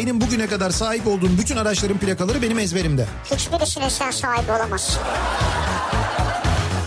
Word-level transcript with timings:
Benim 0.00 0.20
bugüne 0.20 0.46
kadar 0.46 0.70
sahip 0.70 1.06
olduğum 1.06 1.38
bütün 1.38 1.56
araçların 1.56 1.98
plakaları 1.98 2.42
benim 2.42 2.58
ezberimde. 2.58 3.06
Hiçbirisine 3.24 3.90
sen 3.90 4.10
sahibi 4.10 4.52
olamazsın. 4.52 5.02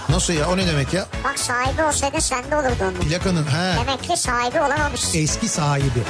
Nasıl 0.09 0.33
ya 0.33 0.49
o 0.49 0.57
ne 0.57 0.67
demek 0.67 0.93
ya? 0.93 1.05
Bak 1.23 1.39
sahibi 1.39 1.83
olsaydı 1.83 2.21
sende 2.21 2.55
olurdu 2.55 2.75
onun. 2.81 2.93
Plakanın 2.93 3.43
he. 3.43 3.75
Demek 3.81 4.03
ki 4.03 4.17
sahibi 4.17 4.59
olamamışsın. 4.61 5.19
Eski 5.19 5.47
sahibi. 5.47 6.03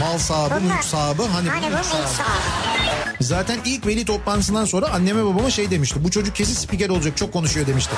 Mal 0.00 0.18
sahibi, 0.18 0.54
Bunlar- 0.64 0.74
mülk 0.74 0.84
sahibi. 0.84 1.22
Hani, 1.22 1.48
Hani 1.48 1.66
bu 1.66 1.70
mülk 1.70 1.84
sahibi. 1.84 3.18
Zaten 3.20 3.58
ilk 3.64 3.86
veli 3.86 4.04
toplantısından 4.04 4.64
sonra 4.64 4.88
anneme 4.88 5.24
babama 5.24 5.50
şey 5.50 5.70
demişti. 5.70 6.04
Bu 6.04 6.10
çocuk 6.10 6.36
kesin 6.36 6.54
spiker 6.54 6.88
olacak 6.88 7.16
çok 7.16 7.32
konuşuyor 7.32 7.66
demişti. 7.66 7.92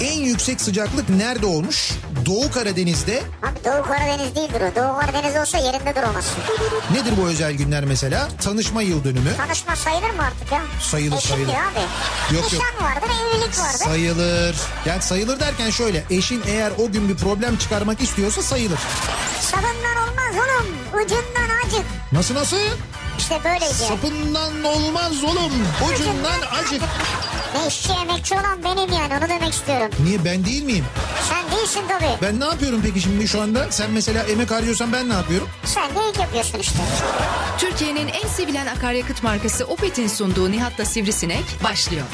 En 0.00 0.20
yüksek 0.20 0.60
sıcaklık 0.60 1.08
nerede 1.08 1.46
olmuş? 1.46 1.90
Doğu 2.26 2.50
Karadeniz'de. 2.50 3.22
Abi 3.42 3.64
Doğu 3.64 3.82
Karadeniz 3.82 4.34
değildir 4.36 4.60
o. 4.60 4.76
Doğu 4.76 4.98
Karadeniz 5.00 5.36
olsa 5.36 5.58
yerinde 5.58 5.94
duramazsın. 5.96 6.34
Nedir 6.92 7.12
bu 7.22 7.26
özel 7.28 7.52
günler 7.52 7.84
mesela? 7.84 8.28
Tanışma 8.44 8.82
yıl 8.82 9.04
dönümü. 9.04 9.36
Tanışma 9.36 9.76
sayılır 9.76 10.10
mı 10.10 10.22
artık 10.26 10.52
ya? 10.52 10.62
Sayılır, 10.80 11.16
Eşim 11.16 11.30
sayılır. 11.30 11.52
abi. 11.52 11.80
Yok, 12.34 12.42
yok. 12.52 12.52
Nişan 12.52 12.84
vardır, 12.86 13.08
evlilik 13.22 13.58
vardır. 13.58 13.84
Sayılır. 13.84 14.56
Yani 14.86 15.02
sayılır 15.02 15.40
derken 15.40 15.70
şöyle. 15.70 16.04
Eşin 16.10 16.42
eğer 16.46 16.72
o 16.78 16.92
gün 16.92 17.08
bir 17.08 17.16
problem 17.16 17.56
çıkarmak 17.56 18.00
istiyorsa 18.02 18.42
sayılır. 18.42 18.78
Sabından 19.40 19.96
olmaz 20.08 20.34
oğlum. 20.34 20.66
Ucundan 21.04 21.56
acık. 21.66 21.84
Nasıl 22.12 22.34
nasıl? 22.34 22.56
İşte 23.18 23.38
böyleydi. 23.44 23.74
Sapından 23.74 24.64
olmaz 24.64 25.24
oğlum. 25.24 25.52
Ucundan 25.94 26.40
acık. 26.62 26.82
Ne 27.54 27.66
işçi 27.68 27.92
emekçi 27.92 28.34
olan 28.34 28.64
benim 28.64 28.92
yani 28.92 29.14
onu 29.20 29.28
demek 29.28 29.52
istiyorum. 29.52 29.88
Niye 30.04 30.24
ben 30.24 30.44
değil 30.44 30.62
miyim? 30.62 30.84
Sen 31.28 31.58
değilsin 31.58 31.82
tabii. 31.88 32.10
Ben 32.22 32.40
ne 32.40 32.44
yapıyorum 32.44 32.80
peki 32.82 33.00
şimdi 33.00 33.28
şu 33.28 33.40
anda? 33.42 33.66
Sen 33.72 33.90
mesela 33.90 34.22
emek 34.22 34.50
harcıyorsan 34.50 34.92
ben 34.92 35.08
ne 35.08 35.12
yapıyorum? 35.12 35.48
Sen 35.64 35.90
de 35.90 35.98
ilk 36.10 36.18
yapıyorsun 36.18 36.58
işte. 36.58 36.78
Türkiye'nin 37.58 38.08
en 38.08 38.28
sevilen 38.28 38.66
akaryakıt 38.66 39.22
markası 39.22 39.64
Opet'in 39.64 40.08
sunduğu 40.08 40.50
Nihat'la 40.50 40.84
Sivrisinek 40.84 41.44
başlıyor. 41.64 42.04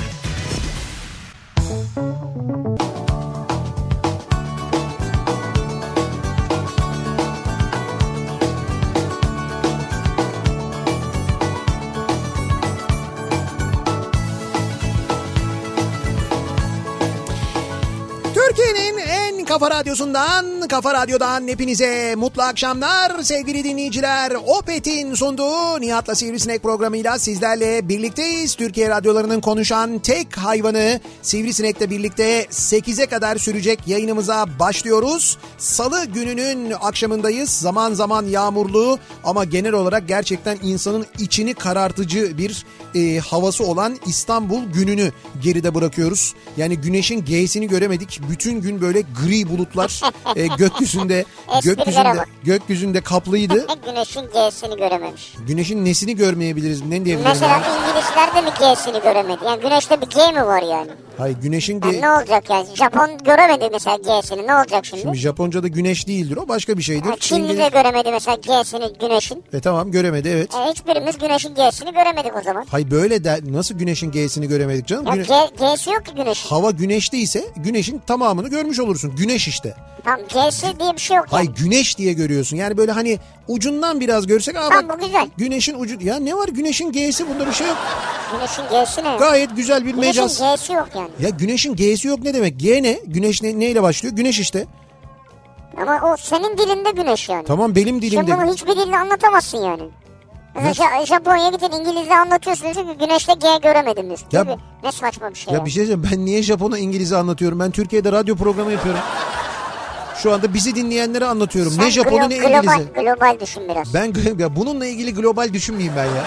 Kafa 19.59 19.71
radyosundan, 19.71 20.69
kafa 20.69 20.95
radyodan 20.95 21.49
hepinize 21.49 22.15
mutlu 22.17 22.43
akşamlar 22.43 23.23
sevgili 23.23 23.65
dinleyiciler. 23.65 24.33
Opet'in 24.47 25.15
sunduğu 25.15 25.81
Nihat'la 25.81 26.15
Sivrisinek 26.15 26.63
programıyla 26.63 27.19
sizlerle 27.19 27.89
birlikteyiz. 27.89 28.55
Türkiye 28.55 28.89
radyolarının 28.89 29.41
konuşan 29.41 29.99
tek 29.99 30.39
hayvanı 30.39 31.01
Sivrisinek'le 31.23 31.91
birlikte 31.91 32.43
8'e 32.43 33.07
kadar 33.07 33.37
sürecek 33.37 33.79
yayınımıza 33.87 34.47
başlıyoruz. 34.59 35.39
Salı 35.59 36.05
gününün 36.05 36.73
akşamındayız. 36.81 37.51
Zaman 37.51 37.95
zaman 37.95 38.25
yağmurlu 38.25 38.99
ama 39.25 39.45
genel 39.45 39.73
olarak 39.73 40.09
gerçekten 40.09 40.59
insanın 40.63 41.07
içini 41.19 41.55
karartıcı 41.55 42.39
bir 42.39 42.65
e, 42.95 43.19
havası 43.19 43.65
olan 43.65 43.97
İstanbul 44.07 44.65
gününü 44.65 45.13
geride 45.43 45.75
bırakıyoruz. 45.75 46.35
Yani 46.57 46.77
güneşin 46.77 47.25
G'sini 47.25 47.69
göremedik. 47.69 48.21
Bütün 48.31 48.61
gün 48.61 48.81
böyle 48.81 49.01
gri 49.01 49.46
bulutlar 49.49 50.01
e, 50.37 50.47
gökyüzünde 50.47 51.25
gökyüzünde 51.63 52.25
gökyüzünde 52.45 53.01
kaplıydı. 53.01 53.67
Güneşin 53.87 54.23
G'sini 54.33 54.77
görememiş. 54.77 55.35
Güneşin 55.47 55.85
nesini 55.85 56.17
görmeyebiliriz? 56.17 56.83
Ne 56.83 56.91
diyebilirim? 57.05 57.23
Mesela 57.25 57.53
yani? 57.53 57.65
İngilizler 57.67 58.35
de 58.35 58.41
mi 58.41 58.51
G'sini 58.61 59.03
göremedi? 59.03 59.39
Yani 59.47 59.61
güneşte 59.63 60.01
bir 60.01 60.07
G 60.07 60.33
mi 60.33 60.47
var 60.47 60.63
yani? 60.63 60.91
Hayır 61.19 61.37
güneşin 61.43 61.81
Yani 61.85 61.93
G... 61.97 62.01
ne 62.03 62.11
olacak 62.11 62.51
yani? 62.51 62.67
Japon 62.75 63.11
göremedi 63.25 63.69
mesela 63.73 63.97
G'sini. 63.97 64.47
Ne 64.47 64.55
olacak 64.55 64.87
şimdi? 64.87 65.03
Şimdi 65.03 65.17
Japonca'da 65.19 65.69
güneş 65.69 66.07
değildir 66.09 66.37
o 66.37 66.49
başka 66.49 66.79
bir 66.79 66.83
şeydir. 66.83 67.09
Ha, 67.11 67.17
Çinli 67.21 67.41
İngiliz- 67.53 67.59
de 67.59 67.69
göremedi 67.69 68.11
mesela 68.11 68.37
G'sini 68.37 68.93
güneşin. 69.01 69.45
E 69.53 69.61
tamam 69.61 69.91
göremedi 69.91 70.29
evet. 70.29 70.55
E, 70.55 70.71
hiçbirimiz 70.71 71.19
güneşin 71.19 71.55
G'sini 71.55 71.93
göremedik 71.93 72.37
o 72.41 72.43
zaman. 72.43 72.65
Hay 72.71 72.91
böyle 72.91 73.25
de 73.25 73.41
nasıl 73.49 73.75
güneşin 73.75 74.11
G'sini 74.11 74.49
göremedik 74.49 74.87
canım? 74.87 75.07
Ya 75.07 75.13
Güne- 75.15 75.27
G, 75.27 75.35
G'si 75.67 75.91
yok 75.91 76.07
ki 76.07 76.13
güneşin. 76.17 76.49
Hava 76.49 76.71
güneşli 76.71 77.19
ise 77.19 77.45
güneşin 77.57 77.99
tamamını 78.07 78.49
görmüş 78.49 78.81
olursun. 78.81 79.17
Güneş 79.17 79.36
işte. 79.49 79.75
Tamam 80.05 80.21
G'si 80.29 80.81
diye 80.81 80.93
bir 80.93 81.01
şey 81.01 81.17
yok 81.17 81.27
yani. 81.33 81.47
Hay 81.47 81.55
güneş 81.55 81.99
diye 81.99 82.13
görüyorsun. 82.13 82.57
Yani 82.57 82.77
böyle 82.77 82.93
hani 82.93 83.19
ucundan 83.49 84.01
biraz 84.01 84.27
görsek 84.27 84.57
aa 84.57 84.69
Tamam, 84.69 84.89
bak 84.89 85.01
bu 85.01 85.07
güzel. 85.07 85.29
güneşin 85.37 85.79
ucu 85.79 85.97
ya 86.01 86.17
ne 86.17 86.35
var 86.35 86.49
güneşin 86.49 86.93
G'si 86.93 87.29
bunda 87.29 87.47
bir 87.47 87.53
şey 87.53 87.67
yok. 87.67 87.77
Güneşin 88.33 88.63
G'si 88.71 89.05
ne? 89.05 89.17
Gayet 89.17 89.57
güzel 89.57 89.85
bir 89.85 89.91
Güneşin 89.91 90.23
mecaz. 90.23 90.41
G'si 90.41 90.73
yok 90.73 90.89
yani. 90.95 91.11
Ya 91.21 91.29
güneşin 91.29 91.77
G'si 91.77 92.09
yok 92.09 92.19
ne 92.23 92.35
demek? 92.35 92.61
G 92.61 92.83
ne? 92.83 93.01
Güneş 93.07 93.43
ne, 93.43 93.59
neyle 93.61 93.83
başlıyor? 93.83 94.15
Güneş 94.17 94.41
işte. 94.41 94.67
Ama 95.83 96.13
o 96.13 96.17
senin 96.17 96.59
dilinde 96.59 96.91
güneş 96.91 97.29
yani. 97.29 97.45
Tamam 97.45 97.75
benim 97.75 98.03
dilimde. 98.03 98.37
bunu 98.39 98.53
hiçbir 98.53 98.77
dille 98.77 98.97
anlatamazsın 98.97 99.59
yani. 99.59 99.83
Mesela? 100.63 100.89
Ja- 100.91 101.07
Japonya'ya 101.07 101.51
gidin 101.51 101.71
İngilizce 101.71 102.15
anlatıyorsun 102.17 102.65
diyorsun 102.65 102.93
ki 102.93 102.99
güneşte 102.99 103.33
G 103.35 103.47
göremedim 103.63 104.07
diyorsun. 104.07 104.27
Ya- 104.33 104.45
Tabii, 104.45 104.57
ne 104.83 104.93
saçma 104.93 105.31
bir 105.31 105.35
şey 105.35 105.53
Ya 105.53 105.59
ya. 105.59 105.65
bir 105.65 105.71
şey 105.71 105.83
söyleyeyim 105.87 106.09
ben 106.13 106.25
niye 106.27 106.43
Japon'a 106.43 106.79
İngilizce 106.79 107.17
anlatıyorum? 107.17 107.61
Ben 107.61 107.71
Türkiye'de 107.71 108.13
radyo 108.13 108.37
programı 108.37 108.73
yapıyorum. 108.73 109.01
Şu 110.23 110.33
anda 110.33 110.55
bizi 110.55 110.75
dinleyenlere 110.75 111.25
anlatıyorum. 111.25 111.73
Sen 111.73 111.85
ne 111.85 111.91
Japon'u 111.91 112.17
glo- 112.17 112.31
ne 112.31 112.37
global, 112.39 112.81
İngilizce. 112.81 113.03
global 113.03 113.41
düşün 113.41 113.63
biraz. 113.69 113.95
Ben 113.95 114.15
ya 114.39 114.57
bununla 114.57 114.87
ilgili 114.87 115.15
global 115.15 115.53
düşünmeyeyim 115.53 115.95
ben 115.97 116.05
ya. 116.05 116.25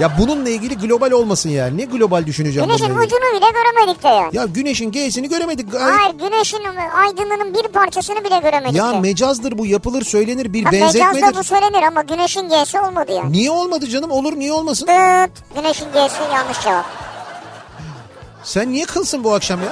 Ya 0.00 0.12
bununla 0.18 0.48
ilgili 0.50 0.78
global 0.78 1.10
olmasın 1.10 1.50
yani. 1.50 1.78
Ne 1.78 1.84
global 1.84 2.26
düşüneceğim 2.26 2.68
Güneşin 2.68 2.84
ucunu 2.94 3.20
bile 3.36 3.46
göremedik 3.50 4.02
de 4.04 4.08
yani. 4.08 4.36
Ya 4.36 4.44
güneşin 4.44 4.92
G'sini 4.92 5.28
göremedik. 5.28 5.74
Hayır 5.74 6.14
güneşin 6.18 6.62
aydınlığının 6.96 7.54
bir 7.54 7.62
parçasını 7.68 8.24
bile 8.24 8.38
göremedik 8.38 8.76
Ya 8.76 8.92
de. 8.92 9.00
mecazdır 9.00 9.58
bu 9.58 9.66
yapılır 9.66 10.02
söylenir 10.02 10.52
bir 10.52 10.64
mecazda 10.64 10.98
benzetmedir. 11.00 11.38
bu 11.38 11.44
söylenir 11.44 11.82
ama 11.82 12.02
güneşin 12.02 12.48
G'si 12.48 12.80
olmadı 12.80 13.12
yani. 13.12 13.32
Niye 13.32 13.50
olmadı 13.50 13.86
canım 13.86 14.10
olur 14.10 14.38
niye 14.38 14.52
olmasın? 14.52 14.86
Dıt. 14.86 15.30
Güneşin 15.56 15.86
G'si 15.92 16.22
yanlış 16.34 16.60
cevap. 16.60 16.84
Sen 18.44 18.72
niye 18.72 18.84
kılsın 18.84 19.24
bu 19.24 19.34
akşam 19.34 19.60
ya? 19.62 19.68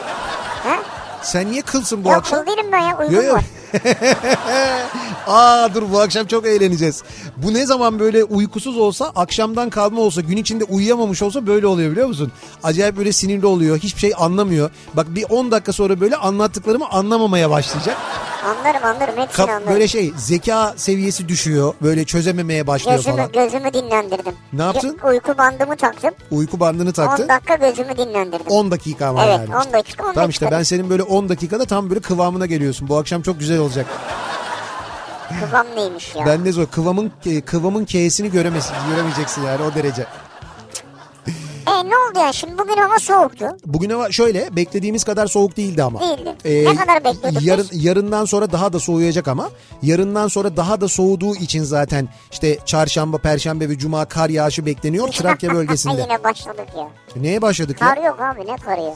Ha? 0.65 0.77
Sen 1.23 1.53
niye 1.53 1.63
kılsın 1.63 2.05
bu 2.05 2.09
Ya 2.09 2.17
akşam? 2.17 2.39
kıl 2.45 2.47
değilim 2.53 2.67
ben 2.73 2.79
ya 2.79 2.99
uygun 2.99 3.15
Yo, 3.15 3.23
yo. 3.23 3.35
var. 3.35 3.45
Aa 5.27 5.75
dur 5.75 5.83
bu 5.93 6.01
akşam 6.01 6.27
çok 6.27 6.47
eğleneceğiz. 6.47 7.03
Bu 7.37 7.55
ne 7.55 7.67
zaman 7.67 7.99
böyle 7.99 8.25
uykusuz 8.25 8.79
olsa, 8.79 9.13
akşamdan 9.17 9.71
kalma 9.71 10.01
olsa, 10.01 10.21
gün 10.21 10.37
içinde 10.37 10.65
uyuyamamış 10.65 11.23
olsa 11.23 11.47
böyle 11.47 11.67
oluyor 11.67 11.91
biliyor 11.91 12.07
musun? 12.09 12.33
Acayip 12.63 12.97
böyle 12.97 13.13
sinirli 13.13 13.47
oluyor, 13.47 13.79
hiçbir 13.79 14.01
şey 14.01 14.13
anlamıyor. 14.19 14.71
Bak 14.95 15.07
bir 15.15 15.25
10 15.31 15.51
dakika 15.51 15.73
sonra 15.73 16.01
böyle 16.01 16.17
anlattıklarımı 16.17 16.89
anlamamaya 16.91 17.51
başlayacak. 17.51 17.97
Anlarım 18.45 18.85
anlarım 18.85 19.17
hepsini 19.17 19.37
Kap, 19.37 19.49
anlarım. 19.49 19.69
böyle 19.73 19.89
şey 19.89 20.13
zeka 20.17 20.75
seviyesi 20.77 21.29
düşüyor, 21.29 21.75
böyle 21.83 22.05
çözememeye 22.05 22.67
başlıyor 22.67 22.97
Gözümü, 22.97 23.17
falan. 23.17 23.33
gözümü 23.33 23.73
dinlendirdim. 23.73 24.33
Ne 24.53 24.63
yaptın? 24.63 24.99
Ge- 25.03 25.11
Uyku 25.11 25.39
bandımı 25.39 25.77
taktım. 25.77 26.11
Uyku 26.31 26.61
bandını 26.61 26.93
taktı. 26.93 27.23
10 27.23 27.29
dakika 27.29 27.55
gözümü 27.55 27.97
dinlendirdim. 27.97 28.47
10 28.49 28.71
dakika 28.71 29.07
ama 29.07 29.25
Evet, 29.25 29.39
yani. 29.49 29.67
10 29.67 29.73
dakika, 29.73 30.07
10 30.09 30.13
Tamam 30.15 30.31
işte 30.31 30.51
ben 30.51 30.63
senin 30.63 30.91
böyle 30.91 31.03
10 31.03 31.29
dakikada 31.29 31.65
tam 31.65 31.91
böyle 31.91 32.01
kıvamına 32.01 32.47
geliyorsun. 32.47 32.89
Bu 32.89 32.97
akşam 32.97 33.23
çok 33.23 33.39
güzel 33.41 33.59
olacak. 33.65 33.87
Kıvam 35.41 35.67
neymiş 35.77 36.15
ya? 36.15 36.27
Ben 36.27 36.45
de 36.45 36.53
zor. 36.53 36.67
Kıvamın 36.67 37.13
e, 37.27 37.41
kıvamın 37.41 37.85
K'sini 37.85 38.31
göremezsin, 38.31 38.75
göremeyeceksin 38.91 39.43
yani 39.43 39.63
o 39.63 39.75
derece. 39.75 40.07
E 41.67 41.71
ne 41.91 41.97
oldu 41.97 42.19
ya 42.19 42.33
şimdi 42.33 42.59
bugün 42.59 42.77
hava 42.77 42.99
soğuktu. 42.99 43.47
Bugün 43.67 43.91
hava 43.91 44.11
şöyle 44.13 44.57
beklediğimiz 44.57 45.05
kadar 45.05 45.27
soğuk 45.27 45.57
değildi 45.57 45.83
ama. 45.83 46.01
Değildi. 46.01 46.35
Ee, 46.45 46.65
Ne 46.65 46.77
kadar 46.77 47.05
bekliyorduk 47.05 47.43
yarın, 47.43 47.67
biz? 47.73 47.85
Yarından 47.85 48.25
sonra 48.25 48.53
daha 48.53 48.73
da 48.73 48.79
soğuyacak 48.81 49.29
ama. 49.29 49.51
Yarından 49.83 50.29
sonra 50.29 50.57
daha 50.57 50.81
da 50.81 50.89
soğuduğu 50.89 51.35
için 51.37 51.63
zaten 51.63 52.09
işte 52.33 52.59
çarşamba, 52.65 53.19
perşembe 53.19 53.69
ve 53.69 53.79
cuma 53.79 54.05
kar 54.05 54.29
yağışı 54.31 54.67
bekleniyor 54.67 55.09
Trakya 55.09 55.51
bölgesinde. 55.55 56.01
Yine 56.03 56.25
başladık 56.25 56.69
ya. 56.79 56.89
Neye 57.17 57.43
başladık 57.43 57.79
Kar 57.81 57.97
ya? 57.97 58.03
yok 58.05 58.21
abi 58.21 58.41
ne 58.47 58.57
karı 58.57 58.81
ya? 58.81 58.95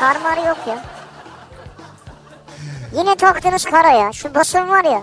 Kar 0.00 0.16
mar 0.20 0.36
yok 0.48 0.58
ya. 0.68 0.84
Yine 2.98 3.14
taktınız 3.14 3.64
kara 3.64 3.90
ya. 3.90 4.12
Şu 4.12 4.34
basın 4.34 4.68
var 4.68 4.84
ya. 4.84 5.02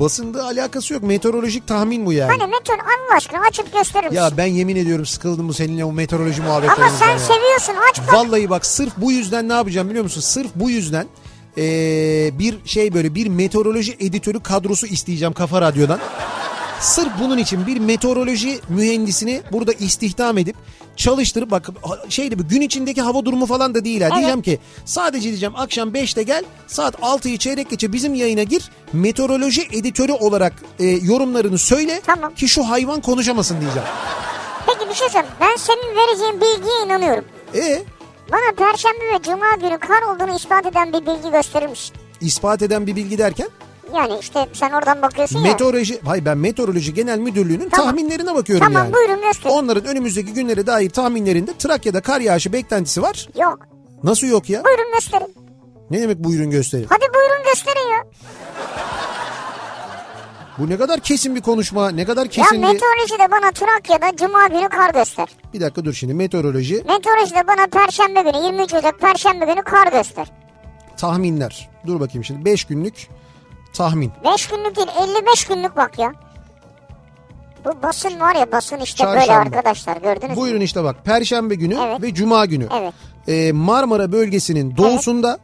Basında 0.00 0.44
alakası 0.44 0.94
yok. 0.94 1.02
Meteorolojik 1.02 1.66
tahmin 1.66 2.06
bu 2.06 2.12
yani. 2.12 2.30
Hani 2.30 2.50
meteor 2.50 2.78
Allah 2.78 3.16
aşkına 3.16 3.40
açıp 3.48 3.72
gösterir 3.72 4.04
misin? 4.04 4.16
Ya 4.16 4.30
ben 4.36 4.46
yemin 4.46 4.76
ediyorum 4.76 5.06
sıkıldım 5.06 5.48
bu 5.48 5.54
seninle 5.54 5.84
o 5.84 5.92
meteoroloji 5.92 6.42
Ama 6.42 6.50
muhabbetlerinden 6.50 6.96
sen 6.98 7.10
ya. 7.10 7.18
seviyorsun 7.18 7.74
aç 7.90 8.00
bak. 8.06 8.14
Vallahi 8.14 8.50
bak 8.50 8.66
sırf 8.66 8.92
bu 8.96 9.12
yüzden 9.12 9.48
ne 9.48 9.52
yapacağım 9.52 9.88
biliyor 9.88 10.04
musun? 10.04 10.20
Sırf 10.20 10.50
bu 10.54 10.70
yüzden 10.70 11.06
ee, 11.58 12.30
bir 12.38 12.58
şey 12.64 12.94
böyle 12.94 13.14
bir 13.14 13.26
meteoroloji 13.26 13.96
editörü 14.00 14.40
kadrosu 14.40 14.86
isteyeceğim 14.86 15.34
Kafa 15.34 15.60
Radyo'dan. 15.60 16.00
Sırf 16.80 17.08
bunun 17.20 17.38
için 17.38 17.66
bir 17.66 17.78
meteoroloji 17.80 18.60
mühendisini 18.68 19.42
burada 19.52 19.72
istihdam 19.72 20.38
edip 20.38 20.56
çalıştırıp 20.98 21.50
bak 21.50 21.68
şeyde 22.08 22.38
bir 22.38 22.44
gün 22.44 22.60
içindeki 22.60 23.02
hava 23.02 23.24
durumu 23.24 23.46
falan 23.46 23.74
da 23.74 23.84
değil 23.84 24.00
ha. 24.02 24.10
Diyeceğim 24.16 24.42
ki 24.42 24.58
sadece 24.84 25.28
diyeceğim 25.28 25.56
akşam 25.56 25.88
5'te 25.90 26.22
gel 26.22 26.44
saat 26.66 26.94
6'yı 26.94 27.38
çeyrek 27.38 27.70
geçe 27.70 27.92
bizim 27.92 28.14
yayına 28.14 28.42
gir. 28.42 28.70
Meteoroloji 28.92 29.62
editörü 29.72 30.12
olarak 30.12 30.52
e, 30.78 30.84
yorumlarını 30.86 31.58
söyle 31.58 32.00
Tamam. 32.06 32.34
ki 32.34 32.48
şu 32.48 32.62
hayvan 32.62 33.00
konuşamasın 33.00 33.60
diyeceğim. 33.60 33.88
Peki 34.66 34.88
bir 34.90 34.94
şey 34.94 35.08
söyleyeyim. 35.08 35.34
Ben 35.40 35.56
senin 35.56 35.96
vereceğin 35.96 36.40
bilgiye 36.40 36.84
inanıyorum. 36.86 37.24
E 37.54 37.82
Bana 38.32 38.52
perşembe 38.56 39.14
ve 39.14 39.22
cuma 39.22 39.54
günü 39.60 39.78
kar 39.78 40.02
olduğunu 40.02 40.36
ispat 40.36 40.66
eden 40.66 40.92
bir 40.92 41.06
bilgi 41.06 41.30
gösterir 41.30 41.66
misin? 41.66 41.96
ispat 42.20 42.62
eden 42.62 42.86
bir 42.86 42.96
bilgi 42.96 43.18
derken 43.18 43.48
Yani 43.94 44.18
işte 44.20 44.46
sen 44.52 44.70
oradan 44.72 45.02
bakıyorsun 45.02 45.38
ya. 45.38 45.52
meteoroloji 45.52 46.00
hayır 46.04 46.24
ben 46.24 46.38
meteoroloji 46.38 46.94
genel 46.94 47.18
müdürlüğünün 47.18 47.68
Tamam. 47.68 47.86
tahminlerine 47.86 48.34
bakıyorum 48.34 48.66
Tamam 48.66 48.82
yani. 48.84 48.94
buyurun 48.94 49.20
göster. 49.22 49.50
Onların 49.50 49.84
önümüzdeki 49.84 50.32
günlere 50.32 50.66
dair 50.66 50.90
tahminlerinde 50.90 51.56
Trakya'da 51.58 52.00
kar 52.00 52.20
yağışı 52.20 52.52
beklentisi 52.52 53.02
var. 53.02 53.28
Yok. 53.40 53.58
Nasıl 54.02 54.26
yok 54.26 54.50
ya? 54.50 54.64
Buyurun 54.64 54.92
gösterin. 54.94 55.34
Ne 55.90 56.02
demek 56.02 56.18
buyurun 56.24 56.50
gösterin? 56.50 56.86
Hadi 56.90 57.04
buyurun 57.14 57.44
gösterin 57.52 57.88
ya. 57.92 58.04
Bu 60.58 60.68
ne 60.68 60.76
kadar 60.76 61.00
kesin 61.00 61.34
bir 61.36 61.40
konuşma, 61.40 61.90
ne 61.90 62.04
kadar 62.04 62.24
Ya 62.24 62.30
kesin 62.30 62.62
bir... 62.62 62.66
meteorolojide 62.68 63.30
bana 63.30 63.50
Trakya'da 63.52 64.16
cuma 64.16 64.46
günü 64.46 64.68
kar 64.68 64.94
göster. 64.94 65.28
Bir 65.54 65.60
dakika 65.60 65.84
dur 65.84 65.92
şimdi 65.92 66.14
meteoroloji 66.14 66.74
Meteorolojide 66.88 67.46
bana 67.46 67.66
perşembe 67.66 68.20
günü 68.22 68.44
23 68.44 68.74
Ocak 68.74 69.00
perşembe 69.00 69.44
günü 69.44 69.62
kar 69.62 69.92
göster. 69.92 70.26
tahminler. 70.96 71.68
Dur 71.86 72.00
bakayım 72.00 72.24
şimdi 72.24 72.44
5 72.44 72.64
günlük 72.64 73.08
tahmin. 73.78 74.12
5 74.24 74.46
günlük 74.46 74.76
değil 74.76 74.88
55 75.02 75.44
günlük 75.44 75.76
bak 75.76 75.98
ya. 75.98 76.12
Bu 77.64 77.82
basın 77.82 78.20
var 78.20 78.34
ya 78.34 78.52
basın 78.52 78.76
işte 78.78 79.06
böyle 79.06 79.18
Çarşamba. 79.18 79.40
arkadaşlar 79.56 79.96
gördünüz 79.96 80.30
mü? 80.30 80.36
Buyurun 80.36 80.60
işte 80.60 80.84
bak 80.84 81.04
Perşembe 81.04 81.54
günü 81.54 81.74
Evet. 81.82 82.02
ve 82.02 82.14
Cuma 82.14 82.44
günü. 82.46 82.68
Evet. 82.80 82.94
Ee, 83.28 83.52
Marmara 83.52 84.12
bölgesinin 84.12 84.76
doğusunda 84.76 85.38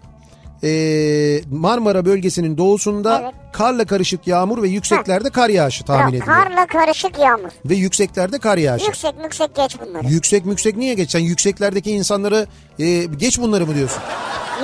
ee, 0.62 1.40
Marmara 1.50 2.04
bölgesinin 2.04 2.58
doğusunda 2.58 3.20
Evet. 3.22 3.34
karla 3.52 3.84
karışık 3.84 4.26
yağmur 4.26 4.62
ve 4.62 4.68
yükseklerde 4.68 5.30
kar 5.30 5.48
yağışı 5.48 5.84
tahmin 5.84 6.02
Ya, 6.02 6.08
ediliyor. 6.18 6.26
karla 6.26 6.66
karışık 6.66 7.18
yağmur. 7.18 7.50
Ve 7.64 7.74
yükseklerde 7.74 8.38
kar 8.38 8.58
yağışı. 8.58 8.86
Yüksek 8.86 9.14
yüksek 9.24 9.54
geç 9.54 9.76
bunları. 9.80 10.06
Yüksek 10.08 10.46
yüksek 10.46 10.76
niye 10.76 10.94
geç? 10.94 11.10
Sen 11.10 11.20
yükseklerdeki 11.20 11.90
insanları 11.92 12.46
ee, 12.78 13.04
geç 13.04 13.38
bunları 13.40 13.66
mı 13.66 13.74
diyorsun? 13.74 14.02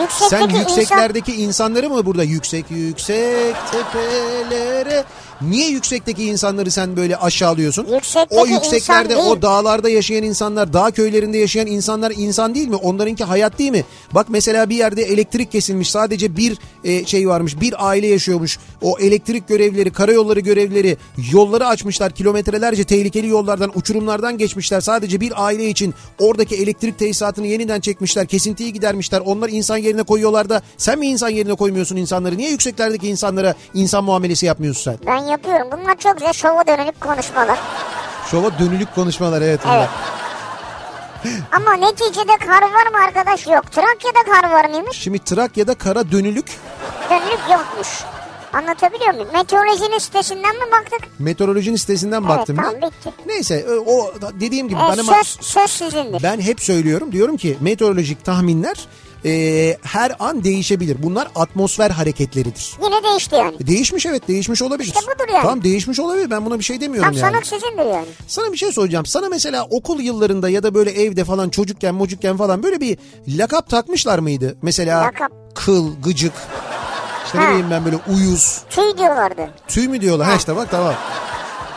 Yüksekteki 0.01 0.31
Sen 0.31 0.49
insan... 0.49 0.59
yükseklerdeki 0.59 1.35
insanları 1.43 1.91
mı 1.91 2.07
burada 2.07 2.23
yüksek 2.23 2.71
yüksek 2.71 3.57
tepelere 3.73 5.05
niye 5.43 5.69
yüksekteki 5.69 6.25
insanları 6.25 6.71
sen 6.71 6.97
böyle 6.97 7.17
aşağılıyorsun? 7.17 7.87
Yüksekteki 7.87 8.41
o 8.41 8.47
yükseklerde 8.47 9.17
o 9.17 9.43
dağlarda 9.43 9.89
yaşayan 9.89 10.23
insanlar, 10.23 10.73
dağ 10.73 10.91
köylerinde 10.91 11.39
yaşayan 11.39 11.67
insanlar 11.67 12.13
insan 12.17 12.55
değil 12.55 12.69
mi? 12.69 12.77
Onlarınki 12.77 13.25
hayat 13.25 13.59
değil 13.59 13.71
mi? 13.71 13.85
Bak 14.13 14.27
mesela 14.29 14.71
bir 14.71 14.77
yerde 14.77 15.03
elektrik 15.03 15.53
kesilmiş. 15.53 15.91
Sadece 15.91 16.37
bir 16.37 16.59
e, 16.85 17.07
şey 17.07 17.29
varmış. 17.29 17.61
Bir 17.61 17.89
aile 17.89 18.07
yaşıyormuş. 18.07 18.59
O 18.83 18.99
elektrik 18.99 19.49
görevlileri, 19.49 19.93
karayolları 19.93 20.41
görevlileri 20.41 20.97
yolları 21.33 21.67
açmışlar. 21.67 22.13
Kilometrelerce 22.13 22.85
tehlikeli 22.85 23.27
yollardan, 23.27 23.73
uçurumlardan 23.75 24.39
geçmişler. 24.39 24.81
Sadece 24.81 25.21
bir 25.21 25.45
aile 25.45 25.69
için 25.69 25.95
oradaki 26.19 26.57
elektrik 26.57 26.99
tesisatını 26.99 27.47
yeniden 27.47 27.81
çekmişler. 27.81 28.27
Kesintiyi 28.27 28.73
gidermişler. 28.73 29.21
Onlar 29.25 29.49
insan 29.49 29.77
yerine 29.77 30.03
koyuyorlar 30.03 30.49
da 30.49 30.63
sen 30.77 30.99
mi 30.99 31.07
insan 31.07 31.29
yerine 31.29 31.55
koymuyorsun 31.55 31.97
insanları? 31.97 32.37
Niye 32.37 32.51
yükseklerdeki 32.51 33.09
insanlara 33.09 33.55
insan 33.75 34.05
muamelesi 34.05 34.47
yapmıyorsun 34.47 34.83
sen? 34.83 34.99
Ben 35.07 35.19
yapıyorum. 35.19 35.69
Bunlar 35.73 35.99
çok 35.99 36.17
güzel 36.17 36.33
şova 36.33 36.67
dönülük 36.67 37.01
konuşmalar. 37.01 37.59
Şova 38.31 38.59
dönülük 38.59 38.95
konuşmalar 38.95 39.43
evet. 39.43 39.61
bunlar. 39.65 39.79
Evet. 39.79 39.89
Ama 41.53 41.75
neticede 41.75 42.37
kar 42.47 42.63
var 42.63 42.87
mı 42.93 43.05
arkadaş? 43.07 43.47
Yok. 43.47 43.73
Trakya'da 43.73 44.33
kar 44.33 44.51
var 44.51 44.71
mıymış? 44.71 44.97
Şimdi 44.97 45.19
Trakya'da 45.19 45.75
kara 45.75 46.11
dönülük 46.13 46.47
Dönülük 47.11 47.41
yokmuş. 47.51 47.89
Anlatabiliyor 48.53 49.11
muyum? 49.15 49.29
Meteorolojinin 49.33 49.99
sitesinden 49.99 50.55
mi 50.57 50.73
baktık? 50.73 51.01
meteorolojinin 51.19 51.77
sitesinden 51.77 52.29
baktım 52.29 52.57
evet, 52.61 52.73
ben. 52.75 52.81
tamam 52.81 52.91
bitti. 52.91 53.13
Neyse 53.27 53.55
e, 53.55 53.73
o 53.73 54.13
dediğim 54.41 54.69
gibi 54.69 54.79
E, 54.81 54.97
söz, 55.03 55.27
söz 55.41 55.71
sizindir. 55.71 56.23
ben 56.23 56.41
hep 56.41 56.61
söylüyorum 56.61 57.13
diyorum 57.13 57.37
ki 57.37 57.57
meteorolojik 57.61 58.25
tahminler 58.25 58.87
e, 59.25 59.77
her 59.83 60.13
an 60.19 60.45
değişebilir. 60.45 61.03
Bunlar 61.03 61.29
atmosfer 61.35 61.91
hareketleridir. 61.91 62.73
Yine 62.85 63.03
değişti 63.05 63.35
yani. 63.35 63.67
Değişmiş 63.67 64.07
evet 64.07 64.29
değişmiş 64.29 64.63
olabilir. 64.63 64.87
İşte 64.89 65.01
budur 65.01 65.33
yani. 65.35 65.43
Tamam 65.43 65.65
değişmiş 65.65 65.99
olabilir 65.99 66.31
ben 66.31 66.47
buna 66.47 66.59
bir 66.59 66.65
şey 66.65 66.81
demiyorum 66.81 67.13
Tam 67.13 67.23
yani. 67.23 67.33
sanık 67.33 67.47
sizindir 67.47 67.87
yani. 67.95 68.07
Sana 68.27 68.53
bir 68.53 68.57
şey 68.57 68.73
soracağım. 68.73 69.07
Sana 69.07 69.29
mesela 69.29 69.65
okul 69.71 70.01
yıllarında 70.01 70.49
ya 70.49 70.63
da 70.63 70.75
böyle 70.75 70.91
evde 70.91 71.25
falan 71.25 71.49
çocukken 71.51 71.95
mocukken 71.95 72.37
falan 72.37 72.63
böyle 72.63 72.81
bir 72.81 72.99
lakap 73.29 73.69
takmışlar 73.71 74.19
mıydı? 74.19 74.57
Mesela 74.63 75.01
Lakap. 75.01 75.33
kıl, 75.55 76.03
gıcık, 76.03 76.33
işte 77.31 77.39
ne 77.39 77.43
Ha. 77.45 77.51
bileyim 77.51 77.71
ben 77.71 77.85
böyle 77.85 77.97
uyuz, 78.09 78.61
Tüy 78.71 78.99
diyorlardı. 78.99 79.51
tüy 79.69 79.89
mü 79.89 80.01
diyorlar? 80.01 80.29
Ha 80.29 80.35
işte 80.37 80.57
bak 80.57 80.69
tamam. 80.71 80.95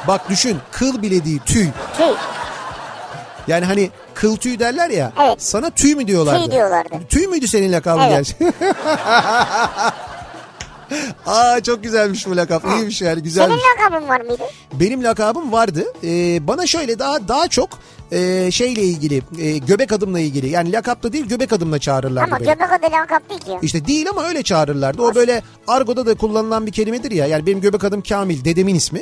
Bak 0.07 0.29
düşün 0.29 0.57
kıl 0.71 1.01
bile 1.01 1.25
değil 1.25 1.39
tüy. 1.45 1.67
Tüy. 1.97 2.13
Yani 3.47 3.65
hani 3.65 3.89
kıl 4.13 4.35
tüy 4.37 4.59
derler 4.59 4.89
ya. 4.89 5.11
Evet. 5.23 5.43
Sana 5.43 5.69
tüy 5.69 5.95
mü 5.95 6.07
diyorlardı? 6.07 6.43
Tüy 6.43 6.51
diyorlardı. 6.51 6.95
Tüy 7.09 7.27
müydü 7.27 7.47
senin 7.47 7.71
lakabın 7.73 8.01
Evet. 8.01 8.35
gerçi? 8.39 8.53
Aa 11.25 11.59
çok 11.63 11.83
güzelmiş 11.83 12.27
bu 12.27 12.37
lakap. 12.37 12.65
İyiymiş 12.65 13.01
yani 13.01 13.23
güzelmiş. 13.23 13.61
Senin 13.61 13.85
lakabın 13.85 14.07
var 14.09 14.21
mıydı? 14.21 14.43
Benim 14.73 15.03
lakabım 15.03 15.51
vardı. 15.51 15.83
Ee, 16.03 16.47
bana 16.47 16.67
şöyle 16.67 16.99
daha 16.99 17.27
daha 17.27 17.47
çok 17.47 17.69
e, 18.13 18.51
şeyle 18.51 18.81
ilgili, 18.81 19.21
e, 19.39 19.57
göbek 19.57 19.91
adımla 19.91 20.19
ilgili. 20.19 20.49
Yani 20.49 20.71
lakapla 20.71 21.13
değil 21.13 21.25
göbek 21.25 21.53
adımla 21.53 21.79
çağırırlardı 21.79 22.27
Ama 22.35 22.39
beni. 22.39 22.47
göbek 22.53 22.71
adı 22.71 22.91
lakap 22.93 23.29
değil 23.29 23.41
ki. 23.41 23.57
İşte 23.61 23.85
değil 23.87 24.09
ama 24.09 24.23
öyle 24.23 24.43
çağırırlardı. 24.43 25.01
O 25.01 25.15
böyle 25.15 25.41
argoda 25.67 26.05
da 26.05 26.13
kullanılan 26.15 26.65
bir 26.65 26.71
kelimedir 26.71 27.11
ya. 27.11 27.25
Yani 27.25 27.45
benim 27.45 27.61
göbek 27.61 27.83
adım 27.83 28.01
Kamil, 28.01 28.45
dedemin 28.45 28.75
ismi. 28.75 29.01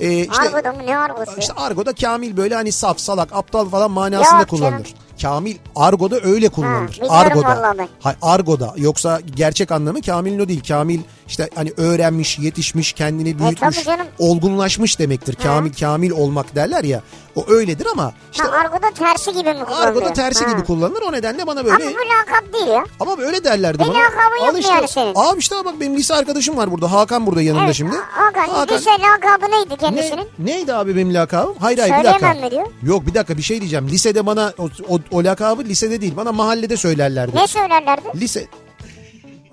Ee, 0.00 0.12
işte, 0.18 0.32
Argo'da 0.42 0.72
mı 0.72 0.86
ne 0.86 0.98
argosu? 0.98 1.32
işte 1.38 1.52
argoda 1.52 1.92
Kamil 1.92 2.36
böyle 2.36 2.54
hani 2.54 2.72
saf, 2.72 2.98
salak, 3.00 3.32
aptal 3.32 3.68
falan 3.68 3.90
manasında 3.90 4.38
Yok 4.38 4.48
kullanılır. 4.48 4.84
canım. 4.84 4.98
Kamil 5.22 5.56
argoda 5.76 6.20
öyle 6.22 6.48
kullanılır. 6.48 6.92
biliyorum 6.92 7.14
argoda. 7.14 7.46
vallahi. 7.48 7.88
Hayır, 8.00 8.18
argoda. 8.22 8.74
Yoksa 8.76 9.20
gerçek 9.36 9.72
anlamı 9.72 10.02
Kamil'in 10.02 10.38
o 10.38 10.48
değil. 10.48 10.62
Kamil 10.68 11.00
işte 11.32 11.48
hani 11.54 11.72
öğrenmiş, 11.76 12.38
yetişmiş, 12.38 12.92
kendini 12.92 13.38
büyütmüş, 13.38 13.78
E, 13.78 13.82
tabii 13.82 13.84
canım. 13.84 14.06
olgunlaşmış 14.18 14.98
demektir. 14.98 15.34
Kamil 15.34 15.72
kamil 15.72 16.10
olmak 16.10 16.54
derler 16.54 16.84
ya. 16.84 17.00
O 17.36 17.44
öyledir 17.48 17.86
ama 17.92 18.12
işte 18.32 18.44
ha, 18.44 18.50
argoda 18.58 18.90
tersi 18.90 19.32
gibi 19.32 19.48
mi 19.54 19.64
kullanılıyor? 19.64 19.86
argoda 19.88 20.12
tersi 20.12 20.44
Ha. 20.44 20.52
gibi 20.52 20.64
kullanılır. 20.64 21.02
O 21.02 21.12
nedenle 21.12 21.46
bana 21.46 21.60
Ama 21.60 21.68
böyle 21.68 21.84
bu 21.84 21.88
lakap 21.94 22.52
değil 22.52 22.66
ya. 22.66 22.84
ama 23.00 23.16
öyle 23.18 23.44
derlerdi 23.44 23.78
Bir 23.78 23.88
bana. 23.88 23.98
lakabın 23.98 24.46
yok 24.46 24.58
işte, 24.60 24.72
yani 24.72 24.88
senin? 24.88 25.12
Abi 25.16 25.38
işte 25.38 25.54
bak 25.64 25.74
benim 25.80 25.96
lise 25.96 26.14
arkadaşım 26.14 26.56
var 26.56 26.70
burada. 26.70 26.92
Hakan 26.92 27.26
burada 27.26 27.42
yanımda 27.42 27.64
Evet, 27.64 27.74
şimdi. 27.74 27.96
Hakan, 27.96 28.66
lise 28.78 28.90
lakabı 28.90 29.50
neydi 29.52 29.76
kendisinin? 29.80 30.28
Ne, 30.38 30.52
neydi 30.52 30.74
abi 30.74 30.96
benim 30.96 31.14
lakabım? 31.14 31.54
Hayır 31.60 31.78
hayır 31.78 31.92
bir 31.92 31.96
Söyleyemem 31.96 32.30
dakika. 32.30 32.46
mi 32.46 32.50
diyor? 32.50 32.66
Yok 32.82 33.06
bir 33.06 33.14
dakika 33.14 33.36
bir 33.36 33.42
şey 33.42 33.60
diyeceğim. 33.60 33.88
Lisede 33.88 34.26
bana 34.26 34.52
o, 34.58 34.68
o, 34.88 34.98
o 35.10 35.24
lakabı 35.24 35.64
lisede 35.64 36.00
değil 36.00 36.16
bana 36.16 36.32
mahallede 36.32 36.76
söylerlerdi. 36.76 37.36
Ne 37.36 37.46
söylerlerdi? 37.46 38.02
Lise... 38.20 38.46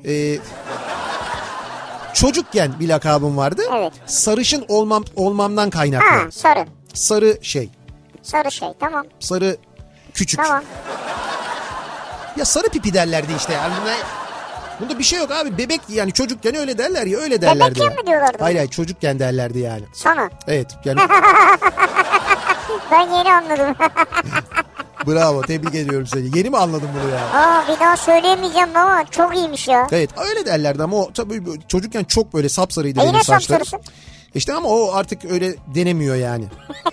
Ee, 0.06 0.38
çocukken 2.20 2.72
bir 2.80 2.90
lakabım 2.90 3.38
vardı. 3.38 3.62
Evet. 3.78 3.94
Sarışın 4.06 4.66
olmam 4.68 5.04
olmamdan 5.16 5.70
kaynaklı. 5.70 6.08
Ha 6.08 6.32
sarı. 6.32 6.66
Sarı 6.94 7.38
şey. 7.42 7.70
Sarı 8.22 8.52
şey 8.52 8.70
tamam. 8.80 9.06
Sarı 9.20 9.58
küçük. 10.14 10.44
Tamam. 10.44 10.64
Ya 12.38 12.46
sarı 12.46 12.68
pipi 12.68 12.94
derlerdi 12.94 13.32
işte 13.38 13.54
yani. 13.54 13.74
Bunda, 13.82 13.94
bunda 14.80 15.00
bir 15.00 15.04
şey 15.04 15.20
yok 15.20 15.32
abi. 15.32 15.58
Bebek 15.58 15.82
yani 15.90 16.12
çocukken 16.12 16.56
öyle 16.56 16.78
derler 16.78 17.06
ya 17.06 17.20
öyle 17.20 17.42
derlerdi. 17.42 17.76
Bebekken 17.76 17.84
yani. 17.86 18.02
mi 18.02 18.08
diyorlardı? 18.08 18.38
Hayır 18.40 18.58
hayır 18.58 18.70
çocukken 18.70 19.20
derlerdi 19.20 19.60
yani. 19.60 19.84
Sana. 19.94 20.30
Evet 20.48 20.68
yani 20.86 21.00
Ben 22.92 23.02
yeni 23.02 23.34
anladım. 23.34 23.76
bravo 25.10 25.42
tebrik 25.42 25.76
ediyorum 25.76 26.08
seni. 26.08 26.38
Yeni 26.38 26.50
mi 26.50 26.58
anladın 26.58 26.90
bunu 27.04 27.12
ya? 27.16 27.42
Aa 27.42 27.64
bir 27.74 27.80
daha 27.80 27.98
söyleyemeyeceğim 27.98 28.70
ama 28.76 29.06
çok 29.12 29.36
iyiymiş 29.38 29.68
ya. 29.68 29.88
Evet 29.92 30.10
öyle 30.30 30.46
derlerdi 30.46 30.84
ama 30.84 30.98
o 30.98 31.14
tabii 31.14 31.44
çocukken 31.68 32.04
çok 32.04 32.34
böyle 32.34 32.50
sapsarıydı 32.50 33.00
E 33.00 33.04
benim 33.04 33.24
saçlarım. 33.24 33.66
sapsarısın. 33.66 33.94
İşte 34.36 34.54
ama 34.54 34.70
o 34.70 34.94
artık 34.94 35.26
öyle 35.26 35.56
denemiyor 35.76 36.16
yani. 36.16 36.46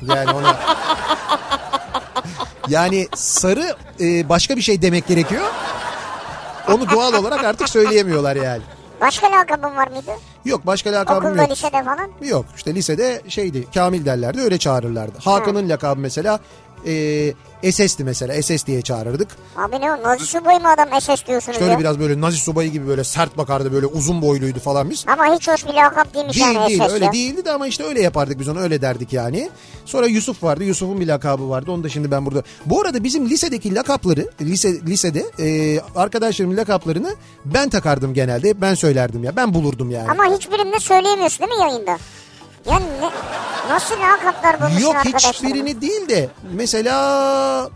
Yani 0.03 0.31
ona... 0.33 0.57
Yani 2.69 3.09
sarı 3.15 3.75
e, 4.01 4.29
başka 4.29 4.57
bir 4.57 4.63
şey 4.63 4.83
demek 4.83 5.07
gerekiyor. 5.07 5.45
Onu 6.73 6.91
doğal 6.91 7.15
olarak 7.15 7.45
artık 7.45 7.69
söyleyemiyorlar 7.69 8.37
yani. 8.37 8.63
Başka 9.01 9.27
lakabın 9.31 9.77
var 9.77 9.89
mıydı? 9.89 10.11
Yok 10.45 10.67
başka 10.67 10.93
lakabım 10.93 11.25
Okulda 11.27 11.43
yok. 11.43 11.51
lisede 11.51 11.85
falan. 11.85 12.11
Yok 12.25 12.45
işte 12.57 12.75
lisede 12.75 13.23
şeydi 13.29 13.67
Kamil 13.75 14.05
derlerdi 14.05 14.41
öyle 14.41 14.59
çağırırlardı. 14.59 15.19
Hakan'ın 15.25 15.69
lakabı 15.69 16.01
mesela 16.01 16.41
e, 16.87 16.93
SS'ti 17.71 18.05
mesela 18.05 18.43
SS 18.43 18.67
diye 18.67 18.83
çağırırdık. 18.83 19.29
Abi 19.57 19.81
ne 19.81 19.93
o 19.93 20.03
Nazi 20.03 20.27
subayı 20.27 20.61
mı 20.61 20.69
adam 20.69 21.01
SS 21.01 21.27
diyorsunuz 21.27 21.59
Şöyle 21.59 21.73
ya? 21.73 21.79
biraz 21.79 21.99
böyle 21.99 22.21
Nazi 22.21 22.37
subayı 22.39 22.71
gibi 22.71 22.89
böyle 22.89 23.05
sert 23.05 23.39
bakardı 23.39 23.73
böyle 23.73 23.87
uzun 23.87 24.23
boyluydu 24.23 24.59
falan 24.61 24.91
biz. 24.91 25.05
Ama 25.09 25.35
hiç 25.35 25.49
hoş 25.49 25.67
bir 25.67 25.75
lakap 25.75 26.15
değilmiş 26.15 26.37
Değil 26.37 26.47
yani 26.55 26.69
değil 26.69 26.83
SS 26.83 26.93
öyle 26.93 27.05
ya. 27.05 27.13
değildi 27.13 27.45
de 27.45 27.51
ama 27.53 27.67
işte 27.67 27.85
öyle 27.85 28.03
yapardık 28.03 28.39
biz 28.41 28.49
onu 28.49 28.61
öyle 28.61 28.83
derdik 28.83 29.13
yani. 29.13 29.51
Sonra 29.85 30.07
Yusuf 30.07 30.43
vardı 30.43 30.65
Yusuf'un 30.65 31.01
bir 31.01 31.07
lakabı 31.07 31.51
vardı 31.51 31.71
onu 31.71 31.85
da 31.85 31.89
şimdi 31.89 32.11
ben 32.11 32.27
burada. 32.27 32.43
Bu 32.67 32.81
arada 32.81 33.05
bizim 33.05 33.29
lisedeki 33.31 33.75
lakapları 33.75 34.29
lise 34.41 34.81
lisede 34.87 35.25
e, 35.39 35.81
arkadaşlarımın 35.97 36.57
lakaplarını 36.57 37.15
ben 37.45 37.69
takardım 37.69 38.15
genelde 38.15 38.49
hep 38.49 38.61
ben 38.61 38.75
söylerdim 38.75 39.25
ya 39.25 39.37
ben 39.37 39.55
bulurdum 39.55 39.91
yani. 39.91 40.11
Ama 40.11 40.37
hiçbirini 40.37 40.81
söyleyemiyorsun 40.81 41.47
değil 41.47 41.59
mi 41.61 41.71
yayında? 41.71 41.99
Yani 42.71 42.85
ne, 43.01 43.11
nasıl 43.75 43.95
lakaplar 44.01 44.61
bulmuşsun 44.61 44.81
Yok 44.81 44.97
hiçbirini 45.05 45.81
değil 45.81 46.09
de 46.09 46.29
mesela 46.53 47.71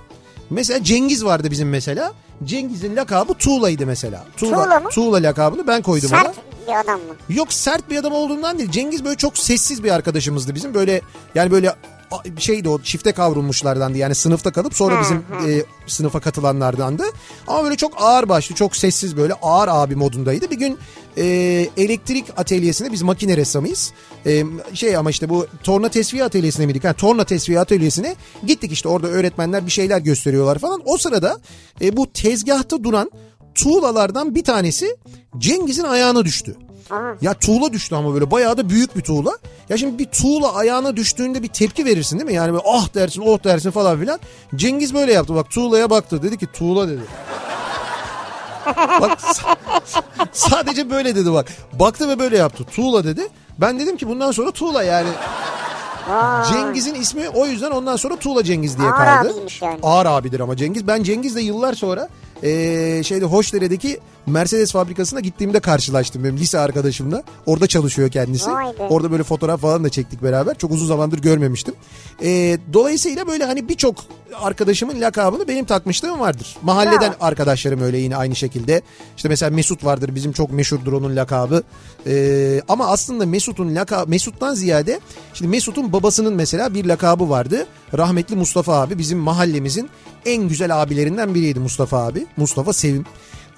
mesela 0.50 0.84
Cengiz 0.84 1.24
vardı 1.24 1.50
bizim 1.50 1.68
mesela. 1.68 2.12
Cengiz'in 2.44 2.96
lakabı 2.96 3.34
Tuğla'ydı 3.34 3.86
mesela. 3.86 4.24
Tuğla 4.36 4.80
mı? 4.80 4.88
Tuğla 4.88 5.22
lakabını 5.22 5.66
ben 5.66 5.82
koydum 5.82 6.10
ona. 6.12 6.20
Sert 6.20 6.36
bir 6.68 6.80
adam 6.80 7.00
mı? 7.00 7.14
Yok 7.28 7.52
sert 7.52 7.90
bir 7.90 7.96
adam 7.96 8.12
olduğundan 8.12 8.58
değil. 8.58 8.70
Cengiz 8.70 9.04
böyle 9.04 9.16
çok 9.16 9.38
sessiz 9.38 9.84
bir 9.84 9.90
arkadaşımızdı 9.90 10.54
bizim. 10.54 10.74
Böyle 10.74 11.00
yani 11.34 11.50
böyle 11.50 11.74
şeydi 12.38 12.68
o 12.68 12.82
çifte 12.82 13.12
kavrulmuşlardandı. 13.12 13.98
Yani 13.98 14.14
sınıfta 14.14 14.52
kalıp 14.52 14.74
sonra 14.74 15.00
bizim 15.00 15.16
e, 15.16 15.62
sınıfa 15.86 16.20
katılanlardandı. 16.20 17.02
Ama 17.46 17.64
böyle 17.64 17.76
çok 17.76 17.92
ağır 18.02 18.28
başlı, 18.28 18.54
çok 18.54 18.76
sessiz 18.76 19.16
böyle 19.16 19.34
ağır 19.34 19.68
abi 19.68 19.96
modundaydı. 19.96 20.50
Bir 20.50 20.58
gün 20.58 20.78
e, 21.16 21.24
elektrik 21.76 22.24
atölyesinde 22.36 22.92
biz 22.92 23.02
makine 23.02 23.36
ressamıyız. 23.36 23.92
E, 24.26 24.44
şey 24.74 24.96
ama 24.96 25.10
işte 25.10 25.28
bu 25.28 25.46
torna 25.62 25.88
tesviye 25.88 26.24
atölyesine 26.24 26.66
miydik? 26.66 26.84
Yani 26.84 26.96
torna 26.96 27.24
tesviye 27.24 27.60
atölyesine 27.60 28.16
gittik 28.46 28.72
işte 28.72 28.88
orada 28.88 29.08
öğretmenler 29.08 29.66
bir 29.66 29.70
şeyler 29.70 29.98
gösteriyorlar 29.98 30.58
falan. 30.58 30.82
O 30.84 30.96
sırada 30.98 31.40
e, 31.80 31.96
bu 31.96 32.12
tezgahta 32.12 32.84
duran 32.84 33.10
tuğlalardan 33.54 34.34
bir 34.34 34.44
tanesi 34.44 34.96
Cengiz'in 35.38 35.84
ayağına 35.84 36.24
düştü. 36.24 36.56
Ya 37.20 37.34
tuğla 37.34 37.72
düştü 37.72 37.94
ama 37.94 38.14
böyle 38.14 38.30
bayağı 38.30 38.56
da 38.56 38.68
büyük 38.70 38.96
bir 38.96 39.00
tuğla. 39.00 39.38
Ya 39.68 39.76
şimdi 39.76 39.98
bir 39.98 40.04
tuğla 40.04 40.54
ayağına 40.54 40.96
düştüğünde 40.96 41.42
bir 41.42 41.48
tepki 41.48 41.84
verirsin 41.84 42.18
değil 42.18 42.30
mi? 42.30 42.34
Yani 42.34 42.52
böyle 42.52 42.64
ah 42.66 42.94
dersin 42.94 43.22
oh 43.26 43.44
dersin 43.44 43.70
falan 43.70 44.00
filan. 44.00 44.20
Cengiz 44.56 44.94
böyle 44.94 45.12
yaptı 45.12 45.34
bak 45.34 45.50
tuğlaya 45.50 45.90
baktı 45.90 46.22
dedi 46.22 46.38
ki 46.38 46.46
tuğla 46.46 46.88
dedi. 46.88 47.02
Bak 48.76 49.18
sa- 49.20 49.56
sadece 50.32 50.90
böyle 50.90 51.14
dedi 51.16 51.32
bak. 51.32 51.48
Baktı 51.72 52.08
ve 52.08 52.18
böyle 52.18 52.36
yaptı. 52.38 52.64
Tuğla 52.64 53.04
dedi. 53.04 53.28
Ben 53.58 53.80
dedim 53.80 53.96
ki 53.96 54.08
bundan 54.08 54.30
sonra 54.32 54.50
tuğla 54.50 54.82
yani. 54.82 55.08
Cengiz'in 56.52 56.94
ismi 56.94 57.28
o 57.28 57.46
yüzden 57.46 57.70
ondan 57.70 57.96
sonra 57.96 58.16
Tuğla 58.16 58.44
Cengiz 58.44 58.78
diye 58.78 58.88
Ağır 58.90 58.96
kaldı. 58.96 59.30
abiymiş 59.30 59.62
yani. 59.62 59.78
Ağır 59.82 60.06
abidir 60.06 60.40
ama 60.40 60.56
Cengiz. 60.56 60.86
Ben 60.86 61.02
Cengiz'le 61.02 61.36
yıllar 61.42 61.74
sonra 61.74 62.08
eee 62.42 63.02
şeyde 63.04 63.24
Hoşdere'deki 63.24 64.00
Mercedes 64.26 64.72
fabrikasına 64.72 65.20
gittiğimde 65.20 65.60
karşılaştım 65.60 66.24
benim 66.24 66.36
lise 66.36 66.58
arkadaşımla. 66.58 67.22
Orada 67.46 67.66
çalışıyor 67.66 68.10
kendisi. 68.10 68.50
Orada 68.90 69.10
böyle 69.10 69.22
fotoğraf 69.22 69.60
falan 69.60 69.84
da 69.84 69.88
çektik 69.88 70.22
beraber. 70.22 70.58
Çok 70.58 70.70
uzun 70.70 70.86
zamandır 70.86 71.18
görmemiştim. 71.18 71.74
Eee, 72.22 72.58
dolayısıyla 72.72 73.26
böyle 73.26 73.44
hani 73.44 73.68
birçok 73.68 73.96
arkadaşımın 74.42 75.00
lakabını 75.00 75.48
benim 75.48 75.64
takmışlığım 75.64 76.20
vardır. 76.20 76.56
Mahalleden 76.62 77.02
Ya. 77.06 77.16
arkadaşlarım 77.20 77.80
öyle 77.80 77.98
yine 77.98 78.16
aynı 78.16 78.36
şekilde. 78.36 78.82
İşte 79.16 79.28
mesela 79.28 79.50
Mesut 79.50 79.84
vardır 79.84 80.14
bizim 80.14 80.32
çok 80.32 80.50
meşhurdur 80.52 80.92
onun 80.92 81.16
lakabı. 81.16 81.62
Ee, 82.06 82.62
ama 82.68 82.86
aslında 82.86 83.26
Mesut'un 83.26 83.74
lakabı 83.74 84.10
Mesut'tan 84.10 84.54
ziyade 84.54 85.00
şimdi 85.34 85.50
Mesut'un 85.50 85.92
babasının 85.92 86.34
mesela 86.34 86.74
bir 86.74 86.84
lakabı 86.84 87.30
vardı. 87.30 87.66
Rahmetli 87.98 88.36
Mustafa 88.36 88.80
abi 88.82 88.98
bizim 88.98 89.18
mahallemizin 89.18 89.90
en 90.26 90.48
güzel 90.48 90.82
abilerinden 90.82 91.34
biriydi 91.34 91.60
Mustafa 91.60 92.06
abi. 92.06 92.26
Mustafa 92.36 92.72
Sevim. 92.72 93.04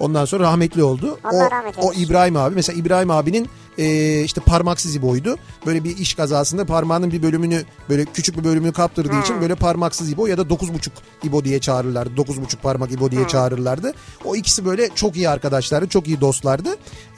Ondan 0.03 0.25
sonra 0.25 0.43
rahmetli 0.43 0.83
oldu. 0.83 1.17
Allah 1.23 1.47
o, 1.47 1.51
rahmet 1.51 1.77
o 1.77 1.81
eylesin. 1.81 2.05
İbrahim 2.05 2.37
abi 2.37 2.55
mesela 2.55 2.79
İbrahim 2.79 3.11
abinin 3.11 3.49
e, 3.77 4.21
işte 4.23 4.41
parmaksız 4.41 4.95
İbo'ydu. 4.95 5.37
Böyle 5.65 5.83
bir 5.83 5.97
iş 5.97 6.13
kazasında 6.13 6.65
parmağının 6.65 7.11
bir 7.11 7.23
bölümünü 7.23 7.63
böyle 7.89 8.05
küçük 8.05 8.37
bir 8.37 8.43
bölümünü 8.43 8.73
kaptırdığı 8.73 9.21
için 9.21 9.41
böyle 9.41 9.55
parmaksız 9.55 10.11
İbo 10.11 10.27
ya 10.27 10.37
da 10.37 10.41
9,5 10.41 10.89
İbo 11.23 11.43
diye 11.43 11.59
çağırırlardı. 11.59 12.21
9,5 12.21 12.57
parmak 12.57 12.91
İbo 12.91 13.11
diye 13.11 13.27
çağırırlardı. 13.27 13.93
O 14.25 14.35
ikisi 14.35 14.65
böyle 14.65 14.89
çok 14.95 15.15
iyi 15.15 15.29
arkadaşlardı, 15.29 15.87
çok 15.87 16.07
iyi 16.07 16.21
dostlardı. 16.21 16.69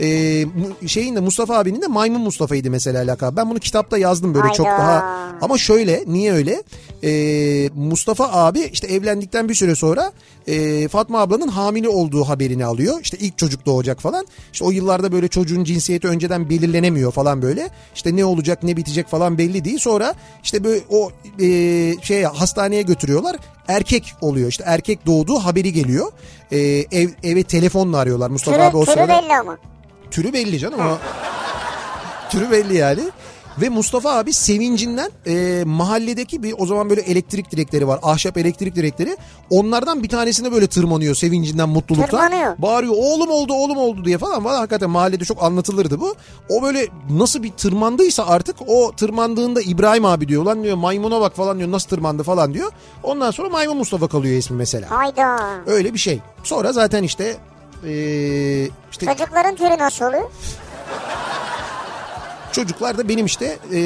E, 0.01 0.45
şeyin 0.87 1.15
de 1.15 1.19
Mustafa 1.19 1.57
abinin 1.57 1.81
de 1.81 1.87
Maymun 1.87 2.21
Mustafa'ydı 2.21 2.69
mesela 2.69 3.07
lakabı. 3.07 3.37
Ben 3.37 3.49
bunu 3.49 3.59
kitapta 3.59 3.97
yazdım 3.97 4.33
böyle 4.33 4.53
çok 4.53 4.67
Hayda. 4.67 4.79
daha 4.79 5.25
ama 5.41 5.57
şöyle 5.57 6.03
niye 6.07 6.33
öyle? 6.33 6.63
Ee, 7.03 7.69
Mustafa 7.75 8.31
abi 8.31 8.59
işte 8.59 8.87
evlendikten 8.87 9.49
bir 9.49 9.53
süre 9.53 9.75
sonra 9.75 10.11
e, 10.47 10.87
Fatma 10.87 11.19
ablanın 11.19 11.47
hamile 11.47 11.89
olduğu 11.89 12.23
haberini 12.23 12.65
alıyor. 12.65 12.99
İşte 13.01 13.17
ilk 13.17 13.37
çocuk 13.37 13.65
doğacak 13.65 14.01
falan. 14.01 14.25
İşte 14.53 14.65
o 14.65 14.71
yıllarda 14.71 15.11
böyle 15.11 15.27
çocuğun 15.27 15.63
cinsiyeti 15.63 16.07
önceden 16.07 16.44
belirlenemiyor 16.49 17.11
falan 17.11 17.41
böyle. 17.41 17.69
İşte 17.95 18.15
ne 18.15 18.25
olacak 18.25 18.63
ne 18.63 18.77
bitecek 18.77 19.07
falan 19.07 19.37
belli 19.37 19.65
değil. 19.65 19.79
Sonra 19.79 20.13
işte 20.43 20.63
böyle 20.63 20.81
o 20.89 21.11
e, 21.41 21.47
şey 22.01 22.23
hastaneye 22.23 22.81
götürüyorlar. 22.81 23.35
Erkek 23.67 24.13
oluyor 24.21 24.49
işte 24.49 24.63
erkek 24.67 25.05
doğduğu 25.05 25.39
haberi 25.39 25.73
geliyor. 25.73 26.11
E, 26.51 26.57
ev, 26.91 27.09
eve 27.23 27.43
telefonla 27.43 27.97
arıyorlar 27.97 28.29
Mustafa 28.29 28.63
abi 28.63 28.77
o 28.77 28.85
Türü, 28.85 28.95
türü 28.95 29.05
sırada. 29.05 29.23
belli 29.23 29.35
ama. 29.37 29.57
Türü 30.11 30.33
belli 30.33 30.59
canım 30.59 30.79
o. 30.79 30.97
Türü 32.29 32.51
belli 32.51 32.77
yani. 32.77 33.01
Ve 33.61 33.69
Mustafa 33.69 34.17
abi 34.17 34.33
sevincinden 34.33 35.11
e, 35.27 35.63
mahalledeki 35.65 36.43
bir 36.43 36.55
o 36.57 36.65
zaman 36.65 36.89
böyle 36.89 37.01
elektrik 37.01 37.51
direkleri 37.51 37.87
var. 37.87 37.99
Ahşap 38.03 38.37
elektrik 38.37 38.75
direkleri. 38.75 39.17
Onlardan 39.49 40.03
bir 40.03 40.09
tanesine 40.09 40.51
böyle 40.51 40.67
tırmanıyor 40.67 41.15
sevincinden 41.15 41.69
mutluluktan. 41.69 42.09
Tırmanıyor. 42.09 42.55
Bağırıyor 42.57 42.93
oğlum 42.97 43.29
oldu 43.29 43.53
oğlum 43.53 43.77
oldu 43.77 44.05
diye 44.05 44.17
falan. 44.17 44.45
Valla 44.45 44.59
hakikaten 44.59 44.89
mahallede 44.89 45.25
çok 45.25 45.43
anlatılırdı 45.43 45.99
bu. 45.99 46.15
O 46.49 46.61
böyle 46.63 46.87
nasıl 47.09 47.43
bir 47.43 47.51
tırmandıysa 47.51 48.25
artık 48.25 48.55
o 48.67 48.91
tırmandığında 48.97 49.61
İbrahim 49.61 50.05
abi 50.05 50.27
diyor. 50.27 50.43
Lan 50.43 50.63
diyor 50.63 50.75
maymuna 50.77 51.21
bak 51.21 51.35
falan 51.35 51.57
diyor 51.57 51.71
nasıl 51.71 51.89
tırmandı 51.89 52.23
falan 52.23 52.53
diyor. 52.53 52.71
Ondan 53.03 53.31
sonra 53.31 53.49
Maymun 53.49 53.77
Mustafa 53.77 54.07
kalıyor 54.07 54.37
ismi 54.37 54.57
mesela. 54.57 54.91
Hayda. 54.91 55.39
Öyle 55.67 55.93
bir 55.93 55.99
şey. 55.99 56.19
Sonra 56.43 56.73
zaten 56.73 57.03
işte 57.03 57.37
e, 57.85 57.91
işte 58.91 59.05
Çocukların 59.05 59.55
türü 59.55 59.77
nasıl 59.77 60.05
oluyor? 60.05 60.29
Çocuklar 62.55 62.97
da 62.97 63.09
benim 63.09 63.25
işte 63.25 63.57
e, 63.73 63.79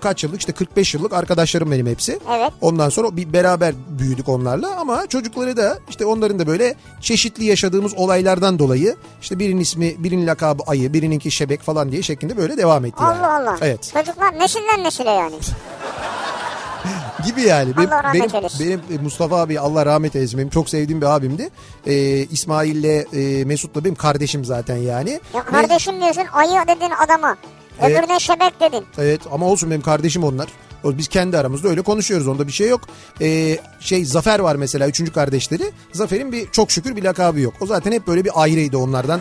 kaç 0.00 0.24
yıllık 0.24 0.40
işte 0.40 0.52
45 0.52 0.94
yıllık 0.94 1.12
arkadaşlarım 1.12 1.70
benim 1.70 1.86
hepsi. 1.86 2.18
Evet. 2.30 2.52
Ondan 2.60 2.88
sonra 2.88 3.16
bir 3.16 3.32
beraber 3.32 3.74
büyüdük 3.88 4.28
onlarla 4.28 4.76
ama 4.76 5.06
çocukları 5.06 5.56
da 5.56 5.78
işte 5.88 6.06
onların 6.06 6.38
da 6.38 6.46
böyle 6.46 6.74
çeşitli 7.00 7.44
yaşadığımız 7.44 7.94
olaylardan 7.96 8.58
dolayı 8.58 8.96
işte 9.22 9.38
birinin 9.38 9.60
ismi 9.60 10.04
birinin 10.04 10.26
lakabı 10.26 10.62
ayı 10.66 10.92
birininki 10.92 11.30
şebek 11.30 11.62
falan 11.62 11.92
diye 11.92 12.02
şeklinde 12.02 12.36
böyle 12.36 12.56
devam 12.56 12.84
etti 12.84 13.02
yani. 13.02 13.18
Allah 13.18 13.36
Allah. 13.36 13.56
Evet 13.60 13.92
Çocuklar 13.94 14.38
nesilden 14.38 14.84
nesile 14.84 15.10
yani. 15.10 15.34
gibi 17.26 17.42
yani. 17.42 17.76
Benim, 17.76 17.88
Allah 17.88 18.02
rahmet 18.04 18.22
benim, 18.22 18.36
eylesin. 18.36 18.80
benim 18.90 19.02
Mustafa 19.02 19.40
abi 19.40 19.60
Allah 19.60 19.86
rahmet 19.86 20.16
eylesin 20.16 20.38
benim 20.38 20.50
çok 20.50 20.68
sevdiğim 20.68 21.00
bir 21.00 21.06
abimdi. 21.06 21.48
Ee, 21.86 21.94
İsmail'le 22.18 23.06
e, 23.16 23.44
Mesut'la 23.44 23.84
benim 23.84 23.94
kardeşim 23.96 24.44
zaten 24.44 24.76
yani. 24.76 25.20
Ya 25.34 25.40
Ve- 25.40 25.44
kardeşim 25.44 26.00
diyorsun 26.00 26.24
ayı 26.32 26.68
dedin 26.68 26.92
adama. 27.04 27.36
Öbürüne 27.82 28.20
şebek 28.20 28.60
dedin. 28.60 28.84
Evet 28.98 29.20
ama 29.32 29.46
olsun 29.46 29.70
benim 29.70 29.82
kardeşim 29.82 30.24
onlar. 30.24 30.48
Biz 30.84 31.08
kendi 31.08 31.38
aramızda 31.38 31.68
öyle 31.68 31.82
konuşuyoruz 31.82 32.28
onda 32.28 32.46
bir 32.46 32.52
şey 32.52 32.68
yok. 32.68 32.80
Ee, 33.20 33.58
şey 33.80 34.04
Zafer 34.04 34.38
var 34.38 34.56
mesela 34.56 34.88
üçüncü 34.88 35.12
kardeşleri. 35.12 35.62
Zafer'in 35.92 36.32
bir 36.32 36.50
çok 36.50 36.70
şükür 36.70 36.96
bir 36.96 37.02
lakabı 37.02 37.40
yok. 37.40 37.54
O 37.60 37.66
zaten 37.66 37.92
hep 37.92 38.06
böyle 38.06 38.24
bir 38.24 38.30
ayrıydı 38.34 38.78
onlardan. 38.78 39.20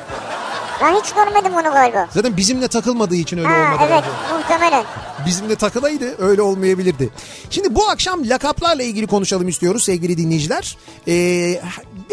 Ben 0.81 0.95
hiç 0.95 1.13
görmedim 1.13 1.53
onu 1.53 1.73
galiba. 1.73 2.07
Zaten 2.13 2.37
bizimle 2.37 2.67
takılmadığı 2.67 3.15
için 3.15 3.37
öyle 3.37 3.47
Ha 3.47 3.55
olmadı. 3.55 3.83
evet 3.91 4.03
bence. 4.03 4.37
muhtemelen. 4.37 4.83
Bizimle 5.25 5.55
takılaydı 5.55 6.15
öyle 6.19 6.41
olmayabilirdi. 6.41 7.09
Şimdi 7.49 7.75
bu 7.75 7.89
akşam 7.89 8.29
lakaplarla 8.29 8.83
ilgili 8.83 9.07
konuşalım 9.07 9.47
istiyoruz 9.47 9.83
sevgili 9.83 10.17
dinleyiciler. 10.17 10.77
Ee, 11.07 11.61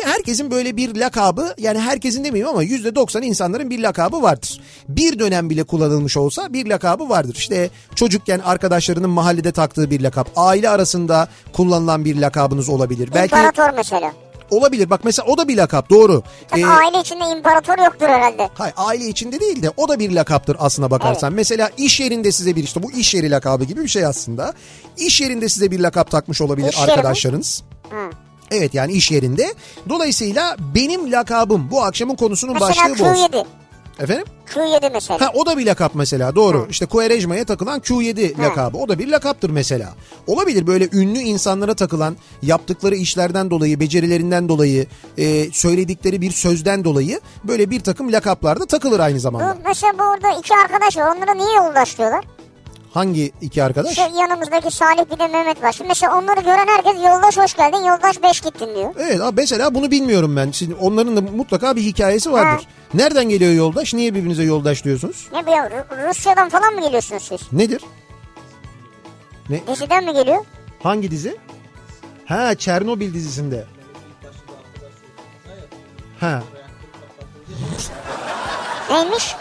herkesin 0.02 0.50
böyle 0.50 0.76
bir 0.76 0.96
lakabı 0.96 1.54
yani 1.58 1.78
herkesin 1.80 2.24
demeyeyim 2.24 2.48
ama 2.48 2.62
yüzde 2.62 2.94
doksan 2.94 3.22
insanların 3.22 3.70
bir 3.70 3.78
lakabı 3.82 4.22
vardır. 4.22 4.60
Bir 4.88 5.18
dönem 5.18 5.50
bile 5.50 5.64
kullanılmış 5.64 6.16
olsa 6.16 6.52
bir 6.52 6.66
lakabı 6.66 7.08
vardır. 7.08 7.34
İşte 7.34 7.70
çocukken 7.94 8.38
arkadaşlarının 8.38 9.10
mahallede 9.10 9.52
taktığı 9.52 9.90
bir 9.90 10.00
lakap. 10.00 10.28
Aile 10.36 10.68
arasında 10.68 11.28
kullanılan 11.52 12.04
bir 12.04 12.16
lakabınız 12.20 12.68
olabilir. 12.68 13.10
Belki 13.14 13.34
İmparator 13.36 13.70
mesela. 13.76 14.12
Olabilir 14.54 14.90
bak 14.90 15.00
mesela 15.04 15.26
o 15.28 15.38
da 15.38 15.48
bir 15.48 15.56
lakap 15.56 15.90
doğru. 15.90 16.22
Tabii 16.48 16.60
Ee, 16.60 16.66
aile 16.66 17.00
içinde 17.00 17.24
imparator 17.36 17.78
yoktur 17.78 18.06
herhalde. 18.08 18.48
Hayır 18.54 18.74
aile 18.76 19.04
içinde 19.06 19.40
değil 19.40 19.62
de 19.62 19.70
o 19.76 19.88
da 19.88 19.98
bir 19.98 20.10
lakaptır 20.10 20.56
aslına 20.60 20.90
bakarsan. 20.90 21.32
Mesela 21.32 21.70
iş 21.76 22.00
yerinde 22.00 22.32
size 22.32 22.56
bir 22.56 22.62
işte 22.64 22.82
bu 22.82 22.92
iş 22.92 23.14
yeri 23.14 23.30
lakabı 23.30 23.64
gibi 23.64 23.82
bir 23.82 23.88
şey 23.88 24.06
aslında. 24.06 24.52
İş 24.96 25.20
yerinde 25.20 25.48
size 25.48 25.70
bir 25.70 25.80
lakap 25.80 26.10
takmış 26.10 26.40
olabilir 26.40 26.68
İş 26.72 26.78
arkadaşlarınız. 26.78 27.62
Hı. 27.90 28.10
Evet 28.50 28.74
yani 28.74 28.92
iş 28.92 29.10
yerinde. 29.10 29.54
Dolayısıyla 29.88 30.56
benim 30.74 31.12
lakabım 31.12 31.70
bu 31.70 31.82
akşamın 31.82 32.14
konusunun 32.16 32.54
Mesela 32.54 32.70
başlığı 32.70 33.04
bu 33.04 33.10
olsun. 33.10 33.22
Q7. 33.32 33.44
Efendim? 34.00 34.24
Q7 34.54 34.92
mesela. 34.92 35.20
Ha 35.20 35.30
o 35.34 35.46
da 35.46 35.58
bir 35.58 35.66
lakap 35.66 35.94
mesela 35.94 36.34
doğru. 36.34 36.66
İşte 36.70 36.86
Quaresma'ya 36.86 37.44
takılan 37.44 37.80
Q7 37.80 38.38
lakabı. 38.42 38.76
O 38.76 38.88
da 38.88 38.98
bir 38.98 39.08
lakaptır 39.08 39.50
mesela. 39.50 39.94
Olabilir 40.26 40.66
böyle 40.66 40.88
ünlü 40.92 41.18
insanlara 41.18 41.74
takılan 41.74 42.16
yaptıkları 42.42 42.94
işlerden 42.96 43.50
dolayı, 43.50 43.80
becerilerinden 43.80 44.48
dolayı, 44.48 44.86
e, 45.18 45.50
söyledikleri 45.52 46.20
bir 46.20 46.30
sözden 46.30 46.84
dolayı 46.84 47.20
böyle 47.44 47.70
bir 47.70 47.80
takım 47.80 48.12
lakaplar 48.12 48.60
da 48.60 48.66
takılır 48.66 49.00
aynı 49.00 49.20
zamanda. 49.20 49.56
Bu 49.64 49.68
mesela 49.68 49.92
bu 49.98 50.02
orada 50.02 50.38
iki 50.38 50.54
arkadaş 50.54 50.96
var. 50.96 51.16
Onlara 51.16 51.34
niye 51.34 51.56
yoldaş 51.56 51.98
diyorlar? 51.98 52.24
Hangi 52.94 53.32
iki 53.40 53.62
arkadaş? 53.64 53.90
İşte 53.90 54.10
yanımızdaki 54.20 54.70
Salih 54.70 55.04
bir 55.12 55.18
de 55.18 55.26
Mehmet 55.26 55.62
var. 55.62 55.72
Şimdi 55.72 55.88
mesela 55.88 56.18
onları 56.18 56.40
gören 56.40 56.66
herkes 56.66 56.94
yoldaş 56.96 57.36
hoş 57.36 57.54
geldin, 57.54 57.84
yoldaş 57.84 58.22
beş 58.22 58.40
gittin 58.40 58.74
diyor. 58.74 58.94
Evet 58.98 59.20
abi 59.20 59.40
mesela 59.40 59.74
bunu 59.74 59.90
bilmiyorum 59.90 60.36
ben. 60.36 60.50
Şimdi 60.50 60.74
onların 60.74 61.16
da 61.16 61.20
mutlaka 61.20 61.76
bir 61.76 61.82
hikayesi 61.82 62.32
vardır. 62.32 62.66
Nereden 62.94 63.28
geliyor 63.28 63.52
yoldaş? 63.52 63.94
Niye 63.94 64.14
birbirinize 64.14 64.42
yoldaş 64.42 64.84
diyorsunuz? 64.84 65.28
Ne 65.32 65.46
bu 65.46 65.50
ya 65.50 65.66
Ru- 65.66 66.08
Rusya'dan 66.08 66.48
falan 66.48 66.74
mı 66.74 66.80
geliyorsunuz 66.80 67.22
siz? 67.22 67.40
Nedir? 67.52 67.82
Diziden 69.68 70.04
mi 70.04 70.12
geliyor? 70.12 70.44
Hangi 70.82 71.10
dizi? 71.10 71.36
Ha 72.26 72.54
Çernobil 72.54 73.14
dizisinde. 73.14 73.64
Ha 76.20 76.42
Neymiş? 78.90 79.36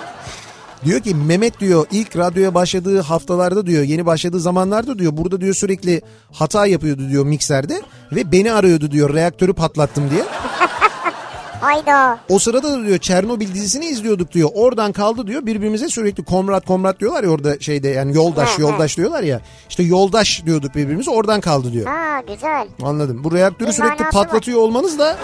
Diyor 0.85 0.99
ki 0.99 1.15
Mehmet 1.15 1.59
diyor 1.59 1.85
ilk 1.91 2.17
radyoya 2.17 2.53
başladığı 2.55 3.01
haftalarda 3.01 3.65
diyor 3.65 3.83
yeni 3.83 4.05
başladığı 4.05 4.39
zamanlarda 4.39 4.99
diyor 4.99 5.17
burada 5.17 5.41
diyor 5.41 5.53
sürekli 5.53 6.01
hata 6.31 6.65
yapıyordu 6.67 7.09
diyor 7.09 7.25
mikserde 7.25 7.81
ve 8.11 8.31
beni 8.31 8.51
arıyordu 8.53 8.91
diyor 8.91 9.13
reaktörü 9.13 9.53
patlattım 9.53 10.09
diye. 10.09 10.23
Hayda. 11.61 12.19
O 12.29 12.39
sırada 12.39 12.73
da 12.73 12.85
diyor 12.85 12.97
Çernobil 12.97 13.53
dizisini 13.53 13.85
izliyorduk 13.85 14.31
diyor. 14.31 14.49
Oradan 14.53 14.91
kaldı 14.91 15.27
diyor 15.27 15.45
birbirimize 15.45 15.89
sürekli 15.89 16.23
komrat 16.25 16.65
komrat 16.65 16.99
diyorlar 16.99 17.23
ya 17.23 17.29
orada 17.29 17.59
şeyde 17.59 17.87
yani 17.87 18.15
yoldaş 18.15 18.59
yoldaş 18.59 18.97
diyorlar 18.97 19.23
ya. 19.23 19.41
İşte 19.69 19.83
yoldaş 19.83 20.45
diyorduk 20.45 20.75
birbirimize 20.75 21.11
oradan 21.11 21.41
kaldı 21.41 21.71
diyor. 21.71 21.85
Ha 21.85 22.21
güzel. 22.33 22.67
Anladım. 22.83 23.23
Bu 23.23 23.31
reaktörü 23.31 23.69
Bir 23.69 23.73
sürekli 23.73 23.89
manası 24.03 24.17
var. 24.17 24.25
patlatıyor 24.25 24.59
olmanız 24.59 24.99
da 24.99 25.17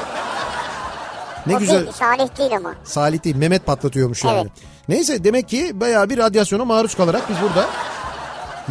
ne 1.47 1.55
o 1.55 1.59
güzel. 1.59 1.79
Değil, 1.81 1.91
Salih 1.99 2.37
değil 2.37 2.55
ama. 2.57 2.75
Salih 2.83 3.23
değil 3.23 3.35
Mehmet 3.35 3.65
patlatıyormuş 3.65 4.23
yani. 4.23 4.37
Evet. 4.41 4.51
Neyse 4.89 5.23
demek 5.23 5.49
ki 5.49 5.71
bayağı 5.79 6.09
bir 6.09 6.17
radyasyona 6.17 6.65
maruz 6.65 6.95
kalarak 6.95 7.29
biz 7.29 7.35
burada 7.41 7.67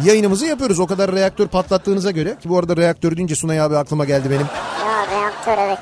yayınımızı 0.03 0.45
yapıyoruz. 0.45 0.79
O 0.79 0.87
kadar 0.87 1.11
reaktör 1.11 1.47
patlattığınıza 1.47 2.11
göre 2.11 2.37
ki 2.41 2.49
bu 2.49 2.57
arada 2.57 2.77
reaktör 2.77 3.15
deyince 3.17 3.35
Sunay 3.35 3.61
abi 3.61 3.77
aklıma 3.77 4.05
geldi 4.05 4.29
benim. 4.29 4.45
Ya 4.85 5.07
reaktör 5.21 5.57
evet. 5.67 5.79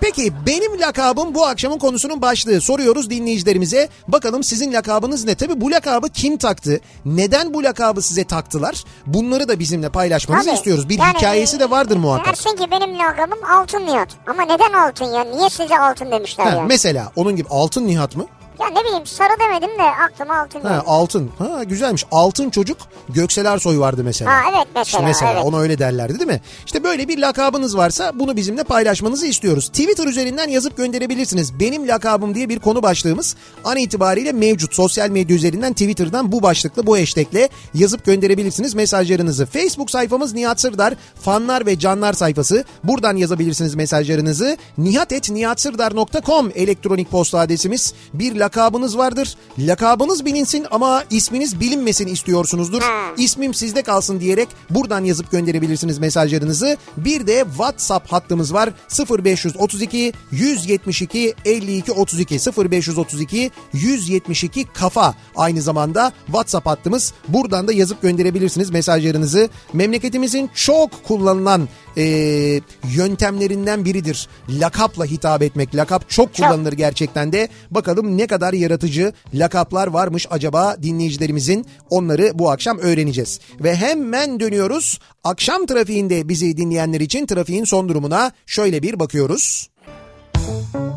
Peki 0.00 0.32
benim 0.46 0.80
lakabım 0.80 1.34
bu 1.34 1.46
akşamın 1.46 1.78
konusunun 1.78 2.22
başlığı. 2.22 2.60
Soruyoruz 2.60 3.10
dinleyicilerimize. 3.10 3.88
Bakalım 4.08 4.42
sizin 4.44 4.72
lakabınız 4.72 5.24
ne? 5.24 5.34
Tabii 5.34 5.60
bu 5.60 5.70
lakabı 5.70 6.08
kim 6.08 6.36
taktı? 6.36 6.80
Neden 7.04 7.54
bu 7.54 7.64
lakabı 7.64 8.02
size 8.02 8.24
taktılar? 8.24 8.84
Bunları 9.06 9.48
da 9.48 9.58
bizimle 9.58 9.88
paylaşmanızı 9.88 10.46
Tabii. 10.46 10.56
istiyoruz. 10.56 10.88
Bir 10.88 10.98
Yani, 10.98 11.14
hikayesi 11.16 11.60
de 11.60 11.70
vardır 11.70 11.96
muhakkak. 11.96 12.26
Dersin 12.26 12.56
ki 12.56 12.70
benim 12.70 12.98
lakabım 12.98 13.38
Altın 13.58 13.86
Nihat. 13.86 14.08
Ama 14.26 14.42
neden 14.42 14.72
altın 14.72 15.04
ya? 15.04 15.24
Niye 15.24 15.50
size 15.50 15.78
altın 15.78 16.10
demişler 16.10 16.44
Ha, 16.44 16.50
yani? 16.50 16.68
mesela 16.68 17.12
onun 17.16 17.36
gibi 17.36 17.48
altın 17.48 17.86
Nihat 17.86 18.16
mı? 18.16 18.26
Ya 18.60 18.66
ne 18.66 18.84
bileyim 18.84 19.06
sarı 19.06 19.32
demedim 19.40 19.78
de 19.78 19.82
aklıma 19.82 20.40
altın 20.40 20.60
Ha, 20.60 20.68
geldi. 20.68 20.82
altın. 20.86 21.30
Ha 21.38 21.64
güzelmiş. 21.64 22.04
Altın 22.10 22.50
çocuk 22.50 22.78
Göksel 23.08 23.44
Ersoy 23.44 23.78
vardı 23.78 24.02
mesela. 24.04 24.30
Ha 24.32 24.40
evet 24.50 24.66
mesela. 24.74 24.82
İşte 24.82 25.02
mesela 25.02 25.32
evet. 25.32 25.44
ona 25.44 25.58
öyle 25.58 25.78
derlerdi 25.78 26.18
değil 26.18 26.30
mi? 26.30 26.40
İşte 26.66 26.84
böyle 26.84 27.08
bir 27.08 27.18
lakabınız 27.18 27.76
varsa 27.76 28.12
bunu 28.14 28.36
bizimle 28.36 28.64
paylaşmanızı 28.64 29.26
istiyoruz. 29.26 29.68
Twitter 29.68 30.06
üzerinden 30.06 30.48
yazıp 30.48 30.76
gönderebilirsiniz. 30.76 31.60
Benim 31.60 31.88
lakabım 31.88 32.34
diye 32.34 32.48
bir 32.48 32.58
konu 32.58 32.82
başlığımız 32.82 33.36
an 33.64 33.76
itibariyle 33.76 34.32
mevcut. 34.32 34.74
Sosyal 34.74 35.08
medya 35.10 35.36
üzerinden 35.36 35.72
Twitter'dan 35.72 36.32
bu 36.32 36.42
başlıkla 36.42 36.86
bu 36.86 36.98
hashtagle 36.98 37.48
yazıp 37.74 38.04
gönderebilirsiniz 38.04 38.74
mesajlarınızı. 38.74 39.46
Facebook 39.46 39.90
sayfamız 39.90 40.34
Nihat 40.34 40.60
Sırdar 40.60 40.94
fanlar 41.20 41.66
ve 41.66 41.78
canlar 41.78 42.12
sayfası. 42.12 42.64
Buradan 42.84 43.16
yazabilirsiniz 43.16 43.74
mesajlarınızı. 43.74 44.56
nihatetnihatsırdar.com 44.78 46.50
elektronik 46.54 47.10
posta 47.10 47.38
adresimiz. 47.38 47.94
Bir 48.14 48.40
lakabınız 48.48 48.98
vardır. 48.98 49.36
Lakabınız 49.58 50.24
bilinsin 50.24 50.66
ama 50.70 51.04
isminiz 51.10 51.60
bilinmesin 51.60 52.06
istiyorsunuzdur. 52.06 52.82
İsmim 53.16 53.54
sizde 53.54 53.82
kalsın 53.82 54.20
diyerek 54.20 54.48
buradan 54.70 55.04
yazıp 55.04 55.30
gönderebilirsiniz 55.30 55.98
mesajlarınızı. 55.98 56.76
Bir 56.96 57.26
de 57.26 57.44
WhatsApp 57.48 58.12
hattımız 58.12 58.54
var 58.54 58.70
0532 59.24 60.12
172 60.30 61.34
52 61.44 61.92
32 61.92 62.34
0532 62.70 63.50
172 63.72 64.64
kafa 64.64 65.14
aynı 65.36 65.62
zamanda 65.62 66.12
WhatsApp 66.26 66.66
hattımız. 66.66 67.12
Buradan 67.28 67.68
da 67.68 67.72
yazıp 67.72 68.02
gönderebilirsiniz 68.02 68.70
mesajlarınızı. 68.70 69.48
Memleketimizin 69.72 70.50
çok 70.54 71.04
kullanılan 71.04 71.68
e, 71.98 72.04
yöntemlerinden 72.96 73.84
biridir. 73.84 74.28
Lakapla 74.48 75.04
hitap 75.04 75.42
etmek. 75.42 75.74
Lakap 75.74 76.10
çok 76.10 76.34
kullanılır 76.34 76.72
gerçekten 76.72 77.32
de. 77.32 77.48
Bakalım 77.70 78.18
ne 78.18 78.26
kadar 78.26 78.52
yaratıcı 78.52 79.12
lakaplar 79.34 79.86
varmış 79.86 80.26
acaba 80.30 80.76
dinleyicilerimizin. 80.82 81.66
Onları 81.90 82.30
bu 82.34 82.50
akşam 82.50 82.78
öğreneceğiz. 82.78 83.40
Ve 83.60 83.76
hemen 83.76 84.40
dönüyoruz. 84.40 84.98
Akşam 85.24 85.66
trafiğinde 85.66 86.28
bizi 86.28 86.56
dinleyenler 86.56 87.00
için 87.00 87.26
trafiğin 87.26 87.64
son 87.64 87.88
durumuna 87.88 88.32
şöyle 88.46 88.82
bir 88.82 89.00
bakıyoruz. 89.00 89.68
Kafa 90.34 90.87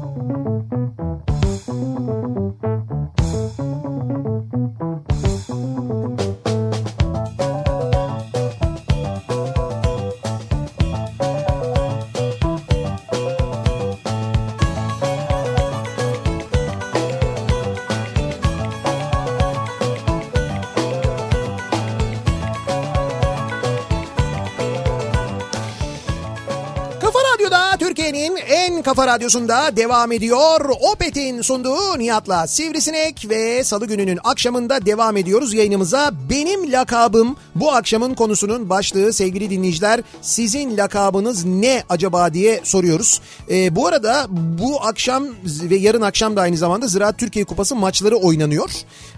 kafa 28.91 29.07
radyosunda 29.07 29.75
devam 29.75 30.11
ediyor. 30.11 30.69
Opet'in 30.93 31.41
sunduğu 31.41 31.99
Nihat'la 31.99 32.47
Sivrisinek 32.47 33.25
ve 33.29 33.63
Salı 33.63 33.85
gününün 33.87 34.19
akşamında 34.23 34.85
devam 34.85 35.17
ediyoruz 35.17 35.53
yayınımıza. 35.53 36.11
Benim 36.29 36.71
lakabım 36.71 37.35
bu 37.55 37.71
akşamın 37.71 38.13
konusunun 38.13 38.69
başlığı 38.69 39.13
sevgili 39.13 39.49
dinleyiciler. 39.49 40.01
Sizin 40.21 40.77
lakabınız 40.77 41.45
ne 41.45 41.83
acaba 41.89 42.33
diye 42.33 42.61
soruyoruz. 42.63 43.21
Ee, 43.51 43.75
bu 43.75 43.87
arada 43.87 44.25
bu 44.29 44.81
akşam 44.83 45.25
ve 45.45 45.75
yarın 45.75 46.01
akşam 46.01 46.35
da 46.35 46.41
aynı 46.41 46.57
zamanda 46.57 46.87
Ziraat 46.87 47.17
Türkiye 47.17 47.45
Kupası 47.45 47.75
maçları 47.75 48.15
oynanıyor. 48.15 48.69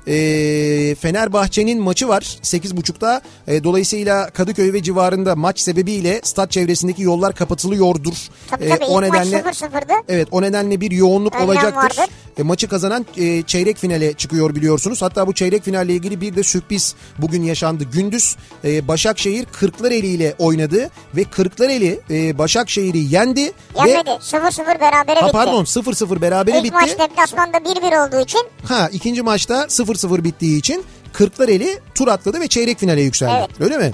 Ee, 0.08 0.96
Fenerbahçe'nin 0.96 1.82
maçı 1.82 2.08
var 2.08 2.22
8.30'da. 2.22 3.22
Ee, 3.48 3.64
dolayısıyla 3.64 4.30
Kadıköy 4.30 4.74
ve 4.74 4.84
civarında 4.84 5.36
maç 5.36 5.60
sebebiyle 5.60 6.22
stat 6.24 6.52
çevresindeki 6.52 7.02
yollar 7.04 7.36
kapatılıyordur. 7.36 8.14
Tabii 8.50 8.64
Ee, 8.64 8.70
tabii 8.70 8.86
o 8.86 9.02
ilk 9.04 9.14
nedenle 9.14 9.44
maç 9.72 9.84
0-0'dı. 9.84 9.94
Evet 10.10 10.28
o 10.32 10.42
nedenle 10.42 10.82
bir 10.82 10.92
yoğunluk 10.92 11.36
Önlem 11.36 11.48
olacaktır. 11.48 11.76
vardır. 11.76 12.14
E, 12.38 12.44
maçı 12.44 12.68
kazanan 12.68 13.06
e, 13.18 13.42
çeyrek 13.42 13.78
finale 13.78 14.14
çıkıyor 14.14 14.56
biliyorsunuz. 14.56 15.02
Hatta 15.02 15.28
bu 15.28 15.34
çeyrek 15.34 15.64
finalle 15.64 15.94
ilgili 15.94 16.22
bir 16.22 16.36
de 16.36 16.44
sürpriz 16.44 16.96
bugün 17.18 17.44
yaşandı. 17.44 17.84
Gündüz 17.84 18.36
e, 18.66 18.88
Başakşehir 18.88 19.46
Kırklareli 19.46 20.08
ile 20.08 20.36
oynadı 20.40 20.90
ve 21.16 21.24
Kırklareli 21.24 22.00
e, 22.10 22.38
Başakşehir'i 22.38 23.00
yendi. 23.16 23.42
Ve, 23.86 23.90
Yenmedi. 23.90 24.10
0-0 24.10 24.80
berabere 24.80 25.20
ha, 25.20 25.26
bitti. 25.28 25.32
pardon 25.32 25.64
0-0 25.64 26.22
berabere 26.22 26.58
İlk 26.58 26.64
bitti. 26.64 26.74
maç 26.74 27.00
deplasmanda 27.00 27.58
1-1 27.58 28.08
olduğu 28.08 28.20
için 28.24 28.42
Ha 28.68 28.90
ikinci 28.92 29.22
maçta 29.22 29.64
0-0 29.64 30.24
bittiği 30.24 30.60
için 30.60 30.84
Kırklareli 31.14 31.80
tur 31.96 32.08
atladı 32.08 32.40
ve 32.40 32.48
çeyrek 32.48 32.80
finale 32.80 33.02
yükseldi. 33.02 33.34
Evet. 33.38 33.50
Öyle 33.62 33.78
mi? 33.78 33.92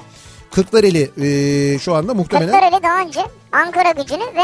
Kırklareli 0.52 1.12
e, 1.22 1.80
şu 1.80 1.96
anda 1.96 2.14
muhtemelen... 2.14 2.52
Kırklareli 2.52 2.84
daha 2.84 3.02
önce 3.02 3.20
Ankara 3.52 3.92
gücünü 3.92 4.24
ve 4.24 4.44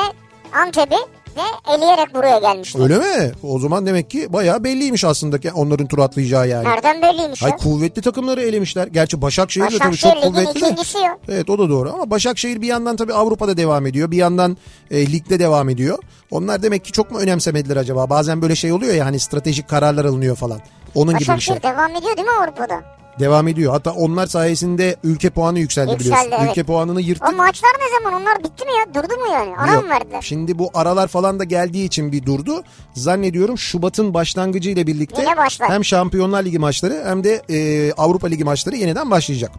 Antep'i 0.55 0.95
de 1.35 1.73
eleyerek 1.75 2.13
buraya 2.13 2.39
gelmişti. 2.39 2.81
Öyle 2.81 2.97
mi? 2.97 3.31
O 3.43 3.59
zaman 3.59 3.85
demek 3.85 4.09
ki 4.09 4.33
bayağı 4.33 4.63
belliymiş 4.63 5.03
aslında 5.03 5.39
ki 5.39 5.51
onların 5.51 5.87
tur 5.87 5.99
atlayacağı 5.99 6.47
yani. 6.47 6.67
Nereden 6.67 7.01
belliymiş 7.01 7.43
Ay 7.43 7.51
ya? 7.51 7.57
kuvvetli 7.57 8.01
takımları 8.01 8.41
elemişler. 8.41 8.87
Gerçi 8.87 9.21
Başakşehir 9.21 9.71
de 9.71 9.77
tabii 9.77 9.97
çok 9.97 10.11
Başakşehir 10.11 10.33
kuvvetli 10.33 10.61
de. 10.95 10.99
ya. 10.99 11.17
Evet 11.29 11.49
o 11.49 11.59
da 11.59 11.69
doğru 11.69 11.93
ama 11.93 12.09
Başakşehir 12.09 12.61
bir 12.61 12.67
yandan 12.67 12.95
tabii 12.95 13.13
Avrupa'da 13.13 13.57
devam 13.57 13.85
ediyor. 13.85 14.11
Bir 14.11 14.17
yandan 14.17 14.57
e, 14.91 15.11
ligde 15.11 15.39
devam 15.39 15.69
ediyor. 15.69 15.97
Onlar 16.31 16.63
demek 16.63 16.85
ki 16.85 16.91
çok 16.91 17.11
mu 17.11 17.17
önemsemediler 17.19 17.77
acaba? 17.77 18.09
Bazen 18.09 18.41
böyle 18.41 18.55
şey 18.55 18.71
oluyor 18.71 18.93
ya 18.93 19.05
hani 19.05 19.19
stratejik 19.19 19.69
kararlar 19.69 20.05
alınıyor 20.05 20.35
falan. 20.35 20.59
Onun 20.95 21.13
gibi 21.13 21.19
bir 21.19 21.25
şey. 21.25 21.35
Başakşehir 21.35 21.63
devam 21.73 21.91
ediyor 21.95 22.17
değil 22.17 22.27
mi 22.27 22.33
Avrupa'da? 22.41 22.81
Devam 23.19 23.47
ediyor. 23.47 23.71
Hatta 23.71 23.91
onlar 23.91 24.27
sayesinde 24.27 24.95
ülke 25.03 25.29
puanı 25.29 25.59
yükseldi, 25.59 25.91
Yükseldi, 25.91 26.09
biliyorsun. 26.25 26.31
evet. 26.39 26.49
Ülke 26.51 26.63
puanını 26.63 27.01
yırttı. 27.01 27.25
O 27.29 27.35
maçlar 27.35 27.69
ne 27.79 27.99
zaman? 27.99 28.21
Onlar 28.21 28.39
bitti 28.43 28.65
mi 28.65 28.71
ya? 28.79 28.93
Durdu 29.03 29.13
mu 29.17 29.33
yani? 29.33 29.57
Ara 29.57 29.81
mı 29.81 29.89
verdiler? 29.89 30.21
Şimdi 30.21 30.59
bu 30.59 30.71
aralar 30.73 31.07
falan 31.07 31.39
da 31.39 31.43
geldiği 31.43 31.85
için 31.85 32.11
bir 32.11 32.25
durdu. 32.25 32.63
Zannediyorum 32.93 33.57
Şubat'ın 33.57 34.13
başlangıcı 34.13 34.69
ile 34.69 34.87
birlikte 34.87 35.25
hem 35.59 35.85
Şampiyonlar 35.85 36.43
Ligi 36.43 36.59
maçları 36.59 37.03
hem 37.05 37.23
de 37.23 37.41
e, 37.49 37.91
Avrupa 37.93 38.27
Ligi 38.27 38.43
maçları 38.43 38.75
yeniden 38.75 39.11
başlayacak. 39.11 39.51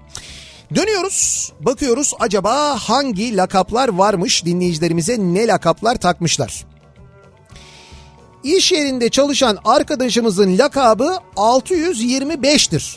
Dönüyoruz. 0.75 1.53
Bakıyoruz 1.61 2.13
acaba 2.21 2.77
hangi 2.79 3.37
lakaplar 3.37 3.89
varmış 3.89 4.45
dinleyicilerimize 4.45 5.17
ne 5.19 5.47
lakaplar 5.47 5.97
takmışlar. 5.97 6.65
İş 8.45 8.73
yerinde 8.73 9.09
çalışan 9.09 9.59
arkadaşımızın 9.65 10.59
lakabı 10.59 11.17
625'tir. 11.37 12.97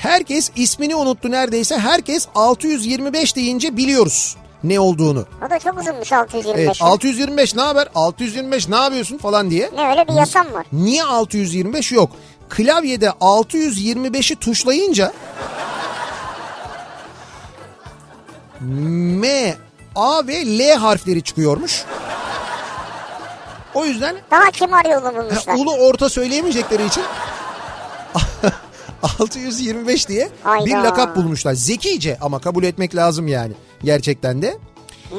Herkes 0.00 0.50
ismini 0.56 0.94
unuttu 0.96 1.30
neredeyse. 1.30 1.78
Herkes 1.78 2.26
625 2.34 3.36
deyince 3.36 3.76
biliyoruz 3.76 4.36
ne 4.64 4.80
olduğunu. 4.80 5.24
O 5.46 5.50
da 5.50 5.58
çok 5.58 5.78
uzunmuş 5.78 6.12
625. 6.12 6.58
Evet 6.66 6.76
625 6.80 7.54
ne 7.54 7.62
haber? 7.62 7.88
625 7.94 8.68
ne 8.68 8.76
yapıyorsun 8.76 9.18
falan 9.18 9.50
diye. 9.50 9.70
Ne 9.76 9.90
öyle 9.90 10.08
bir 10.08 10.12
yasam 10.12 10.52
var. 10.52 10.66
Niye 10.72 11.04
625 11.04 11.92
yok? 11.92 12.10
Klavyede 12.48 13.06
625'i 13.06 14.36
tuşlayınca 14.36 15.12
M, 18.60 19.54
A 19.96 20.26
ve 20.26 20.58
L 20.58 20.74
harfleri 20.76 21.22
çıkıyormuş. 21.22 21.84
O 23.74 23.84
yüzden 23.84 24.16
Daha 24.30 24.90
yolu 24.90 25.06
ha, 25.06 25.14
bulmuşlar. 25.14 25.54
ulu 25.54 25.72
orta 25.72 26.08
söyleyemeyecekleri 26.08 26.86
için 26.86 27.02
625 29.20 30.08
diye 30.08 30.28
Hayda. 30.42 30.66
bir 30.66 30.72
lakap 30.76 31.16
bulmuşlar. 31.16 31.52
Zekice 31.54 32.18
ama 32.20 32.38
kabul 32.38 32.64
etmek 32.64 32.96
lazım 32.96 33.28
yani 33.28 33.52
gerçekten 33.84 34.42
de. 34.42 34.58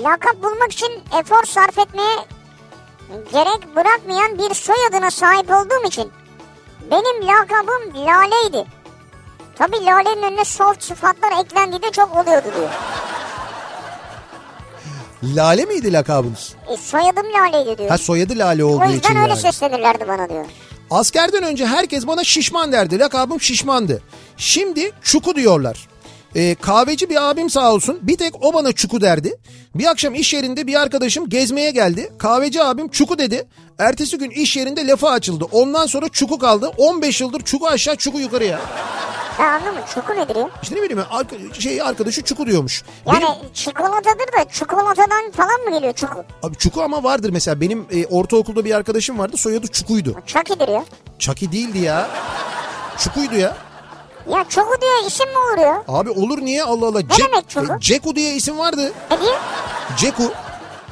Lakap 0.03 0.43
bulmak 0.43 0.71
için 0.71 0.89
efor 1.19 1.43
sarf 1.43 1.77
etmeye 1.77 2.15
gerek 3.33 3.75
bırakmayan 3.75 4.37
bir 4.37 4.53
soyadına 4.53 5.11
sahip 5.11 5.49
olduğum 5.51 5.87
için 5.87 6.11
benim 6.91 7.27
lakabım 7.27 8.05
Lale'ydi. 8.05 8.65
Tabi 9.55 9.85
Lale'nin 9.85 10.23
önüne 10.23 10.45
soft 10.45 10.83
sıfatlar 10.83 11.43
eklendiği 11.45 11.81
de 11.81 11.91
çok 11.91 12.17
oluyordu 12.17 12.47
diyor. 12.57 12.69
Lale 15.23 15.65
miydi 15.65 15.93
lakabınız? 15.93 16.55
E, 16.69 16.77
soyadım 16.77 17.25
Lale'ydi 17.33 17.77
diyor. 17.77 17.89
Ha 17.89 17.97
soyadı 17.97 18.37
Lale 18.39 18.63
o 18.63 18.67
olduğu 18.67 18.83
için 18.85 18.93
yüzden 18.93 19.15
öyle 19.15 19.29
yani. 19.29 19.39
seslenirlerdi 19.41 20.07
bana 20.07 20.29
diyor. 20.29 20.45
Askerden 20.91 21.43
önce 21.43 21.65
herkes 21.65 22.08
bana 22.08 22.23
şişman 22.23 22.71
derdi. 22.71 22.99
Lakabım 22.99 23.41
şişmandı. 23.41 24.01
Şimdi 24.38 24.91
çuku 25.04 25.36
diyorlar. 25.36 25.88
Ee, 26.36 26.56
kahveci 26.56 27.10
bir 27.10 27.30
abim 27.30 27.49
sağ 27.49 27.73
olsun 27.73 27.99
bir 28.01 28.17
tek 28.17 28.43
o 28.43 28.54
bana 28.54 28.71
çuku 28.71 29.01
derdi. 29.01 29.38
Bir 29.75 29.86
akşam 29.86 30.15
iş 30.15 30.34
yerinde 30.34 30.67
bir 30.67 30.82
arkadaşım 30.82 31.30
gezmeye 31.30 31.71
geldi. 31.71 32.13
Kahveci 32.17 32.63
abim 32.63 32.89
çuku 32.89 33.17
dedi. 33.17 33.47
Ertesi 33.80 34.17
gün 34.17 34.30
iş 34.30 34.58
yerinde 34.58 34.88
lafı 34.88 35.10
açıldı. 35.10 35.45
Ondan 35.51 35.86
sonra 35.86 36.10
çuku 36.10 36.39
kaldı. 36.39 36.71
15 36.77 37.21
yıldır 37.21 37.41
çuku 37.41 37.67
aşağı 37.67 37.95
çuku 37.95 38.19
yukarı 38.19 38.45
ya. 38.45 38.62
Ya 39.39 39.48
anladın 39.54 39.74
mı? 39.74 39.80
Çukur 39.94 40.15
nedir 40.15 40.36
ya? 40.36 40.50
İşte 40.63 40.76
ne 40.76 40.82
bileyim 40.82 41.04
şey 41.60 41.82
arkadaşı 41.82 42.22
çuku 42.24 42.46
diyormuş. 42.46 42.84
Yani 43.06 43.17
Benim- 43.22 43.54
çikolatadır 43.54 44.28
da 44.39 44.50
çikolatadan 44.52 45.32
falan 45.32 45.62
mı 45.62 45.72
geliyor 45.72 45.94
çukur? 45.94 46.24
abi 46.44 46.56
çuku 46.58 46.82
ama 46.84 47.04
vardır 47.04 47.30
mesela 47.34 47.62
benim 47.62 47.86
e, 47.91 48.06
ortaokulda 48.06 48.65
bir 48.65 48.72
arkadaşım 48.76 49.20
vardı 49.20 49.38
soyadı 49.38 49.67
çukuydu. 49.67 50.15
Çakidir 50.26 50.67
ya. 50.67 50.84
Çaki 51.20 51.52
değildi 51.52 51.80
ya. 51.80 52.10
Çukuydu 52.98 53.36
ya. 53.36 53.58
Ya 54.30 54.46
çuku 54.50 54.82
diye 54.82 55.08
isim 55.08 55.30
mi 55.30 55.38
olur 55.38 55.58
ya? 55.58 55.84
Abi 55.88 56.10
olur 56.10 56.41
niye 56.41 56.63
Allah 56.63 56.86
Allah. 56.88 57.02
demek 57.20 57.50
çuku? 57.50 57.74
e, 57.74 57.80
Ceku 57.80 58.15
diye 58.15 58.36
isim 58.36 58.58
vardı. 58.60 58.91
Ne 59.12 59.22
diye? 59.22 59.34
Ceku. 59.98 60.32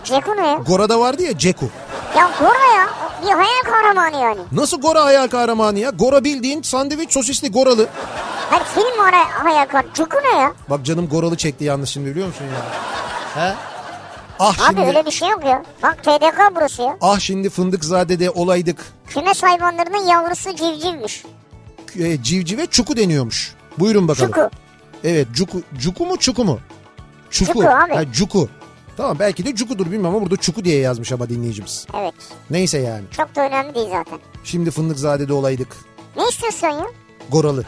Ceku 0.03 0.37
ne 0.37 0.47
ya? 0.47 0.55
Gora'da 0.55 0.99
vardı 0.99 1.23
ya 1.23 1.37
Ceku. 1.37 1.69
Ya 2.17 2.29
Gora 2.39 2.75
ya. 2.77 2.89
Bir 3.25 3.31
hayal 3.31 3.63
kahramanı 3.65 4.15
yani. 4.23 4.39
Nasıl 4.51 4.81
Gora 4.81 5.05
hayal 5.05 5.27
kahramanı 5.27 5.79
ya? 5.79 5.89
Gora 5.89 6.23
bildiğin 6.23 6.61
sandviç 6.61 7.13
sosisli 7.13 7.51
Goralı. 7.51 7.87
Hayır 8.49 8.63
film 8.65 8.99
var 9.05 9.13
hay- 9.13 9.31
hayal 9.53 9.65
kahramanı. 9.65 9.93
Çuku 9.93 10.17
ne 10.33 10.39
ya? 10.39 10.53
Bak 10.69 10.85
canım 10.85 11.07
Goralı 11.09 11.37
çekti 11.37 11.63
yanlış 11.63 11.89
şimdi 11.89 12.09
biliyor 12.11 12.27
musun 12.27 12.45
ya? 12.45 12.65
He? 13.43 13.53
Ah 14.39 14.59
Abi 14.69 14.75
şimdi, 14.75 14.81
öyle 14.87 15.05
bir 15.05 15.11
şey 15.11 15.29
yok 15.29 15.45
ya. 15.45 15.63
Bak 15.83 16.03
TDK 16.03 16.55
burası 16.55 16.81
ya. 16.81 16.97
ah 17.01 17.19
şimdi 17.19 17.49
Fındıkzade'de 17.49 18.29
olaydık. 18.29 18.85
Kümes 19.07 19.43
hayvanlarının 19.43 20.07
yavrusu 20.07 20.55
civcivmiş. 20.55 21.23
E, 21.99 22.23
civcive 22.23 22.65
çuku 22.65 22.97
deniyormuş. 22.97 23.55
Buyurun 23.79 24.07
bakalım. 24.07 24.31
Çuku. 24.31 24.49
Evet 25.03 25.27
cuku, 25.33 25.61
cuku 25.79 26.05
mu 26.05 26.17
çuku 26.17 26.45
mu? 26.45 26.59
Çuku. 27.29 27.53
Çuku 27.53 27.67
abi. 27.67 27.93
Ha, 27.95 28.01
cuku. 28.13 28.49
Tamam 28.99 29.19
belki 29.19 29.45
de 29.45 29.55
cukudur 29.55 29.85
bilmem 29.85 30.05
ama 30.05 30.21
burada 30.21 30.35
çuku 30.35 30.65
diye 30.65 30.79
yazmış 30.79 31.11
ama 31.11 31.29
dinleyicimiz. 31.29 31.87
Evet. 31.99 32.13
Neyse 32.49 32.77
yani. 32.77 33.03
Çok 33.11 33.35
da 33.35 33.47
önemli 33.47 33.75
değil 33.75 33.87
zaten. 33.89 34.19
Şimdi 34.43 34.71
Fındıkzade'de 34.71 35.33
olaydık. 35.33 35.77
Ne 36.17 36.27
istiyorsun 36.29 36.67
ya? 36.67 36.85
Goralı. 37.31 37.63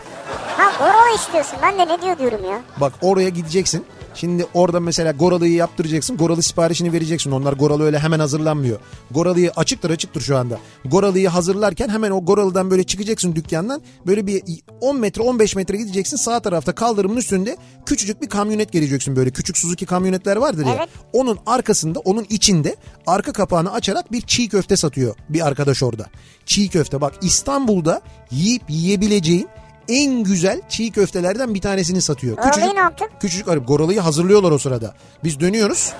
Ha 0.58 0.72
Gorola 0.80 1.15
istiyorsun. 1.15 1.60
Ben 1.62 1.78
de 1.78 1.94
ne 1.94 2.02
diyor 2.02 2.17
diyorum 2.20 2.46
ya. 2.46 2.62
Bak 2.78 2.94
oraya 3.02 3.30
gideceksin. 3.30 3.86
Şimdi 4.15 4.45
orada 4.54 4.80
mesela 4.80 5.12
Goralı'yı 5.12 5.54
yaptıracaksın. 5.54 6.17
Goralı 6.17 6.41
siparişini 6.41 6.93
vereceksin. 6.93 7.32
Onlar 7.32 7.54
Goralı 7.54 7.84
öyle 7.84 8.00
hemen 8.00 8.19
hazırlanmıyor. 8.19 8.80
Goralı'yı 9.12 9.52
açıktır 9.56 9.89
açıktır 9.89 10.21
şu 10.21 10.38
anda. 10.38 10.60
Goralı'yı 10.86 11.30
hazırlarken 11.30 11.89
hemen 11.89 12.12
o 12.12 12.26
Goralı'dan 12.26 12.71
böyle 12.71 12.84
çıkacaksın 12.84 13.36
dükkandan. 13.36 13.82
Böyle 14.08 14.28
bir 14.28 14.43
10 14.82 15.00
metre 15.00 15.21
15 15.21 15.56
metre 15.56 15.78
gideceksin. 15.78 16.17
Sağ 16.17 16.39
tarafta 16.39 16.76
kaldırımın 16.76 17.17
üstünde 17.17 17.58
küçücük 17.86 18.21
bir 18.21 18.30
kamyonet 18.30 18.71
geleceksin 18.71 19.15
böyle. 19.15 19.32
Küçük 19.32 19.58
Suzuki 19.58 19.86
kamyonetler 19.86 20.38
vardır 20.38 20.65
ya. 20.65 20.76
Evet. 20.78 20.89
Onun 21.13 21.38
arkasında 21.45 22.00
onun 22.00 22.26
içinde 22.30 22.76
arka 23.08 23.34
kapağını 23.34 23.74
açarak 23.74 24.12
bir 24.12 24.21
çiğ 24.21 24.50
köfte 24.50 24.76
satıyor 24.76 25.15
bir 25.30 25.47
arkadaş 25.47 25.84
orada. 25.84 26.06
Çiğ 26.45 26.69
köfte 26.69 27.02
bak 27.02 27.13
İstanbul'da 27.21 28.02
yiyip 28.32 28.63
yiyebileceğin 28.69 29.47
en 29.91 30.23
güzel 30.23 30.62
çiğ 30.69 30.91
köftelerden 30.91 31.54
bir 31.54 31.62
tanesini 31.62 32.01
satıyor. 32.01 32.38
Goralıyı 32.38 32.75
ne 32.75 32.80
yaptık? 32.80 33.10
Küçücük 33.19 33.47
arı 33.47 33.60
Goralı'yı 33.60 33.99
hazırlıyorlar 33.99 34.51
o 34.51 34.58
sırada. 34.58 34.93
Biz 35.23 35.39
dönüyoruz. 35.39 35.93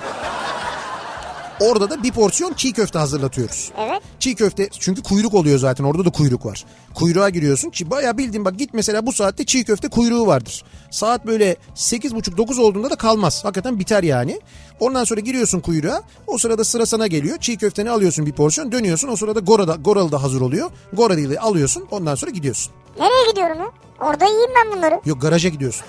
Orada 1.60 1.90
da 1.90 2.04
bir 2.04 2.12
porsiyon 2.12 2.54
çiğ 2.54 2.74
köfte 2.74 3.00
hazırlatıyoruz. 3.00 3.72
Evet. 3.78 4.02
Çiğ 4.20 4.36
köfte 4.36 4.70
çünkü 4.80 5.04
kuyruk 5.04 5.34
oluyor 5.34 5.60
zaten 5.60 5.84
orada 5.84 6.06
da 6.06 6.10
kuyruk 6.10 6.46
var. 6.46 6.66
Kuyruğa 6.94 7.30
giriyorsun. 7.30 7.70
Çi- 7.70 7.90
Bayağı 7.90 8.18
bildiğin 8.18 8.46
bak 8.46 8.58
git 8.60 8.74
mesela 8.74 9.06
bu 9.06 9.12
saatte 9.14 9.46
çiğ 9.46 9.64
köfte 9.64 9.88
kuyruğu 9.88 10.28
vardır. 10.28 10.64
Saat 10.92 11.26
böyle 11.28 11.56
8.30-9 11.76 12.60
olduğunda 12.62 12.90
da 12.90 12.96
kalmaz. 12.96 13.44
Hakikaten 13.46 13.80
biter 13.80 14.04
yani. 14.04 14.40
Ondan 14.80 15.04
sonra 15.04 15.20
giriyorsun 15.22 15.60
kuyruğa. 15.60 16.02
O 16.28 16.38
sırada 16.38 16.64
sıra 16.64 16.86
sana 16.86 17.08
geliyor. 17.08 17.38
Çiğ 17.38 17.58
köfteni 17.58 17.90
alıyorsun 17.90 18.26
bir 18.26 18.34
porsiyon 18.34 18.72
dönüyorsun. 18.72 19.08
O 19.08 19.16
sırada 19.16 19.40
Gora'da, 19.40 19.76
Goralı 19.76 20.12
da 20.12 20.24
hazır 20.24 20.42
oluyor. 20.42 20.70
Goralı'yı 20.94 21.42
alıyorsun 21.42 21.88
ondan 21.92 22.16
sonra 22.16 22.32
gidiyorsun. 22.32 22.74
Nereye 23.00 23.30
gidiyorum 23.30 23.60
ya? 23.60 23.72
Orada 24.00 24.26
yiyeyim 24.26 24.52
ben 24.56 24.78
bunları. 24.78 25.02
Yok 25.06 25.22
garaja 25.22 25.50
gidiyorsun. 25.50 25.86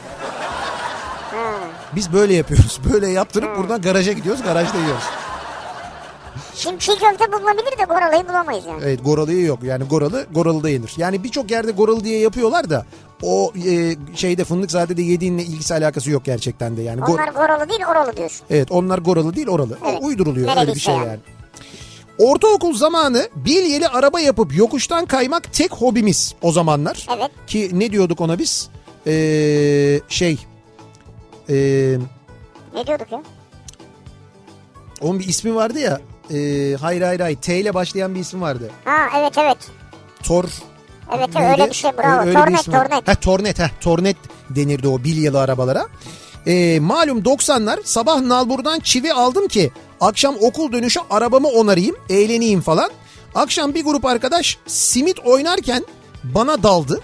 Ha. 1.31 1.53
Biz 1.97 2.13
böyle 2.13 2.35
yapıyoruz. 2.35 2.81
Böyle 2.93 3.09
yaptırıp 3.09 3.59
buradan 3.59 3.81
garaja 3.83 4.13
gidiyoruz. 4.13 4.43
Garajda 4.43 4.79
yiyoruz. 4.79 5.05
Şimdi 6.55 6.79
çiğ 6.79 6.93
köfte 6.99 7.33
bulunabilir 7.33 7.79
de 7.79 7.85
Goralayı 7.85 8.29
bulamayız 8.29 8.67
yani. 8.67 8.81
Evet 8.85 9.05
Goralı'yı 9.05 9.45
yok. 9.47 9.63
Yani 9.63 9.85
Goralı 9.85 10.27
Goralı'da 10.35 10.69
yenir. 10.71 10.95
Yani 10.97 11.25
birçok 11.25 11.51
yerde 11.51 11.71
Goralı 11.73 12.05
diye 12.05 12.19
yapıyorlar 12.21 12.71
da 12.71 12.87
o 13.23 13.53
e, 13.67 13.97
şeyde 14.17 14.45
Fındıkzade'de 14.45 15.03
yediğinle 15.03 15.43
ilgisi 15.43 15.75
alakası 15.75 16.11
yok 16.11 16.25
gerçekten 16.25 16.77
de. 16.77 16.83
Yani 16.83 17.05
Onlar 17.05 17.29
Goralı 17.29 17.69
değil 17.69 17.81
Oralı 17.91 18.17
diyorsun. 18.17 18.47
Evet 18.51 18.71
onlar 18.73 18.99
Goralı 18.99 19.37
değil 19.37 19.49
oralı. 19.49 19.79
O 19.85 19.89
Evet. 19.89 19.99
uyduruluyor 20.03 20.47
Nereye 20.49 20.61
öyle 20.61 20.75
bir 20.75 20.81
şey 20.81 20.95
gitse 20.95 21.09
yani. 21.09 21.21
Ortaokul 22.19 22.75
zamanı 22.77 23.29
bilyeli 23.37 23.89
araba 23.89 24.21
yapıp 24.21 24.57
yokuştan 24.57 25.07
kaymak 25.07 25.53
tek 25.53 25.73
hobimiz 25.73 26.35
o 26.43 26.53
zamanlar. 26.53 27.07
Evet. 27.17 27.31
Ki 27.47 27.71
ne 27.73 27.91
diyorduk 27.93 28.21
ona 28.21 28.39
biz? 28.39 28.69
Ee, 29.07 30.01
şey... 30.09 30.39
Ee, 31.49 31.55
Ne 32.75 32.87
diyorduk 32.87 33.13
ya? 33.13 33.23
onun 35.01 35.21
bir 35.21 35.29
ismi 35.29 35.55
vardı 35.55 35.79
ya. 35.79 36.01
Ee, 36.31 36.77
hayır 36.81 37.03
hayır 37.03 37.21
hayır. 37.21 37.37
T 37.37 37.59
ile 37.61 37.75
başlayan 37.75 38.15
bir 38.15 38.21
ismi 38.21 38.41
vardı. 38.41 38.71
Ha 38.85 38.97
evet 39.19 39.39
evet. 39.39 39.59
Tor 40.23 40.45
Evet 41.17 41.35
Neydi? 41.35 41.49
öyle 41.53 41.71
bir 41.71 41.75
şey 41.75 41.91
bravo. 41.99 42.21
Öyle- 42.21 42.29
öyle 42.39 42.39
tornet 42.39 42.65
tornet. 42.65 43.09
Ha, 43.09 43.15
tornet 43.15 43.59
ha 43.59 43.71
tornet 43.81 44.17
denirdi 44.51 44.89
o 44.89 45.05
bilyalı 45.05 45.41
arabalara. 45.41 45.87
Ee, 46.47 46.81
malum 46.81 47.19
90'lar 47.23 47.79
sabah 47.85 48.21
nalburdan 48.21 48.81
çivi 48.81 49.13
aldım 49.13 49.49
ki 49.49 49.71
akşam 50.03 50.35
okul 50.41 50.73
dönüşü 50.73 51.01
arabamı 51.11 51.49
onarayım 51.49 51.97
eğleneyim 52.11 52.61
falan. 52.61 52.91
Akşam 53.35 53.75
bir 53.75 53.85
grup 53.85 54.05
arkadaş 54.05 54.59
simit 54.67 55.19
oynarken 55.19 55.85
bana 56.25 56.63
daldı. 56.63 57.01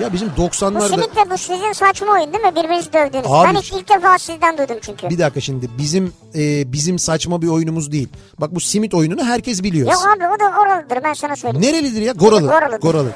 Ya 0.00 0.12
bizim 0.12 0.32
Bu 0.36 0.42
90'larda 0.42 0.88
simit 0.88 1.16
de 1.16 1.30
bu 1.30 1.38
sizin 1.38 1.72
saçma 1.72 2.12
oyun 2.12 2.32
değil 2.32 2.44
mi? 2.44 2.52
Birbirinizi 2.56 2.92
dövdünüz. 2.92 3.24
Abi- 3.28 3.48
ben 3.48 3.60
ilk, 3.60 3.72
ilk 3.72 3.88
defa 3.88 4.18
sizden 4.18 4.58
duydum 4.58 4.76
çünkü. 4.82 5.10
bir 5.10 5.18
dakika 5.18 5.40
şimdi 5.40 5.70
bizim 5.78 6.12
e, 6.34 6.72
bizim 6.72 6.98
saçma 6.98 7.42
bir 7.42 7.48
oyunumuz 7.48 7.92
değil. 7.92 8.08
Bak 8.38 8.54
bu 8.54 8.60
simit 8.60 8.94
oyununu 8.94 9.24
herkes 9.24 9.62
biliyor. 9.62 9.92
Yok 9.92 10.08
abi 10.16 10.24
o 10.36 10.40
da 10.40 10.60
oralıdır 10.60 11.04
ben 11.04 11.12
sana 11.14 11.36
söyleyeyim. 11.36 11.66
Nerelidir 11.66 12.02
ya? 12.02 12.12
Goralı. 12.12 12.48
Goralı'dır. 12.48 12.80
Goralı. 12.80 13.10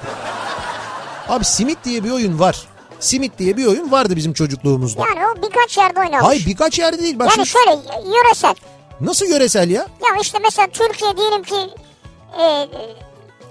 Abi 1.29 1.44
simit 1.44 1.85
diye 1.85 2.05
bir 2.05 2.11
oyun 2.11 2.38
var. 2.38 2.66
Simit 3.01 3.39
diye 3.39 3.57
bir 3.57 3.67
oyun 3.67 3.91
vardı 3.93 4.17
bizim 4.17 4.33
çocukluğumuzda. 4.33 5.03
Yani 5.09 5.21
o 5.27 5.43
birkaç 5.43 5.79
yerde 5.79 6.01
oynanmış. 6.01 6.23
Hayır 6.27 6.47
birkaç 6.47 6.79
yerde 6.79 6.99
değil. 7.03 7.19
Bak 7.19 7.27
yani 7.37 7.47
şimdi- 7.47 7.49
şöyle 7.49 7.81
yöresel. 8.17 8.55
nasıl 9.01 9.27
yöresel 9.27 9.71
ya? 9.71 9.81
Ya 9.81 10.21
işte 10.23 10.39
mesela 10.43 10.69
Türkiye 10.73 11.17
diyelim 11.17 11.43
ki 11.43 11.57
e, 12.43 12.69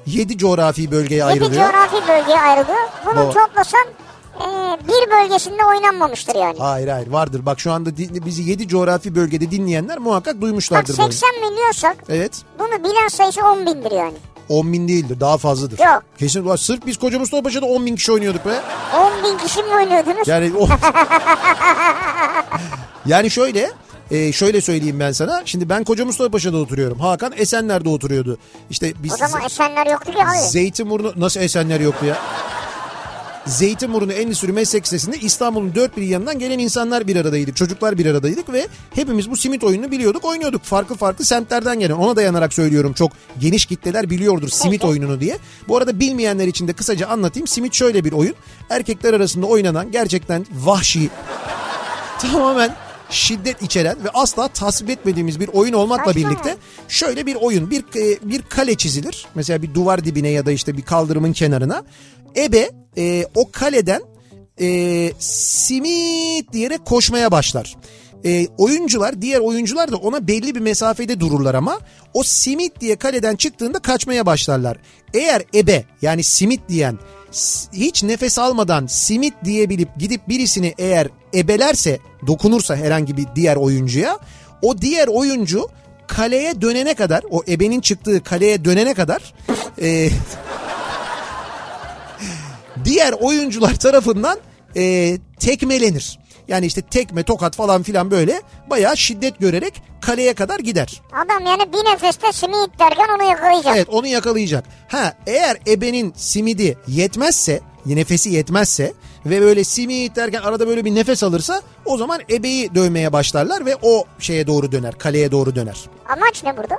7 0.05 0.37
coğrafi 0.37 0.91
bölgeye 0.91 1.15
yedi 1.15 1.23
ayrılıyor. 1.25 1.71
coğrafi 1.71 2.07
bölgeye 2.07 2.39
ayrılıyor. 2.39 2.89
Bunu 3.05 3.15
Doğru. 3.15 3.33
toplasan 3.33 3.85
e, 4.35 4.47
bir 4.87 5.11
bölgesinde 5.11 5.65
oynanmamıştır 5.65 6.35
yani. 6.35 6.57
Hayır 6.59 6.87
hayır 6.87 7.07
vardır. 7.07 7.45
Bak 7.45 7.59
şu 7.59 7.71
anda 7.71 7.89
bizi 8.25 8.43
7 8.43 8.67
coğrafi 8.67 9.15
bölgede 9.15 9.51
dinleyenler 9.51 9.97
muhakkak 9.97 10.35
Bak 10.35 10.41
duymuşlardır. 10.41 10.99
oyunu. 10.99 11.11
80 11.13 11.49
milyonsak 11.49 11.97
Evet. 12.09 12.41
bunu 12.59 12.83
bilen 12.83 13.07
sayısı 13.07 13.41
10 13.41 13.65
bindir 13.65 13.91
yani. 13.91 14.13
10 14.49 14.73
bin 14.73 14.87
değildir 14.87 15.19
daha 15.19 15.37
fazladır. 15.37 15.79
Yok. 15.79 16.03
Kesin 16.17 16.43
ulan 16.43 16.55
sırf 16.55 16.85
biz 16.85 16.97
Koca 16.97 17.19
Mustafa 17.19 17.43
Paşa'da 17.43 17.65
10 17.65 17.85
bin 17.85 17.95
kişi 17.95 18.11
oynuyorduk 18.11 18.45
be. 18.45 18.61
10 19.23 19.23
bin 19.23 19.37
kişi 19.37 19.63
mi 19.63 19.75
oynuyordunuz? 19.75 20.27
Yani 20.27 20.51
o... 20.57 20.67
yani 23.05 23.31
şöyle 23.31 23.71
e, 24.11 24.31
şöyle 24.31 24.61
söyleyeyim 24.61 24.99
ben 24.99 25.11
sana. 25.11 25.41
Şimdi 25.45 25.69
ben 25.69 25.83
Koca 25.83 26.05
Mustafa 26.05 26.31
Paşa'da 26.31 26.57
oturuyorum. 26.57 26.99
Hakan 26.99 27.33
Esenler'de 27.37 27.89
oturuyordu. 27.89 28.37
İşte 28.69 28.93
biz 29.03 29.13
o 29.13 29.17
zaman 29.17 29.45
Esenler 29.45 29.87
yoktu 29.87 30.11
ki 30.11 30.25
abi. 30.25 30.37
Zeytinburnu 30.37 31.13
nasıl 31.15 31.39
Esenler 31.39 31.79
yoktu 31.79 32.05
ya? 32.05 32.17
Zeytinburnu 33.45 34.11
Endüstri 34.11 34.51
Meslek 34.51 34.83
Lisesi'nde 34.83 35.17
İstanbul'un 35.17 35.75
dört 35.75 35.97
bir 35.97 36.01
yanından 36.01 36.39
gelen 36.39 36.59
insanlar 36.59 37.07
bir 37.07 37.15
aradaydık. 37.15 37.55
Çocuklar 37.55 37.97
bir 37.97 38.05
aradaydık 38.05 38.53
ve 38.53 38.67
hepimiz 38.93 39.31
bu 39.31 39.37
simit 39.37 39.63
oyununu 39.63 39.91
biliyorduk, 39.91 40.25
oynuyorduk. 40.25 40.63
Farklı 40.63 40.95
farklı 40.95 41.25
semtlerden 41.25 41.79
gelen. 41.79 41.95
Ona 41.95 42.15
dayanarak 42.15 42.53
söylüyorum 42.53 42.93
çok 42.93 43.11
geniş 43.39 43.65
kitleler 43.65 44.09
biliyordur 44.09 44.49
simit 44.49 44.85
oyununu 44.85 45.19
diye. 45.19 45.37
Bu 45.67 45.77
arada 45.77 45.99
bilmeyenler 45.99 46.47
için 46.47 46.67
de 46.67 46.73
kısaca 46.73 47.07
anlatayım. 47.07 47.47
Simit 47.47 47.73
şöyle 47.73 48.03
bir 48.03 48.11
oyun. 48.11 48.35
Erkekler 48.69 49.13
arasında 49.13 49.45
oynanan 49.45 49.91
gerçekten 49.91 50.45
vahşi, 50.51 51.09
tamamen 52.19 52.75
şiddet 53.09 53.61
içeren 53.61 54.03
ve 54.03 54.09
asla 54.13 54.47
tasvip 54.47 54.89
etmediğimiz 54.89 55.39
bir 55.39 55.47
oyun 55.47 55.73
olmakla 55.73 56.15
birlikte 56.15 56.57
şöyle 56.87 57.25
bir 57.25 57.35
oyun 57.35 57.71
bir 57.71 57.79
e, 57.95 58.19
bir 58.29 58.41
kale 58.41 58.75
çizilir. 58.75 59.25
Mesela 59.35 59.61
bir 59.61 59.73
duvar 59.73 60.05
dibine 60.05 60.29
ya 60.29 60.45
da 60.45 60.51
işte 60.51 60.77
bir 60.77 60.81
kaldırımın 60.81 61.33
kenarına. 61.33 61.83
Ebe 62.37 62.71
e, 62.97 63.25
o 63.35 63.51
kaleden 63.51 64.01
e, 64.61 65.11
simit 65.19 66.53
diyerek 66.53 66.85
koşmaya 66.85 67.31
başlar. 67.31 67.75
E, 68.25 68.47
oyuncular 68.57 69.21
diğer 69.21 69.39
oyuncular 69.39 69.91
da 69.91 69.97
ona 69.97 70.27
belli 70.27 70.55
bir 70.55 70.59
mesafede 70.59 71.19
dururlar 71.19 71.55
ama 71.55 71.79
o 72.13 72.23
simit 72.23 72.81
diye 72.81 72.95
kaleden 72.95 73.35
çıktığında 73.35 73.79
kaçmaya 73.79 74.25
başlarlar. 74.25 74.77
Eğer 75.13 75.43
ebe 75.53 75.83
yani 76.01 76.23
simit 76.23 76.69
diyen 76.69 76.99
hiç 77.73 78.03
nefes 78.03 78.39
almadan 78.39 78.87
simit 78.87 79.33
diyebilip 79.43 79.89
gidip 79.99 80.29
birisini 80.29 80.73
eğer 80.77 81.07
ebelerse 81.33 81.99
dokunursa 82.27 82.75
herhangi 82.75 83.17
bir 83.17 83.25
diğer 83.35 83.55
oyuncuya 83.55 84.19
o 84.61 84.77
diğer 84.77 85.07
oyuncu 85.07 85.67
kaleye 86.07 86.61
dönene 86.61 86.93
kadar 86.93 87.23
o 87.29 87.43
ebenin 87.47 87.81
çıktığı 87.81 88.23
kaleye 88.23 88.65
dönene 88.65 88.93
kadar 88.93 89.33
e, 89.81 90.09
diğer 92.85 93.13
oyuncular 93.13 93.75
tarafından 93.75 94.39
e, 94.75 95.17
tekmelenir. 95.39 96.19
Yani 96.47 96.65
işte 96.65 96.81
tekme 96.81 97.23
tokat 97.23 97.55
falan 97.55 97.83
filan 97.83 98.11
böyle 98.11 98.41
bayağı 98.69 98.97
şiddet 98.97 99.39
görerek 99.39 99.81
kaleye 100.01 100.33
kadar 100.33 100.59
gider. 100.59 101.01
Adam 101.13 101.45
yani 101.45 101.73
bir 101.73 101.91
nefeste 101.93 102.31
simit 102.31 102.79
derken 102.79 103.07
onu 103.15 103.29
yakalayacak. 103.29 103.75
Evet 103.77 103.89
onu 103.89 104.07
yakalayacak. 104.07 104.65
Ha 104.87 105.13
eğer 105.27 105.57
ebenin 105.67 106.13
simidi 106.15 106.77
yetmezse 106.87 107.61
nefesi 107.85 108.29
yetmezse 108.29 108.93
ve 109.25 109.41
böyle 109.41 109.63
simit 109.63 110.15
derken 110.15 110.41
arada 110.41 110.67
böyle 110.67 110.85
bir 110.85 110.95
nefes 110.95 111.23
alırsa 111.23 111.61
o 111.85 111.97
zaman 111.97 112.21
ebeyi 112.29 112.75
dövmeye 112.75 113.13
başlarlar 113.13 113.65
ve 113.65 113.75
o 113.81 114.05
şeye 114.19 114.47
doğru 114.47 114.71
döner 114.71 114.97
kaleye 114.97 115.31
doğru 115.31 115.55
döner. 115.55 115.77
Amaç 116.09 116.43
ne 116.43 116.57
burada? 116.57 116.77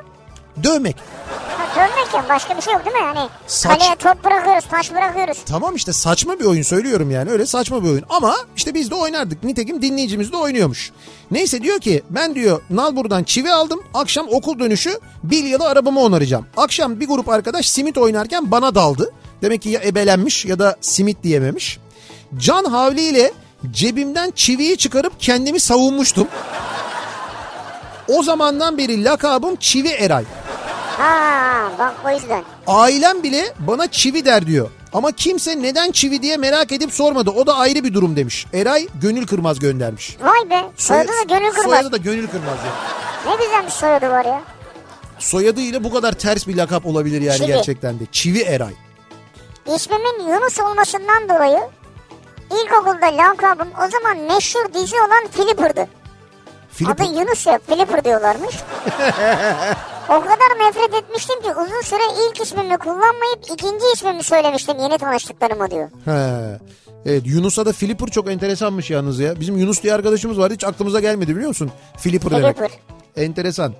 Dövmek. 0.63 0.97
Ha, 1.59 1.67
dönmek 1.77 2.15
ya 2.15 2.25
başka 2.29 2.57
bir 2.57 2.63
şey 2.63 2.73
yok 2.75 2.85
değil 2.85 2.97
mi? 2.97 3.03
Yani 3.03 3.29
Saç- 3.47 3.79
kaleye 3.79 3.95
top 3.97 4.25
bırakıyoruz, 4.25 4.65
taş 4.71 4.91
bırakıyoruz. 4.93 5.39
Tamam 5.47 5.75
işte 5.77 5.93
saçma 5.93 6.39
bir 6.41 6.45
oyun 6.45 6.63
söylüyorum 6.63 7.11
yani 7.11 7.31
öyle 7.31 7.47
saçma 7.47 7.85
bir 7.85 7.89
oyun. 7.89 8.05
Ama 8.09 8.37
işte 8.57 8.75
biz 8.75 8.91
de 8.91 8.95
oynardık. 8.95 9.45
Nitekim 9.45 9.83
dinleyicimiz 9.83 10.33
de 10.33 10.37
oynuyormuş. 10.37 10.93
Neyse 11.31 11.63
diyor 11.63 11.79
ki 11.81 12.03
ben 12.11 12.35
diyor 12.35 12.63
Nalbur'dan 12.71 13.25
çivi 13.25 13.53
aldım. 13.53 13.83
Akşam 13.95 14.27
okul 14.31 14.59
dönüşü 14.59 15.01
bilyalı 15.25 15.69
arabamı 15.69 16.01
onaracağım. 16.01 16.47
Akşam 16.57 17.01
bir 17.01 17.09
grup 17.09 17.29
arkadaş 17.29 17.69
simit 17.69 17.99
oynarken 17.99 18.51
bana 18.51 18.75
daldı. 18.75 19.13
Demek 19.43 19.63
ki 19.63 19.69
ya 19.69 19.81
ebelenmiş 19.85 20.45
ya 20.45 20.59
da 20.59 20.77
simit 20.81 21.23
diyememiş. 21.23 21.79
Can 22.39 22.65
havliyle 22.65 23.33
cebimden 23.71 24.31
çiviyi 24.31 24.77
çıkarıp 24.77 25.13
kendimi 25.21 25.61
savunmuştum. 25.61 26.29
O 28.09 28.23
zamandan 28.23 28.79
beri 28.79 29.05
lakabım 29.05 29.57
Çivi 29.57 29.89
Eray. 29.89 30.25
Ha 30.99 31.71
bak 31.79 31.95
o 32.07 32.11
yüzden. 32.11 32.45
Ailem 32.67 33.23
bile 33.23 33.55
bana 33.59 33.87
çivi 33.91 34.25
der 34.25 34.47
diyor. 34.47 34.71
Ama 34.93 35.13
kimse 35.13 35.63
neden 35.63 35.91
çivi 35.91 36.23
diye 36.23 36.37
merak 36.37 36.73
edip 36.73 36.93
sormadı. 36.93 37.31
O 37.31 37.47
da 37.47 37.57
ayrı 37.57 37.85
bir 37.85 37.95
durum 37.95 38.17
demiş. 38.17 38.47
Eray 38.53 38.89
Gönül 39.03 39.27
Kırmaz 39.27 39.59
göndermiş. 39.59 40.17
Vay 40.21 40.51
be. 40.51 40.65
Soyadı 40.77 41.09
da 41.09 41.23
gönül 41.35 41.51
kırmaz. 41.51 41.65
Soyadı 41.65 41.93
da 41.93 41.97
Gönül 41.97 42.27
Kırmaz 42.29 42.59
ya. 42.67 42.73
Ne 43.33 43.45
güzel 43.45 43.65
bir 43.67 43.71
soyadı 43.71 44.11
var 44.11 44.25
ya. 44.25 44.41
Soyadı 45.19 45.61
ile 45.61 45.85
bu 45.85 45.93
kadar 45.93 46.13
ters 46.13 46.47
bir 46.47 46.57
lakap 46.57 46.87
olabilir 46.87 47.21
yani 47.23 47.37
Çivi. 47.37 47.47
gerçekten 47.47 48.01
de. 48.01 48.05
Çivi 48.13 48.41
Eray. 48.43 48.73
İsmimin 49.77 50.29
Yunus 50.33 50.61
olmasından 50.61 51.29
dolayı 51.29 51.61
ilkokulda 52.51 53.07
lakabım 53.17 53.69
o 53.87 53.91
zaman 53.91 54.19
meşhur 54.19 54.75
dizi 54.75 54.97
olan 54.97 55.27
Flipper'dı. 55.31 55.87
Filip 56.77 57.01
Adı 57.01 57.05
Yunus 57.05 57.47
ya 57.47 57.59
Flipper 57.59 58.05
diyorlarmış. 58.05 58.55
o 60.09 60.21
kadar 60.21 60.67
nefret 60.67 60.95
etmiştim 60.95 61.43
ki 61.43 61.49
uzun 61.53 61.81
süre 61.81 62.03
ilk 62.29 62.41
ismimi 62.41 62.79
kullanmayıp 62.79 63.41
ikinci 63.53 63.85
ismimi 63.95 64.23
söylemiştim 64.23 64.77
yeni 64.81 64.99
tanıştıklarıma 64.99 65.71
diyor. 65.71 65.89
He. 66.05 66.59
Evet 67.07 67.23
Yunus'a 67.27 67.67
da 67.67 67.73
Flipper 67.73 68.07
çok 68.07 68.31
enteresanmış 68.31 68.91
yalnız 68.91 69.19
ya. 69.21 69.41
Bizim 69.41 69.57
Yunus 69.57 69.83
diye 69.83 69.95
arkadaşımız 69.95 70.39
vardı 70.39 70.55
hiç 70.55 70.65
aklımıza 70.65 71.01
gelmedi 71.01 71.35
biliyor 71.35 71.49
musun? 71.49 71.71
Flipper 71.99 72.31
demek. 72.31 72.57
Flipper. 72.57 72.71
Enteresan. 73.17 73.75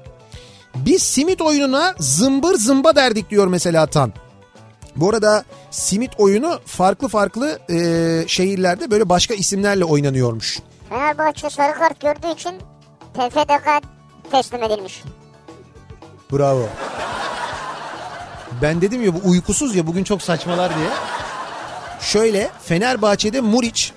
Biz 0.75 1.03
simit 1.03 1.43
oyununa 1.43 1.95
zımbır 1.99 2.55
zımba 2.55 2.97
derdik 2.97 3.31
diyor 3.31 3.47
mesela 3.47 3.87
Tan. 3.87 4.13
Bu 4.97 5.11
arada 5.11 5.45
simit 5.71 6.11
oyunu 6.19 6.61
farklı 6.67 7.09
farklı 7.09 7.59
e, 7.71 8.29
şehirlerde 8.29 8.91
böyle 8.91 9.09
başka 9.09 9.35
isimlerle 9.35 9.85
oynanıyormuş. 9.85 10.59
Fenerbahçe 10.89 11.51
sarı 11.51 11.75
kart 11.75 12.01
gördüğü 12.01 12.33
için 12.33 12.53
TFDK 13.17 13.83
teslim 14.31 14.63
edilmiş. 14.63 15.03
Bravo. 16.33 16.69
Ben 18.63 18.81
dedim 18.81 19.05
ya 19.05 19.15
bu 19.15 19.19
uykusuz 19.31 19.77
ya 19.77 19.87
bugün 19.87 20.05
çok 20.05 20.23
saçmalar 20.23 20.77
diye. 20.77 20.89
Şöyle 22.01 22.51
Fenerbahçe'de 22.65 23.41
Muriç 23.41 23.93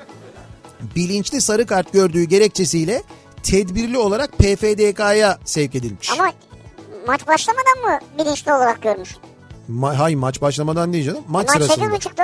bilinçli 0.96 1.42
sarı 1.42 1.66
kart 1.66 1.94
gördüğü 1.94 2.24
gerekçesiyle 2.24 3.04
tedbirli 3.44 3.98
olarak 3.98 4.32
PFDK'ya 4.38 5.38
sevk 5.46 5.76
edilmiş. 5.76 6.12
Ama 6.12 6.32
maç 7.08 7.28
başlamadan 7.28 7.78
mı 7.84 8.00
bilinçli 8.20 8.54
olarak 8.54 8.82
görmüş? 8.82 9.16
Ma- 9.70 9.96
hay 9.96 10.16
maç 10.16 10.42
başlamadan 10.42 10.94
değil 10.94 11.06
canım. 11.06 11.24
Maç 11.28 11.48
Maç 11.48 11.54
sırasında. 11.56 11.76
8 11.86 11.92
buçuktu. 11.92 12.24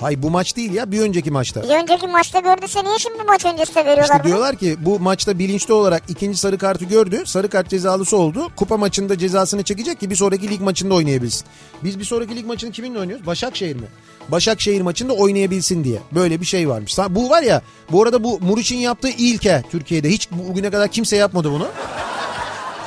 Hay 0.00 0.22
bu 0.22 0.30
maç 0.30 0.56
değil 0.56 0.72
ya 0.72 0.92
bir 0.92 1.00
önceki 1.00 1.30
maçta. 1.30 1.62
Bir 1.62 1.68
önceki 1.82 2.06
maçta 2.06 2.40
gördüyse 2.40 2.84
niye 2.84 2.98
şimdi 2.98 3.22
maç 3.22 3.44
öncesinde 3.44 3.80
veriyorlar 3.80 4.02
İşte 4.04 4.18
bunu? 4.18 4.24
diyorlar 4.24 4.56
ki 4.56 4.76
bu 4.80 5.00
maçta 5.00 5.38
bilinçli 5.38 5.72
olarak 5.74 6.02
ikinci 6.08 6.38
sarı 6.38 6.58
kartı 6.58 6.84
gördü. 6.84 7.22
Sarı 7.26 7.48
kart 7.48 7.68
cezalısı 7.70 8.16
oldu. 8.16 8.48
Kupa 8.56 8.76
maçında 8.76 9.18
cezasını 9.18 9.62
çekecek 9.62 10.00
ki 10.00 10.10
bir 10.10 10.16
sonraki 10.16 10.50
lig 10.50 10.60
maçında 10.60 10.94
oynayabilsin. 10.94 11.46
Biz 11.84 11.98
bir 11.98 12.04
sonraki 12.04 12.36
lig 12.36 12.46
maçını 12.46 12.70
kiminle 12.72 12.98
oynuyoruz? 12.98 13.26
Başakşehir 13.26 13.76
mi? 13.76 13.86
Başakşehir 14.28 14.80
maçında 14.80 15.12
oynayabilsin 15.12 15.84
diye. 15.84 15.98
Böyle 16.12 16.40
bir 16.40 16.46
şey 16.46 16.68
varmış. 16.68 16.98
Bu 17.10 17.30
var 17.30 17.42
ya 17.42 17.62
bu 17.92 18.02
arada 18.02 18.24
bu 18.24 18.38
Muriç'in 18.40 18.76
yaptığı 18.78 19.08
ilke 19.10 19.62
Türkiye'de. 19.70 20.08
Hiç 20.08 20.30
bugüne 20.30 20.70
kadar 20.70 20.88
kimse 20.88 21.16
yapmadı 21.16 21.50
bunu. 21.52 21.68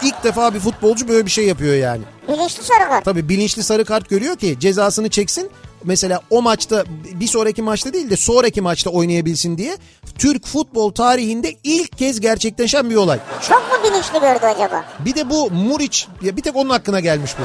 İlk 0.04 0.24
defa 0.24 0.54
bir 0.54 0.60
futbolcu 0.60 1.08
böyle 1.08 1.26
bir 1.26 1.32
şey 1.32 1.46
yapıyor 1.48 1.76
yani. 1.76 2.02
Bilinçli 2.28 2.64
sarı 2.64 2.90
kart. 2.90 3.06
Tabii 3.06 3.30
bilinçli 3.30 3.64
sarı 3.64 3.86
kart 3.86 4.10
görüyor 4.10 4.36
ki 4.36 4.58
cezasını 4.60 5.10
çeksin. 5.10 5.50
Mesela 5.84 6.20
o 6.30 6.42
maçta 6.42 6.84
bir 7.14 7.28
sonraki 7.28 7.62
maçta 7.62 7.94
değil 7.94 8.10
de 8.10 8.18
sonraki 8.18 8.62
maçta 8.62 8.90
oynayabilsin 8.90 9.58
diye 9.58 9.78
Türk 10.18 10.46
futbol 10.48 10.92
tarihinde 10.92 11.54
ilk 11.64 11.98
kez 11.98 12.20
gerçekleşen 12.20 12.90
bir 12.90 12.96
olay. 12.96 13.20
Çok 13.50 13.58
mu 13.62 13.90
bilinçli 13.92 14.20
gördü 14.20 14.46
acaba? 14.56 14.86
Bir 15.00 15.16
de 15.16 15.30
bu 15.30 15.52
Muriç 15.52 16.08
ya 16.22 16.38
bir 16.38 16.42
tek 16.42 16.56
onun 16.56 16.70
hakkına 16.70 17.00
gelmiş 17.00 17.32
bu. 17.40 17.44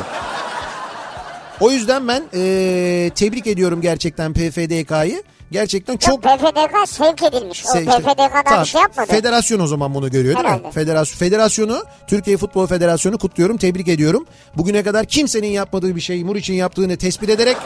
O 1.60 1.70
yüzden 1.70 2.08
ben 2.08 2.22
eee, 2.32 3.10
tebrik 3.10 3.46
ediyorum 3.46 3.80
gerçekten 3.80 4.32
PFDK'yı. 4.32 5.22
Gerçekten 5.50 5.96
çok 5.96 6.24
Yok 6.24 6.38
PFDK 6.38 6.88
sevk 6.88 7.22
edilmiş. 7.22 7.64
O 7.66 7.68
Se- 7.68 7.80
işte- 7.80 7.90
PFDK'dan 8.02 8.42
Tamam, 8.44 8.64
bir 8.64 8.68
şey 8.68 8.80
yapmadı. 8.80 9.06
Federasyon 9.10 9.60
o 9.60 9.66
zaman 9.66 9.94
bunu 9.94 10.10
görüyor 10.10 10.34
değil 10.34 10.44
mi? 10.46 10.50
Herhalde. 10.52 10.70
Federasyon, 10.70 11.18
federasyonu, 11.18 11.84
Türkiye 12.08 12.36
Futbol 12.36 12.66
Federasyonu 12.66 13.18
kutluyorum, 13.18 13.56
tebrik 13.56 13.88
ediyorum. 13.88 14.26
Bugüne 14.56 14.82
kadar 14.82 15.06
kimsenin 15.06 15.48
yapmadığı 15.48 15.96
bir 15.96 16.00
şeyi 16.00 16.24
Muriç'in 16.24 16.54
yaptığını 16.54 16.96
tespit 16.96 17.28
ederek 17.30 17.56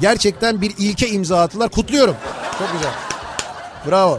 Gerçekten 0.00 0.60
bir 0.60 0.74
ilke 0.78 1.08
imza 1.08 1.40
attılar. 1.40 1.70
Kutluyorum. 1.70 2.16
Çok 2.58 2.72
güzel. 2.72 2.92
Bravo. 3.86 4.18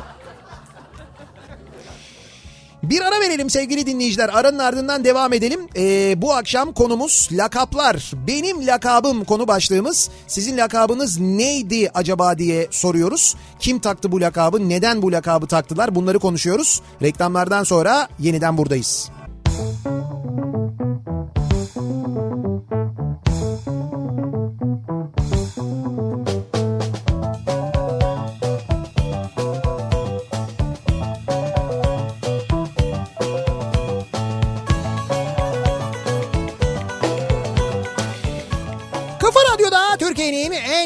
Bir 2.84 3.02
ara 3.02 3.20
verelim 3.20 3.50
sevgili 3.50 3.86
dinleyiciler. 3.86 4.30
Aranın 4.34 4.60
ardından 4.60 5.04
devam 5.04 5.34
edelim. 5.34 5.60
Ee, 5.76 6.14
bu 6.22 6.34
akşam 6.34 6.74
konumuz 6.74 7.30
lakaplar. 7.32 8.12
Benim 8.28 8.68
lakabım 8.68 9.24
konu 9.24 9.48
başlığımız. 9.48 10.10
Sizin 10.28 10.58
lakabınız 10.58 11.20
neydi 11.20 11.90
acaba 11.94 12.38
diye 12.38 12.68
soruyoruz. 12.72 13.36
Kim 13.60 13.80
taktı 13.80 14.12
bu 14.12 14.22
lakabı? 14.22 14.70
Neden 14.70 15.02
bu 15.02 15.12
lakabı 15.12 15.48
taktılar? 15.48 15.96
Bunları 15.96 16.20
konuşuyoruz. 16.20 16.82
Reklamlardan 17.02 17.64
sonra 17.64 18.08
yeniden 18.20 18.58
buradayız. 18.58 19.10
Kafa 19.46 20.01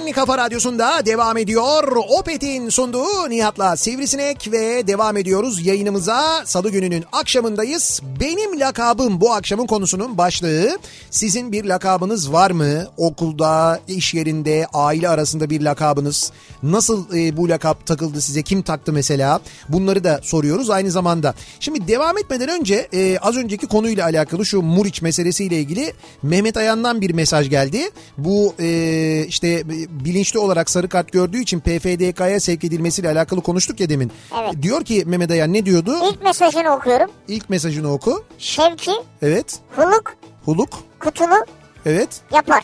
En 0.06 0.12
kafa 0.12 0.38
radyosunda 0.38 1.06
devam 1.06 1.38
ediyor. 1.38 1.98
Opet'in 2.10 2.70
sunduğu 2.70 3.30
Nihat'la 3.30 3.78
Sivrisinek 3.78 4.52
ve 4.52 4.88
devam 4.88 5.18
ediyoruz 5.18 5.65
yayınımıza. 5.65 6.46
Salı 6.46 6.70
gününün 6.70 7.06
akşamındayız. 7.12 8.02
Benim 8.20 8.60
lakabım 8.60 9.22
bu 9.22 9.34
akşamın 9.34 9.68
konusunun 9.68 10.18
başlığı. 10.18 10.78
Sizin 11.10 11.52
bir 11.52 11.65
lakabınız 11.65 12.34
var 12.34 12.52
mı? 12.52 12.88
Okulda, 12.98 13.80
iş 13.88 14.13
yerinde, 14.13 14.68
aile 14.74 15.10
arasında 15.10 15.50
bir 15.50 15.62
lakabınız. 15.62 16.32
Nasıl 16.63 17.15
e, 17.15 17.38
bu 17.38 17.50
lakap 17.50 17.86
takıldı 17.86 18.22
size? 18.22 18.41
Kim 18.41 18.62
taktı 18.62 18.94
mesela? 18.94 19.39
Bunları 19.70 20.04
da 20.04 20.20
soruyoruz 20.24 20.70
aynı 20.70 20.91
zamanda. 20.91 21.34
Şimdi 21.60 21.88
devam 21.88 22.18
etmeden 22.18 22.50
önce 22.50 22.88
e, 22.94 23.18
az 23.18 23.38
önceki 23.38 23.68
konuyla 23.68 24.06
alakalı 24.06 24.46
şu 24.46 24.62
Muriç 24.62 25.02
meselesiyle 25.02 25.60
ilgili 25.60 25.94
Mehmet 26.24 26.58
Ayan'dan 26.58 27.02
bir 27.02 27.12
mesaj 27.12 27.50
geldi. 27.50 27.89
Bu 28.18 28.54
e, 28.60 29.26
işte 29.28 29.63
bilinçli 30.06 30.39
olarak 30.39 30.70
sarı 30.70 30.89
kart 30.89 31.12
gördüğü 31.12 31.39
için 31.41 31.60
PFDK'ya 31.60 32.39
sevk 32.39 32.63
edilmesiyle 32.63 33.10
alakalı 33.10 33.41
konuştuk 33.41 33.80
ya 33.80 33.89
demin. 33.89 34.12
Evet. 34.39 34.62
Diyor 34.62 34.86
ki 34.86 35.04
Mehmet 35.06 35.32
Ayan 35.32 35.54
ne 35.54 35.65
diyordu? 35.65 35.96
İlk 36.12 36.24
mesajını 36.24 36.70
okuyorum. 36.76 37.12
İlk 37.28 37.50
mesajını 37.50 37.94
oku. 37.94 38.24
Şevki, 38.38 38.91
Evet. 39.22 39.60
Huluk, 39.76 40.13
Huluk. 40.46 40.70
Kutulu 41.00 41.46
Evet. 41.86 42.10
yapar. 42.34 42.63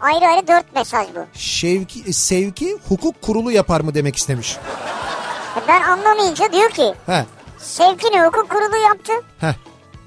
Ayrı 0.00 0.24
ayrı 0.24 0.48
dört 0.48 0.74
mesaj 0.74 1.06
bu. 1.14 1.38
Şevki, 1.38 2.12
sevki 2.12 2.76
hukuk 2.88 3.22
kurulu 3.22 3.52
yapar 3.52 3.80
mı 3.80 3.94
demek 3.94 4.16
istemiş. 4.16 4.56
Ben 5.68 5.82
anlamayınca 5.82 6.52
diyor 6.52 6.70
ki 6.70 6.94
He. 7.06 7.24
Sevkini 7.58 8.20
hukuk 8.20 8.50
kurulu 8.50 8.76
yaptı. 8.76 9.12
Heh. 9.40 9.54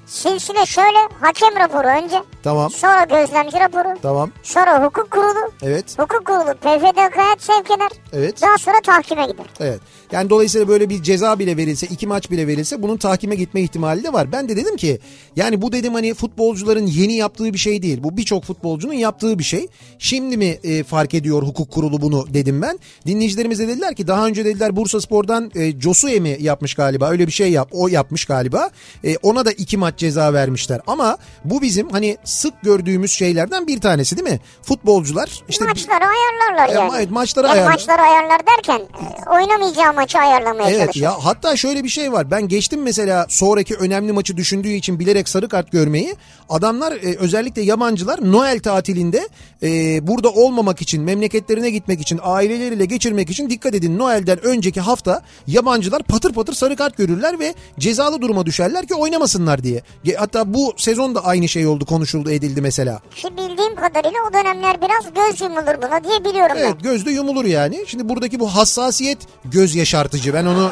Silsile 0.06 0.66
şöyle 0.66 0.98
hakem 1.20 1.56
raporu 1.56 1.88
önce. 1.88 2.22
Tamam. 2.42 2.70
Sonra 2.70 3.04
gözlemci 3.04 3.60
raporu. 3.60 3.98
Tamam. 4.02 4.30
Sonra 4.42 4.84
hukuk 4.84 5.10
kurulu. 5.10 5.52
Evet. 5.62 5.98
Hukuk 5.98 6.26
kurulu 6.26 6.54
PFDK'ya 6.54 7.36
sevk 7.38 7.70
eder. 7.70 7.90
Evet. 8.12 8.42
Daha 8.42 8.58
sonra 8.58 8.80
tahkime 8.80 9.26
gider. 9.26 9.46
Evet. 9.60 9.80
Yani 10.12 10.30
dolayısıyla 10.30 10.68
böyle 10.68 10.88
bir 10.88 11.02
ceza 11.02 11.38
bile 11.38 11.56
verilse, 11.56 11.86
iki 11.86 12.06
maç 12.06 12.30
bile 12.30 12.46
verilse 12.46 12.82
bunun 12.82 12.96
tahkime 12.96 13.34
gitme 13.34 13.60
ihtimali 13.60 14.04
de 14.04 14.12
var. 14.12 14.32
Ben 14.32 14.48
de 14.48 14.56
dedim 14.56 14.76
ki 14.76 14.98
yani 15.36 15.62
bu 15.62 15.72
dedim 15.72 15.94
hani 15.94 16.14
futbolcuların 16.14 16.86
yeni 16.86 17.14
yaptığı 17.14 17.52
bir 17.52 17.58
şey 17.58 17.82
değil. 17.82 18.02
Bu 18.02 18.16
birçok 18.16 18.44
futbolcunun 18.44 18.92
yaptığı 18.92 19.38
bir 19.38 19.44
şey. 19.44 19.68
Şimdi 19.98 20.36
mi 20.36 20.58
e, 20.64 20.82
fark 20.84 21.14
ediyor 21.14 21.42
hukuk 21.42 21.70
kurulu 21.70 22.02
bunu 22.02 22.34
dedim 22.34 22.62
ben. 22.62 22.78
Dinleyicilerimiz 23.06 23.58
de 23.58 23.68
dediler 23.68 23.94
ki 23.94 24.06
daha 24.06 24.26
önce 24.26 24.44
dediler 24.44 24.76
Bursa 24.76 25.00
Spor'dan 25.00 25.50
e, 25.54 25.80
Josue 25.80 26.20
mi 26.20 26.36
yapmış 26.40 26.74
galiba 26.74 27.10
öyle 27.10 27.26
bir 27.26 27.32
şey 27.32 27.50
yap. 27.52 27.68
O 27.72 27.88
yapmış 27.88 28.24
galiba. 28.24 28.70
E, 29.04 29.16
ona 29.16 29.44
da 29.44 29.52
iki 29.52 29.76
maç 29.76 29.96
ceza 29.96 30.32
vermişler. 30.32 30.80
Ama 30.86 31.18
bu 31.44 31.62
bizim 31.62 31.88
hani 31.88 32.16
sık 32.30 32.62
gördüğümüz 32.62 33.12
şeylerden 33.12 33.66
bir 33.66 33.80
tanesi 33.80 34.16
değil 34.16 34.28
mi? 34.30 34.40
Futbolcular 34.62 35.42
işte 35.48 35.64
maçları 35.64 36.04
ayarlarlar 36.04 36.68
E, 36.74 36.78
yani. 36.78 36.92
evet, 36.96 37.10
maçları 37.10 37.46
Yani 37.46 37.54
ayarlar- 37.60 37.70
Maçları 37.70 38.02
ayarlar 38.02 38.40
derken 38.46 38.80
e, 38.80 39.30
oynamayacağı 39.30 39.94
maçı 39.94 40.18
ayarlamaya 40.18 40.70
Evet 40.70 40.80
çalışır. 40.80 41.00
ya 41.00 41.14
hatta 41.24 41.56
şöyle 41.56 41.84
bir 41.84 41.88
şey 41.88 42.12
var. 42.12 42.30
Ben 42.30 42.48
geçtim 42.48 42.82
mesela 42.82 43.26
sonraki 43.28 43.74
önemli 43.76 44.12
maçı 44.12 44.36
düşündüğü 44.36 44.68
için 44.72 44.98
bilerek 44.98 45.28
sarı 45.28 45.48
kart 45.48 45.72
görmeyi. 45.72 46.16
Adamlar 46.48 46.92
e, 46.92 47.16
özellikle 47.16 47.62
yabancılar 47.62 48.32
Noel 48.32 48.60
tatilinde 48.60 49.28
e, 49.62 49.68
burada 50.06 50.28
olmamak 50.30 50.82
için, 50.82 51.02
memleketlerine 51.02 51.70
gitmek 51.70 52.00
için, 52.00 52.20
aileleriyle 52.22 52.84
geçirmek 52.84 53.30
için 53.30 53.50
dikkat 53.50 53.74
edin. 53.74 53.98
Noel'den 53.98 54.44
önceki 54.46 54.80
hafta 54.80 55.22
yabancılar 55.46 56.02
patır 56.02 56.32
patır 56.32 56.52
sarı 56.52 56.76
kart 56.76 56.96
görürler 56.96 57.38
ve 57.38 57.54
cezalı 57.78 58.20
duruma 58.20 58.46
düşerler 58.46 58.86
ki 58.86 58.94
oynamasınlar 58.94 59.62
diye. 59.62 59.82
Hatta 60.18 60.54
bu 60.54 60.74
sezon 60.76 61.14
da 61.14 61.24
aynı 61.24 61.48
şey 61.48 61.66
oldu, 61.66 61.84
konuşuldu, 61.86 62.19
edildi 62.28 62.60
mesela. 62.60 63.00
Ki 63.14 63.28
bildiğim 63.36 63.74
kadarıyla 63.74 64.18
o 64.30 64.32
dönemler 64.32 64.76
biraz 64.82 65.14
göz 65.14 65.40
yumulur 65.40 65.82
buna 65.82 66.04
diye 66.04 66.24
biliyorum 66.24 66.56
Evet 66.58 66.74
gözde 66.82 67.10
yumulur 67.10 67.44
yani. 67.44 67.84
Şimdi 67.86 68.08
buradaki 68.08 68.40
bu 68.40 68.48
hassasiyet 68.48 69.18
göz 69.44 69.74
yaşartıcı. 69.74 70.34
Ben 70.34 70.46
onu 70.46 70.70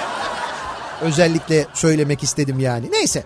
özellikle 1.00 1.66
söylemek 1.74 2.22
istedim 2.22 2.60
yani. 2.60 2.92
Neyse 2.92 3.24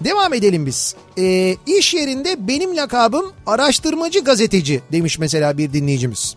devam 0.00 0.34
edelim 0.34 0.66
biz. 0.66 0.94
Ee, 1.18 1.56
iş 1.66 1.94
yerinde 1.94 2.48
benim 2.48 2.76
lakabım 2.76 3.32
araştırmacı 3.46 4.20
gazeteci 4.20 4.82
demiş 4.92 5.18
mesela 5.18 5.58
bir 5.58 5.72
dinleyicimiz. 5.72 6.36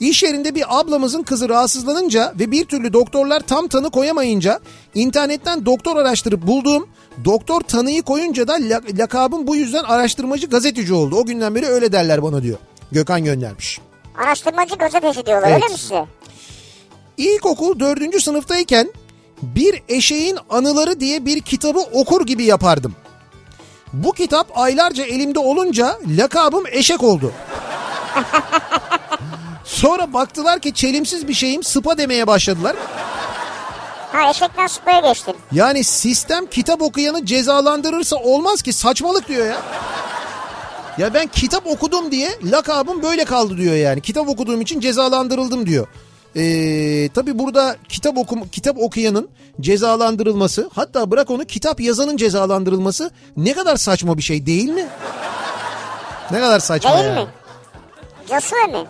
İş 0.00 0.22
yerinde 0.22 0.54
bir 0.54 0.78
ablamızın 0.80 1.22
kızı 1.22 1.48
rahatsızlanınca 1.48 2.34
ve 2.40 2.50
bir 2.50 2.64
türlü 2.64 2.92
doktorlar 2.92 3.40
tam 3.40 3.68
tanı 3.68 3.90
koyamayınca 3.90 4.60
internetten 4.94 5.66
doktor 5.66 5.96
araştırıp 5.96 6.46
bulduğum 6.46 6.88
doktor 7.24 7.60
tanıyı 7.60 8.02
koyunca 8.02 8.48
da 8.48 8.52
la- 8.52 8.80
lakabım 8.98 9.46
bu 9.46 9.56
yüzden 9.56 9.82
araştırmacı 9.84 10.46
gazeteci 10.46 10.94
oldu. 10.94 11.16
O 11.16 11.26
günden 11.26 11.54
beri 11.54 11.66
öyle 11.66 11.92
derler 11.92 12.22
bana 12.22 12.42
diyor. 12.42 12.58
Gökhan 12.92 13.24
göndermiş. 13.24 13.80
Araştırmacı 14.18 14.74
gazeteci 14.74 15.26
diyorlar 15.26 15.48
Evet. 15.50 15.62
öyle 15.62 15.72
mi 15.72 15.78
size? 15.78 16.06
İlkokul 17.16 17.80
dördüncü 17.80 18.20
sınıftayken 18.20 18.92
bir 19.42 19.82
eşeğin 19.88 20.38
anıları 20.50 21.00
diye 21.00 21.24
bir 21.26 21.40
kitabı 21.40 21.78
okur 21.80 22.26
gibi 22.26 22.44
yapardım. 22.44 22.94
Bu 23.92 24.12
kitap 24.12 24.58
aylarca 24.58 25.04
elimde 25.04 25.38
olunca 25.38 25.98
lakabım 26.18 26.64
eşek 26.70 27.02
oldu. 27.02 27.32
Sonra 29.64 30.12
baktılar 30.12 30.60
ki 30.60 30.74
çelimsiz 30.74 31.28
bir 31.28 31.34
şeyim 31.34 31.62
sıpa 31.62 31.98
demeye 31.98 32.26
başladılar. 32.26 32.76
Ha 34.12 34.30
eşekten 34.30 34.66
sıpaya 34.66 35.00
geçtin. 35.00 35.34
Yani 35.52 35.84
sistem 35.84 36.46
kitap 36.46 36.82
okuyanı 36.82 37.26
cezalandırırsa 37.26 38.16
olmaz 38.16 38.62
ki 38.62 38.72
saçmalık 38.72 39.28
diyor 39.28 39.46
ya. 39.46 39.56
Ya 40.98 41.14
ben 41.14 41.26
kitap 41.26 41.66
okudum 41.66 42.10
diye 42.10 42.30
lakabım 42.44 43.02
böyle 43.02 43.24
kaldı 43.24 43.56
diyor 43.56 43.74
yani. 43.74 44.00
Kitap 44.00 44.28
okuduğum 44.28 44.60
için 44.60 44.80
cezalandırıldım 44.80 45.66
diyor. 45.66 45.86
Ee, 46.36 47.08
tabii 47.14 47.38
burada 47.38 47.76
kitap 47.88 48.18
okum 48.18 48.48
kitap 48.48 48.78
okuyanın 48.78 49.28
cezalandırılması 49.60 50.70
hatta 50.74 51.10
bırak 51.10 51.30
onu 51.30 51.44
kitap 51.44 51.80
yazanın 51.80 52.16
cezalandırılması 52.16 53.10
ne 53.36 53.52
kadar 53.52 53.76
saçma 53.76 54.18
bir 54.18 54.22
şey 54.22 54.46
değil 54.46 54.68
mi? 54.68 54.86
Ne 56.30 56.40
kadar 56.40 56.60
saçma 56.60 56.98
Değil 56.98 57.04
yani. 57.04 57.20
mi? 57.20 57.26
Casue 58.28 58.66
mi? 58.66 58.84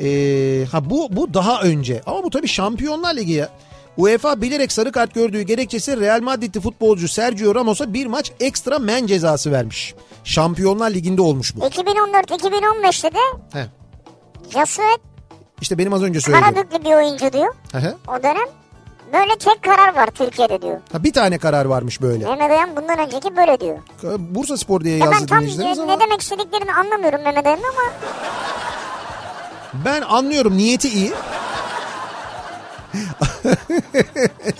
Ee, 0.00 0.64
ha 0.72 0.90
bu 0.90 1.08
bu 1.16 1.34
daha 1.34 1.62
önce 1.62 2.02
ama 2.06 2.22
bu 2.22 2.30
tabii 2.30 2.48
Şampiyonlar 2.48 3.16
Ligi 3.16 3.32
ya. 3.32 3.48
UEFA 3.96 4.40
bilerek 4.42 4.72
sarı 4.72 4.92
kart 4.92 5.14
gördüğü 5.14 5.42
gerekçesi 5.42 6.00
Real 6.00 6.20
Madrid'li 6.20 6.60
futbolcu 6.60 7.08
Sergio 7.08 7.54
Ramos'a 7.54 7.92
bir 7.94 8.06
maç 8.06 8.32
ekstra 8.40 8.78
men 8.78 9.06
cezası 9.06 9.52
vermiş. 9.52 9.94
Şampiyonlar 10.24 10.90
Ligi'nde 10.90 11.22
olmuş 11.22 11.56
bu. 11.56 11.60
2014-2015'te 11.60 13.10
de 13.14 13.18
He. 13.52 13.66
Casue 14.50 14.84
İşte 15.60 15.78
benim 15.78 15.92
az 15.92 16.02
önce 16.02 16.20
söylediğim. 16.20 16.54
Karabüklü 16.54 16.84
bir 16.84 16.94
oyuncu 16.94 17.32
diyor. 17.32 17.54
Hı. 17.72 17.94
O 18.08 18.22
dönem 18.22 18.48
böyle 19.12 19.38
tek 19.38 19.62
karar 19.62 19.94
var 19.96 20.06
Türkiye'de 20.06 20.62
diyor. 20.62 20.80
Ha, 20.92 21.04
bir 21.04 21.12
tane 21.12 21.38
karar 21.38 21.64
varmış 21.64 22.02
böyle. 22.02 22.24
Mehmet 22.24 22.50
Ayan 22.50 22.76
bundan 22.76 22.98
önceki 22.98 23.36
böyle 23.36 23.60
diyor. 23.60 23.78
Bursa 24.18 24.56
Spor 24.56 24.80
diye 24.84 24.96
Ya 24.96 25.06
ben 25.06 25.12
yazdı 25.12 25.26
tam 25.26 25.44
ne 25.44 25.82
ama 25.82 26.00
demek 26.00 26.20
istediklerini 26.22 26.72
anlamıyorum 26.74 27.22
Mehmet 27.22 27.46
Ayan'ın 27.46 27.62
ama 27.62 27.92
ben 29.84 30.02
anlıyorum 30.02 30.56
niyeti 30.58 30.88
iyi. 30.88 31.12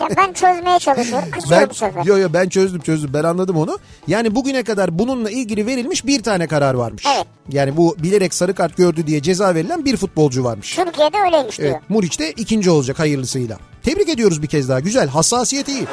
ya 0.01 0.09
ben 0.17 0.33
çözmeye 0.33 0.79
çalışıyorum. 0.79 1.29
Ben, 1.51 1.69
bu 1.71 1.75
sefer. 1.75 2.05
yo 2.05 2.19
yo 2.19 2.29
ben 2.33 2.49
çözdüm 2.49 2.81
çözdüm 2.81 3.11
ben 3.15 3.25
anladım 3.25 3.57
onu. 3.57 3.79
Yani 4.07 4.35
bugüne 4.35 4.63
kadar 4.63 4.99
bununla 4.99 5.31
ilgili 5.31 5.67
verilmiş 5.67 6.07
bir 6.07 6.23
tane 6.23 6.47
karar 6.47 6.75
varmış. 6.75 7.05
Evet. 7.17 7.27
Yani 7.49 7.77
bu 7.77 7.97
bilerek 7.99 8.35
sarı 8.35 8.55
kart 8.55 8.77
gördü 8.77 9.07
diye 9.07 9.23
ceza 9.23 9.55
verilen 9.55 9.85
bir 9.85 9.97
futbolcu 9.97 10.45
varmış. 10.45 10.77
Türkiye'de 10.77 11.19
öyleymiş 11.27 11.59
diyor. 11.59 11.71
Evet, 11.71 11.83
Muriç 11.91 12.21
de 12.21 12.33
ikinci 12.33 12.71
olacak 12.71 12.99
hayırlısıyla. 12.99 13.59
Tebrik 13.83 14.09
ediyoruz 14.09 14.43
bir 14.43 14.47
kez 14.47 14.69
daha. 14.69 14.81
Güzel. 14.81 15.09
Hassasiyet 15.09 15.69
iyi. 15.69 15.87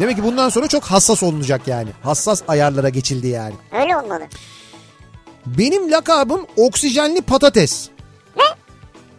Demek 0.00 0.16
ki 0.16 0.24
bundan 0.24 0.48
sonra 0.48 0.68
çok 0.68 0.84
hassas 0.84 1.22
olunacak 1.22 1.60
yani. 1.66 1.88
Hassas 2.02 2.42
ayarlara 2.48 2.88
geçildi 2.88 3.26
yani. 3.28 3.54
Öyle 3.72 3.96
olmalı. 3.96 4.22
Benim 5.46 5.90
lakabım 5.90 6.46
oksijenli 6.56 7.20
patates. 7.20 7.88
Ne? 8.36 8.42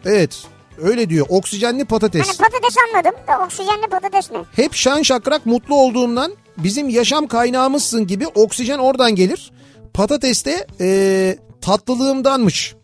Evet 0.05 0.38
öyle 0.82 1.09
diyor 1.09 1.25
oksijenli 1.30 1.86
patates. 1.86 2.28
Hani 2.28 2.38
patates 2.38 2.75
anladım 2.78 3.13
da 3.28 3.43
oksijenli 3.45 3.88
patates 3.91 4.32
ne? 4.32 4.38
Hep 4.55 4.73
şan 4.75 5.01
şakrak 5.01 5.45
mutlu 5.45 5.75
olduğumdan 5.75 6.34
bizim 6.57 6.89
yaşam 6.89 7.28
kaynağımızsın 7.28 8.07
gibi 8.07 8.28
oksijen 8.28 8.78
oradan 8.78 9.15
gelir. 9.15 9.51
Patates 9.93 10.45
de 10.45 10.67
e, 10.80 11.38
tatlılığımdanmış. 11.61 12.75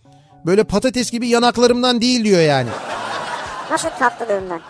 Böyle 0.45 0.63
patates 0.63 1.11
gibi 1.11 1.27
yanaklarımdan 1.27 2.01
değil 2.01 2.23
diyor 2.23 2.41
yani. 2.41 2.69
Nasıl 3.71 3.89
tatlılığından? 3.89 4.61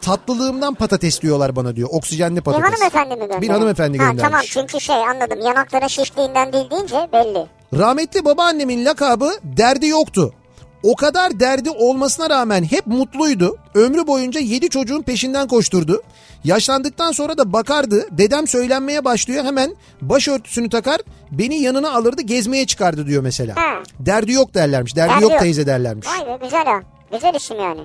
Tatlılığımdan 0.00 0.74
patates 0.74 1.20
diyorlar 1.22 1.56
bana 1.56 1.76
diyor. 1.76 1.88
Oksijenli 1.92 2.36
Bir 2.36 2.40
patates. 2.40 2.70
hanımefendi 2.72 3.14
mi 3.14 3.20
gönderdi? 3.20 3.42
Bir 3.42 3.48
hanımefendi 3.48 3.98
Ha, 3.98 4.04
göndermiş. 4.04 4.22
tamam 4.22 4.40
çünkü 4.48 4.80
şey 4.80 4.96
anladım 4.96 5.40
yanakların 5.40 5.86
şişliğinden 5.86 6.52
değil 6.52 6.70
deyince 6.70 7.08
belli. 7.12 7.46
Rahmetli 7.78 8.24
babaannemin 8.24 8.84
lakabı 8.84 9.32
derdi 9.44 9.86
yoktu. 9.86 10.34
O 10.82 10.96
kadar 10.96 11.40
derdi 11.40 11.70
olmasına 11.70 12.30
rağmen 12.30 12.64
hep 12.64 12.86
mutluydu. 12.86 13.56
Ömrü 13.74 14.06
boyunca 14.06 14.40
yedi 14.40 14.68
çocuğun 14.68 15.02
peşinden 15.02 15.48
koşturdu. 15.48 16.02
Yaşlandıktan 16.44 17.12
sonra 17.12 17.38
da 17.38 17.52
bakardı. 17.52 18.06
Dedem 18.10 18.46
söylenmeye 18.46 19.04
başlıyor 19.04 19.44
hemen 19.44 19.76
başörtüsünü 20.00 20.68
takar 20.70 21.00
beni 21.30 21.60
yanına 21.62 21.90
alırdı 21.90 22.22
gezmeye 22.22 22.66
çıkardı 22.66 23.06
diyor 23.06 23.22
mesela. 23.22 23.56
Ha. 23.56 23.82
Derdi 24.00 24.32
yok 24.32 24.54
derlermiş. 24.54 24.96
Derdi, 24.96 25.10
Derdi 25.10 25.22
yok, 25.22 25.32
yok. 25.32 25.40
teyze 25.40 25.66
derlermiş. 25.66 26.06
Vay 26.06 26.26
be 26.26 26.38
güzel 26.44 26.64
ha. 26.64 26.80
Güzel 27.12 27.34
isim 27.34 27.56
yani. 27.60 27.80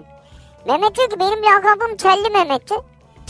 Mehmet 0.68 0.96
diyor 0.96 1.10
ki 1.10 1.20
benim 1.20 1.40
lakabım 1.44 1.98
Telli 1.98 2.30
Mehmet'ti. 2.34 2.76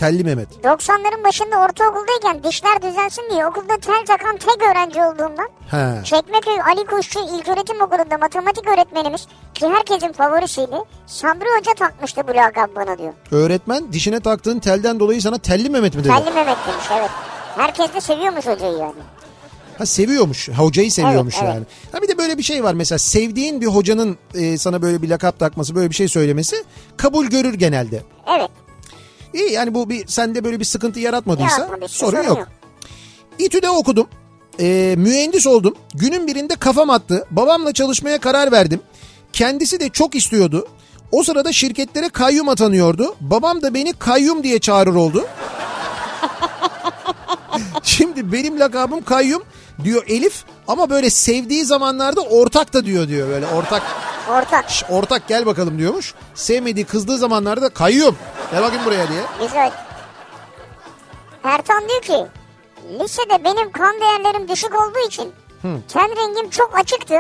Telli 0.02 0.24
Mehmet. 0.24 0.50
90'ların 0.64 1.24
başında 1.24 1.56
ortaokuldayken 1.58 2.44
dişler 2.44 2.82
düzelsin 2.82 3.24
diye 3.32 3.46
okulda 3.46 3.78
tel 3.78 4.06
takan 4.08 4.38
tek 4.38 4.70
öğrenci 4.72 5.04
olduğumdan 5.04 5.50
He. 5.72 6.04
Çekmeköy 6.04 6.62
Ali 6.62 6.86
Kuşçu 6.86 7.20
İlköğretim 7.20 7.82
Okulu'nda 7.82 8.18
matematik 8.18 8.68
öğretmenimiz 8.68 9.28
ki 9.54 9.70
herkesin 9.70 10.12
favorisiydi. 10.12 10.76
Sabri 11.06 11.46
Hoca 11.58 11.74
takmıştı 11.74 12.22
bu 12.28 12.32
lakabı 12.32 12.76
bana 12.76 12.98
diyor. 12.98 13.14
Öğretmen 13.32 13.94
dişine 13.94 14.20
taktığın 14.20 14.60
telden 14.60 15.00
dolayı 15.00 15.22
sana 15.22 15.38
Telli 15.38 15.70
Mehmet 15.70 15.96
mi 15.96 16.04
dedi? 16.04 16.14
Telli 16.14 16.36
Mehmet 16.36 16.58
demiş 16.68 16.86
evet. 17.00 17.10
Herkes 17.56 17.94
de 17.94 18.02
seviyormuş 18.02 18.46
hocayı 18.48 18.78
yani. 18.78 19.02
Ha 19.78 19.86
seviyormuş. 19.86 20.50
Hocayı 20.50 20.92
seviyormuş 20.92 21.36
Evet, 21.36 21.44
evet. 21.46 21.56
yani. 21.56 21.66
Ha 21.92 22.02
bir 22.02 22.08
de 22.08 22.18
böyle 22.18 22.38
bir 22.38 22.44
şey 22.44 22.64
var 22.64 22.74
mesela 22.74 23.00
sevdiğin 23.00 23.62
bir 23.62 23.68
hocanın 23.68 24.18
e, 24.34 24.58
sana 24.58 24.82
böyle 24.82 25.02
bir 25.02 25.10
lakap 25.10 25.40
takması, 25.40 25.76
böyle 25.76 25.90
bir 25.90 25.96
şey 25.96 26.08
söylemesi 26.08 26.56
kabul 26.98 27.26
görür 27.26 27.54
genelde. 27.54 28.02
Evet. 28.38 28.50
İyi 29.34 29.52
yani 29.52 29.74
bu 29.74 29.90
bir 29.90 30.08
sende 30.08 30.44
böyle 30.44 30.60
bir 30.60 30.66
sıkıntı 30.66 31.00
yaratmadıysa 31.00 31.52
Yaratmadıysa 31.58 31.94
sorun, 31.94 32.12
sorun 32.12 32.24
yok. 32.28 32.38
yok. 32.38 32.48
İTÜ'de 33.40 33.70
okudum. 33.70 34.08
E, 34.60 34.96
mühendis 34.98 35.48
oldum. 35.48 35.76
Günün 35.94 36.28
birinde 36.28 36.56
kafam 36.56 36.90
attı. 36.90 37.26
Babamla 37.32 37.74
çalışmaya 37.74 38.18
karar 38.20 38.52
verdim. 38.52 38.82
Kendisi 39.34 39.80
de 39.80 39.90
çok 39.90 40.16
istiyordu. 40.16 40.68
O 41.12 41.24
sırada 41.24 41.52
şirketlere 41.52 42.10
kayyum 42.10 42.50
atanıyordu. 42.50 43.16
Babam 43.22 43.62
da 43.62 43.74
beni 43.74 43.94
kayyum 43.94 44.44
diye 44.44 44.60
çağırır 44.60 44.96
oldu. 44.96 45.26
Şimdi 47.84 48.32
benim 48.32 48.60
lakabım 48.60 49.04
kayyum 49.04 49.44
diyor 49.84 50.04
Elif 50.08 50.44
ama 50.68 50.90
böyle 50.90 51.10
sevdiği 51.10 51.66
zamanlarda 51.66 52.22
ortak 52.22 52.74
da 52.74 52.86
diyor 52.86 53.08
diyor 53.08 53.30
böyle 53.30 53.48
ortak 53.48 53.84
Ortak. 54.30 54.70
Şş, 54.70 54.84
ortak 54.90 55.28
gel 55.28 55.46
bakalım 55.46 55.78
diyormuş. 55.78 56.14
Sevmediği 56.36 56.86
kızdığı 56.86 57.18
zamanlarda 57.18 57.70
kayyum 57.70 58.16
gel 58.52 58.64
bakayım 58.64 58.86
buraya 58.86 59.08
diye. 59.08 59.22
Güzel. 59.42 59.72
Ertan 61.44 61.84
diyor 61.90 62.02
ki 62.02 62.28
lisede 63.00 63.44
benim 63.44 63.72
kan 63.72 63.96
değerlerim 64.02 64.48
düşük 64.48 64.76
olduğu 64.76 65.08
için 65.08 65.32
ten 65.88 66.10
rengim 66.10 66.50
çok 66.50 66.80
açıktı. 66.80 67.16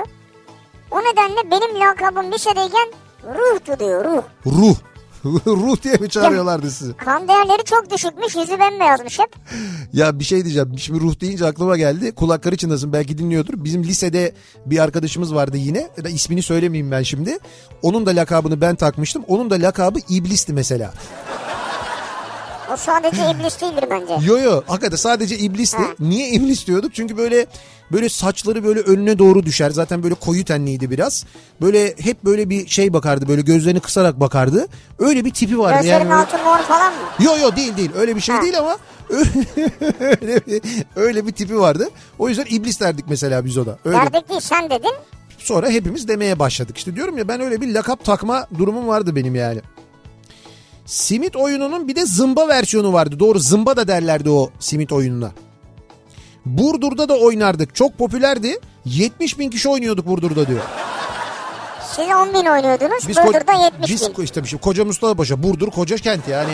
O 0.92 1.00
nedenle 1.00 1.52
benim 1.52 1.80
lakabım 1.80 2.32
lisedeyken 2.32 2.88
ruhtu 3.24 3.80
diyor 3.80 4.06
ruh. 4.06 4.24
Ruh. 4.46 4.76
Ruh 5.48 5.82
diye 5.84 5.94
mi 5.94 6.10
çağırıyorlardı 6.10 6.72
sizi? 6.72 6.94
Kan 6.94 7.28
değerleri 7.28 7.64
çok 7.66 7.92
düşükmüş 7.92 8.36
yüzü 8.36 8.60
bembeyazmış 8.60 9.20
hep. 9.20 9.36
Ya 9.94 10.20
bir 10.20 10.24
şey 10.24 10.44
diyeceğim. 10.44 10.80
Şimdi 10.80 11.00
ruh 11.00 11.22
deyince 11.22 11.46
aklıma 11.46 11.78
geldi. 11.78 12.12
Kulakları 12.12 12.58
çınlasın 12.58 12.94
belki 12.94 13.18
dinliyordur. 13.18 13.54
Bizim 13.58 13.84
lisede 13.84 14.34
bir 14.66 14.80
arkadaşımız 14.80 15.36
vardı 15.36 15.58
yine. 15.58 15.90
İsmini 16.10 16.42
söylemeyeyim 16.42 16.92
ben 16.92 17.04
şimdi. 17.04 17.38
Onun 17.82 18.06
da 18.06 18.12
lakabını 18.12 18.62
ben 18.62 18.76
takmıştım. 18.76 19.24
Onun 19.28 19.50
da 19.50 19.56
lakabı 19.56 20.00
iblisti 20.10 20.54
mesela. 20.54 20.94
O 22.74 22.78
sadece 22.78 23.32
iblis 23.32 23.62
değildir 23.62 23.84
bence. 23.92 24.28
Yo 24.28 24.38
yo 24.38 24.62
hakikaten 24.68 24.98
sadece 24.98 25.38
iblisti. 25.38 25.78
Ha. 25.78 25.88
Niye 26.00 26.30
iblis 26.30 26.68
diyorduk? 26.68 26.94
Çünkü 26.94 27.18
böyle 27.18 27.46
böyle 27.92 28.10
saçları 28.10 28.64
böyle 28.64 28.80
önüne 28.80 29.20
doğru 29.20 29.44
düşer. 29.44 29.70
Zaten 29.70 30.04
böyle 30.04 30.16
koyu 30.16 30.46
tenliydi 30.46 30.92
biraz. 30.92 31.26
Böyle 31.62 31.96
hep 32.00 32.26
böyle 32.26 32.50
bir 32.50 32.68
şey 32.68 32.94
bakardı. 32.94 33.28
Böyle 33.28 33.42
gözlerini 33.42 33.80
kısarak 33.80 34.20
bakardı. 34.20 34.68
Öyle 35.00 35.26
bir 35.26 35.34
tipi 35.34 35.60
vardı. 35.60 35.76
Gözlerin 35.78 36.00
yani 36.10 36.14
altı 36.14 36.38
mor 36.38 36.58
falan 36.60 36.94
mı? 36.94 37.00
Yo 37.20 37.32
yo 37.42 37.56
değil 37.56 37.78
değil 37.78 37.92
öyle 37.96 38.16
bir 38.16 38.22
şey 38.22 38.36
Ha. 38.36 38.42
değil 38.42 38.60
ama 38.60 38.78
öyle 40.00 40.46
bir, 40.48 40.62
öyle 40.96 41.28
bir 41.28 41.32
tipi 41.32 41.60
vardı. 41.60 41.90
O 42.20 42.30
yüzden 42.30 42.46
iblis 42.50 42.80
derdik 42.82 43.06
mesela 43.10 43.46
biz 43.46 43.58
o 43.58 43.66
da. 43.66 43.78
Öyle. 43.86 43.98
Derdik 43.98 44.30
değil 44.30 44.42
sen 44.42 44.70
dedin. 44.70 44.94
Sonra 45.38 45.70
hepimiz 45.70 46.08
demeye 46.08 46.40
başladık. 46.40 46.78
İşte 46.78 46.96
diyorum 46.96 47.18
ya 47.18 47.28
ben 47.28 47.42
öyle 47.42 47.62
bir 47.62 47.74
lakap 47.74 48.06
takma 48.06 48.48
durumum 48.58 48.88
vardı 48.88 49.16
benim 49.16 49.36
yani. 49.36 49.62
Simit 50.92 51.36
oyununun 51.36 51.88
bir 51.88 51.96
de 51.96 52.06
zımba 52.06 52.48
versiyonu 52.48 52.94
vardı. 52.94 53.20
Doğru 53.20 53.40
zımba 53.40 53.78
da 53.78 53.88
derlerdi 53.88 54.30
o 54.30 54.50
simit 54.60 54.92
oyununa. 54.92 55.32
Burdur'da 56.46 57.10
da 57.10 57.18
oynardık. 57.18 57.76
Çok 57.76 57.98
popülerdi. 57.98 58.60
70 58.86 59.40
bin 59.40 59.50
kişi 59.50 59.70
oynuyorduk 59.70 60.06
Burdur'da 60.06 60.48
diyor. 60.48 60.60
Siz 61.96 62.06
10 62.08 62.34
bin 62.34 62.46
oynuyordunuz. 62.46 63.08
Biz, 63.08 63.18
ko- 63.18 63.28
Burdur'da 63.28 63.54
70 63.66 63.90
biz 63.90 64.18
bin. 64.18 64.24
işte 64.24 64.44
bir 64.44 64.48
şey, 64.48 64.60
Koca 64.60 64.86
Mustafa 64.86 65.16
Paşa, 65.16 65.44
Burdur 65.44 65.72
koca 65.72 65.96
kent 65.98 66.28
yani. 66.28 66.54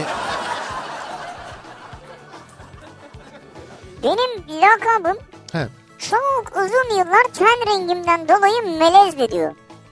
Benim 4.04 4.62
lakabım 4.62 5.18
He, 5.52 5.68
çok 5.98 6.52
uzun 6.58 6.98
yıllar 7.00 7.24
ten 7.34 7.48
rengimden 7.68 8.28
dolayı 8.28 8.80
melezdi 8.80 9.32
diyor. 9.32 9.52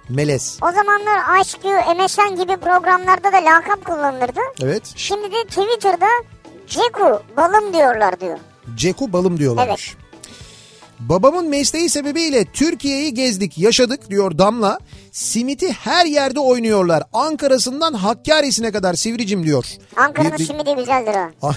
Melez. 0.09 0.57
O 0.61 0.71
zamanlar 0.71 1.41
Ice 1.41 1.57
Q, 1.57 1.69
MSN 2.03 2.41
gibi 2.41 2.57
programlarda 2.57 3.31
da 3.33 3.37
lakap 3.37 3.85
kullanılırdı. 3.85 4.39
Evet. 4.63 4.83
Şimdi 4.95 5.31
de 5.31 5.43
Twitter'da 5.47 6.07
Ceku 6.67 7.21
balım 7.37 7.73
diyorlar 7.73 8.19
diyor. 8.19 8.37
Ceku 8.75 9.13
balım 9.13 9.37
diyorlarmış. 9.39 9.95
Babamın 10.99 11.49
mesleği 11.49 11.89
sebebiyle 11.89 12.45
Türkiye'yi 12.45 13.13
gezdik, 13.13 13.57
yaşadık 13.57 14.09
diyor 14.09 14.37
Damla. 14.37 14.79
Simiti 15.11 15.71
her 15.73 16.05
yerde 16.05 16.39
oynuyorlar. 16.39 17.03
Ankara'sından 17.13 17.93
Hakkari'sine 17.93 18.71
kadar 18.71 18.93
Sivricim 18.93 19.43
diyor. 19.43 19.65
Ankara'nın 19.95 20.37
Bir- 20.37 20.45
simidi 20.45 20.75
güzeldir 20.75 21.13
ha. 21.13 21.29
Ah. 21.41 21.55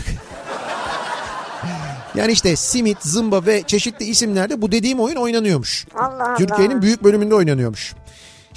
yani 2.14 2.32
işte 2.32 2.57
simit, 2.57 2.99
zımba 3.03 3.46
ve 3.46 3.62
çeşitli 3.62 4.05
isimlerde 4.05 4.62
bu 4.62 4.72
dediğim 4.72 5.01
oyun 5.01 5.16
oynanıyormuş. 5.16 5.86
Allah 5.94 6.24
Allah. 6.24 6.34
Türkiye'nin 6.36 6.82
büyük 6.82 7.05
bölümünde 7.05 7.34
oynanıyormuş. 7.34 7.94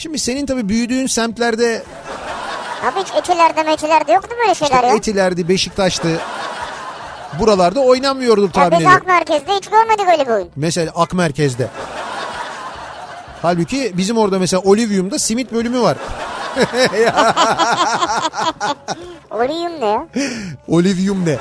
Şimdi 0.01 0.19
senin 0.19 0.45
tabii 0.45 0.69
büyüdüğün 0.69 1.07
semtlerde 1.07 1.83
Abi 2.85 2.99
hiç 2.99 3.13
etilerde 3.15 3.63
metilerde 3.63 4.11
yoktu 4.11 4.35
böyle 4.39 4.51
işte 4.51 4.65
şeyler 4.67 4.83
ya. 4.83 4.95
Etiler'di, 4.95 5.47
Beşiktaş'tı. 5.49 6.19
Buralarda 7.39 7.79
oynanmıyordur 7.79 8.51
tahmin 8.51 8.71
biz 8.71 8.77
ediyorum. 8.77 8.97
Ak 9.01 9.07
Merkez'de 9.07 9.55
hiç 9.55 9.67
görmedik 9.67 10.07
öyle 10.11 10.25
bir 10.25 10.31
oyun. 10.31 10.49
Mesela 10.55 10.91
Ak 10.95 11.13
Merkez'de. 11.13 11.67
Halbuki 13.41 13.97
bizim 13.97 14.17
orada 14.17 14.39
mesela 14.39 14.61
Olivium'da 14.65 15.19
simit 15.19 15.51
bölümü 15.51 15.81
var. 15.81 15.97
Olium 19.31 19.81
ne 19.81 19.85
ya? 19.85 20.07
Olivium 20.67 21.25
ne? 21.25 21.37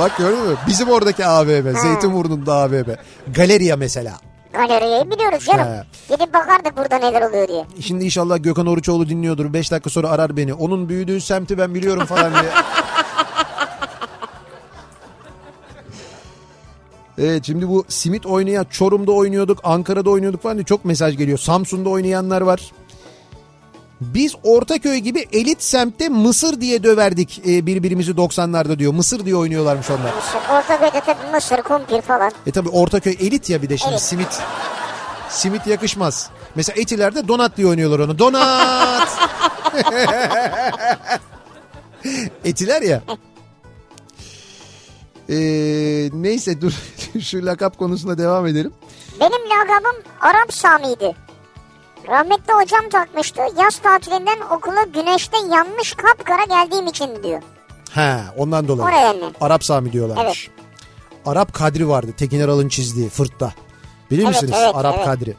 Bak 0.00 0.18
gördün 0.18 0.38
mü? 0.40 0.56
Bizim 0.66 0.90
oradaki 0.90 1.26
AVM. 1.26 1.76
Zeytinburnu'nda 1.82 2.54
AVM. 2.54 2.90
Galeriya 3.34 3.76
mesela. 3.76 4.12
Galeriyi 4.54 5.10
biliyoruz 5.10 5.44
canım. 5.44 5.66
He. 5.66 5.84
Gidip 6.14 6.34
bakardık 6.34 6.76
burada 6.76 6.96
neler 6.98 7.22
oluyor 7.22 7.48
diye. 7.48 7.64
Şimdi 7.80 8.04
inşallah 8.04 8.42
Gökhan 8.42 8.66
Oruçoğlu 8.66 9.08
dinliyordur. 9.08 9.52
5 9.52 9.70
dakika 9.72 9.90
sonra 9.90 10.08
arar 10.08 10.36
beni. 10.36 10.54
Onun 10.54 10.88
büyüdüğü 10.88 11.20
semti 11.20 11.58
ben 11.58 11.74
biliyorum 11.74 12.06
falan 12.06 12.32
diye. 12.32 12.52
Evet 17.18 17.44
şimdi 17.46 17.68
bu 17.68 17.84
simit 17.88 18.26
oynayan 18.26 18.66
Çorum'da 18.70 19.12
oynuyorduk, 19.12 19.58
Ankara'da 19.64 20.10
oynuyorduk 20.10 20.42
falan 20.42 20.56
diye 20.56 20.64
çok 20.64 20.84
mesaj 20.84 21.16
geliyor. 21.16 21.38
Samsun'da 21.38 21.88
oynayanlar 21.88 22.40
var. 22.40 22.72
Biz 24.14 24.34
Ortaköy 24.42 24.98
gibi 24.98 25.26
elit 25.32 25.62
semtte 25.62 26.08
Mısır 26.08 26.60
diye 26.60 26.82
döverdik 26.82 27.42
e, 27.48 27.66
birbirimizi 27.66 28.12
90'larda 28.12 28.78
diyor. 28.78 28.94
Mısır 28.94 29.24
diye 29.26 29.36
oynuyorlarmış 29.36 29.90
onlar. 29.90 30.12
İşte 30.26 30.38
Ortaköy'de 30.52 31.00
tabii 31.06 31.30
mısır, 31.34 31.62
kumpir 31.62 32.00
falan. 32.02 32.32
E 32.46 32.50
tabi 32.50 32.68
Ortaköy 32.68 33.16
elit 33.20 33.50
ya 33.50 33.62
bir 33.62 33.68
de 33.68 33.76
şimdi 33.76 33.90
Evet. 33.92 34.02
simit. 34.02 34.40
Simit 35.28 35.66
yakışmaz. 35.66 36.30
Mesela 36.54 36.80
Etiler'de 36.82 37.28
donat 37.28 37.56
diye 37.56 37.66
oynuyorlar 37.66 37.98
onu. 37.98 38.18
Donat! 38.18 39.08
Etiler 42.44 42.82
ya. 42.82 43.02
Ee, 45.28 45.34
neyse 46.12 46.60
dur 46.60 46.72
şu 47.20 47.46
lakap 47.46 47.78
konusuna 47.78 48.18
devam 48.18 48.46
edelim. 48.46 48.72
Benim 49.20 49.32
lakabım 49.50 50.02
Arap 50.20 50.52
Sami'ydi. 50.52 51.14
Rahmetli 52.08 52.52
hocam 52.52 52.88
takmıştı. 52.88 53.40
Yaz 53.58 53.78
tatilinden 53.78 54.38
okula 54.56 54.82
güneşte 54.94 55.36
yanmış 55.52 55.92
kapkara 55.94 56.44
geldiğim 56.44 56.86
için 56.86 57.22
diyor. 57.22 57.42
He 57.90 58.16
ondan 58.36 58.68
dolayı. 58.68 58.88
Oraya 58.88 59.12
ne? 59.12 59.24
Arap 59.40 59.64
Sami 59.64 59.92
diyorlarmış. 59.92 60.50
Arap 61.26 61.54
Kadri 61.54 61.88
vardı. 61.88 62.10
Tekin 62.16 62.40
Aral'ın 62.40 62.68
çizdiği 62.68 63.08
Fırt'ta. 63.08 63.52
Bilir 64.10 64.22
Evet, 64.24 64.28
misiniz? 64.34 64.54
evet, 64.58 64.76
Arap 64.76 64.94
evet. 64.96 65.04
Kadri. 65.06 65.34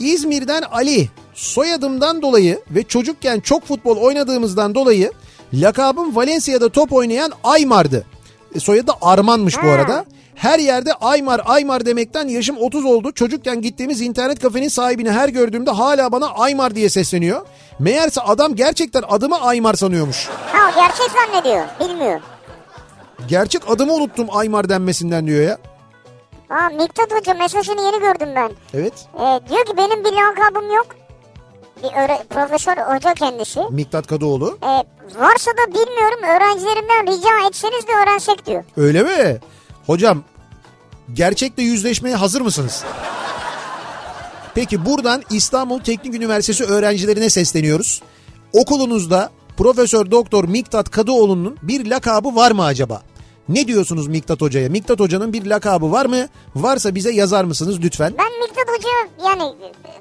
İzmir'den 0.00 0.62
Ali. 0.62 1.08
Soyadımdan 1.34 2.22
dolayı 2.22 2.62
ve 2.70 2.82
çocukken 2.82 3.40
çok 3.40 3.64
futbol 3.66 3.96
oynadığımızdan 3.96 4.74
dolayı 4.74 5.12
lakabım 5.54 6.16
Valencia'da 6.16 6.68
top 6.68 6.92
oynayan 6.92 7.32
Aymar'dı. 7.44 8.06
E, 8.54 8.60
soyadı 8.60 8.92
Arman'mış 9.02 9.62
bu 9.62 9.66
Ha. 9.66 9.70
arada. 9.72 10.04
Her 10.34 10.58
yerde 10.58 10.92
Aymar 10.92 11.40
Aymar 11.44 11.86
demekten 11.86 12.28
yaşım 12.28 12.56
30 12.58 12.84
oldu. 12.84 13.12
Çocukken 13.12 13.62
gittiğimiz 13.62 14.00
internet 14.00 14.40
kafenin 14.40 14.68
sahibini 14.68 15.10
her 15.10 15.28
gördüğümde 15.28 15.70
hala 15.70 16.12
bana 16.12 16.26
Aymar 16.28 16.74
diye 16.74 16.88
sesleniyor. 16.88 17.46
Meğerse 17.78 18.20
adam 18.20 18.54
gerçekten 18.54 19.02
adımı 19.08 19.40
Aymar 19.40 19.74
sanıyormuş. 19.74 20.28
Ha 20.52 20.70
gerçek 20.74 21.10
zannediyor. 21.10 21.64
Bilmiyor. 21.80 22.20
Gerçek 23.28 23.70
adımı 23.70 23.92
unuttum 23.92 24.26
Aymar 24.32 24.68
denmesinden 24.68 25.26
diyor 25.26 25.42
ya. 25.42 25.58
Aa 26.50 26.68
Miktat 26.68 27.12
Hoca 27.14 27.34
mesajını 27.34 27.82
yeni 27.82 28.00
gördüm 28.00 28.28
ben. 28.36 28.50
Evet. 28.74 28.92
Ee, 29.14 29.40
diyor 29.50 29.64
ki 29.64 29.72
benim 29.76 30.04
bir 30.04 30.12
lakabım 30.12 30.74
yok. 30.74 30.86
Bir 31.82 31.88
öğre- 31.88 32.24
profesör 32.30 32.76
hoca 32.76 33.14
kendisi. 33.14 33.60
Miktat 33.70 34.06
Kadıoğlu. 34.06 34.58
Ee, 34.62 34.66
varsa 35.20 35.50
da 35.50 35.66
bilmiyorum 35.68 36.18
öğrencilerimden 36.22 37.06
rica 37.06 37.48
etseniz 37.48 37.86
de 37.88 37.92
öğrensek 38.02 38.46
diyor. 38.46 38.64
Öyle 38.76 39.02
mi? 39.02 39.38
Hocam 39.86 40.22
gerçekle 41.12 41.62
yüzleşmeye 41.62 42.16
hazır 42.16 42.40
mısınız? 42.40 42.84
Peki 44.54 44.84
buradan 44.84 45.22
İstanbul 45.30 45.80
Teknik 45.80 46.14
Üniversitesi 46.14 46.64
öğrencilerine 46.72 47.30
sesleniyoruz. 47.30 48.02
Okulunuzda 48.52 49.30
Profesör 49.56 50.10
Doktor 50.10 50.44
Miktat 50.44 50.90
Kadıoğlu'nun 50.90 51.56
bir 51.62 51.86
lakabı 51.90 52.34
var 52.36 52.50
mı 52.50 52.64
acaba? 52.64 53.02
Ne 53.48 53.66
diyorsunuz 53.66 54.06
Miktat 54.06 54.40
Hoca'ya? 54.40 54.68
Miktat 54.68 55.00
Hoca'nın 55.00 55.32
bir 55.32 55.46
lakabı 55.46 55.92
var 55.92 56.06
mı? 56.06 56.28
Varsa 56.54 56.94
bize 56.94 57.12
yazar 57.12 57.44
mısınız 57.44 57.80
lütfen? 57.80 58.14
Ben 58.18 58.40
Miktat 58.40 58.64
Hoca 58.68 58.88
yani 59.28 59.42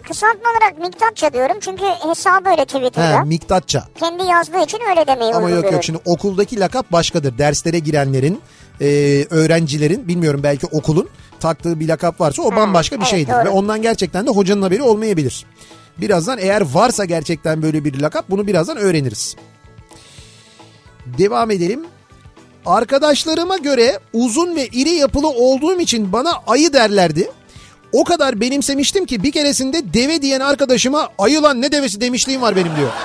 kısaltma 0.07 0.49
olarak 0.51 0.79
Miktatça 0.79 1.33
diyorum. 1.33 1.57
Çünkü 1.61 1.83
hesabı 1.83 2.49
öyle 2.49 2.65
Twitter'da. 2.65 3.19
He, 3.19 3.23
Miktatça. 3.23 3.83
Kendi 3.99 4.23
yazdığı 4.23 4.63
için 4.63 4.79
öyle 4.89 5.07
demeyi 5.07 5.33
Ama 5.33 5.49
yok 5.49 5.71
yok 5.71 5.83
şimdi 5.83 5.99
okuldaki 6.05 6.59
lakap 6.59 6.91
başkadır. 6.91 7.37
Derslere 7.37 7.79
girenlerin, 7.79 8.41
e, 8.81 8.85
öğrencilerin 9.29 10.07
bilmiyorum 10.07 10.39
belki 10.43 10.67
okulun 10.67 11.09
taktığı 11.39 11.79
bir 11.79 11.87
lakap 11.87 12.21
varsa 12.21 12.41
o 12.41 12.51
Ha, 12.51 12.55
bambaşka 12.55 12.95
bir 12.95 13.01
evet, 13.01 13.11
şeydir. 13.11 13.33
doğru. 13.33 13.45
Ve 13.45 13.49
ondan 13.49 13.81
gerçekten 13.81 14.27
de 14.27 14.29
hocanın 14.29 14.61
haberi 14.61 14.83
olmayabilir. 14.83 15.45
Birazdan 15.97 16.37
eğer 16.41 16.61
varsa 16.73 17.05
gerçekten 17.05 17.61
böyle 17.61 17.85
bir 17.85 17.99
lakap 18.01 18.25
bunu 18.29 18.47
birazdan 18.47 18.77
öğreniriz. 18.77 19.35
Devam 21.05 21.51
edelim. 21.51 21.85
Arkadaşlarıma 22.65 23.57
göre 23.57 23.99
uzun 24.13 24.55
ve 24.55 24.67
iri 24.67 24.89
yapılı 24.89 25.27
olduğum 25.29 25.79
için 25.79 26.13
bana 26.13 26.31
ayı 26.47 26.73
derlerdi. 26.73 27.31
O 27.91 28.03
kadar 28.03 28.41
benimsemiştim 28.41 29.05
ki 29.05 29.23
bir 29.23 29.31
keresinde 29.31 29.93
deve 29.93 30.21
diyen 30.21 30.39
arkadaşıma 30.39 31.09
ayı 31.17 31.41
lan 31.41 31.61
ne 31.61 31.71
devesi 31.71 32.01
demişliğim 32.01 32.41
var 32.41 32.55
benim 32.55 32.71
diyor. 32.75 32.89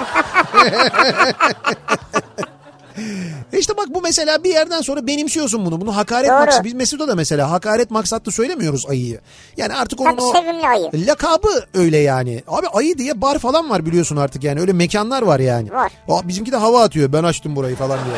İşte 3.53 3.77
bak 3.77 3.87
bu 3.89 4.01
mesela 4.01 4.45
bir 4.45 4.51
yerden 4.51 4.81
sonra 4.81 5.07
benimsiyorsun 5.07 5.67
bunu. 5.67 5.81
Bunu 5.81 5.97
hakaret 5.97 6.29
Doğru. 6.31 6.39
maksatlı. 6.39 6.65
Biz 6.65 6.73
Mesut'a 6.75 7.09
da 7.09 7.15
mesela 7.15 7.51
hakaret 7.51 7.91
maksatlı 7.91 8.33
söylemiyoruz 8.33 8.87
ayıyı. 8.89 9.21
Yani 9.57 9.75
artık 9.75 10.01
onun 10.01 10.11
Tabii 10.11 10.23
o 10.23 10.33
sevimli 10.33 10.69
ayı. 10.69 10.91
lakabı 11.07 11.65
öyle 11.75 11.99
yani. 11.99 12.43
Abi 12.49 12.67
ayı 12.69 12.99
diye 12.99 13.21
bar 13.21 13.39
falan 13.39 13.71
var 13.71 13.87
biliyorsun 13.87 14.17
artık 14.17 14.45
yani. 14.45 14.61
Öyle 14.61 14.73
mekanlar 14.73 15.23
var 15.23 15.41
yani. 15.41 15.73
Var. 15.73 15.93
Aa, 16.09 16.29
bizimki 16.29 16.53
de 16.53 16.57
hava 16.57 16.83
atıyor. 16.83 17.13
Ben 17.13 17.25
açtım 17.25 17.57
burayı 17.57 17.77
falan 17.77 17.99
diye. 18.05 18.17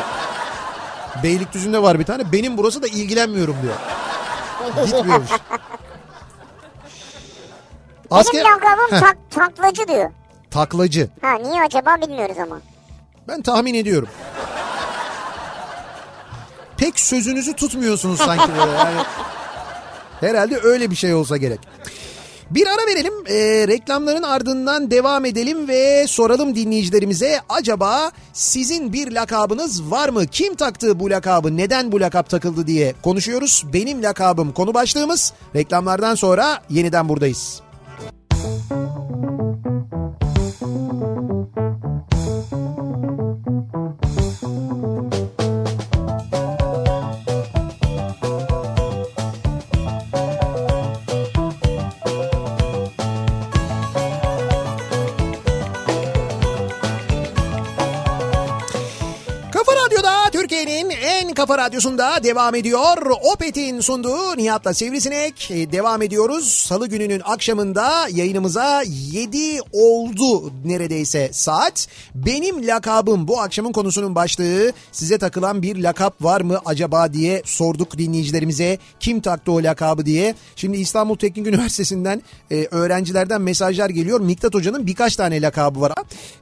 Beylikdüzü'nde 1.23 1.81
var 1.81 1.99
bir 1.99 2.05
tane. 2.05 2.31
Benim 2.31 2.57
burası 2.57 2.81
da 2.83 2.87
ilgilenmiyorum 2.87 3.55
diyor. 3.61 3.75
Gitmiyormuş. 4.85 5.29
Asker... 8.11 8.33
Benim 8.33 8.45
lakabım 8.53 8.91
Heh, 8.91 8.99
tak, 8.99 9.17
taklacı 9.31 9.87
diyor. 9.87 10.11
taklacı. 10.51 11.09
Ha 11.21 11.33
niye 11.33 11.61
acaba 11.61 11.95
bilmiyoruz 12.01 12.37
ama. 12.39 12.61
Ben 13.27 13.41
tahmin 13.41 13.73
ediyorum. 13.73 14.09
Pek 16.77 16.99
sözünüzü 16.99 17.53
tutmuyorsunuz 17.53 18.17
sanki 18.19 18.49
böyle. 18.57 18.71
Yani 18.77 18.97
herhalde 20.19 20.59
öyle 20.63 20.91
bir 20.91 20.95
şey 20.95 21.13
olsa 21.13 21.37
gerek. 21.37 21.59
Bir 22.51 22.67
ara 22.67 22.87
verelim. 22.87 23.13
Ee, 23.27 23.67
reklamların 23.67 24.23
ardından 24.23 24.91
devam 24.91 25.25
edelim 25.25 25.67
ve 25.67 26.07
soralım 26.07 26.55
dinleyicilerimize 26.55 27.39
acaba 27.49 28.11
sizin 28.33 28.93
bir 28.93 29.11
lakabınız 29.11 29.91
var 29.91 30.09
mı? 30.09 30.27
Kim 30.27 30.55
taktı 30.55 30.99
bu 30.99 31.09
lakabı? 31.09 31.57
Neden 31.57 31.91
bu 31.91 31.99
lakap 32.01 32.29
takıldı 32.29 32.67
diye 32.67 32.93
konuşuyoruz. 33.03 33.63
Benim 33.73 34.03
lakabım 34.03 34.51
konu 34.53 34.73
başlığımız. 34.73 35.33
Reklamlardan 35.55 36.15
sonra 36.15 36.61
yeniden 36.69 37.09
buradayız. 37.09 37.61
Kafa 38.45 38.84
kafa 61.55 61.67
radyosunda 61.67 62.23
devam 62.23 62.55
ediyor. 62.55 62.97
Opet'in 63.33 63.79
sunduğu 63.79 64.37
Nihat'la 64.37 64.73
Sivrisinek. 64.73 65.51
E, 65.51 65.71
devam 65.71 66.01
ediyoruz. 66.01 66.47
Salı 66.47 66.87
gününün 66.87 67.21
akşamında 67.25 68.07
yayınımıza 68.11 68.83
7 68.87 69.59
oldu 69.73 70.51
neredeyse 70.65 71.29
saat. 71.33 71.87
Benim 72.15 72.67
lakabım 72.67 73.27
bu 73.27 73.41
akşamın 73.41 73.71
konusunun 73.71 74.15
başlığı. 74.15 74.73
Size 74.91 75.17
takılan 75.17 75.61
bir 75.61 75.83
lakap 75.83 76.23
var 76.23 76.41
mı 76.41 76.59
acaba 76.65 77.13
diye 77.13 77.41
sorduk 77.45 77.97
dinleyicilerimize. 77.97 78.77
Kim 78.99 79.21
taktı 79.21 79.51
o 79.51 79.63
lakabı 79.63 80.05
diye. 80.05 80.35
Şimdi 80.55 80.77
İstanbul 80.77 81.15
Teknik 81.17 81.47
Üniversitesi'nden 81.55 82.21
e, 82.51 82.67
öğrencilerden 82.71 83.41
mesajlar 83.41 83.89
geliyor. 83.89 84.19
Miktat 84.19 84.53
Hoca'nın 84.53 84.87
birkaç 84.87 85.15
tane 85.15 85.41
lakabı 85.41 85.81
var. 85.81 85.93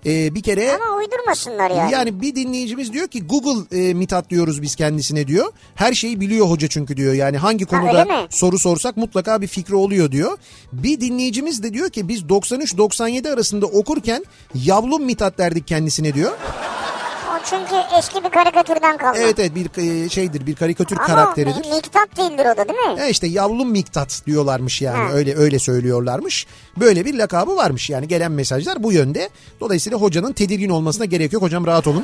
E, 0.05 0.35
bir 0.35 0.43
kere... 0.43 0.71
Ama 0.73 0.97
uydurmasınlar 0.97 1.71
yani. 1.71 1.91
Yani 1.91 2.21
bir 2.21 2.35
dinleyicimiz 2.35 2.93
diyor 2.93 3.07
ki 3.07 3.23
Google 3.27 3.79
e, 3.79 3.93
Mithat 3.93 4.29
diyoruz 4.29 4.61
biz 4.61 4.75
kendisine 5.03 5.27
diyor. 5.27 5.51
Her 5.75 5.93
şeyi 5.93 6.19
biliyor 6.21 6.49
hoca 6.49 6.67
çünkü 6.67 6.97
diyor. 6.97 7.13
Yani 7.13 7.37
hangi 7.37 7.65
konuda 7.65 8.05
mi? 8.05 8.27
soru 8.29 8.59
sorsak 8.59 8.97
mutlaka 8.97 9.41
bir 9.41 9.47
fikri 9.47 9.75
oluyor 9.75 10.11
diyor. 10.11 10.37
Bir 10.73 11.01
dinleyicimiz 11.01 11.63
de 11.63 11.73
diyor 11.73 11.89
ki 11.89 12.07
biz 12.07 12.21
93-97 12.21 13.33
arasında 13.33 13.65
okurken 13.65 14.25
yavlum 14.55 15.03
Mithat 15.03 15.37
derdik 15.37 15.67
kendisine 15.67 16.13
diyor. 16.13 16.31
O 16.31 17.35
çünkü 17.49 17.75
eski 17.99 18.23
bir 18.23 18.29
karikatürden 18.29 18.97
kalma. 18.97 19.17
Evet 19.17 19.39
evet 19.39 19.51
bir 19.55 19.81
e, 20.05 20.09
şeydir 20.09 20.45
bir 20.47 20.55
karikatür 20.55 20.97
Ama 20.97 21.05
karakteridir. 21.07 21.65
mi- 21.69 21.75
miktat 21.75 22.17
değildir 22.17 22.45
o 22.53 22.57
da 22.57 22.67
değil 22.69 22.79
mi? 22.79 23.01
E 23.01 23.09
işte 23.09 23.27
yavlum 23.27 23.71
Miktat 23.71 24.21
diyorlarmış 24.25 24.81
yani 24.81 24.97
Ha. 24.97 25.13
öyle 25.13 25.35
öyle 25.35 25.59
söylüyorlarmış. 25.59 26.47
Böyle 26.79 27.05
bir 27.05 27.13
lakabı 27.17 27.55
varmış 27.55 27.89
yani 27.89 28.07
gelen 28.07 28.31
mesajlar 28.31 28.83
bu 28.83 28.91
yönde. 28.91 29.29
Dolayısıyla 29.59 29.97
hocanın 29.97 30.33
tedirgin 30.33 30.69
olmasına 30.69 31.05
gerek 31.05 31.33
yok 31.33 31.41
hocam 31.43 31.65
rahat 31.67 31.87
olun. 31.87 32.03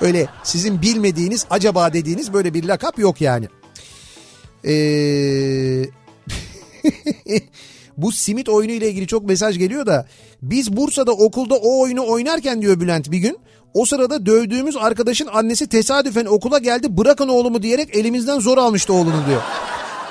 Öyle 0.00 0.26
sizin 0.42 0.82
bilmediğiniz 0.82 1.46
acaba 1.50 1.92
dediğiniz 1.92 2.32
böyle 2.32 2.54
bir 2.54 2.64
lakap 2.64 2.98
yok 2.98 3.20
yani. 3.20 3.48
Ee, 4.64 5.84
bu 7.96 8.12
simit 8.12 8.48
oyunu 8.48 8.72
ile 8.72 8.88
ilgili 8.88 9.06
çok 9.06 9.24
mesaj 9.24 9.58
geliyor 9.58 9.86
da 9.86 10.06
biz 10.42 10.76
Bursa'da 10.76 11.12
okulda 11.12 11.54
o 11.54 11.80
oyunu 11.80 12.06
oynarken 12.06 12.62
diyor 12.62 12.80
Bülent 12.80 13.10
bir 13.10 13.18
gün 13.18 13.38
o 13.74 13.84
sırada 13.84 14.26
dövdüğümüz 14.26 14.76
arkadaşın 14.76 15.28
annesi 15.32 15.68
tesadüfen 15.68 16.26
okula 16.26 16.58
geldi 16.58 16.96
bırakın 16.96 17.28
oğlumu 17.28 17.62
diyerek 17.62 17.96
elimizden 17.96 18.40
zor 18.40 18.58
almıştı 18.58 18.92
oğlunu 18.92 19.26
diyor. 19.28 19.42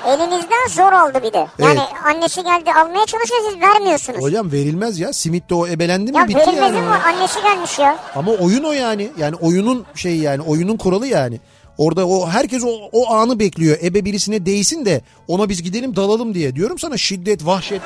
Elinizden 0.06 0.68
zor 0.68 0.92
oldu 0.92 1.18
bir 1.22 1.32
de. 1.32 1.46
Yani 1.58 1.78
Evet. 1.80 1.88
annesi 2.04 2.42
geldi 2.42 2.72
almaya 2.72 3.06
çalışıyor 3.06 3.40
siz 3.50 3.60
vermiyorsunuz. 3.60 4.22
Hocam 4.22 4.52
verilmez 4.52 4.98
ya 4.98 5.12
simit 5.12 5.50
de 5.50 5.54
o 5.54 5.66
ebelendi 5.66 6.12
mi 6.12 6.18
ya 6.18 6.28
bitti 6.28 6.38
verilmez 6.38 6.74
yani. 6.74 6.78
ama 6.78 7.00
annesi 7.04 7.42
gelmiş 7.42 7.78
ya. 7.78 7.98
Ama 8.14 8.32
oyun 8.32 8.64
o 8.64 8.72
yani. 8.72 9.10
Yani 9.18 9.36
oyunun 9.36 9.86
şeyi 9.94 10.20
yani 10.22 10.42
oyunun 10.42 10.76
kuralı 10.76 11.06
yani. 11.06 11.40
Orada 11.78 12.06
o 12.08 12.28
herkes 12.28 12.64
o, 12.64 12.68
o 12.92 13.10
anı 13.14 13.38
bekliyor. 13.38 13.78
Ebe 13.82 14.04
birisine 14.04 14.46
değsin 14.46 14.84
de 14.84 15.00
ona 15.28 15.48
biz 15.48 15.62
gidelim 15.62 15.96
dalalım 15.96 16.34
diye. 16.34 16.54
Diyorum 16.54 16.78
sana 16.78 16.96
şiddet, 16.96 17.46
vahşet. 17.46 17.80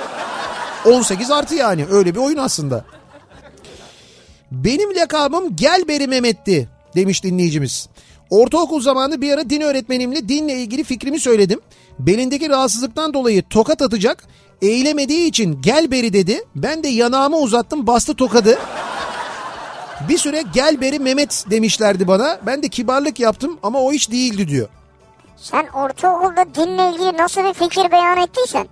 18 0.87 1.31
artı 1.31 1.55
yani 1.55 1.87
öyle 1.91 2.15
bir 2.15 2.21
oyun 2.21 2.37
aslında. 2.39 2.85
Benim 4.53 4.95
lakabım 4.97 5.57
Gelberi 5.57 6.07
Mehmet'ti 6.07 6.69
demiş 6.97 7.25
dinleyicimiz. 7.25 7.89
Ortaokul 8.31 8.81
zamanı 8.81 9.21
bir 9.21 9.33
ara 9.33 9.51
din 9.51 9.61
öğretmenimle 9.61 10.29
dinle 10.29 10.53
ilgili 10.55 10.85
fikrimi 10.85 11.21
söyledim. 11.21 11.61
Belindeki 11.99 12.49
rahatsızlıktan 12.49 13.14
dolayı 13.14 13.42
tokat 13.49 13.82
atacak, 13.82 14.24
Eğilemediği 14.62 15.26
için 15.28 15.62
gel 15.62 15.90
beri 15.90 16.12
dedi. 16.12 16.45
Ben 16.57 16.84
de 16.84 16.88
yanağımı 16.88 17.36
uzattım 17.36 17.86
bastı 17.86 18.14
tokadı. 18.14 18.59
Bir 20.09 20.18
süre 20.18 20.42
gel 20.55 20.80
beri 20.80 20.99
Mehmet 20.99 21.45
demişlerdi 21.51 22.09
bana. 22.09 22.38
Ben 22.47 22.62
de 22.62 22.68
kibarlık 22.68 23.20
yaptım 23.20 23.59
ama 23.62 23.80
o 23.80 23.92
iş 23.92 24.11
değildi 24.11 24.49
diyor. 24.49 24.68
Sen 25.36 25.66
ortaokulda 25.66 26.55
dinle 26.55 26.90
ilgili 26.90 27.16
nasıl 27.16 27.45
bir 27.45 27.55
fikir 27.55 27.92
beyan 27.92 28.18
ettiysen. 28.18 28.68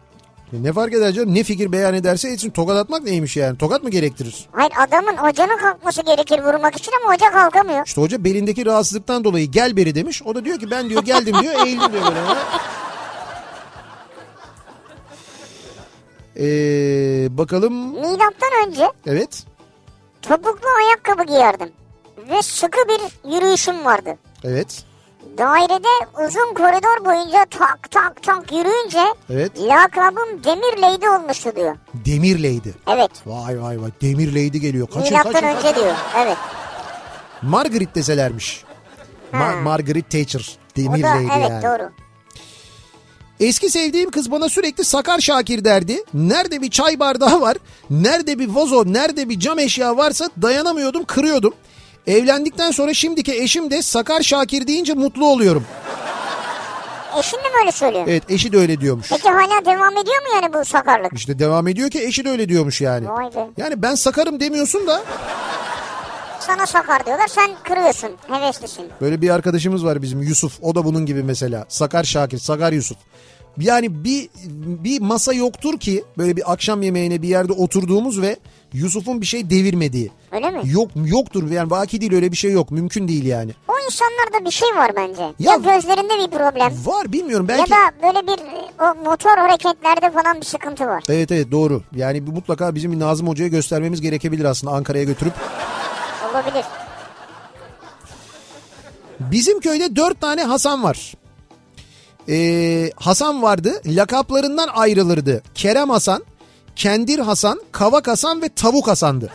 E 0.53 0.63
Ne 0.63 0.73
fark 0.73 0.95
eder 0.95 1.13
canım? 1.13 1.35
Ne 1.35 1.43
fikir 1.43 1.73
beyan 1.73 1.95
ederse 1.95 2.29
etsin. 2.29 2.51
Tokat 2.51 2.77
atmak 2.77 3.03
neymiş 3.03 3.37
yani? 3.37 3.59
Tokat 3.59 3.83
mı 3.83 3.91
gerektirir? 3.91 4.49
Hayır 4.53 4.73
adamın 4.87 5.17
hocanın 5.17 5.59
kalkması 5.59 6.03
gerekir 6.03 6.39
vurmak 6.39 6.77
için 6.77 6.93
ama 7.03 7.15
hoca 7.15 7.31
kalkamıyor. 7.31 7.87
İşte 7.87 8.01
hoca 8.01 8.25
belindeki 8.25 8.67
rahatsızlıktan 8.67 9.25
dolayı 9.25 9.47
gel 9.51 9.77
beri 9.77 9.95
demiş. 9.95 10.23
O 10.23 10.35
da 10.35 10.45
diyor 10.45 10.59
ki 10.59 10.71
ben 10.71 10.89
diyor 10.89 11.03
geldim 11.03 11.37
diyor 11.43 11.67
eğildim 11.67 11.93
diyor 11.93 12.05
böyle. 12.05 12.15
Ee, 16.37 17.39
bakalım. 17.39 17.75
Milattan 17.93 18.67
önce 18.67 18.93
Evet. 19.07 19.45
topuklu 20.23 20.69
ayakkabı 20.87 21.25
giyerdim. 21.25 21.69
Ve 22.31 22.43
sıkı 22.43 22.79
bir 22.89 23.31
yürüyüşüm 23.35 23.85
vardı. 23.85 24.17
Evet. 24.45 24.85
Dairede 25.39 25.89
uzun 26.27 26.55
koridor 26.55 27.05
boyunca 27.05 27.45
tak 27.51 27.91
tak 27.91 28.23
tak 28.23 28.53
yürüyünce 28.53 29.01
Evet. 29.31 29.53
lakabım 29.61 30.45
Demir 30.45 30.79
Lady 30.83 31.09
olmuştu 31.09 31.53
diyor. 31.57 31.77
Demir 31.95 32.39
Lady. 32.39 32.71
Evet. 32.89 33.11
Vay 33.27 33.63
vay 33.63 33.81
vay. 33.83 33.91
Demir 34.03 34.29
Lady 34.33 34.59
geliyor. 34.59 34.87
Kaçın 34.87 35.03
Milattan 35.03 35.33
kaçın. 35.33 35.47
önce 35.47 35.75
diyor. 35.75 35.95
Evet. 36.19 36.37
Margaret 37.43 37.95
deselermiş. 37.95 38.65
Ma- 39.33 39.61
Margaret 39.63 40.11
Thatcher. 40.11 40.59
O 40.73 40.77
Demir 40.77 41.03
da 41.03 41.09
Lady 41.09 41.27
evet 41.39 41.51
yani. 41.51 41.63
doğru. 41.63 41.91
Eski 43.43 43.71
sevdiğim 43.71 44.11
kız 44.11 44.31
bana 44.31 44.49
sürekli 44.49 44.85
Sakar 44.85 45.21
Şakir 45.21 45.65
derdi. 45.65 46.05
Nerede 46.15 46.63
bir 46.63 46.71
çay 46.71 47.01
bardağı 47.01 47.41
var, 47.41 47.57
nerede 47.91 48.39
bir 48.39 48.49
vazo, 48.49 48.85
nerede 48.87 49.29
bir 49.29 49.41
cam 49.41 49.59
eşya 49.59 49.97
varsa 49.97 50.29
dayanamıyordum, 50.43 51.05
kırıyordum. 51.05 51.55
Evlendikten 52.07 52.71
sonra 52.71 52.95
şimdiki 52.95 53.33
eşim 53.43 53.71
de 53.71 53.83
Sakar 53.83 54.23
Şakir 54.23 54.67
deyince 54.67 54.95
mutlu 54.95 55.27
oluyorum. 55.27 55.65
Eşin 57.19 57.37
de 57.37 57.43
mi 57.43 57.55
öyle 57.61 57.73
söylüyor? 57.73 58.05
Evet 58.09 58.23
eşi 58.31 58.53
de 58.53 58.59
öyle 58.59 58.81
diyormuş. 58.81 59.09
Peki 59.11 59.29
hala 59.29 59.65
devam 59.65 59.97
ediyor 59.97 60.23
mu 60.23 60.29
yani 60.35 60.53
bu 60.53 60.65
sakarlık? 60.65 61.13
İşte 61.13 61.39
devam 61.39 61.69
ediyor 61.69 61.91
ki 61.91 62.03
eşi 62.03 62.25
de 62.25 62.31
öyle 62.31 62.49
diyormuş 62.49 62.81
yani. 62.81 63.09
Vay 63.09 63.35
be. 63.35 63.49
Yani 63.57 63.83
ben 63.83 63.95
sakarım 63.95 64.41
demiyorsun 64.41 64.87
da 64.87 65.03
Sana 66.41 66.67
sakar 66.67 67.07
diyorlar 67.07 67.29
sen 67.29 67.51
kırıyorsun. 67.65 68.11
Heveslisin. 68.29 68.85
böyle 69.01 69.21
bir 69.23 69.31
arkadaşımız 69.31 69.85
var 69.85 70.03
bizim 70.03 70.23
Yusuf. 70.23 70.59
O 70.63 70.75
da 70.75 70.85
bunun 70.85 71.07
gibi 71.07 71.23
mesela. 71.23 71.65
Sakar 71.69 72.05
Şakir, 72.05 72.39
Sakar 72.39 72.73
Yusuf. 72.73 72.97
Yani 73.59 74.05
bir 74.05 74.29
bir 74.85 75.01
masa 75.01 75.33
yoktur 75.33 75.79
ki 75.79 76.05
böyle 76.19 76.37
bir 76.37 76.53
akşam 76.53 76.83
yemeğine 76.83 77.23
bir 77.23 77.29
yerde 77.29 77.53
oturduğumuz 77.53 78.23
ve 78.23 78.37
Yusuf'un 78.73 79.21
bir 79.21 79.27
şey 79.27 79.51
devirmediği. 79.51 80.11
Öyle 80.33 80.51
mi? 80.51 80.61
Yok 80.65 80.91
yoktur 81.07 81.51
yani 81.51 81.71
vaki 81.71 82.01
değil 82.01 82.15
öyle 82.15 82.33
bir 82.33 82.37
şey 82.37 82.53
yok 82.53 82.71
mümkün 82.71 83.09
değil 83.09 83.25
yani. 83.25 83.53
O 83.69 83.73
insanlarda 83.85 84.45
bir 84.47 84.51
şey 84.51 84.69
var 84.69 84.91
bence. 84.97 85.23
Ya, 85.23 85.33
Ya- 85.39 85.57
gözlerinde 85.57 86.13
bir 86.27 86.39
problem. 86.39 86.73
Var 86.85 87.13
bilmiyorum 87.13 87.47
Ya 87.51 87.59
belki. 87.59 87.71
da 87.71 87.77
böyle 88.03 88.27
bir 88.27 88.39
o 88.83 88.95
motor 89.11 89.37
hareketlerde 89.39 90.11
falan 90.11 90.41
bir 90.41 90.47
sıkıntı 90.47 90.87
var. 90.87 91.05
Evet 91.09 91.33
evet 91.33 91.51
doğru 91.51 91.83
yani 91.97 92.21
mutlaka 92.21 92.75
bizim 92.75 93.01
Nazım 93.01 93.29
Hoca'ya 93.29 93.49
göstermemiz 93.49 94.01
gerekebilir 94.01 94.45
aslında 94.45 94.73
Ankara'ya 94.73 95.05
götürüp. 95.05 95.33
Olabilir. 96.31 96.65
Bizim 99.21 99.61
köyde 99.61 99.97
dört 99.97 100.21
tane 100.21 100.43
Hasan 100.43 100.83
var. 100.83 101.15
Ee, 102.29 102.91
Hasan 102.97 103.43
vardı 103.43 103.83
lakaplarından 103.87 104.69
ayrılırdı. 104.69 105.43
Kerem 105.55 105.91
Hasan, 105.91 106.25
Kendir 106.77 107.19
Hasan, 107.19 107.61
Kavak 107.73 108.09
Hasan 108.09 108.43
ve 108.43 108.49
Tavuk 108.49 108.89
Hasan'dı. 108.89 109.31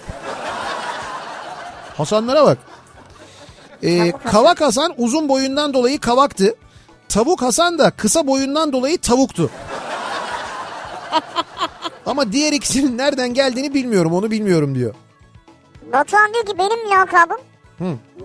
Hasanlara 1.97 2.45
bak. 2.45 2.57
Ee. 3.83 4.11
Kavak 4.11 4.61
Hasan 4.61 4.93
uzun 4.97 5.29
boyundan 5.29 5.73
dolayı 5.73 5.99
kavaktı. 5.99 6.55
Tavuk 7.09 7.41
Hasan 7.41 7.79
da 7.79 7.91
kısa 7.91 8.27
boyundan 8.27 8.73
dolayı 8.73 8.97
tavuktu. 8.97 9.49
Ama 12.05 12.31
diğer 12.31 12.53
ikisinin 12.53 12.97
nereden 12.97 13.33
geldiğini 13.33 13.73
bilmiyorum 13.73 14.13
onu 14.13 14.31
bilmiyorum 14.31 14.75
diyor. 14.75 14.93
Batuhan 15.93 16.33
diyor 16.33 16.45
ki 16.45 16.57
benim 16.57 16.89
lakabım 16.89 17.38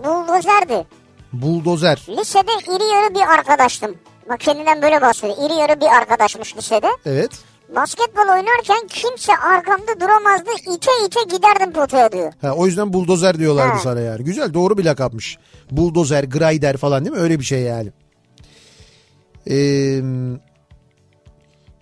buldozerdi. 0.03 0.85
Buldozer. 1.33 2.05
Lisede 2.09 2.51
iri 2.51 2.93
yarı 2.93 3.15
bir 3.15 3.33
arkadaştım. 3.33 3.95
Bak 4.29 4.39
kendinden 4.39 4.81
böyle 4.81 5.01
bahsediyor. 5.01 5.37
İri 5.45 5.53
yarı 5.59 5.81
bir 5.81 5.85
arkadaşmış 5.97 6.57
lisede. 6.57 6.87
Evet. 7.05 7.31
Basketbol 7.75 8.21
oynarken 8.21 8.87
kimse 8.87 9.33
arkamda 9.37 9.99
duramazdı. 9.99 10.49
İte 10.75 10.91
ite 11.05 11.35
giderdim 11.35 11.73
potaya 11.73 12.11
diyor. 12.11 12.33
Ha, 12.41 12.51
o 12.51 12.65
yüzden 12.65 12.93
buldozer 12.93 13.39
diyorlardı 13.39 13.73
Ha. 13.73 13.79
sana 13.79 13.99
yani. 13.99 14.23
Güzel 14.23 14.53
doğru 14.53 14.77
bir 14.77 14.85
lakapmış. 14.85 15.37
Buldozer, 15.71 16.23
grider 16.23 16.77
falan 16.77 17.05
değil 17.05 17.15
mi? 17.15 17.21
Öyle 17.21 17.39
bir 17.39 17.45
şey 17.45 17.59
yani. 17.61 17.91
Ee, 19.49 19.99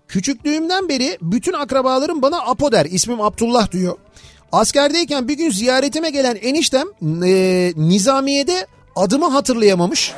küçüklüğümden 0.08 0.90
beri 0.90 1.18
bütün 1.22 1.54
akrabalarım 1.54 2.22
bana 2.22 2.38
Apo 2.42 2.72
der. 2.72 2.86
İsmim 2.86 3.22
Abdullah 3.22 3.72
diyor. 3.72 3.96
Askerdeyken 4.52 5.28
bir 5.28 5.38
gün 5.38 5.50
ziyaretime 5.50 6.10
gelen 6.10 6.36
eniştem 6.36 6.88
e, 7.26 7.74
Nizamiye'de 7.76 8.68
adımı 8.96 9.30
hatırlayamamış. 9.30 10.14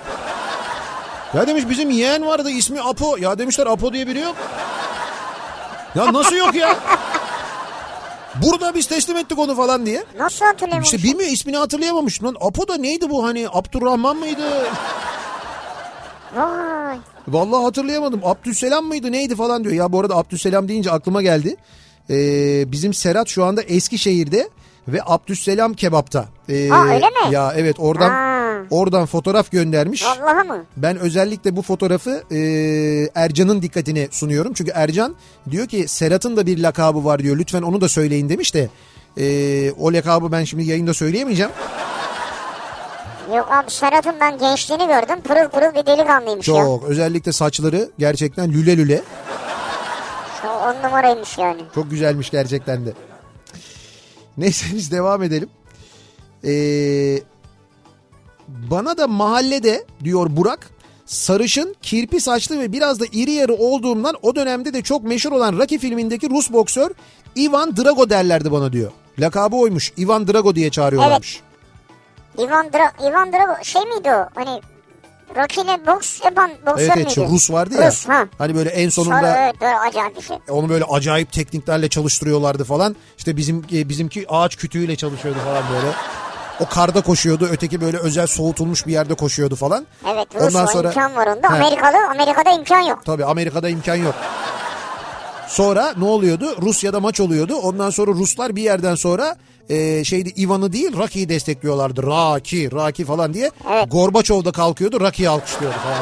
Ya 1.34 1.48
demiş 1.48 1.64
bizim 1.70 1.90
yeğen 1.90 2.26
vardı 2.26 2.50
ismi 2.50 2.82
Apo. 2.82 3.18
Ya 3.18 3.38
demişler 3.40 3.68
Apo 3.68 3.94
diye 3.94 4.08
biri 4.08 4.20
yok. 4.20 4.36
Ya 5.96 6.14
nasıl 6.14 6.36
yok 6.36 6.56
ya? 6.56 6.76
Burada 8.44 8.76
biz 8.76 8.88
teslim 8.88 9.18
ettik 9.18 9.40
onu 9.40 9.56
falan 9.56 9.86
diye. 9.86 10.04
Nasıl 10.20 10.46
hatırlayamamış? 10.46 10.94
İşte 10.94 11.08
bilmiyor 11.08 11.30
ismini 11.32 11.58
hatırlayamamış. 11.58 12.24
Lan 12.24 12.36
Apo 12.42 12.68
da 12.68 12.78
neydi 12.78 13.10
bu 13.10 13.24
hani 13.26 13.48
Abdurrahman 13.54 14.18
mıydı? 14.18 14.42
Vay. 16.36 16.98
Vallahi 17.28 17.64
hatırlayamadım. 17.64 18.22
Abdüsselam 18.26 18.86
mıydı 18.86 19.12
neydi 19.12 19.36
falan 19.36 19.64
diyor. 19.64 19.76
Ya 19.76 19.92
bu 19.92 20.00
arada 20.00 20.16
Abdüsselam 20.16 20.68
deyince 20.68 20.92
aklıma 20.92 21.22
geldi. 21.22 21.56
Ee, 22.10 22.72
bizim 22.72 22.94
Serhat 22.94 23.28
şu 23.28 23.46
anda 23.46 23.62
Eskişehir'de 23.62 24.50
ve 24.88 25.00
Abdüsselam 25.06 25.74
kebapta. 25.74 26.26
Ee, 26.50 26.72
Aa, 26.72 26.84
öyle 26.86 27.10
mi? 27.10 27.32
Ya 27.32 27.54
evet 27.58 27.76
oradan 27.80 28.10
Ha. 28.10 28.33
Oradan 28.74 29.06
fotoğraf 29.06 29.52
göndermiş. 29.52 30.04
Vallahi 30.06 30.48
mı? 30.48 30.66
Ben 30.78 30.98
özellikle 30.98 31.56
bu 31.56 31.62
fotoğrafı 31.62 32.24
e, 32.32 32.38
Ercan'ın 33.16 33.62
dikkatine 33.62 34.08
sunuyorum. 34.12 34.54
Çünkü 34.54 34.72
Ercan 34.76 35.16
diyor 35.52 35.68
ki 35.68 35.88
Serhat'ın 35.88 36.38
da 36.38 36.46
bir 36.46 36.58
lakabı 36.60 37.06
var 37.06 37.20
diyor. 37.20 37.38
Lütfen 37.38 37.62
onu 37.62 37.82
da 37.82 37.90
söyleyin 37.90 38.30
demiş 38.30 38.54
de. 38.56 38.70
e, 39.18 39.72
o 39.72 39.94
lakabı 39.94 40.32
ben 40.32 40.44
şimdi 40.44 40.64
yayında 40.64 40.94
söyleyemeyeceğim. 40.94 41.52
Yok 43.36 43.48
abi 43.52 43.72
Serhat'ın 43.72 44.16
ben 44.20 44.38
gençliğini 44.38 44.88
gördüm. 44.88 45.22
Pırıl 45.24 45.50
pırıl 45.50 45.76
bir 45.82 45.86
delikanlıymış 45.86 46.48
ya. 46.48 46.56
Çok 46.56 46.84
özellikle 46.84 47.32
saçları 47.32 47.90
gerçekten 48.00 48.54
lüle 48.54 48.78
lüle. 48.78 49.02
Şu 50.42 50.48
on 50.48 50.76
numaraymış 50.84 51.38
yani. 51.38 51.62
Çok 51.76 51.90
güzelmiş 51.92 52.30
gerçekten 52.30 52.86
de. 52.86 52.94
Neyse 54.38 54.66
biz 54.74 54.92
devam 54.92 55.24
edelim. 55.24 55.50
Ee, 56.46 57.20
bana 58.48 58.98
da 58.98 59.08
mahallede 59.08 59.86
diyor 60.04 60.28
Burak 60.30 60.70
sarışın, 61.06 61.76
kirpi 61.82 62.22
saçlı 62.22 62.60
ve 62.60 62.72
biraz 62.72 63.00
da 63.00 63.06
iri 63.12 63.32
yarı 63.32 63.54
olduğumdan 63.54 64.16
o 64.22 64.36
dönemde 64.36 64.74
de 64.74 64.82
çok 64.82 65.04
meşhur 65.04 65.32
olan 65.32 65.54
Rocky 65.60 65.80
filmindeki 65.80 66.30
Rus 66.30 66.52
boksör 66.54 66.90
Ivan 67.38 67.78
Drago 67.78 68.10
derlerdi 68.10 68.52
bana 68.52 68.74
diyor. 68.74 68.92
Lakabı 69.20 69.56
oymuş. 69.56 69.94
Ivan 69.98 70.28
Drago 70.28 70.56
diye 70.56 70.70
çağırıyorlarmış. 70.70 71.42
Ivan, 72.40 72.74
Dra 72.74 72.92
Ivan 73.10 73.34
Drago 73.34 73.64
şey 73.64 73.82
miydi 73.82 74.10
o? 74.12 74.26
Hani 74.36 74.62
Rocky'le 75.36 75.88
boks 75.88 76.22
yapan 76.26 76.52
boksör 76.66 76.82
Evet 76.84 76.92
evet 76.98 77.18
müydü? 77.18 77.30
şu 77.30 77.34
Rus 77.36 77.52
vardı 77.52 77.76
ya. 77.82 77.88
Rus 77.88 78.08
ha. 78.10 78.28
Hani 78.38 78.56
böyle 78.56 78.70
en 78.70 78.90
Sonra 78.90 79.06
sonunda 79.06 79.38
evet 79.44 79.62
böyle 79.62 79.78
acayip 79.78 80.18
bir 80.18 80.22
şey. 80.22 80.38
onu 80.50 80.70
böyle 80.70 80.84
acayip 80.84 81.32
tekniklerle 81.32 81.90
çalıştırıyorlardı 81.90 82.64
falan. 82.64 82.96
İşte 83.18 83.38
bizim 83.38 83.66
e, 83.74 83.90
bizimki 83.90 84.26
ağaç 84.30 84.56
kütüğüyle 84.56 84.96
çalışıyordu 84.96 85.40
falan 85.46 85.64
böyle. 85.74 85.88
O 86.60 86.66
karda 86.66 87.02
koşuyordu. 87.02 87.48
Öteki 87.52 87.82
böyle 87.82 87.98
özel 87.98 88.28
soğutulmuş 88.28 88.88
bir 88.88 88.92
yerde 88.92 89.14
koşuyordu 89.14 89.56
falan. 89.56 89.88
Evet 90.14 90.28
Rus 90.36 90.44
Ondan 90.44 90.66
sonra- 90.66 90.88
imkan 90.88 91.16
var 91.16 91.28
onda. 91.28 91.50
He. 91.50 91.56
Amerikalı 91.56 91.98
Amerika'da 92.12 92.52
imkan 92.52 92.82
yok. 92.82 93.06
Tabii 93.06 93.26
Amerika'da 93.26 93.70
imkan 93.70 93.96
yok. 93.96 94.16
Sonra 95.48 95.94
ne 95.98 96.06
oluyordu? 96.06 96.62
Rusya'da 96.62 97.00
maç 97.00 97.20
oluyordu. 97.20 97.56
Ondan 97.56 97.90
sonra 97.90 98.12
Ruslar 98.12 98.56
bir 98.56 98.62
yerden 98.62 98.96
sonra 98.96 99.36
e, 99.70 100.04
şeydi 100.04 100.30
Ivan'ı 100.42 100.74
değil 100.74 100.98
Rocky'yi 100.98 101.30
destekliyorlardı. 101.30 102.04
Rocky, 102.04 102.72
Rocky 102.72 103.08
falan 103.08 103.34
diye. 103.34 103.52
Evet. 103.72 103.92
Gorbaçov 103.92 104.46
da 104.46 104.52
kalkıyordu 104.52 105.00
Rocky'yi 105.00 105.30
alkışlıyordu 105.30 105.78
falan. 105.78 106.00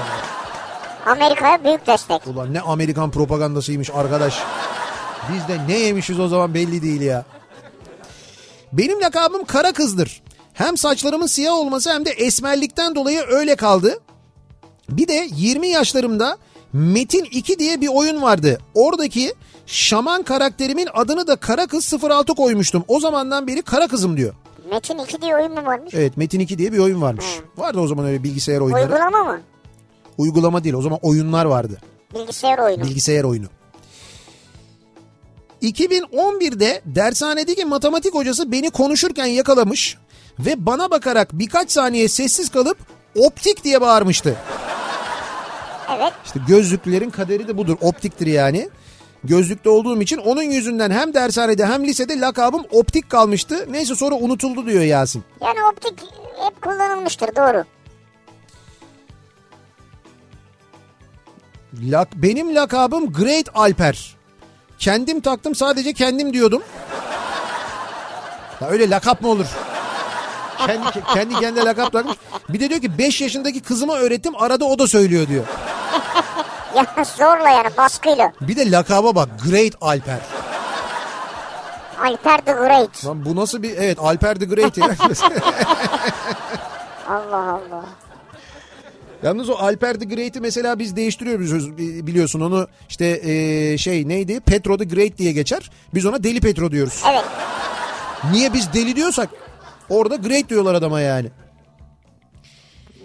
Amerika'ya 1.18 1.64
büyük 1.64 1.88
destek. 1.88 2.28
Ulan 2.28 2.54
ne 2.54 2.62
Amerikan 2.62 3.12
propagandasıymış 3.12 3.89
arkadaş. 3.89 4.39
Biz 5.34 5.47
de 5.47 5.68
ne 5.68 5.78
yemişiz 5.78 6.20
o 6.20 6.28
zaman 6.28 6.54
belli 6.54 6.82
değil 6.82 7.02
ya. 7.02 7.24
Benim 8.74 9.02
lakabım 9.02 9.45
kara 9.45 9.72
kızdır. 9.74 10.22
Hem 10.62 10.78
saçlarımın 10.78 11.26
siyah 11.28 11.53
olması 11.53 11.93
hem 11.93 12.05
de 12.05 12.09
esmerlikten 12.09 12.95
dolayı 12.95 13.22
öyle 13.28 13.55
kaldı. 13.55 13.99
Bir 14.89 15.07
de 15.07 15.30
20 15.36 15.68
yaşlarımda 15.68 16.38
Metin 16.74 17.24
2 17.24 17.59
diye 17.59 17.82
bir 17.82 17.88
oyun 17.88 18.22
vardı. 18.22 18.62
Oradaki 18.74 19.34
Şaman 19.66 20.24
karakterimin 20.24 20.88
adını 20.93 21.28
da 21.28 21.36
Kara 21.36 21.68
Kız 21.68 21.93
06 22.03 22.36
koymuştum. 22.36 22.84
O 22.88 22.99
zamandan 22.99 23.47
beri 23.47 23.62
Kara 23.62 23.88
Kızım 23.88 24.18
diyor. 24.18 24.34
Metin 24.70 24.97
2 24.97 25.22
diye 25.22 25.36
oyun 25.36 25.51
mu 25.51 25.66
varmış? 25.66 25.93
Evet 25.93 26.18
Metin 26.18 26.39
2 26.39 26.57
diye 26.57 26.74
bir 26.74 26.80
oyun 26.80 27.01
varmış. 27.01 27.26
Vardı 27.57 27.80
o 27.80 27.88
zaman 27.88 28.05
öyle 28.05 28.24
bilgisayar 28.24 28.59
oyunları. 28.59 28.84
Uygulama 28.84 29.24
mı? 29.24 29.41
Uygulama 30.18 30.64
değil 30.64 30.76
o 30.76 30.82
zaman 30.82 30.99
oyunlar 31.01 31.45
vardı. 31.45 31.82
Bilgisayar 32.16 32.57
oyunu. 32.57 32.84
Bilgisayar 32.84 33.24
oyunu. 33.24 33.47
2011'de 35.62 36.82
dershanedeki 36.86 37.66
matematik 37.66 38.14
hocası 38.14 38.51
beni 38.51 38.70
konuşurken 38.70 39.26
yakalamış 39.26 39.97
ve 40.40 40.66
bana 40.66 40.92
bakarak 40.92 41.30
birkaç 41.34 41.72
saniye 41.72 42.08
sessiz 42.08 42.50
kalıp 42.50 42.78
optik 43.16 43.64
diye 43.64 43.82
bağırmıştı. 43.82 44.36
evet. 45.98 46.14
İşte 46.26 46.40
gözlüklülerin 46.48 47.10
kaderi 47.10 47.48
de 47.48 47.58
budur. 47.58 47.78
Optiktir 47.82 48.28
yani. 48.28 48.70
Gözlükte 49.24 49.70
olduğum 49.70 50.02
için 50.02 50.18
onun 50.18 50.42
yüzünden 50.42 50.92
hem 50.92 51.14
dershanede 51.14 51.66
hem 51.66 51.84
lisede 51.86 52.20
lakabım 52.20 52.64
optik 52.72 53.10
kalmıştı. 53.10 53.66
Neyse 53.70 53.96
sonra 53.96 54.16
unutuldu 54.16 54.66
diyor 54.66 54.84
Yasin. 54.84 55.24
Yani 55.42 55.64
optik 55.72 55.94
hep 56.46 56.62
kullanılmıştır 56.62 57.36
doğru. 57.36 57.64
Lak, 61.82 62.08
benim 62.16 62.56
lakabım 62.56 63.14
Great 63.14 63.46
Alper. 63.54 64.16
Kendim 64.80 65.22
taktım 65.22 65.56
sadece 65.56 65.94
kendim 65.94 66.34
diyordum. 66.34 66.64
Ya 68.62 68.68
öyle 68.68 68.90
lakap 68.90 69.22
mı 69.22 69.28
olur? 69.28 69.46
Kendi, 70.68 70.86
kendi 71.14 71.36
kendine 71.36 71.66
lakap 71.66 71.91
takmış. 71.91 72.18
Bir 72.49 72.59
de 72.59 72.70
diyor 72.70 72.82
ki 72.82 72.97
5 72.97 73.22
yaşındaki 73.22 73.59
kızıma 73.59 73.97
öğrettim 73.97 74.34
arada 74.38 74.66
o 74.66 74.80
da 74.80 74.88
söylüyor 74.88 75.28
diyor. 75.28 75.45
Ya 76.76 76.86
zorla 77.18 77.49
yani 77.49 77.70
baskıyla. 77.78 78.34
Bir 78.41 78.55
de 78.55 78.72
lakaba 78.72 79.16
bak 79.16 79.30
Great 79.49 79.74
Alper. 79.82 80.20
Alper 82.01 82.38
the 82.45 82.51
Great. 82.51 83.05
Lan 83.05 83.26
bu 83.26 83.36
nasıl 83.36 83.64
bir 83.64 83.78
evet 83.78 83.99
Alper 83.99 84.36
the 84.36 84.45
Great 84.45 84.78
ya. 84.78 84.88
Allah 87.09 87.51
Allah. 87.51 87.86
Yalnız 89.24 89.49
o 89.49 89.53
Alper 89.53 89.99
the 89.99 90.05
Great'i 90.05 90.41
mesela 90.41 90.80
biz 90.80 90.95
değiştiriyoruz 90.95 91.78
biliyorsun 91.78 92.41
onu 92.41 92.68
işte 92.89 93.05
ee, 93.05 93.78
şey 93.78 94.07
neydi 94.07 94.39
Petro 94.39 94.78
the 94.78 94.86
Great 94.86 95.18
diye 95.18 95.32
geçer. 95.32 95.72
Biz 95.93 96.05
ona 96.05 96.24
Deli 96.24 96.39
Petro 96.41 96.72
diyoruz. 96.72 97.03
Evet. 97.12 97.24
Niye 98.32 98.53
biz 98.53 98.74
deli 98.74 98.95
diyorsak 98.95 99.30
orada 99.92 100.16
Great 100.16 100.50
diyorlar 100.50 100.74
adama 100.76 101.02
yani. 101.02 101.28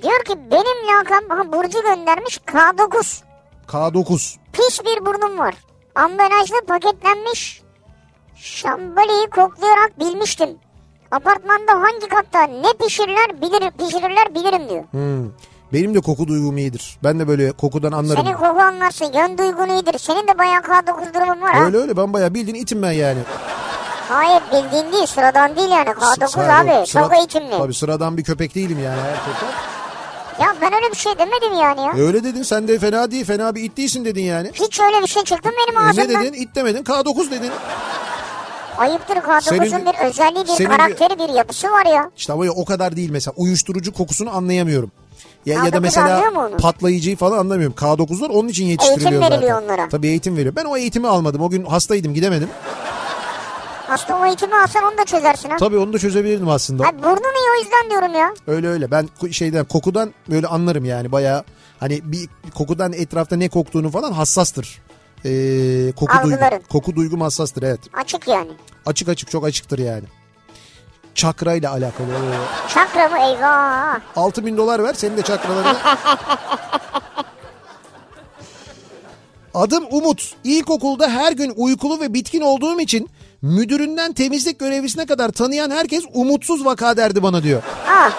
Diyor 0.02 0.24
ki 0.24 0.34
benim 0.50 0.88
lakam 0.88 1.38
ha 1.38 1.52
Burcu 1.52 1.82
göndermiş 1.82 2.38
K9. 2.38 3.22
K9. 3.68 4.36
Pis 4.52 4.80
bir 4.84 5.06
burnum 5.06 5.38
var. 5.38 5.54
Ambalajlı 5.94 6.66
paketlenmiş. 6.68 7.62
Şambaliyi 8.36 9.26
koklayarak 9.30 10.00
bilmiştim. 10.00 10.50
Apartmanda 11.10 11.72
hangi 11.72 12.08
katta 12.08 12.42
ne 12.42 12.86
pişirirler 12.86 13.42
bilir, 13.42 13.70
pişirirler 13.70 14.34
bilirim 14.34 14.68
diyor. 14.68 14.84
Hmm. 14.90 15.30
Benim 15.72 15.94
de 15.94 16.00
koku 16.00 16.28
duygum 16.28 16.58
iyidir. 16.58 16.98
Ben 17.04 17.18
de 17.18 17.28
böyle 17.28 17.52
kokudan 17.52 17.92
anlarım. 17.92 18.24
Senin 18.24 18.36
koku 18.36 18.60
anlarsın 18.60 19.12
yön 19.14 19.38
duygun 19.38 19.68
iyidir. 19.68 19.98
Senin 19.98 20.28
de 20.28 20.38
bayağı 20.38 20.60
K9 20.60 21.14
durumun 21.14 21.40
var 21.42 21.54
ha. 21.54 21.64
Öyle 21.64 21.76
öyle 21.76 21.96
ben 21.96 22.12
bayağı 22.12 22.34
bildiğin 22.34 22.62
itim 22.62 22.82
ben 22.82 22.92
yani. 22.92 23.18
Hayır 24.08 24.42
bildiğin 24.52 24.92
değil 24.92 25.06
sıradan 25.06 25.56
değil 25.56 25.70
yani 25.70 25.88
K9 25.88 26.28
Sıra- 26.28 26.58
abi. 26.58 26.86
sıra- 26.86 27.02
Çok 27.02 27.16
eğitimli. 27.16 27.50
Tabii 27.58 27.74
sıradan 27.74 28.16
bir 28.16 28.24
köpek 28.24 28.54
değilim 28.54 28.78
yani 28.84 28.96
gerçekten. 29.02 29.48
Ya 30.46 30.54
ben 30.60 30.72
öyle 30.74 30.90
bir 30.90 30.96
şey 30.96 31.18
demedim 31.18 31.52
yani 31.60 31.80
ya. 31.80 31.92
E 31.96 32.06
öyle 32.06 32.24
dedin 32.24 32.42
sen 32.42 32.68
de 32.68 32.78
fena 32.78 33.10
değil 33.10 33.24
fena 33.24 33.54
bir 33.54 33.62
it 33.64 33.76
değilsin 33.76 34.04
dedin 34.04 34.22
yani. 34.22 34.50
Hiç 34.54 34.80
öyle 34.80 35.02
bir 35.02 35.06
şey 35.06 35.22
çıktı 35.24 35.50
benim 35.66 35.80
E 35.80 35.84
ne 35.84 35.88
ağzımdan? 35.90 36.22
dedin 36.22 36.32
it 36.32 36.54
demedin 36.54 36.84
K9 36.84 37.30
dedin. 37.30 37.50
Ayıptır 38.78 39.16
K9'un 39.16 39.40
Senin- 39.40 39.86
bir 39.86 40.06
özelliği, 40.08 40.44
bir 40.44 40.48
senin 40.50 40.70
bir- 40.70 40.76
karakteri, 40.76 41.18
bir 41.18 41.28
yapısı 41.34 41.70
var 41.70 41.86
ya. 41.86 42.10
İşte 42.16 42.32
ama 42.32 42.44
o 42.56 42.64
kadar 42.64 42.96
değil 42.96 43.10
mesela 43.10 43.34
uyuşturucu 43.36 43.92
kokusunu 43.92 44.36
anlayamıyorum. 44.36 44.90
Ya, 45.46 45.54
ya 45.54 45.60
K9 45.60 45.72
da 45.72 45.80
mesela 45.80 46.22
patlayıcıyı 46.58 47.16
falan 47.16 47.38
anlamıyorum. 47.38 47.74
K9'lar 47.76 48.28
onun 48.30 48.48
için 48.48 48.64
yetiştiriliyor 48.66 49.10
Eğitim 49.12 49.22
zaten. 49.22 49.32
veriliyor 49.40 49.62
onlara. 49.62 49.88
Tabii 49.88 50.06
eğitim 50.08 50.36
veriyor. 50.36 50.56
Ben 50.56 50.64
o 50.64 50.76
eğitimi 50.76 51.08
almadım. 51.08 51.42
O 51.42 51.50
gün 51.50 51.64
hastaydım 51.64 52.14
gidemedim. 52.14 52.48
Aslında 53.88 54.18
o 54.18 54.26
eğitimi 54.26 54.54
alsan 54.56 54.84
onu 54.84 54.98
da 54.98 55.04
çözersin 55.04 55.50
ha. 55.50 55.56
Tabii 55.56 55.78
onu 55.78 55.92
da 55.92 55.98
çözebilirdim 55.98 56.48
aslında. 56.48 56.84
Ay 56.84 56.98
burnun 56.98 57.34
iyi 57.38 57.50
o 57.56 57.62
yüzden 57.62 57.90
diyorum 57.90 58.14
ya. 58.14 58.34
Öyle 58.46 58.68
öyle. 58.68 58.90
Ben 58.90 59.08
şeyden 59.30 59.64
kokudan 59.64 60.14
böyle 60.28 60.46
anlarım 60.46 60.84
yani 60.84 61.12
bayağı 61.12 61.44
hani 61.80 62.00
bir 62.04 62.28
kokudan 62.54 62.92
etrafta 62.92 63.36
ne 63.36 63.48
koktuğunu 63.48 63.90
falan 63.90 64.12
hassastır. 64.12 64.82
Ee, 65.24 65.92
koku 65.96 66.22
duygu, 66.24 66.38
koku 66.68 66.96
duygum 66.96 67.20
hassastır 67.20 67.62
evet. 67.62 67.80
Açık 67.92 68.28
yani. 68.28 68.50
Açık 68.86 69.08
açık 69.08 69.30
çok 69.30 69.44
açıktır 69.44 69.78
yani. 69.78 70.04
Çakra 71.14 71.54
ile 71.54 71.68
alakalı. 71.68 72.06
Çakra 72.68 73.08
mı 73.08 73.18
eyvah. 73.18 74.00
6 74.16 74.46
bin 74.46 74.56
dolar 74.56 74.84
ver 74.84 74.94
senin 74.94 75.16
de 75.16 75.22
çakralarına. 75.22 75.76
Adım 79.54 79.84
Umut. 79.90 80.34
İlkokulda 80.44 81.08
her 81.08 81.32
gün 81.32 81.52
uykulu 81.56 82.00
ve 82.00 82.14
bitkin 82.14 82.40
olduğum 82.40 82.80
için 82.80 83.10
müdüründen 83.46 84.12
temizlik 84.12 84.58
görevlisine 84.58 85.06
kadar 85.06 85.28
tanıyan 85.28 85.70
herkes 85.70 86.04
umutsuz 86.14 86.64
vaka 86.64 86.96
derdi 86.96 87.22
bana 87.22 87.42
diyor. 87.42 87.62
Aa, 87.88 88.10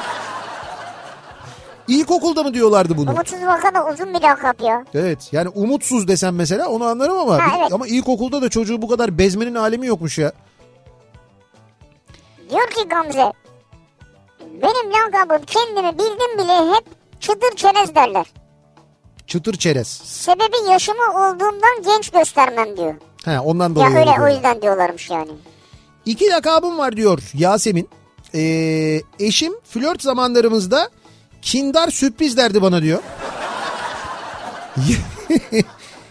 İlkokulda 1.87 2.43
mı 2.43 2.53
diyorlardı 2.53 2.97
bunu? 2.97 3.11
umutsuz 3.11 3.41
vaka 3.45 3.73
da 3.75 3.85
uzun 3.93 4.13
bir 4.13 4.21
lakap 4.21 4.61
ya. 4.61 4.85
Evet 4.93 5.29
yani 5.31 5.49
umutsuz 5.49 6.07
desem 6.07 6.35
mesela 6.35 6.67
onu 6.69 6.83
anlarım 6.85 7.17
ama 7.17 7.33
Ha, 7.37 7.57
evet. 7.59 7.73
ama 7.73 7.87
ilkokulda 7.87 8.41
da 8.41 8.49
çocuğu 8.49 8.81
bu 8.81 8.87
kadar 8.87 9.17
bezmenin 9.17 9.55
alemi 9.55 9.87
yokmuş 9.87 10.17
ya. 10.17 10.31
Diyor 12.49 12.69
ki 12.69 12.87
Gamze. 12.89 13.33
Benim 14.41 14.91
lakabım 14.93 15.45
kendimi 15.47 15.93
bildim 15.93 16.37
bile 16.37 16.75
hep 16.75 16.85
çıtır 17.21 17.55
çerez 17.55 17.95
derler. 17.95 18.25
Çıtır 19.27 19.53
çerez. 19.57 19.87
Sebebi 20.03 20.69
yaşımı 20.71 21.03
olduğumdan 21.11 21.81
genç 21.85 22.09
göstermem 22.09 22.77
diyor. 22.77 22.95
He 23.27 23.39
ondan 23.39 23.69
Ya 23.69 23.75
dolayı. 23.75 23.89
öyle 23.95 23.99
o 24.01 24.05
diyorlar. 24.15 24.29
yüzden 24.31 24.61
diyorlarmış 24.61 25.09
yani. 25.09 25.31
İki 26.05 26.29
lakabım 26.29 26.77
var 26.77 26.95
diyor 26.97 27.19
Yasemin. 27.33 27.89
Ee, 28.35 29.01
eşim 29.19 29.53
flört 29.63 30.01
zamanlarımızda 30.01 30.89
kindar 31.41 31.89
sürpriz 31.89 32.37
derdi 32.37 32.61
bana 32.61 32.81
diyor. 32.81 32.99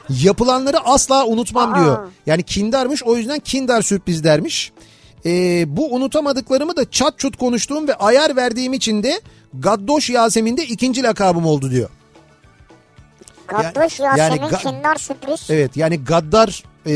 Yapılanları 0.08 0.78
asla 0.80 1.26
unutmam 1.26 1.72
Aa. 1.74 1.80
diyor. 1.80 2.08
Yani 2.26 2.42
kindarmış 2.42 3.02
o 3.02 3.16
yüzden 3.16 3.38
kindar 3.38 3.82
sürpriz 3.82 4.24
dermiş. 4.24 4.72
Ee, 5.26 5.64
bu 5.76 5.94
unutamadıklarımı 5.94 6.76
da 6.76 6.90
çat 6.90 7.18
çut 7.18 7.36
konuştuğum 7.36 7.88
ve 7.88 7.94
ayar 7.94 8.36
verdiğim 8.36 8.72
için 8.72 9.02
de 9.02 9.20
Gaddoş 9.54 10.10
Yasemin'de 10.10 10.64
ikinci 10.64 11.02
lakabım 11.02 11.46
oldu 11.46 11.70
diyor. 11.70 11.90
Gaddoş 13.48 14.00
yani 14.00 14.18
Yasemin 14.20 14.48
ga- 14.48 14.58
Kindar 14.62 14.96
sürpriz. 14.96 15.46
Evet 15.50 15.76
yani 15.76 16.04
Gaddar 16.04 16.62
e, 16.86 16.92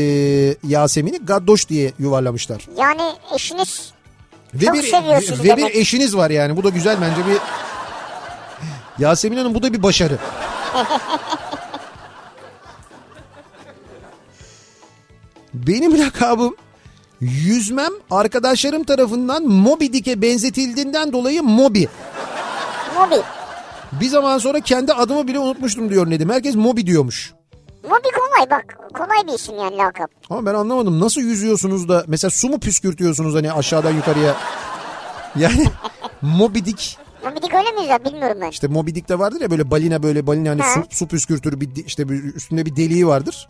Yasemin'i 0.67 1.17
Gaddoş 1.25 1.69
diye 1.69 1.93
yuvarlamışlar. 1.99 2.67
Yani 2.77 3.01
eşiniz 3.35 3.91
Ve 4.53 4.65
Çok 4.65 4.75
bir 4.75 4.83
seviyor 4.83 5.21
sizi 5.21 5.39
ve 5.39 5.43
bir 5.43 5.49
demek. 5.57 5.75
eşiniz 5.75 6.17
var 6.17 6.29
yani. 6.29 6.57
Bu 6.57 6.63
da 6.63 6.69
güzel 6.69 6.97
bence 7.01 7.27
bir 7.31 7.37
Yasemin 9.03 9.37
Hanım 9.37 9.53
bu 9.55 9.63
da 9.63 9.73
bir 9.73 9.83
başarı. 9.83 10.17
Benim 15.53 15.99
lakabım 15.99 16.55
yüzmem 17.21 17.91
arkadaşlarım 18.11 18.83
tarafından 18.83 19.43
Moby 19.43 19.85
Dick'e 19.85 20.21
benzetildiğinden 20.21 21.13
dolayı 21.13 21.43
Moby. 21.43 21.83
Mobi. 22.99 23.21
Bir 23.91 24.07
zaman 24.07 24.37
sonra 24.37 24.59
kendi 24.59 24.93
adımı 24.93 25.27
bile 25.27 25.39
unutmuştum 25.39 25.89
diyor 25.89 26.09
Nedim. 26.09 26.29
Herkes 26.29 26.55
Moby 26.55 26.81
diyormuş. 26.81 27.33
Mobi 27.83 28.07
kolay 28.19 28.49
bak. 28.49 28.77
Kolay 28.93 29.27
bir 29.27 29.33
isim 29.33 29.57
yani 29.59 29.77
lakap. 29.77 30.11
Ama 30.29 30.45
ben 30.45 30.53
anlamadım 30.53 30.99
nasıl 30.99 31.21
yüzüyorsunuz 31.21 31.89
da 31.89 32.03
mesela 32.07 32.31
su 32.31 32.49
mu 32.49 32.59
püskürtüyorsunuz 32.59 33.35
hani 33.35 33.53
aşağıdan 33.53 33.91
yukarıya? 33.91 34.35
Yani 35.35 35.65
Moby 36.21 36.59
Dick 36.59 36.97
Mobi 37.23 37.41
Dick 37.41 37.53
öyle 37.53 37.71
mi 37.71 37.81
yüzer 37.81 38.05
bilmiyorum 38.05 38.37
ben. 38.41 38.49
İşte 38.49 38.67
Moby 38.67 38.91
Dick'te 38.91 39.19
vardır 39.19 39.41
ya 39.41 39.51
böyle 39.51 39.71
balina 39.71 40.03
böyle 40.03 40.27
balina 40.27 40.49
hani 40.49 40.61
Ha. 40.61 40.73
su, 40.73 40.83
su 40.95 41.07
püskürtür 41.07 41.61
bir 41.61 41.85
işte 41.85 42.09
bir 42.09 42.35
üstünde 42.35 42.65
bir 42.65 42.75
deliği 42.75 43.07
vardır. 43.07 43.47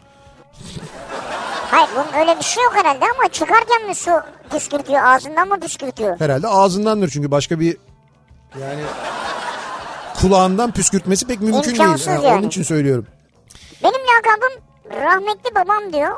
Hayır 1.71 1.89
bunun 1.95 2.21
öyle 2.21 2.39
bir 2.39 2.43
şey 2.43 2.63
yok 2.63 2.73
herhalde 2.75 3.05
ama 3.19 3.29
çıkarken 3.31 3.87
mi 3.87 3.95
su 3.95 4.11
püskürtüyor 4.51 4.99
ağzından 5.03 5.47
mı 5.47 5.59
püskürtüyor? 5.59 6.19
Herhalde 6.19 6.47
ağzındandır 6.47 7.09
çünkü 7.09 7.31
başka 7.31 7.59
bir 7.59 7.77
yani 8.61 8.81
kulağından 10.21 10.71
püskürtmesi 10.71 11.27
pek 11.27 11.41
mümkün 11.41 11.69
İmkansız 11.69 12.07
değil. 12.07 12.17
Ha, 12.19 12.27
yani. 12.27 12.39
Onun 12.39 12.47
için 12.47 12.63
söylüyorum. 12.63 13.07
Benim 13.83 14.01
lakabım 14.17 14.63
rahmetli 15.03 15.55
babam 15.55 15.93
diyor. 15.93 16.17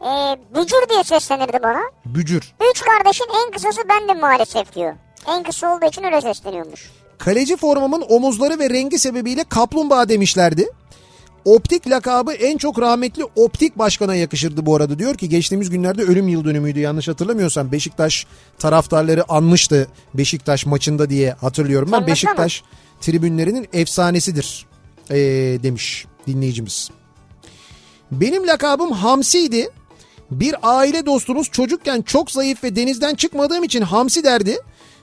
Ee, 0.00 0.38
bücür 0.54 0.88
diye 0.90 1.04
seslenirdi 1.04 1.58
bana. 1.62 1.80
Bücür. 2.04 2.54
Üç 2.70 2.82
kardeşin 2.82 3.26
en 3.44 3.52
kısası 3.52 3.80
bendim 3.88 4.20
maalesef 4.20 4.74
diyor. 4.74 4.94
En 5.28 5.42
kısa 5.42 5.76
olduğu 5.76 5.86
için 5.86 6.02
öyle 6.04 6.20
sesleniyormuş. 6.20 6.90
Kaleci 7.18 7.56
formamın 7.56 8.04
omuzları 8.08 8.58
ve 8.58 8.70
rengi 8.70 8.98
sebebiyle 8.98 9.44
kaplumbağa 9.44 10.08
demişlerdi. 10.08 10.68
Optik 11.44 11.90
lakabı 11.90 12.32
en 12.32 12.58
çok 12.58 12.80
rahmetli 12.80 13.24
Optik 13.36 13.78
Başkan'a 13.78 14.14
yakışırdı 14.14 14.66
bu 14.66 14.76
arada. 14.76 14.98
Diyor 14.98 15.14
ki 15.14 15.28
geçtiğimiz 15.28 15.70
günlerde 15.70 16.02
ölüm 16.02 16.28
yıl 16.28 16.44
dönümüydü 16.44 16.80
yanlış 16.80 17.08
hatırlamıyorsam. 17.08 17.72
Beşiktaş 17.72 18.26
taraftarları 18.58 19.32
anmıştı 19.32 19.88
Beşiktaş 20.14 20.66
maçında 20.66 21.10
diye 21.10 21.32
hatırlıyorum 21.32 21.92
ben. 21.92 22.06
Beşiktaş 22.06 22.62
tribünlerinin 23.00 23.68
efsanesidir 23.72 24.67
ee, 25.10 25.16
demiş 25.62 26.06
dinleyicimiz. 26.26 26.90
Benim 28.12 28.46
lakabım 28.46 28.92
Hamsi'ydi. 28.92 29.68
Bir 30.30 30.54
aile 30.62 31.06
dostumuz 31.06 31.50
çocukken 31.50 32.02
çok 32.02 32.30
zayıf 32.30 32.64
ve 32.64 32.76
denizden 32.76 33.14
çıkmadığım 33.14 33.64
için 33.64 33.82
Hamsi 33.82 34.24
derdi. 34.24 34.58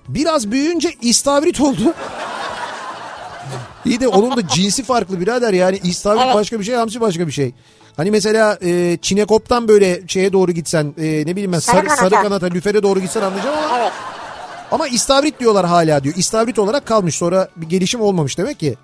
Biraz 0.07 0.51
büyüyünce 0.51 0.89
istavrit 1.01 1.61
oldu. 1.61 1.93
İyi 3.85 3.99
de 3.99 4.07
onun 4.07 4.37
da 4.37 4.47
cinsi 4.47 4.83
farklı 4.83 5.19
birader 5.19 5.53
yani 5.53 5.79
istavrit 5.83 6.21
Evet. 6.25 6.35
başka 6.35 6.59
bir 6.59 6.65
şey 6.65 6.75
hamsi 6.75 7.01
başka 7.01 7.27
bir 7.27 7.31
şey. 7.31 7.53
Hani 7.97 8.11
mesela 8.11 8.57
e, 8.65 8.97
çinekoptan 9.01 9.67
böyle 9.67 10.01
şeye 10.07 10.33
doğru 10.33 10.51
gitsen 10.51 10.93
e, 10.97 11.03
ne 11.03 11.31
bileyim 11.31 11.51
ben 11.53 11.59
sarı, 11.59 11.75
Sarı 11.77 11.87
kanata. 11.87 12.09
sarı 12.09 12.23
kanata 12.23 12.45
lüfere 12.45 12.83
doğru 12.83 12.99
gitsen 12.99 13.21
anlayacağım 13.21 13.57
ama, 13.57 13.79
Evet. 13.79 13.91
ama 14.71 14.87
istavrit 14.87 15.39
diyorlar 15.39 15.65
hala 15.65 16.03
diyor. 16.03 16.15
İstavrit 16.17 16.59
olarak 16.59 16.85
kalmış 16.85 17.15
sonra 17.15 17.49
bir 17.55 17.69
gelişim 17.69 18.01
olmamış 18.01 18.37
demek 18.37 18.59
ki. 18.59 18.75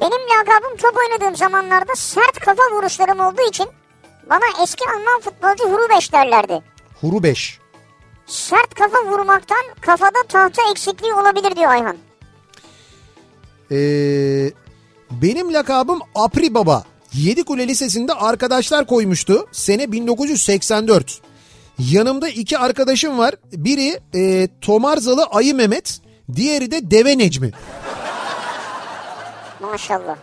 Benim 0.00 0.20
lakabım 0.38 0.76
top 0.76 0.96
oynadığım 0.96 1.36
zamanlarda 1.36 1.94
sert 1.94 2.40
kafa 2.40 2.62
vuruşlarım 2.76 3.20
olduğu 3.20 3.48
için 3.48 3.66
bana 4.30 4.62
eski 4.62 4.84
Alman 4.90 5.20
futbolcu 5.20 5.64
Hrubeş 5.64 6.12
derlerdi. 6.12 6.62
Huru 7.00 7.22
5. 7.22 7.58
Sert 8.26 8.74
kafa 8.74 9.04
vurmaktan 9.06 9.62
kafada 9.80 10.22
tahta 10.28 10.62
eksikliği 10.70 11.12
olabilir 11.14 11.56
diyor 11.56 11.70
Ayhan. 11.70 11.96
Ee, 13.70 14.50
benim 15.10 15.54
lakabım 15.54 16.00
Apri 16.14 16.54
Baba. 16.54 16.84
Yedikule 17.14 17.68
Lisesi'nde 17.68 18.12
arkadaşlar 18.12 18.86
koymuştu. 18.86 19.46
Sene 19.52 19.92
1984. 19.92 21.20
Yanımda 21.78 22.28
iki 22.28 22.58
arkadaşım 22.58 23.18
var. 23.18 23.34
Biri 23.52 24.00
e, 24.14 24.48
Tomarzalı 24.60 25.24
Ayı 25.24 25.54
Mehmet. 25.54 26.00
Diğeri 26.34 26.70
de 26.70 26.90
Deve 26.90 27.18
Necmi. 27.18 27.50
Maşallah. 29.76 30.16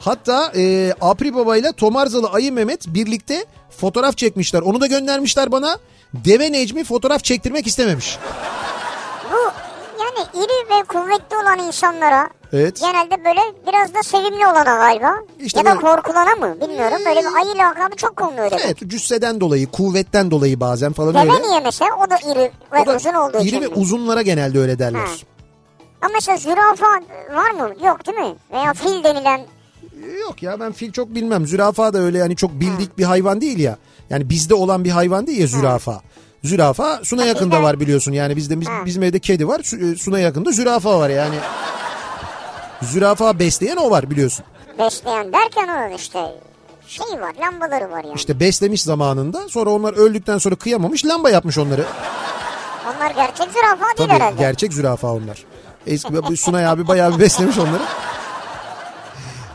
Hatta 0.00 0.52
e, 0.56 0.92
Apri 1.00 1.34
Baba 1.34 1.56
ile 1.56 1.72
Tomarzalı 1.72 2.28
Ayı 2.28 2.52
Mehmet 2.52 2.86
birlikte 2.86 3.44
fotoğraf 3.78 4.16
çekmişler. 4.16 4.62
Onu 4.62 4.80
da 4.80 4.86
göndermişler 4.86 5.52
bana. 5.52 5.78
Deve 6.14 6.52
Necmi 6.52 6.84
fotoğraf 6.84 7.24
çektirmek 7.24 7.66
istememiş. 7.66 8.18
Bu 9.32 9.36
yani 10.02 10.44
iri 10.44 10.70
ve 10.70 10.84
kuvvetli 10.88 11.36
olan 11.36 11.58
insanlara 11.58 12.28
Evet. 12.52 12.80
genelde 12.80 13.24
böyle 13.24 13.40
biraz 13.66 13.94
da 13.94 14.02
sevimli 14.02 14.46
olana 14.46 14.64
galiba. 14.64 15.14
İşte 15.40 15.58
ya 15.60 15.64
da 15.64 15.68
böyle- 15.70 15.80
korkulana 15.80 16.34
mı 16.34 16.60
bilmiyorum. 16.60 16.98
Böyle 17.06 17.20
bir 17.20 17.36
ayı 17.36 17.58
lakabı 17.58 17.96
çok 17.96 18.16
konuluyor 18.16 18.50
demek. 18.50 18.64
Evet 18.64 18.78
cüsseden 18.86 19.40
dolayı, 19.40 19.66
kuvvetten 19.70 20.30
dolayı 20.30 20.60
bazen 20.60 20.92
falan 20.92 21.14
Deve 21.14 21.32
öyle. 21.32 21.42
niye 21.48 21.60
mesela? 21.60 21.90
O 22.06 22.10
da 22.10 22.16
iri 22.32 22.50
ve 22.72 22.82
O 22.82 22.86
da 22.86 22.96
uzun 22.96 23.14
olduğu 23.14 23.38
için. 23.38 23.48
iri 23.48 23.60
ve 23.64 23.66
mi? 23.66 23.74
uzunlara 23.74 24.22
genelde 24.22 24.58
öyle 24.58 24.78
derler. 24.78 24.98
Ha. 25.00 25.06
Ama 26.04 26.12
mesela 26.14 26.38
zürafa 26.38 26.86
var 27.34 27.50
mı? 27.50 27.84
Yok 27.86 28.06
değil 28.06 28.18
mi? 28.18 28.34
Veya 28.52 28.72
fil 28.72 29.04
denilen 29.04 29.40
Yok 30.20 30.42
ya 30.42 30.60
ben 30.60 30.72
fil 30.72 30.92
çok 30.92 31.14
bilmem. 31.14 31.46
Zürafa 31.46 31.92
da 31.94 31.98
öyle 31.98 32.18
yani 32.18 32.36
çok 32.36 32.50
bildik 32.52 32.98
bir 32.98 33.04
hayvan 33.04 33.40
değil 33.40 33.58
ya. 33.58 33.76
Yani 34.10 34.30
bizde 34.30 34.54
olan 34.54 34.84
bir 34.84 34.90
hayvan 34.90 35.26
değil 35.26 35.40
ya 35.40 35.46
zürafa. 35.46 36.00
Zürafa 36.44 37.00
Suna 37.04 37.24
yakında 37.24 37.62
var 37.62 37.80
biliyorsun. 37.80 38.12
Yani 38.12 38.36
bizde 38.36 38.60
biz- 38.60 38.68
bizim 38.84 39.02
evde 39.02 39.18
kedi 39.18 39.48
var. 39.48 39.60
E, 39.60 39.96
Suna 39.96 40.18
yakında 40.18 40.50
zürafa 40.52 40.98
var 40.98 41.10
yani. 41.10 41.34
Zürafa 42.82 43.38
besleyen 43.38 43.76
o 43.76 43.90
var 43.90 44.10
biliyorsun. 44.10 44.44
besleyen 44.78 45.32
derken 45.32 45.68
onun 45.68 45.96
işte 45.96 46.18
şeyi 46.86 47.20
var 47.20 47.34
lambaları 47.40 47.90
var 47.90 48.04
yani. 48.04 48.14
İşte 48.16 48.40
beslemiş 48.40 48.82
zamanında 48.82 49.48
sonra 49.48 49.70
onlar 49.70 49.92
öldükten 49.92 50.38
sonra 50.38 50.54
kıyamamış 50.54 51.04
lamba 51.06 51.30
yapmış 51.30 51.58
onları. 51.58 51.84
Onlar 52.96 53.10
gerçek 53.10 53.48
zürafa 53.52 53.84
değil 53.98 54.08
Tabii 54.08 54.12
herhalde. 54.12 54.36
gerçek 54.38 54.72
zürafa 54.72 55.12
onlar. 55.12 55.44
Eski 55.86 56.36
Sunay 56.36 56.66
abi 56.66 56.88
bayağı 56.88 57.14
bir 57.14 57.20
beslemiş 57.20 57.58
onları. 57.58 57.82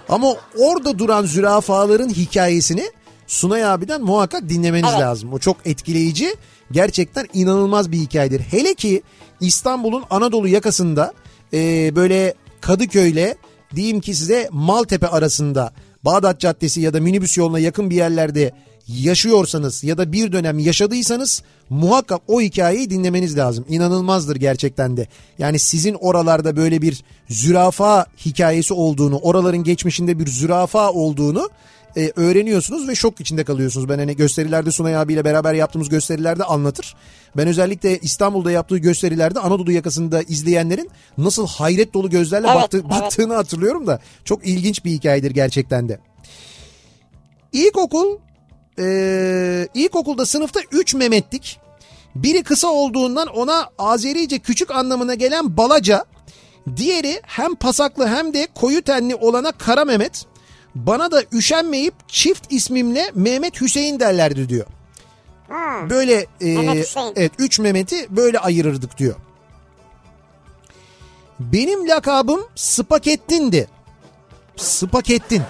Ama 0.10 0.36
orada 0.58 1.00
duran 1.00 1.26
zürafaların 1.26 2.10
hikayesini 2.10 2.92
Sunay 3.28 3.66
abiden 3.66 4.02
muhakkak 4.02 4.50
dinlemeniz 4.50 4.90
Evet. 4.92 5.02
lazım. 5.02 5.34
O 5.34 5.40
çok 5.40 5.58
etkileyici. 5.66 6.36
Gerçekten 6.72 7.28
inanılmaz 7.34 7.92
bir 7.92 7.98
hikayedir. 7.98 8.40
Hele 8.40 8.74
ki 8.74 9.04
İstanbul'un 9.42 10.04
Anadolu 10.10 10.48
yakasında 10.48 11.14
e, 11.54 11.92
böyle 11.96 12.34
Kadıköy'le 12.62 13.36
diyeyim 13.76 14.02
ki 14.02 14.16
size 14.16 14.50
Maltepe 14.52 15.08
arasında 15.08 15.74
Bağdat 16.06 16.40
Caddesi 16.40 16.82
ya 16.82 16.94
da 16.94 17.00
minibüs 17.00 17.38
yoluna 17.38 17.60
yakın 17.60 17.90
bir 17.90 17.96
yerlerde 17.96 18.52
yaşıyorsanız 18.88 19.84
ya 19.84 19.98
da 19.98 20.12
bir 20.12 20.32
dönem 20.32 20.60
yaşadıysanız 20.60 21.44
muhakkak 21.70 22.22
o 22.28 22.42
hikayeyi 22.42 22.90
dinlemeniz 22.90 23.38
lazım. 23.38 23.66
İnanılmazdır 23.70 24.36
gerçekten 24.36 24.98
de. 24.98 25.08
Yani 25.38 25.60
sizin 25.60 25.94
oralarda 25.94 26.56
böyle 26.56 26.82
bir 26.82 27.04
zürafa 27.30 28.06
hikayesi 28.26 28.74
olduğunu, 28.74 29.18
oraların 29.18 29.64
geçmişinde 29.64 30.20
bir 30.20 30.28
zürafa 30.28 30.92
olduğunu 30.92 31.50
e, 31.98 32.12
öğreniyorsunuz 32.16 32.88
ve 32.88 32.96
şok 32.96 33.20
içinde 33.20 33.44
kalıyorsunuz. 33.44 33.90
Ben 33.90 34.00
hani 34.00 34.16
gösterilerde 34.16 34.72
Sunay 34.72 34.98
abiyle 34.98 35.26
beraber 35.26 35.54
yaptığımız 35.54 35.90
gösterilerde 35.90 36.44
anlatır. 36.44 36.96
Ben 37.38 37.48
özellikle 37.48 38.00
İstanbul'da 38.00 38.52
yaptığı 38.52 38.78
gösterilerde 38.78 39.40
Anadolu 39.40 39.72
yakasında 39.72 40.22
izleyenlerin 40.22 40.90
nasıl 41.18 41.48
hayret 41.48 41.94
dolu 41.94 42.10
gözlerle 42.10 42.48
Evet, 42.48 42.56
baktı, 42.56 42.78
evet. 42.82 42.90
baktığını 42.90 43.34
hatırlıyorum 43.34 43.88
da 43.88 44.00
çok 44.26 44.48
ilginç 44.48 44.86
bir 44.86 44.92
hikayedir 44.92 45.32
gerçekten 45.32 45.90
de. 45.90 46.00
İlkokul, 47.54 48.18
e, 48.80 49.68
ilkokulda 49.74 50.26
sınıfta 50.26 50.60
3 50.72 50.94
Mehmetlik. 50.94 51.60
Biri 52.16 52.44
kısa 52.44 52.68
olduğundan 52.68 53.28
ona 53.28 53.70
Azerice 53.78 54.40
küçük 54.40 54.72
anlamına 54.72 55.14
gelen 55.14 55.58
Balaca. 55.58 56.06
Diğeri 56.76 57.22
hem 57.24 57.56
pasaklı 57.56 58.08
hem 58.08 58.34
de 58.34 58.48
koyu 58.56 58.82
tenli 58.82 59.16
olana 59.16 59.52
Kara 59.52 59.86
Mehmet. 59.86 60.26
Bana 60.76 61.12
da 61.12 61.24
üşenmeyip 61.34 61.94
çift 62.08 62.44
ismimle 62.50 63.12
Mehmet 63.16 63.62
Hüseyin 63.62 64.00
derlerdi 64.00 64.50
diyor. 64.50 64.66
Ha. 65.50 65.90
Böyle 65.90 66.26
e, 66.42 66.58
Mehmet 66.58 66.96
evet 67.16 67.32
3 67.38 67.60
Mehmet'i 67.60 68.08
böyle 68.10 68.40
ayırırdık 68.40 68.98
diyor. 68.98 69.16
Benim 71.40 71.88
lakabım 71.88 72.42
Spakettin'di. 72.56 73.68
Spakettin. 74.56 75.42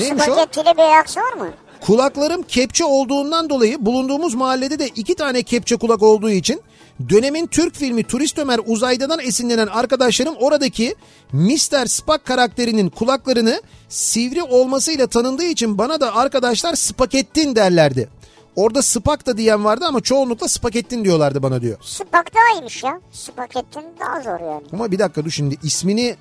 Neymiş 0.00 0.28
o? 0.28 0.32
spagettili 0.32 0.76
bir 0.76 0.82
ayaksı 0.82 1.20
var 1.20 1.32
mı? 1.32 1.48
Kulaklarım 1.80 2.42
kepçe 2.42 2.84
olduğundan 2.84 3.50
dolayı 3.50 3.86
bulunduğumuz 3.86 4.34
mahallede 4.34 4.78
de 4.78 4.88
iki 4.88 5.14
tane 5.14 5.42
kepçe 5.42 5.76
kulak 5.76 6.02
olduğu 6.02 6.30
için 6.30 6.60
dönemin 7.08 7.46
Türk 7.46 7.74
filmi 7.74 8.02
Turist 8.04 8.38
Ömer 8.38 8.60
Uzaylı'dan 8.66 9.20
esinlenen 9.20 9.66
arkadaşlarım 9.66 10.34
oradaki 10.40 10.94
Mr. 11.32 11.86
Spock 11.86 12.24
karakterinin 12.24 12.88
kulaklarını 12.90 13.62
sivri 13.88 14.42
olmasıyla 14.42 15.06
tanındığı 15.06 15.44
için 15.44 15.78
bana 15.78 16.00
da 16.00 16.16
arkadaşlar 16.16 16.74
Spakettin 16.74 17.56
derlerdi. 17.56 18.08
Orada 18.56 18.82
Spock 18.82 19.26
da 19.26 19.36
diyen 19.36 19.64
vardı 19.64 19.84
ama 19.88 20.00
çoğunlukla 20.00 20.48
Spakettin 20.48 21.04
diyorlardı 21.04 21.42
bana 21.42 21.62
diyor. 21.62 21.78
Spak 21.82 22.34
daha 22.34 22.54
iyiymiş 22.58 22.82
ya. 22.84 23.00
Spagettin 23.12 23.82
daha 24.00 24.20
zor 24.20 24.40
yani. 24.46 24.62
Ama 24.72 24.90
bir 24.92 24.98
dakika 24.98 25.24
dur 25.24 25.30
şimdi 25.30 25.56
ismini 25.62 26.16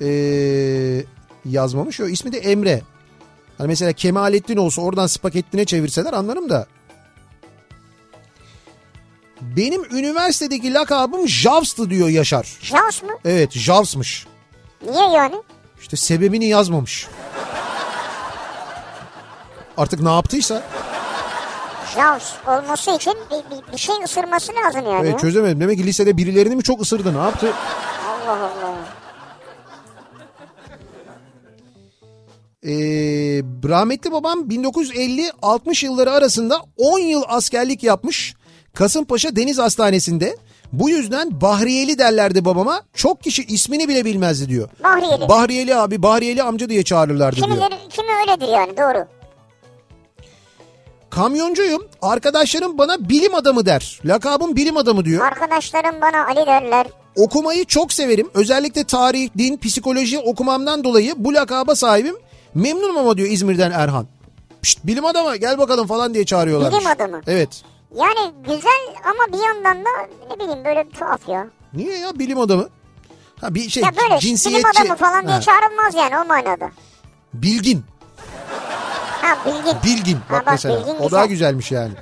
eee, 0.00 1.04
yazmamış. 1.44 2.00
O 2.00 2.08
ismi 2.08 2.32
de 2.32 2.38
Emre. 2.38 2.82
Hani 3.58 3.68
mesela 3.68 3.92
Kemalettin 3.92 4.56
olsa 4.56 4.82
oradan 4.82 5.06
Spakettin'e 5.06 5.64
çevirseler 5.64 6.12
anlarım 6.12 6.50
da. 6.50 6.66
Benim 9.40 9.84
üniversitedeki 9.84 10.74
lakabım 10.74 11.28
Javs'tı 11.28 11.90
diyor 11.90 12.08
Yaşar. 12.08 12.58
Jaws 12.62 13.02
mı? 13.02 13.10
Evet 13.24 13.52
Javs'mış. 13.52 14.26
Niye 14.90 15.08
yani? 15.08 15.34
İşte 15.80 15.96
sebebini 15.96 16.44
yazmamış. 16.44 17.08
Artık 19.76 20.00
ne 20.00 20.14
yaptıysa 20.14 20.62
Jaws 21.94 22.32
olması 22.46 22.90
için 22.90 23.14
bir, 23.30 23.56
bir, 23.56 23.72
bir 23.72 23.78
şey 23.78 23.94
ısırması 24.04 24.52
lazım 24.54 24.92
yani. 24.92 25.08
evet, 25.08 25.20
çözemedim. 25.20 25.60
Demek 25.60 25.78
ki 25.78 25.86
lisede 25.86 26.16
birilerini 26.16 26.56
mi 26.56 26.62
çok 26.62 26.82
ısırdı 26.82 27.14
ne 27.14 27.18
yaptı? 27.22 27.52
Allah 28.08 28.32
Allah. 28.32 29.01
Ee, 32.66 32.72
rahmetli 33.68 34.12
babam 34.12 34.40
1950-60 34.40 35.84
yılları 35.84 36.10
arasında 36.12 36.56
10 36.76 36.98
yıl 36.98 37.22
askerlik 37.28 37.82
yapmış. 37.82 38.34
Kasımpaşa 38.74 39.36
Deniz 39.36 39.58
Hastanesi'nde. 39.58 40.36
Bu 40.72 40.90
yüzden 40.90 41.40
Bahriyeli 41.40 41.98
derlerdi 41.98 42.44
babama. 42.44 42.82
Çok 42.94 43.22
kişi 43.22 43.44
ismini 43.44 43.88
bile 43.88 44.04
bilmezdi 44.04 44.48
diyor. 44.48 44.68
Bahriyeli. 44.84 45.28
Bahriyeli 45.28 45.76
abi, 45.76 46.02
Bahriyeli 46.02 46.42
amca 46.42 46.68
diye 46.68 46.82
çağırırlardı 46.82 47.36
diyor. 47.36 47.48
Kimileri, 47.48 47.74
kimi 47.90 48.08
öyledir 48.20 48.48
yani 48.48 48.76
doğru. 48.76 49.06
Kamyoncuyum. 51.10 51.82
Arkadaşlarım 52.02 52.78
bana 52.78 53.08
bilim 53.08 53.34
adamı 53.34 53.66
der. 53.66 54.00
Lakabım 54.04 54.56
bilim 54.56 54.76
adamı 54.76 55.04
diyor. 55.04 55.26
Arkadaşlarım 55.26 56.00
bana 56.00 56.26
Ali 56.26 56.46
derler. 56.46 56.86
Okumayı 57.16 57.64
çok 57.64 57.92
severim. 57.92 58.30
Özellikle 58.34 58.84
tarih, 58.84 59.28
din, 59.38 59.56
psikoloji 59.56 60.18
okumamdan 60.18 60.84
dolayı 60.84 61.14
bu 61.16 61.34
lakaba 61.34 61.76
sahibim. 61.76 62.16
Memnunum 62.54 62.98
ama 62.98 63.16
diyor 63.16 63.28
İzmir'den 63.28 63.70
Erhan. 63.70 64.06
Pişt, 64.62 64.78
bilim 64.86 65.04
adamı 65.04 65.36
gel 65.36 65.58
bakalım 65.58 65.86
falan 65.86 66.14
diye 66.14 66.24
çağırıyorlar. 66.24 66.72
Bilim 66.72 66.86
adamı. 66.86 67.20
Evet. 67.26 67.62
Yani 67.96 68.32
güzel 68.46 68.94
ama 69.04 69.38
bir 69.38 69.44
yandan 69.46 69.84
da 69.84 69.88
ne 70.30 70.38
bileyim 70.44 70.64
böyle 70.64 70.88
tuhaf 70.90 71.28
ya. 71.28 71.46
Niye 71.74 71.98
ya 71.98 72.18
bilim 72.18 72.40
adamı? 72.40 72.68
Ha 73.40 73.54
bir 73.54 73.68
şey 73.70 73.82
Ya 73.82 73.90
böyle 74.02 74.18
cinsiyetçi. 74.20 74.64
bilim 74.68 74.70
adamı 74.84 74.96
falan 74.98 75.22
diye 75.26 75.34
Ha, 75.34 75.40
çağrılmaz 75.40 75.94
yani 75.94 76.18
o 76.18 76.24
manada. 76.24 76.70
Bilgin. 77.34 77.84
Ha 79.22 79.36
bilgin. 79.46 79.76
Bilgin 79.84 80.16
Ha, 80.16 80.22
bak, 80.30 80.46
bak, 80.46 80.52
mesela. 80.52 80.80
bilgin 80.80 80.94
o 80.94 81.02
güzel. 81.02 81.10
daha 81.12 81.26
güzelmiş 81.26 81.72
yani. 81.72 81.92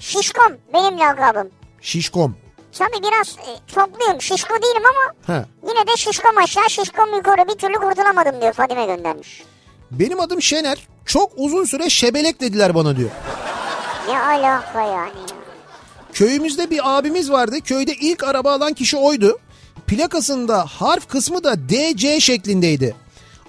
Şişkom 0.00 0.52
benim 0.74 1.00
lakabım. 1.00 1.48
Şişkom. 1.80 2.36
Tabii 2.78 3.02
biraz 3.02 3.36
e, 3.38 3.50
çokluyum. 3.74 4.20
Şişko 4.22 4.54
değilim 4.54 4.82
ama 4.86 5.34
Ha. 5.36 5.44
yine 5.68 5.86
de 5.86 5.96
şişkom 5.96 6.38
aşağı 6.38 6.70
şişkom 6.70 7.14
yukarı 7.16 7.48
bir 7.48 7.54
türlü 7.58 7.74
kurtulamadım 7.74 8.40
diyor 8.40 8.52
Fadime 8.52 8.86
göndermiş. 8.86 9.42
Benim 9.98 10.20
adım 10.20 10.42
Şener. 10.42 10.78
Çok 11.06 11.32
uzun 11.36 11.64
süre 11.64 11.90
şebelek 11.90 12.40
dediler 12.40 12.74
bana 12.74 12.96
diyor. 12.96 13.10
Ne 14.08 14.18
alaka 14.20 14.80
yani 14.82 14.92
ya. 14.92 15.36
Köyümüzde 16.12 16.70
bir 16.70 16.80
abimiz 16.98 17.30
vardı. 17.30 17.60
Köyde 17.60 17.92
ilk 17.94 18.24
araba 18.24 18.52
alan 18.52 18.72
kişi 18.72 18.96
oydu. 18.96 19.38
Plakasında 19.86 20.64
harf 20.66 21.08
kısmı 21.08 21.44
da 21.44 21.54
DC 21.68 22.20
şeklindeydi. 22.20 22.94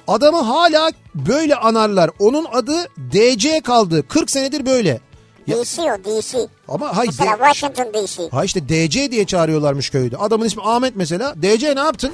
Adamı 0.07 0.41
hala 0.41 0.91
böyle 1.15 1.55
anarlar. 1.55 2.09
Onun 2.19 2.45
adı 2.53 2.75
DC 3.13 3.61
kaldı. 3.61 4.07
40 4.07 4.31
senedir 4.31 4.65
böyle. 4.65 4.99
Ya- 5.47 5.57
DC 5.57 5.81
o 5.81 5.97
DC. 6.03 6.37
Ama 6.67 6.97
hay, 6.97 7.05
Mesela 7.05 7.31
D- 7.31 7.37
Washington 7.53 7.93
DC. 7.93 8.29
ha 8.31 8.43
işte 8.45 8.69
DC 8.69 9.11
diye 9.11 9.25
çağırıyorlarmış 9.25 9.89
köyde. 9.89 10.17
Adamın 10.17 10.45
ismi 10.45 10.63
Ahmet 10.65 10.95
mesela. 10.95 11.33
DC 11.41 11.75
ne 11.75 11.79
yaptın? 11.79 12.11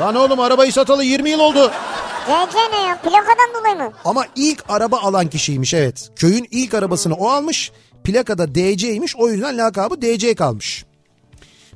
Lan 0.00 0.14
oğlum 0.14 0.40
arabayı 0.40 0.72
satalı 0.72 1.04
20 1.04 1.30
yıl 1.30 1.40
oldu. 1.40 1.70
DC 2.26 2.58
ne 2.72 2.82
ya? 2.88 2.98
Plakadan 3.02 3.54
dolayı 3.60 3.76
mı? 3.76 3.92
Ama 4.04 4.24
ilk 4.36 4.64
araba 4.68 4.98
alan 4.98 5.26
kişiymiş 5.30 5.74
evet. 5.74 6.10
Köyün 6.16 6.48
ilk 6.50 6.74
arabasını 6.74 7.14
o 7.14 7.28
almış. 7.28 7.72
Plakada 8.04 8.54
DC'ymiş 8.54 9.16
o 9.16 9.28
yüzden 9.28 9.58
lakabı 9.58 10.02
DC 10.02 10.34
kalmış. 10.34 10.84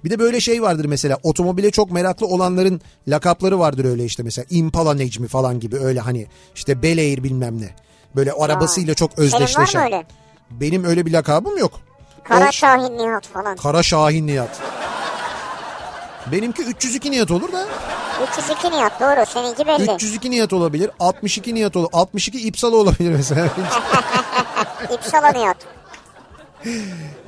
Bir 0.05 0.11
de 0.11 0.19
böyle 0.19 0.41
şey 0.41 0.63
vardır 0.63 0.85
mesela 0.85 1.19
otomobile 1.23 1.71
çok 1.71 1.91
meraklı 1.91 2.27
olanların 2.27 2.81
lakapları 3.09 3.59
vardır 3.59 3.85
öyle 3.85 4.05
işte 4.05 4.23
mesela 4.23 4.47
Impala 4.51 4.95
Necmi 4.95 5.29
falan 5.29 5.61
gibi 5.61 5.77
öyle 5.79 6.01
hani 6.01 6.27
işte 6.55 6.83
Bel 6.83 6.99
Air 6.99 7.23
bilmem 7.23 7.61
ne. 7.61 7.75
Böyle 8.17 8.33
arabasıyla 8.33 8.95
çok 8.95 9.19
özdeşleşen. 9.19 9.85
öyle? 9.85 10.07
Benim 10.51 10.85
öyle 10.85 11.07
bir 11.07 11.13
lakabım 11.13 11.59
yok. 11.59 11.73
Kara 12.25 12.49
O- 12.49 12.53
Şahin 12.53 12.99
Nihat 12.99 13.27
falan. 13.27 13.57
Kara 13.57 13.83
Şahin 13.83 14.27
Nihat. 14.27 14.61
Benimki 16.27 16.63
302 16.63 17.11
Nihat 17.11 17.31
olur 17.31 17.53
da 17.53 17.67
302 18.33 18.71
Nihat 18.71 19.01
doğru 19.01 19.27
seninki 19.27 19.67
belli. 19.67 19.95
302 19.95 20.31
Nihat 20.31 20.53
olabilir 20.53 20.91
62 21.01 21.55
Nihat 21.55 21.77
olur 21.77 21.89
62 21.93 22.41
İpsala 22.41 22.77
olabilir 22.77 23.11
mesela. 23.11 23.49
İpsala 24.95 25.29
Nihat. 25.33 25.57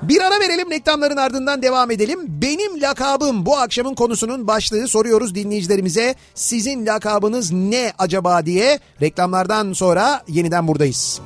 Bir 0.02 0.20
ara 0.20 0.40
verelim 0.40 0.70
reklamların 0.70 1.16
ardından 1.16 1.62
devam 1.62 1.90
edelim. 1.90 2.20
Benim 2.28 2.80
lakabım 2.80 3.46
bu 3.46 3.56
akşamın 3.56 3.94
konusunun 3.94 4.46
başlığı 4.46 4.88
soruyoruz 4.88 5.34
dinleyicilerimize. 5.34 6.14
Sizin 6.34 6.86
lakabınız 6.86 7.52
ne 7.52 7.92
acaba 7.98 8.46
diye 8.46 8.78
reklamlardan 9.02 9.72
sonra 9.72 10.22
yeniden 10.28 10.68
buradayız. 10.68 11.20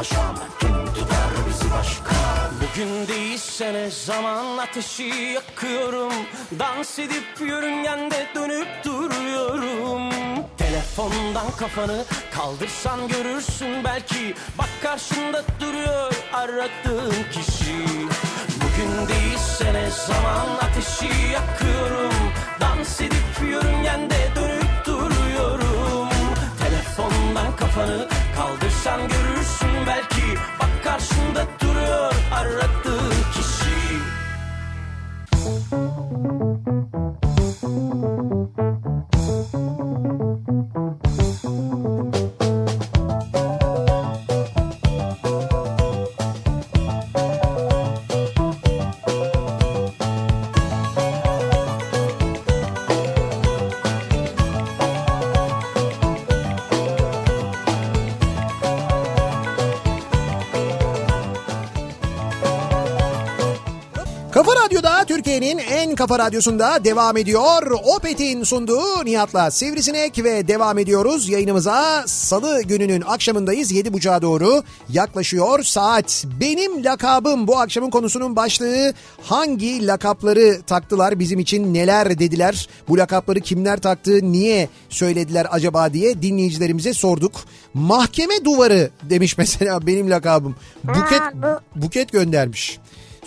Paşam 0.00 0.34
Kim 0.60 0.86
tutar 0.94 1.30
bizi 1.48 1.70
başkan 1.70 2.50
Bugün 2.60 3.08
değilse 3.08 3.72
ne 3.72 3.90
zaman 3.90 4.58
ateşi 4.58 5.02
yakıyorum? 5.34 6.12
Dans 6.58 6.98
edip 6.98 7.40
yörüngende 7.40 8.26
dönüp 8.34 8.68
duruyorum. 8.84 10.10
Telefondan 10.58 11.50
kafanı 11.58 12.04
kaldırsan 12.34 13.08
görürsün 13.08 13.84
belki. 13.84 14.34
Bak 14.58 14.68
karşında 14.82 15.42
duruyor 15.60 16.12
aradığın 16.32 17.14
kişi. 17.32 17.84
Bugün 18.56 19.08
değilse 19.08 19.72
ne 19.74 19.90
zaman 19.90 20.46
ateşi 20.62 21.32
yakıyorum? 21.32 22.14
Dans 22.60 23.00
edip 23.00 23.50
yörüngende 23.50 24.19
kafanı 27.74 28.08
kaldırsan 28.36 29.00
görürsün 29.00 29.68
belki. 29.86 30.38
Bak 30.60 30.84
karşında 30.84 31.46
duruyor 31.60 32.14
aradığın 32.34 33.10
kişi. 33.32 33.70
Kafa 40.74 40.89
kafa 66.00 66.18
radyosunda 66.18 66.84
devam 66.84 67.16
ediyor. 67.16 67.70
Opet'in 67.96 68.44
sunduğu 68.44 69.04
Nihat'la 69.04 69.50
Sivrisinek 69.50 70.24
ve 70.24 70.48
devam 70.48 70.78
ediyoruz. 70.78 71.28
Yayınımıza 71.28 72.04
salı 72.06 72.62
gününün 72.62 73.00
akşamındayız. 73.00 73.72
7.30'a 73.72 74.22
doğru 74.22 74.62
yaklaşıyor 74.88 75.62
saat. 75.62 76.24
Benim 76.40 76.84
lakabım 76.84 77.46
bu 77.46 77.58
akşamın 77.58 77.90
konusunun 77.90 78.36
başlığı. 78.36 78.94
Hangi 79.22 79.86
lakapları 79.86 80.62
taktılar 80.66 81.18
bizim 81.18 81.38
için 81.38 81.74
neler 81.74 82.18
dediler? 82.18 82.68
Bu 82.88 82.98
lakapları 82.98 83.40
kimler 83.40 83.80
taktı 83.80 84.18
niye 84.22 84.68
söylediler 84.88 85.46
acaba 85.50 85.92
diye 85.92 86.22
dinleyicilerimize 86.22 86.94
sorduk. 86.94 87.32
Mahkeme 87.74 88.44
duvarı 88.44 88.90
demiş 89.02 89.38
mesela 89.38 89.86
benim 89.86 90.10
lakabım. 90.10 90.56
Buket, 90.84 91.22
bu- 91.34 91.82
buket 91.82 92.12
göndermiş. 92.12 92.78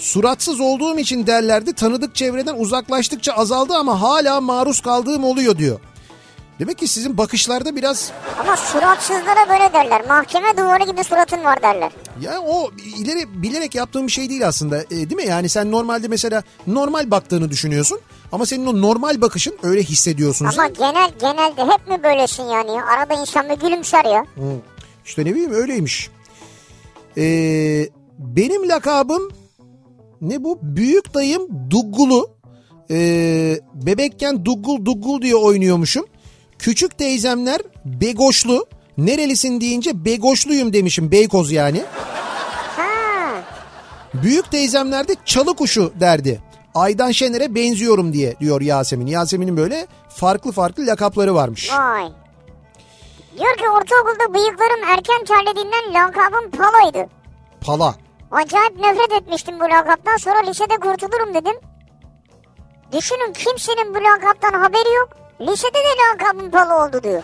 Suratsız 0.04 0.60
olduğum 0.60 1.00
için 1.00 1.28
derlerdi 1.28 1.74
tanıdık 1.74 2.16
çevreden 2.16 2.56
uzaklaştıkça 2.58 3.34
azaldı 3.34 3.74
ama 3.74 4.02
hala 4.02 4.42
maruz 4.42 4.82
kaldığım 4.82 5.24
oluyor 5.24 5.58
diyor. 5.58 5.80
Demek 6.60 6.78
ki 6.78 6.88
sizin 6.88 7.18
bakışlarda 7.18 7.76
biraz 7.76 8.12
Ama 8.40 8.58
suratsızlara 8.58 9.50
böyle 9.50 9.74
derler. 9.74 10.08
Mahkeme 10.08 10.58
duvarı 10.58 10.84
gibi 10.92 11.04
suratın 11.04 11.44
var 11.44 11.62
derler. 11.62 11.92
ya 12.22 12.42
o 12.42 12.72
ileri 12.98 13.44
bilerek 13.44 13.76
yaptığım 13.76 14.08
bir 14.08 14.12
şey 14.12 14.30
değil 14.30 14.48
aslında 14.48 14.84
e, 14.84 14.90
değil 14.90 15.16
mi? 15.16 15.26
Yani 15.26 15.50
sen 15.50 15.72
normalde 15.72 16.08
mesela 16.08 16.44
normal 16.68 17.12
baktığını 17.12 17.50
düşünüyorsun 17.50 18.00
ama 18.32 18.46
senin 18.46 18.66
o 18.66 18.82
normal 18.82 19.22
bakışın 19.22 19.58
öyle 19.64 19.84
hissediyorsun 19.84 20.46
Ama 20.46 20.54
sen. 20.54 20.74
genel 20.74 21.12
genelde 21.20 21.62
hep 21.74 21.88
mi 21.88 22.04
böylesin 22.04 22.44
yani? 22.44 22.84
Arada 22.84 23.14
insan 23.14 23.50
bir 23.50 23.56
gülümser 23.60 24.06
ya. 24.06 24.22
Hı. 24.36 24.56
İşte 25.06 25.26
ne 25.26 25.32
bileyim 25.32 25.54
öyleymiş. 25.54 26.10
Ee, 27.18 27.90
benim 28.20 28.70
lakabım 28.70 29.32
ne 30.24 30.44
bu? 30.44 30.60
Büyük 30.62 31.14
dayım 31.14 31.48
Duggulu. 31.70 32.32
Ee, 32.92 33.60
bebekken 33.74 34.46
Duggul 34.46 34.86
Duggul 34.86 35.22
diye 35.22 35.36
oynuyormuşum. 35.36 36.06
Küçük 36.60 36.98
teyzemler 36.98 37.62
Begoşlu. 37.86 38.66
Nerelisin 38.98 39.62
deyince 39.62 40.06
Begoşluyum 40.06 40.74
demişim. 40.74 41.12
Beykoz 41.12 41.52
yani. 41.52 41.84
Ha. 42.78 43.42
Büyük 44.14 44.52
teyzemler 44.52 45.08
de 45.08 45.16
çalı 45.26 45.56
kuşu 45.56 45.94
derdi. 46.00 46.42
Aydan 46.76 47.12
Şener'e 47.12 47.56
benziyorum 47.56 48.14
diye 48.14 48.40
diyor 48.40 48.62
Yasemin. 48.62 49.08
Yasemin'in 49.08 49.58
böyle 49.58 49.88
farklı 50.10 50.52
farklı 50.52 50.88
lakapları 50.88 51.36
varmış. 51.36 51.72
Vay. 51.72 52.08
Diyor 53.38 53.58
ki 53.58 53.70
ortaokulda 53.70 54.34
bıyıklarım 54.34 54.84
erken 54.90 55.26
terlediğinden 55.26 55.94
lakabım 55.94 56.52
Palo'ydu. 56.52 57.10
Pala. 57.62 57.96
Acayip 58.34 58.80
nefret 58.80 59.22
etmiştim 59.22 59.60
bu 59.60 59.64
lakaptan 59.64 60.18
sonra 60.18 60.40
lisede 60.40 60.76
kurtulurum 60.76 61.34
dedim. 61.34 61.56
Düşünün 62.92 63.34
kimsenin 63.34 63.96
bu 63.96 63.98
lakaptan 64.04 64.60
haberi 64.60 64.94
yok. 64.94 65.10
Lisede 65.42 65.74
de 65.74 65.94
lakabım 66.12 66.52
Palo 66.52 66.88
oldu 66.88 67.04
diyor. 67.04 67.24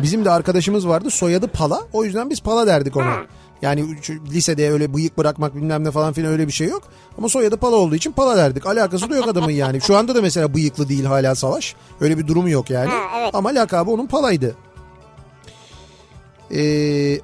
Bizim 0.00 0.24
de 0.24 0.30
arkadaşımız 0.30 0.88
vardı 0.88 1.10
soyadı 1.10 1.48
Pala. 1.48 1.80
O 1.92 2.04
yüzden 2.04 2.30
biz 2.30 2.40
Pala 2.40 2.66
derdik 2.66 2.96
ona. 2.96 3.16
Yani 3.62 3.96
şu 4.02 4.12
lisede 4.24 4.70
öyle 4.70 4.94
bıyık 4.94 5.18
bırakmak 5.18 5.54
bilmem 5.54 5.84
ne 5.84 5.90
falan 5.90 6.12
filan 6.12 6.32
öyle 6.32 6.46
bir 6.46 6.52
şey 6.52 6.68
yok. 6.68 6.82
Ama 7.18 7.28
soyadı 7.28 7.56
Pala 7.56 7.76
olduğu 7.76 7.94
için 7.94 8.12
Pala 8.12 8.36
derdik. 8.36 8.66
Alakası 8.66 9.10
da 9.10 9.16
yok 9.16 9.28
adamın 9.28 9.50
yani. 9.50 9.80
Şu 9.80 9.96
anda 9.96 10.14
da 10.14 10.22
mesela 10.22 10.54
bıyıklı 10.54 10.88
değil 10.88 11.04
hala 11.04 11.34
Savaş. 11.34 11.74
Öyle 12.00 12.18
bir 12.18 12.26
durumu 12.26 12.48
yok 12.50 12.70
yani. 12.70 12.90
Ha, 12.90 13.18
evet. 13.18 13.34
Ama 13.34 13.48
lakabı 13.48 13.90
onun 13.90 14.06
Pala'ydı. 14.06 14.56
Ee, 16.54 17.20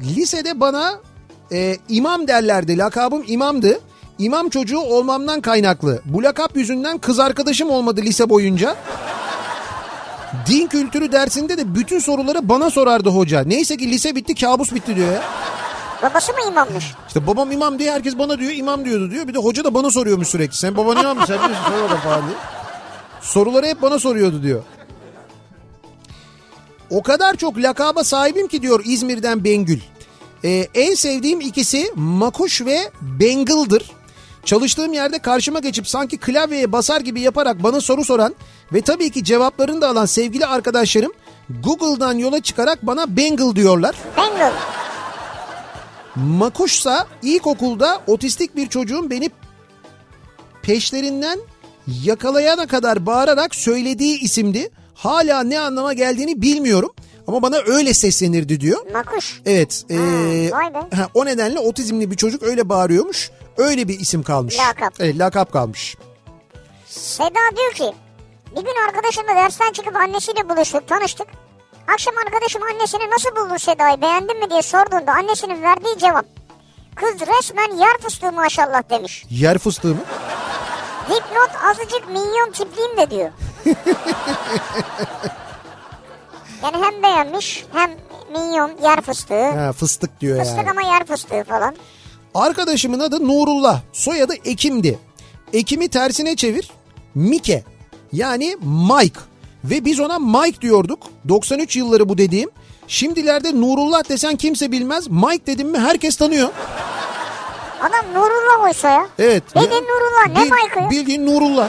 lisede 0.00 0.60
bana 0.60 1.00
e, 1.52 1.76
imam 1.88 2.28
derlerdi. 2.28 2.78
Lakabım 2.78 3.24
imamdı. 3.26 3.80
İmam 4.18 4.48
çocuğu 4.48 4.80
olmamdan 4.80 5.40
kaynaklı. 5.40 6.02
Bu 6.04 6.22
lakap 6.22 6.56
yüzünden 6.56 6.98
kız 6.98 7.18
arkadaşım 7.18 7.70
olmadı 7.70 8.00
lise 8.02 8.30
boyunca. 8.30 8.76
Din 10.46 10.66
kültürü 10.66 11.12
dersinde 11.12 11.58
de 11.58 11.74
bütün 11.74 11.98
soruları 11.98 12.48
bana 12.48 12.70
sorardı 12.70 13.08
hoca. 13.10 13.42
Neyse 13.44 13.76
ki 13.76 13.90
lise 13.90 14.16
bitti 14.16 14.34
kabus 14.34 14.74
bitti 14.74 14.96
diyor 14.96 15.12
ya. 15.12 15.22
Babası 16.02 16.32
mı 16.32 16.38
imammış? 16.48 16.94
İşte 17.08 17.26
babam 17.26 17.52
imam 17.52 17.78
diye 17.78 17.92
herkes 17.92 18.18
bana 18.18 18.38
diyor 18.38 18.52
imam 18.52 18.84
diyordu 18.84 19.10
diyor. 19.10 19.28
Bir 19.28 19.34
de 19.34 19.38
hoca 19.38 19.64
da 19.64 19.74
bana 19.74 19.90
soruyormuş 19.90 20.28
sürekli. 20.28 20.56
Sen 20.56 20.76
baban 20.76 20.96
imam 20.96 21.18
mı 21.18 21.24
sen 21.26 21.38
biliyorsun 21.38 21.64
sor 21.64 21.82
bakalım 21.82 22.00
falan 22.00 22.22
diye. 22.26 22.36
Soruları 23.20 23.66
hep 23.66 23.82
bana 23.82 23.98
soruyordu 23.98 24.42
diyor. 24.42 24.62
O 26.90 27.02
kadar 27.02 27.36
çok 27.36 27.58
lakaba 27.58 28.04
sahibim 28.04 28.48
ki 28.48 28.62
diyor 28.62 28.82
İzmir'den 28.84 29.44
Bengül. 29.44 29.80
Ee, 30.44 30.68
en 30.74 30.94
sevdiğim 30.94 31.40
ikisi 31.40 31.92
Makuş 31.94 32.60
ve 32.60 32.90
Bengıl'dır. 33.00 33.90
Çalıştığım 34.44 34.92
yerde 34.92 35.18
karşıma 35.18 35.58
geçip 35.58 35.88
sanki 35.88 36.18
klavyeye 36.18 36.72
basar 36.72 37.00
gibi 37.00 37.20
yaparak 37.20 37.62
bana 37.62 37.80
soru 37.80 38.04
soran 38.04 38.34
ve 38.72 38.80
tabii 38.80 39.10
ki 39.10 39.24
cevaplarını 39.24 39.80
da 39.80 39.88
alan 39.88 40.06
sevgili 40.06 40.46
arkadaşlarım 40.46 41.12
Google'dan 41.64 42.18
yola 42.18 42.40
çıkarak 42.40 42.86
bana 42.86 43.16
Bengal 43.16 43.54
diyorlar. 43.54 43.94
Bengal. 44.16 44.52
Makuşsa 46.16 47.06
ilkokulda 47.22 48.02
otistik 48.06 48.56
bir 48.56 48.68
çocuğun 48.68 49.10
beni 49.10 49.30
peşlerinden 50.62 51.38
yakalayana 52.04 52.66
kadar 52.66 53.06
bağırarak 53.06 53.54
söylediği 53.54 54.20
isimdi. 54.20 54.70
Hala 54.96 55.42
ne 55.42 55.60
anlama 55.60 55.92
geldiğini 55.92 56.42
bilmiyorum 56.42 56.94
ama 57.26 57.42
bana 57.42 57.56
öyle 57.66 57.94
seslenirdi 57.94 58.60
diyor. 58.60 58.90
Makuş. 58.92 59.40
Evet. 59.46 59.84
vay 60.52 60.74
be. 60.74 60.96
ha, 60.96 61.08
o 61.14 61.26
nedenle 61.26 61.58
otizmli 61.58 62.10
bir 62.10 62.16
çocuk 62.16 62.42
öyle 62.42 62.68
bağırıyormuş. 62.68 63.30
Öyle 63.56 63.88
bir 63.88 64.00
isim 64.00 64.22
kalmış. 64.22 64.58
Lakap. 64.58 64.94
Evet 65.00 65.18
lakap 65.18 65.52
kalmış. 65.52 65.96
Seda 66.86 67.56
diyor 67.56 67.72
ki 67.72 67.96
bir 68.50 68.60
gün 68.60 68.84
arkadaşımla 68.88 69.36
dersten 69.36 69.72
çıkıp 69.72 69.96
annesiyle 69.96 70.48
buluştuk 70.48 70.88
tanıştık. 70.88 71.26
Akşam 71.88 72.14
arkadaşım 72.26 72.62
annesini 72.62 73.10
nasıl 73.10 73.30
buldun 73.36 73.56
Seda'yı 73.56 74.02
beğendin 74.02 74.38
mi 74.40 74.50
diye 74.50 74.62
sorduğunda 74.62 75.12
annesinin 75.12 75.62
verdiği 75.62 75.98
cevap. 75.98 76.26
Kız 76.94 77.14
resmen 77.20 77.76
yer 77.76 77.98
fıstığı 78.00 78.32
maşallah 78.32 78.90
demiş. 78.90 79.24
Yer 79.30 79.58
fıstığı 79.58 79.88
mı? 79.88 80.00
Dipnot 81.06 81.50
azıcık 81.70 82.08
minyon 82.08 82.50
tipliyim 82.50 82.96
de 82.96 83.10
diyor. 83.10 83.30
Yani 86.62 86.76
hem 86.84 87.02
beğenmiş 87.02 87.64
hem 87.72 87.90
minyon 88.32 88.70
yer 88.82 89.00
fıstığı. 89.00 89.50
Ha, 89.50 89.72
fıstık 89.72 90.20
diyor 90.20 90.38
Fıstık 90.38 90.58
yani. 90.58 90.70
ama 90.70 90.82
yer 90.82 91.04
fıstığı 91.06 91.44
falan. 91.44 91.76
Arkadaşımın 92.34 93.00
adı 93.00 93.28
Nurullah. 93.28 93.80
Soyadı 93.92 94.34
Ekim'di. 94.44 94.98
Ekim'i 95.52 95.88
tersine 95.88 96.36
çevir. 96.36 96.70
Mike. 97.14 97.64
Yani 98.12 98.56
Mike. 98.62 99.20
Ve 99.64 99.84
biz 99.84 100.00
ona 100.00 100.18
Mike 100.18 100.60
diyorduk. 100.60 101.02
93 101.28 101.76
yılları 101.76 102.08
bu 102.08 102.18
dediğim. 102.18 102.50
Şimdilerde 102.88 103.60
Nurullah 103.60 104.08
desen 104.08 104.36
kimse 104.36 104.72
bilmez. 104.72 105.08
Mike 105.08 105.46
dedim 105.46 105.68
mi 105.68 105.78
herkes 105.78 106.16
tanıyor. 106.16 106.48
Adam 107.80 108.14
Nurullah 108.14 108.64
oysa 108.64 108.90
ya. 108.90 109.06
Evet. 109.18 109.42
Bildiğin 109.56 109.70
Ya- 109.72 109.80
Nurullah 109.80 110.26
ne 110.40 110.44
Bil- 110.44 110.50
Mike'ı? 110.52 110.90
Bildiğin 110.90 111.26
Nurullah. 111.26 111.68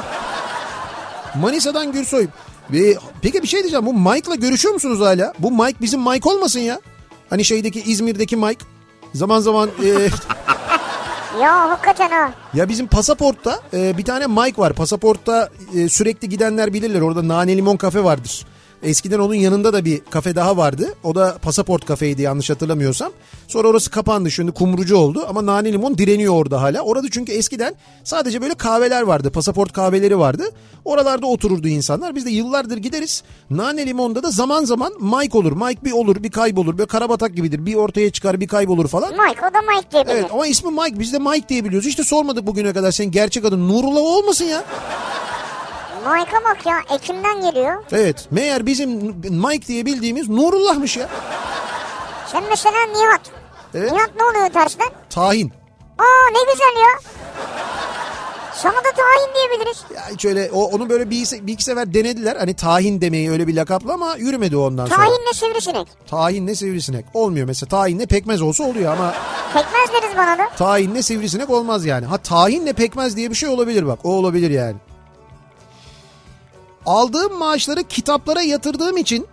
Manisa'dan 1.41 1.91
Gürsoy. 1.91 2.27
Ve 2.71 2.97
peki 3.21 3.43
bir 3.43 3.47
şey 3.47 3.59
diyeceğim. 3.59 3.85
Bu 3.85 3.93
Mike'la 3.93 4.35
görüşüyor 4.35 4.73
musunuz 4.73 4.99
hala? 4.99 5.33
Bu 5.39 5.51
Mike 5.51 5.81
bizim 5.81 6.01
Mike 6.01 6.29
olmasın 6.29 6.59
ya. 6.59 6.81
Hani 7.29 7.45
şeydeki 7.45 7.81
İzmir'deki 7.81 8.35
Mike. 8.35 8.65
Zaman 9.13 9.39
zaman 9.39 9.69
e, 9.85 9.87
Ya 11.41 11.69
hakikaten 11.69 12.09
ha. 12.09 12.31
Ya 12.53 12.69
bizim 12.69 12.87
pasaportta 12.87 13.59
e, 13.73 13.97
bir 13.97 14.03
tane 14.05 14.27
Mike 14.27 14.61
var. 14.61 14.73
Pasaportta 14.73 15.49
e, 15.75 15.89
sürekli 15.89 16.29
gidenler 16.29 16.73
bilirler. 16.73 17.01
Orada 17.01 17.27
Nane 17.27 17.57
Limon 17.57 17.77
kafe 17.77 18.03
vardır. 18.03 18.45
Eskiden 18.83 19.19
onun 19.19 19.33
yanında 19.33 19.73
da 19.73 19.85
bir 19.85 20.01
kafe 20.09 20.35
daha 20.35 20.57
vardı. 20.57 20.93
O 21.03 21.15
da 21.15 21.37
pasaport 21.41 21.85
kafeydi 21.85 22.21
yanlış 22.21 22.49
hatırlamıyorsam. 22.49 23.11
Sonra 23.47 23.67
orası 23.67 23.91
kapandı 23.91 24.31
şimdi 24.31 24.51
kumrucu 24.51 24.97
oldu 24.97 25.25
ama 25.29 25.45
Nane 25.45 25.73
Limon 25.73 25.97
direniyor 25.97 26.33
orada 26.33 26.61
hala. 26.61 26.81
Orada 26.81 27.07
çünkü 27.11 27.31
eskiden 27.31 27.75
sadece 28.03 28.41
böyle 28.41 28.53
kahveler 28.53 29.01
vardı. 29.01 29.31
Pasaport 29.31 29.73
kahveleri 29.73 30.19
vardı. 30.19 30.43
Oralarda 30.85 31.27
otururdu 31.27 31.67
insanlar. 31.67 32.15
Biz 32.15 32.25
de 32.25 32.29
yıllardır 32.29 32.77
gideriz. 32.77 33.23
Nane 33.49 33.85
Limon'da 33.87 34.23
da 34.23 34.31
zaman 34.31 34.63
zaman 34.65 34.93
Mike 35.01 35.37
olur. 35.37 35.51
Mike 35.51 35.85
bir 35.85 35.91
olur 35.91 36.23
bir 36.23 36.31
kaybolur. 36.31 36.77
Böyle 36.77 36.87
karabatak 36.87 37.35
gibidir. 37.35 37.65
Bir 37.65 37.75
ortaya 37.75 38.09
çıkar 38.09 38.39
bir 38.39 38.47
kaybolur 38.47 38.87
falan. 38.87 39.11
Mike 39.11 39.41
o 39.51 39.53
da 39.53 39.61
Mike 39.75 39.91
diye 39.91 40.05
bilir. 40.05 40.13
Evet 40.13 40.25
ama 40.33 40.47
ismi 40.47 40.71
Mike. 40.71 40.99
Biz 40.99 41.13
de 41.13 41.19
Mike 41.19 41.49
diye 41.49 41.65
biliyoruz. 41.65 41.87
İşte 41.87 42.03
sormadık 42.03 42.47
bugüne 42.47 42.73
kadar 42.73 42.91
senin 42.91 43.11
gerçek 43.11 43.45
adın 43.45 43.67
Nurullah 43.67 44.01
olmasın 44.01 44.45
ya. 44.45 44.63
Mike'a 46.07 46.43
bak 46.43 46.65
ya 46.65 46.95
Ekim'den 46.95 47.41
geliyor. 47.41 47.83
Evet 47.91 48.27
meğer 48.31 48.65
bizim 48.65 48.89
Mike 49.29 49.67
diye 49.67 49.85
bildiğimiz 49.85 50.29
Nurullah'mış 50.29 50.97
ya. 50.97 51.09
Sen 52.31 52.43
mesela 52.49 52.77
Nihat. 52.85 53.21
Evet. 53.75 53.91
Nihat 53.91 54.09
ne 54.17 54.23
oluyor 54.23 54.49
tersten? 54.49 54.87
Tahin. 55.09 55.51
Aa 55.99 56.29
ne 56.31 56.51
güzel 56.53 56.81
ya. 56.81 56.99
Sana 58.55 58.75
da 58.75 58.81
tahin 58.97 59.33
diyebiliriz. 59.35 59.83
Ya 59.95 60.01
hiç 60.13 60.25
öyle 60.25 60.49
o, 60.53 60.63
onu 60.63 60.89
böyle 60.89 61.09
bir, 61.09 61.47
bir 61.47 61.53
iki 61.53 61.63
sefer 61.63 61.93
denediler. 61.93 62.35
Hani 62.35 62.53
tahin 62.53 63.01
demeyi 63.01 63.31
öyle 63.31 63.47
bir 63.47 63.55
lakapla 63.55 63.93
ama 63.93 64.15
yürümedi 64.17 64.57
ondan 64.57 64.85
sonra. 64.85 64.97
Tahinle 64.97 65.33
sivrisinek. 65.33 65.87
Tahinle 66.07 66.55
sivrisinek. 66.55 67.05
Olmuyor 67.13 67.47
mesela 67.47 67.69
tahinle 67.69 68.05
pekmez 68.05 68.41
olsa 68.41 68.63
oluyor 68.63 68.93
ama 68.93 69.13
Pekmez 69.53 70.01
deriz 70.01 70.17
bana 70.17 70.37
da. 70.37 70.49
tahinle 70.57 71.01
sivrisinek 71.03 71.49
olmaz 71.49 71.85
yani. 71.85 72.05
Ha 72.05 72.17
tahinle 72.17 72.73
pekmez 72.73 73.15
diye 73.17 73.29
bir 73.29 73.35
şey 73.35 73.49
olabilir 73.49 73.87
bak 73.87 73.99
o 74.03 74.09
olabilir 74.09 74.51
yani. 74.51 74.75
Aldığım 76.91 77.37
maaşları 77.37 77.83
kitaplara 77.83 78.41
yatırdığım 78.41 78.97
için 78.97 79.27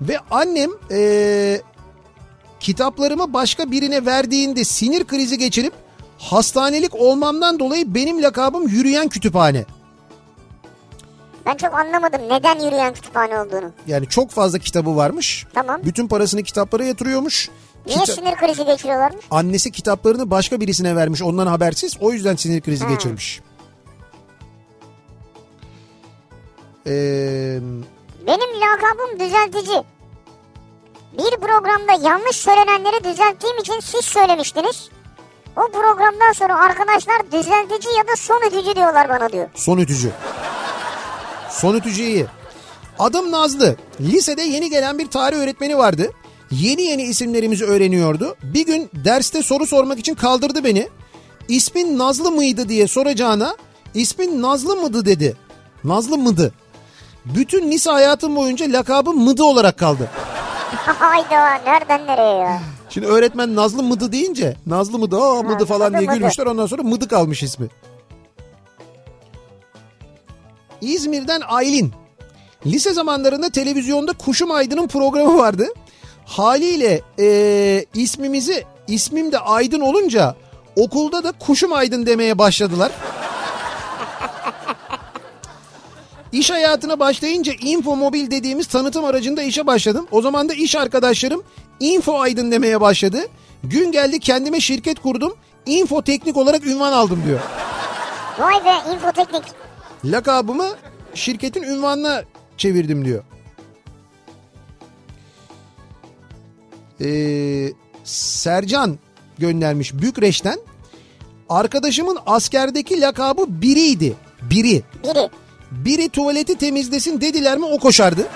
ve 0.00 0.18
annem 0.30 0.70
eee, 0.90 1.62
kitaplarımı 2.60 3.32
başka 3.32 3.70
birine 3.70 4.06
verdiğinde 4.06 4.64
sinir 4.64 5.04
krizi 5.04 5.38
geçirip 5.38 5.72
hastanelik 6.18 6.94
olmamdan 6.94 7.58
dolayı 7.58 7.94
benim 7.94 8.22
lakabım 8.22 8.68
yürüyen 8.68 9.08
kütüphane. 9.08 9.64
Ben 11.46 11.54
çok 11.56 11.74
anlamadım 11.74 12.20
neden 12.30 12.58
yürüyen 12.64 12.94
kütüphane 12.94 13.40
olduğunu. 13.40 13.70
Yani 13.86 14.06
çok 14.08 14.30
fazla 14.30 14.58
kitabı 14.58 14.96
varmış. 14.96 15.46
Tamam. 15.54 15.80
Bütün 15.84 16.08
parasını 16.08 16.42
kitaplara 16.42 16.84
yatırıyormuş. 16.84 17.50
Niye 17.86 17.98
Kita- 17.98 18.12
sinir 18.14 18.34
krizi 18.34 18.64
geçiriyorlarmış? 18.64 19.24
Annesi 19.30 19.72
kitaplarını 19.72 20.30
başka 20.30 20.60
birisine 20.60 20.96
vermiş 20.96 21.22
ondan 21.22 21.46
habersiz. 21.46 21.96
O 22.00 22.12
yüzden 22.12 22.36
sinir 22.36 22.60
krizi 22.60 22.84
Hmm. 22.84 22.92
geçirmiş. 22.94 23.40
Ee, 26.86 27.58
Benim 28.26 28.60
lakabım 28.60 29.20
düzeltici. 29.20 29.82
Bir 31.18 31.36
programda 31.40 32.08
yanlış 32.08 32.36
söylenenleri 32.36 33.04
düzelttiğim 33.04 33.58
için 33.58 33.80
siz 33.80 34.04
söylemiştiniz. 34.04 34.88
O 35.56 35.68
programdan 35.72 36.32
sonra 36.32 36.60
arkadaşlar 36.60 37.22
düzeltici 37.32 37.96
ya 37.98 38.08
da 38.08 38.16
son 38.16 38.42
ütücü 38.48 38.76
diyorlar 38.76 39.08
bana 39.08 39.32
diyor. 39.32 39.48
son 39.54 39.78
ütücü. 39.78 40.10
Son 41.50 41.74
ütücü 41.74 42.02
iyi. 42.02 42.26
Adım 42.98 43.32
Nazlı. 43.32 43.76
Lisede 44.00 44.42
yeni 44.42 44.70
gelen 44.70 44.98
bir 44.98 45.06
tarih 45.10 45.36
öğretmeni 45.36 45.78
vardı. 45.78 46.10
Yeni 46.50 46.82
yeni 46.82 47.02
isimlerimizi 47.02 47.64
öğreniyordu. 47.64 48.36
Bir 48.42 48.66
gün 48.66 48.90
derste 49.04 49.42
soru 49.42 49.66
sormak 49.66 49.98
için 49.98 50.14
kaldırdı 50.14 50.64
beni. 50.64 50.88
İsmin 51.48 51.98
Nazlı 51.98 52.30
mıydı 52.30 52.68
diye 52.68 52.88
soracağına 52.88 53.56
ismin 53.94 54.42
Nazlı 54.42 54.76
mıydı 54.76 55.04
dedi. 55.06 55.36
Nazlı 55.84 56.18
mıydı? 56.18 56.52
Bütün 57.34 57.70
lise 57.70 57.90
hayatım 57.90 58.36
boyunca 58.36 58.66
lakabım 58.72 59.24
Mıdı 59.24 59.44
olarak 59.44 59.78
kaldı. 59.78 60.10
Hayda 60.86 61.54
nereden 61.54 62.06
nereye 62.06 62.38
ya? 62.38 62.60
Şimdi 62.90 63.06
öğretmen 63.06 63.56
Nazlı 63.56 63.82
Mıdı 63.82 64.12
deyince 64.12 64.56
Nazlı 64.66 64.98
Mıdı 64.98 65.16
aa 65.20 65.42
Mıdı 65.42 65.58
Ha, 65.58 65.64
falan 65.64 65.90
Mıdı, 65.92 65.98
diye 65.98 66.08
Mıdı. 66.10 66.18
gülmüşler 66.18 66.46
ondan 66.46 66.66
sonra 66.66 66.82
Mıdı 66.82 67.08
kalmış 67.08 67.42
ismi. 67.42 67.66
İzmir'den 70.80 71.40
Aylin. 71.48 71.92
Lise 72.66 72.92
zamanlarında 72.92 73.50
televizyonda 73.50 74.12
Kuşum 74.12 74.50
Aydın'ın 74.50 74.86
programı 74.88 75.38
vardı. 75.38 75.66
Haliyle 76.24 77.00
eee, 77.18 77.86
ismimizi 77.94 78.64
ismim 78.88 79.32
de 79.32 79.38
Aydın 79.38 79.80
olunca 79.80 80.34
okulda 80.76 81.24
da 81.24 81.32
Kuşum 81.32 81.72
Aydın 81.72 82.06
demeye 82.06 82.38
başladılar. 82.38 82.92
İş 86.36 86.50
hayatına 86.50 87.00
başlayınca 87.00 87.52
Info 87.60 87.96
Mobil 87.96 88.30
dediğimiz 88.30 88.66
tanıtım 88.66 89.04
aracında 89.04 89.42
işe 89.42 89.66
başladım. 89.66 90.06
O 90.10 90.22
zaman 90.22 90.48
da 90.48 90.54
iş 90.54 90.76
arkadaşlarım 90.76 91.42
Info 91.80 92.18
Aydın 92.18 92.50
demeye 92.50 92.80
başladı. 92.80 93.18
Gün 93.64 93.92
geldi 93.92 94.20
kendime 94.20 94.60
şirket 94.60 95.00
kurdum. 95.00 95.36
Info 95.66 96.02
Teknik 96.02 96.36
olarak 96.36 96.66
ünvan 96.66 96.92
aldım 96.92 97.22
diyor. 97.26 97.40
Vay 98.38 98.64
be 98.64 98.92
infoteknik. 98.94 99.42
Lakabımı 100.04 100.68
şirketin 101.14 101.62
ünvanına 101.62 102.22
çevirdim 102.56 103.04
diyor. 103.04 103.24
Ee, 107.00 107.72
Sercan 108.04 108.98
göndermiş 109.38 109.94
Bükreş'ten. 109.94 110.58
Arkadaşımın 111.48 112.18
askerdeki 112.26 113.00
lakabı 113.00 113.44
biriydi. 113.48 114.14
Biri. 114.50 114.82
Biri. 115.04 115.30
Biri 115.70 116.08
tuvaleti 116.08 116.58
temizlesin 116.58 117.20
dediler 117.20 117.58
mi 117.58 117.64
o 117.64 117.78
koşardı. 117.78 118.26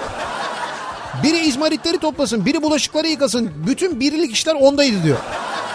Biri 1.23 1.39
izmaritleri 1.39 1.98
toplasın, 1.98 2.47
biri 2.47 2.62
bulaşıkları 2.62 3.09
yıkasın. 3.09 3.51
Bütün 3.66 4.01
birilik 4.01 4.32
işler 4.32 4.55
ondaydı 4.55 5.02
diyor. 5.05 5.19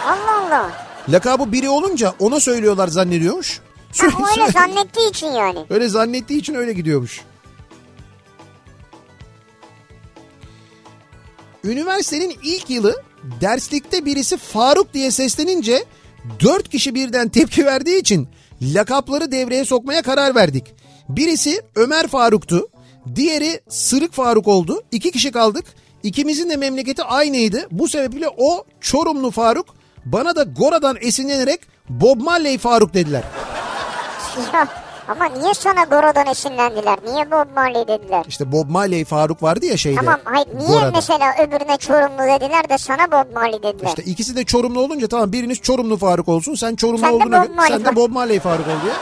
Allah 0.06 0.46
Allah. 0.46 0.70
Lakabı 1.08 1.52
biri 1.52 1.68
olunca 1.68 2.14
ona 2.18 2.40
söylüyorlar 2.40 2.88
zannediyormuş. 2.88 3.60
Ha, 3.98 4.06
o 4.20 4.40
öyle 4.40 4.52
zannettiği 4.52 5.10
için 5.10 5.26
yani. 5.26 5.58
Öyle 5.70 5.88
zannettiği 5.88 6.40
için 6.40 6.54
öyle 6.54 6.72
gidiyormuş. 6.72 7.20
Üniversitenin 11.64 12.34
ilk 12.42 12.70
yılı 12.70 13.02
derslikte 13.40 14.04
birisi 14.04 14.36
Faruk 14.36 14.94
diye 14.94 15.10
seslenince 15.10 15.84
dört 16.40 16.68
kişi 16.68 16.94
birden 16.94 17.28
tepki 17.28 17.66
verdiği 17.66 18.00
için 18.00 18.28
lakapları 18.62 19.32
devreye 19.32 19.64
sokmaya 19.64 20.02
karar 20.02 20.34
verdik. 20.34 20.64
Birisi 21.08 21.62
Ömer 21.76 22.06
Faruk'tu. 22.06 22.68
Diğeri 23.14 23.60
Sırık 23.68 24.12
Faruk 24.12 24.48
oldu. 24.48 24.82
İki 24.92 25.10
kişi 25.10 25.32
kaldık. 25.32 25.64
İkimizin 26.02 26.50
de 26.50 26.56
memleketi 26.56 27.02
aynıydı. 27.02 27.66
Bu 27.70 27.88
sebeple 27.88 28.28
o 28.38 28.64
Çorumlu 28.80 29.30
Faruk 29.30 29.66
bana 30.04 30.36
da 30.36 30.42
Gora'dan 30.42 30.96
esinlenerek 31.00 31.60
Bob 31.88 32.20
Marley 32.20 32.58
Faruk 32.58 32.94
dediler. 32.94 33.22
Ya, 34.54 34.68
ama 35.08 35.24
niye 35.24 35.54
sana 35.54 35.84
Goro'dan 35.84 36.26
esinlendiler? 36.26 36.98
Niye 37.12 37.30
Bob 37.30 37.46
Marley 37.56 37.88
dediler? 37.88 38.24
İşte 38.28 38.52
Bob 38.52 38.68
Marley 38.70 39.04
Faruk 39.04 39.42
vardı 39.42 39.66
ya 39.66 39.76
şeyde. 39.76 39.96
Tamam 39.96 40.20
hayır 40.24 40.46
niye 40.58 40.68
Gora'da. 40.68 40.90
mesela 40.94 41.34
öbürüne 41.42 41.76
Çorumlu 41.76 42.40
dediler 42.40 42.68
de 42.68 42.78
sana 42.78 43.12
Bob 43.12 43.34
Marley 43.34 43.62
dediler? 43.62 43.88
İşte 43.88 44.02
ikisi 44.02 44.36
de 44.36 44.44
Çorumlu 44.44 44.80
olunca 44.80 45.08
tamam 45.08 45.32
biriniz 45.32 45.60
Çorumlu 45.60 45.96
Faruk 45.96 46.28
olsun. 46.28 46.54
Sen 46.54 46.76
Çorumlu 46.76 46.98
Sen 46.98 47.12
olduğuna 47.12 47.44
göre 47.44 47.48
sen 47.68 47.84
de. 47.84 47.96
Bob 47.96 48.10
Marley 48.10 48.40
Faruk 48.40 48.66
ol 48.66 48.84
diye. 48.84 48.92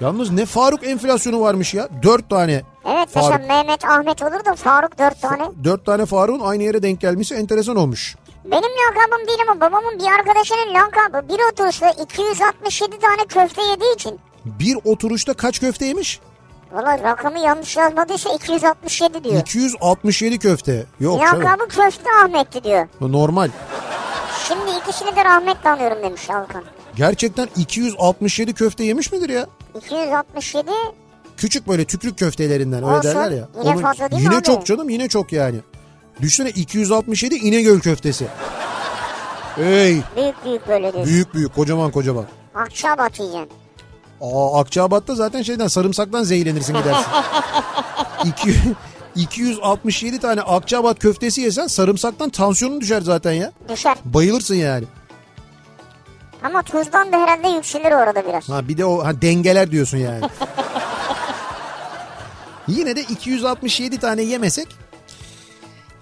Yalnız 0.00 0.30
ne 0.30 0.46
Faruk 0.46 0.86
enflasyonu 0.86 1.40
varmış 1.40 1.74
ya. 1.74 1.88
Dört 2.02 2.30
tane 2.30 2.62
Evet 2.86 3.08
Faruk. 3.08 3.30
mesela 3.30 3.38
Mehmet 3.38 3.84
Ahmet 3.84 4.22
olur 4.22 4.44
da 4.44 4.54
Faruk 4.54 4.98
dört 4.98 5.22
tane. 5.22 5.48
Dört 5.64 5.86
tane 5.86 6.06
Faruk'un 6.06 6.46
aynı 6.46 6.62
yere 6.62 6.82
denk 6.82 7.00
gelmesi 7.00 7.34
enteresan 7.34 7.76
olmuş. 7.76 8.16
Benim 8.44 8.62
lakabım 8.62 9.26
değil 9.28 9.38
ama 9.50 9.60
babamın 9.60 9.98
bir 9.98 10.06
arkadaşının 10.18 10.74
lakabı 10.74 11.28
bir 11.28 11.52
oturuşta 11.52 11.90
267 11.90 12.98
tane 12.98 13.26
köfte 13.28 13.62
yediği 13.62 13.94
için. 13.94 14.20
Bir 14.44 14.76
oturuşta 14.84 15.34
kaç 15.34 15.60
köfte 15.60 15.86
yemiş? 15.86 16.20
Valla 16.72 16.98
rakamı 17.02 17.38
yanlış 17.38 17.76
yazmadıysa 17.76 18.30
267 18.34 19.24
diyor. 19.24 19.40
267 19.40 20.38
köfte. 20.38 20.86
Yok 21.00 21.20
canım. 21.20 21.44
Lakabı 21.44 21.68
köfte 21.68 22.10
Ahmet'ti 22.24 22.64
diyor. 22.64 22.88
Normal. 23.00 23.48
Şimdi 24.48 24.70
ikisini 24.82 25.16
de 25.16 25.24
rahmetle 25.24 25.70
anıyorum 25.70 26.02
demiş 26.02 26.30
Alkan. 26.30 26.64
Gerçekten 26.98 27.48
267 27.56 28.52
köfte 28.52 28.84
yemiş 28.84 29.12
midir 29.12 29.28
ya? 29.30 29.46
267 29.76 30.70
Küçük 31.36 31.68
böyle 31.68 31.84
tükrük 31.84 32.18
köftelerinden 32.18 32.84
öyle 32.84 32.96
Olsun. 32.96 33.10
derler 33.10 33.30
ya. 33.30 33.48
Yine 33.64 33.78
fazla 33.78 34.10
değil 34.10 34.22
mi 34.22 34.24
yine 34.26 34.36
abi? 34.36 34.42
çok 34.44 34.66
canım 34.66 34.88
yine 34.88 35.08
çok 35.08 35.32
yani. 35.32 35.56
Düşünsene 36.20 36.50
267 36.50 37.34
İnegöl 37.34 37.80
köftesi. 37.80 38.26
Ey 39.58 40.02
büyük 40.16 40.44
büyük 40.44 40.68
böyle 40.68 40.92
diyor. 40.92 41.06
büyük 41.06 41.34
büyük 41.34 41.54
kocaman 41.54 41.90
kocaman. 41.90 42.24
Akçabat 42.54 43.20
yiyeceksin. 43.20 43.50
Aa 44.20 44.60
Akçabat'ta 44.60 45.14
zaten 45.14 45.42
şeyden 45.42 45.68
sarımsaktan 45.68 46.22
zehirlenirsin 46.22 46.74
gidersin. 46.74 47.06
İki, 48.24 48.54
267 49.16 50.18
tane 50.18 50.40
Akçabat 50.40 50.98
köftesi 50.98 51.40
yesen 51.40 51.66
sarımsaktan 51.66 52.30
tansiyonun 52.30 52.80
düşer 52.80 53.00
zaten 53.00 53.32
ya. 53.32 53.52
Düşer. 53.68 53.96
Bayılırsın 54.04 54.54
yani. 54.54 54.84
Ama 56.42 56.62
tuzdan 56.62 57.12
da 57.12 57.20
herhalde 57.20 57.48
yükselir 57.48 57.92
orada 57.92 58.26
biraz. 58.26 58.48
Ha 58.48 58.68
bir 58.68 58.78
de 58.78 58.84
o 58.84 59.04
ha, 59.04 59.22
dengeler 59.22 59.70
diyorsun 59.70 59.98
yani. 59.98 60.20
Yine 62.68 62.96
de 62.96 63.02
267 63.02 63.98
tane 63.98 64.22
yemesek. 64.22 64.68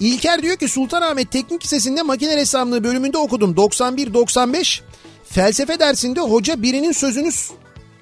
İlker 0.00 0.42
diyor 0.42 0.56
ki 0.56 0.68
Sultanahmet 0.68 1.30
Teknik 1.30 1.64
Lisesi'nde 1.64 2.02
makine 2.02 2.36
ressamlığı 2.36 2.84
bölümünde 2.84 3.18
okudum. 3.18 3.54
91-95 3.54 4.80
felsefe 5.24 5.78
dersinde 5.78 6.20
hoca 6.20 6.62
birinin 6.62 6.92
sözünü 6.92 7.30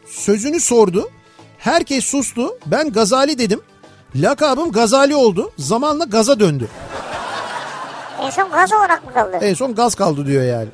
sözünü 0.07 0.61
sordu. 0.61 1.11
Herkes 1.59 2.05
sustu. 2.05 2.59
Ben 2.67 2.93
Gazali 2.93 3.39
dedim. 3.39 3.61
Lakabım 4.17 4.73
Gazali 4.73 5.17
oldu. 5.17 5.53
Zamanla 5.59 6.05
gaza 6.05 6.41
döndü. 6.41 6.69
En 8.23 8.31
son 8.31 8.51
gaz 8.51 8.73
olarak 8.73 9.05
mı 9.05 9.13
kaldı? 9.15 9.37
En 9.41 9.55
son 9.55 9.75
gaz 9.75 9.95
kaldı 9.95 10.27
diyor 10.27 10.45
yani. 10.45 10.69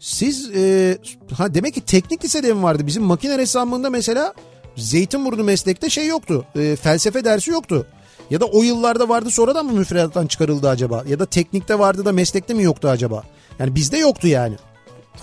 Siz 0.00 0.50
e, 0.56 0.98
ha 1.34 1.54
demek 1.54 1.74
ki 1.74 1.80
teknik 1.80 2.24
lisede 2.24 2.52
mi 2.52 2.62
vardı? 2.62 2.86
Bizim 2.86 3.02
makine 3.02 3.38
ressamlığında 3.38 3.90
mesela 3.90 4.34
Zeytinburnu 4.76 5.44
meslekte 5.44 5.90
şey 5.90 6.06
yoktu. 6.06 6.44
E, 6.56 6.76
felsefe 6.76 7.24
dersi 7.24 7.50
yoktu. 7.50 7.86
Ya 8.30 8.40
da 8.40 8.44
o 8.44 8.62
yıllarda 8.62 9.08
vardı 9.08 9.30
sonradan 9.30 9.66
mı 9.66 9.72
müfredattan 9.72 10.26
çıkarıldı 10.26 10.68
acaba? 10.68 11.04
Ya 11.08 11.18
da 11.18 11.26
teknikte 11.26 11.78
vardı 11.78 12.04
da 12.04 12.12
meslekte 12.12 12.54
mi 12.54 12.62
yoktu 12.62 12.88
acaba? 12.88 13.22
Yani 13.58 13.74
bizde 13.74 13.98
yoktu 13.98 14.26
yani. 14.26 14.56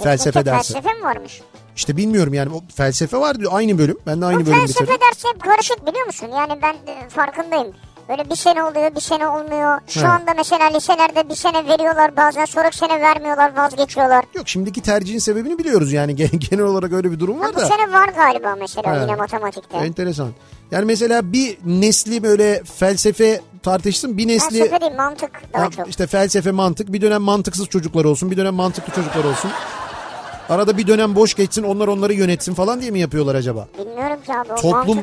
Felsefe 0.03 0.31
Teknikte 0.31 0.51
dersi. 0.51 0.73
Felsefe 0.73 0.93
mi 0.93 1.03
varmış? 1.03 1.41
İşte 1.75 1.97
bilmiyorum 1.97 2.33
yani 2.33 2.53
o 2.53 2.61
felsefe 2.75 3.17
vardı 3.17 3.47
aynı 3.51 3.77
bölüm. 3.77 3.97
Ben 4.07 4.21
de 4.21 4.25
aynı 4.25 4.39
Bu 4.41 4.45
bölüm 4.45 4.59
felsefe 4.59 4.91
dersi 4.91 5.27
hep 5.33 5.43
karışık 5.43 5.87
biliyor 5.87 6.05
musun? 6.05 6.27
Yani 6.27 6.61
ben 6.61 6.75
de 6.75 7.09
farkındayım. 7.09 7.73
Böyle 8.09 8.29
bir 8.29 8.35
sene 8.35 8.63
oluyor 8.63 8.95
bir 8.95 9.01
sene 9.01 9.27
olmuyor. 9.27 9.79
Şu 9.87 9.99
Evet. 9.99 10.09
anda 10.09 10.33
mesela 10.37 10.65
liselerde 10.65 11.29
bir 11.29 11.35
sene 11.35 11.67
veriyorlar 11.67 12.17
bazen 12.17 12.45
sonraki 12.45 12.77
sene 12.77 13.01
vermiyorlar 13.01 13.55
vazgeçiyorlar. 13.57 14.25
Yok 14.35 14.47
şimdiki 14.49 14.81
tercihin 14.81 15.19
sebebini 15.19 15.57
biliyoruz 15.57 15.93
yani 15.93 16.15
Gen- 16.15 16.29
genel 16.51 16.63
olarak 16.65 16.93
öyle 16.93 17.11
bir 17.11 17.19
durum 17.19 17.39
Ha, 17.39 17.45
var 17.47 17.55
bu 17.55 17.59
da. 17.59 17.65
sene 17.65 17.91
var 17.93 18.07
galiba 18.07 18.55
mesela 18.59 18.91
Evet. 18.95 19.01
yine 19.07 19.15
matematikte. 19.15 19.77
Enteresan. 19.77 20.29
Yani 20.71 20.85
mesela 20.85 21.33
bir 21.33 21.57
nesli 21.65 22.23
böyle 22.23 22.63
felsefe 22.63 23.41
tartışsın 23.63 24.17
bir 24.17 24.27
nesli 24.27 24.57
Felsefe 24.59 24.81
değil 24.81 24.95
mantık 24.97 25.41
daha 25.53 25.63
Ha, 25.65 25.71
çok. 25.71 25.89
işte 25.89 26.07
felsefe 26.07 26.51
mantık 26.51 26.93
bir 26.93 27.01
dönem 27.01 27.21
mantıksız 27.21 27.67
çocuklar 27.67 28.05
olsun 28.05 28.31
bir 28.31 28.37
dönem 28.37 28.53
mantıklı 28.53 28.93
çocuklar 28.93 29.23
olsun. 29.23 29.51
Arada 30.49 30.77
bir 30.77 30.87
dönem 30.87 31.15
boş 31.15 31.33
geçsin 31.33 31.63
onlar 31.63 31.87
onları 31.87 32.13
yönetsin 32.13 32.53
falan 32.53 32.81
diye 32.81 32.91
mi 32.91 32.99
yapıyorlar 32.99 33.35
acaba? 33.35 33.67
Bilmiyorum 33.79 34.19
ki 34.25 34.33
abi 34.33 34.53
o 34.53 34.55
Toplum 34.55 34.99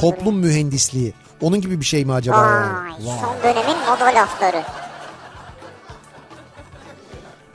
toplum 0.00 0.38
mühendisliği. 0.38 1.12
Onun 1.40 1.60
gibi 1.60 1.80
bir 1.80 1.84
şey 1.84 2.04
mi 2.04 2.12
acaba? 2.12 2.36
Vay, 2.38 3.06
yani? 3.06 3.20
son 3.20 3.34
dönemin 3.42 3.76
moda 3.90 4.04
lafları. 4.04 4.62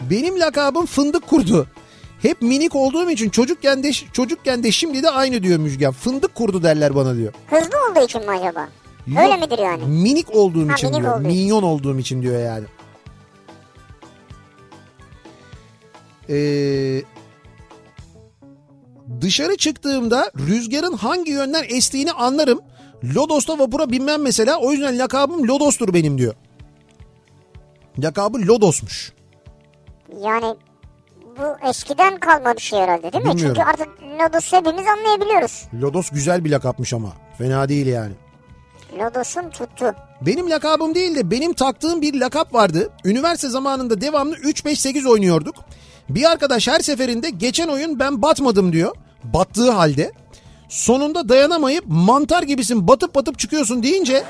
Benim 0.02 0.40
lakabım 0.40 0.86
fındık 0.86 1.28
kurdu. 1.28 1.68
Hep 2.22 2.42
minik 2.42 2.76
olduğum 2.76 3.10
için 3.10 3.30
çocukken 3.30 3.84
de 3.84 3.94
çocukken 3.94 4.64
de 4.64 4.72
şimdi 4.72 5.04
de 5.04 5.10
aynı 5.10 5.44
diyor 5.44 5.60
Müjgan. 5.60 5.92
Fındık 5.94 6.36
kurdu 6.36 6.64
derler 6.64 6.96
bana 6.96 7.16
diyor. 7.16 7.34
Hızlı 7.50 7.78
olduğu 7.92 8.06
için 8.06 8.22
mi 8.22 8.30
acaba? 8.32 8.68
Öyle 9.08 9.32
Yok, 9.34 9.42
midir 9.42 9.60
yani? 9.60 9.84
Minik 9.86 10.36
olduğum 10.36 10.70
Ha, 10.70 10.74
için 10.74 10.90
minik 10.90 11.02
diyor. 11.04 11.16
olduğu. 11.20 11.28
Minyon 11.28 11.64
olduğum 11.64 12.00
için 12.00 12.22
diyor 12.22 12.40
yani. 12.40 12.66
Ee, 16.30 17.02
dışarı 19.22 19.58
çıktığımda 19.58 20.32
rüzgarın 20.48 20.94
hangi 20.94 21.32
yönden 21.32 21.64
estiğini 21.70 22.12
anlarım. 22.12 22.60
Lodos'ta 23.16 23.60
vapura 23.60 23.90
binmem 23.92 24.22
mesela. 24.22 24.58
O 24.60 24.72
yüzden 24.72 25.00
lakabım 25.00 25.48
Lodos'tur 25.48 25.94
benim 25.94 26.18
diyor. 26.18 26.34
Lakabı 28.00 28.38
Lodos'muş. 28.38 29.14
Yani 30.24 30.56
bu 31.40 31.68
eskiden 31.70 32.20
kalma 32.20 32.54
bir 32.56 32.62
şey 32.62 32.80
herhalde 32.80 33.14
değil 33.14 33.26
mi? 33.26 33.30
Bilmiyorum. 33.34 33.56
Çünkü 33.58 33.70
artık 33.70 33.88
Lodos'u 34.04 34.58
hepimiz 34.58 34.88
anlayabiliyoruz. 34.88 35.64
Lodos 35.82 36.10
güzel 36.10 36.46
bir 36.46 36.52
lakapmış 36.52 36.94
ama. 36.94 37.14
Fena 37.38 37.70
değil 37.70 37.88
yani. 37.88 38.14
Lodos'un 39.00 39.50
tuttu. 39.50 39.96
Benim 40.22 40.50
lakabım 40.50 40.96
değil 40.96 41.16
de 41.16 41.32
benim 41.32 41.54
taktığım 41.54 42.02
bir 42.02 42.20
lakap 42.20 42.54
vardı. 42.54 42.90
Üniversite 43.06 43.50
zamanında 43.50 44.02
devamlı 44.02 44.36
3-5-8 44.36 45.10
oynuyorduk. 45.10 45.56
Bir 46.16 46.32
arkadaş 46.32 46.68
her 46.68 46.80
seferinde 46.80 47.30
geçen 47.30 47.68
oyun 47.68 48.00
ben 48.00 48.22
batmadım 48.22 48.74
diyor. 48.74 48.96
Battığı 49.24 49.72
halde. 49.72 50.12
Sonunda 50.70 51.30
dayanamayıp 51.30 51.84
mantar 51.88 52.44
gibisin 52.44 52.88
batıp 52.88 53.16
batıp 53.16 53.40
çıkıyorsun 53.40 53.84
deyince 53.84 54.24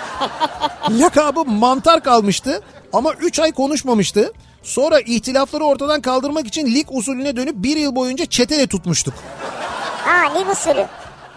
lakabı 0.90 1.44
mantar 1.44 2.02
kalmıştı. 2.02 2.60
Ama 2.92 3.12
3 3.12 3.38
ay 3.38 3.52
konuşmamıştı. 3.52 4.32
Sonra 4.62 5.00
ihtilafları 5.00 5.64
ortadan 5.64 6.00
kaldırmak 6.00 6.46
için 6.46 6.66
lig 6.66 6.86
usulüne 6.90 7.36
dönüp 7.36 7.54
bir 7.56 7.76
yıl 7.76 7.94
boyunca 7.94 8.26
çetele 8.26 8.66
tutmuştuk. 8.66 9.14
Ha 10.04 10.38
lig 10.38 10.50
usulü. 10.50 10.86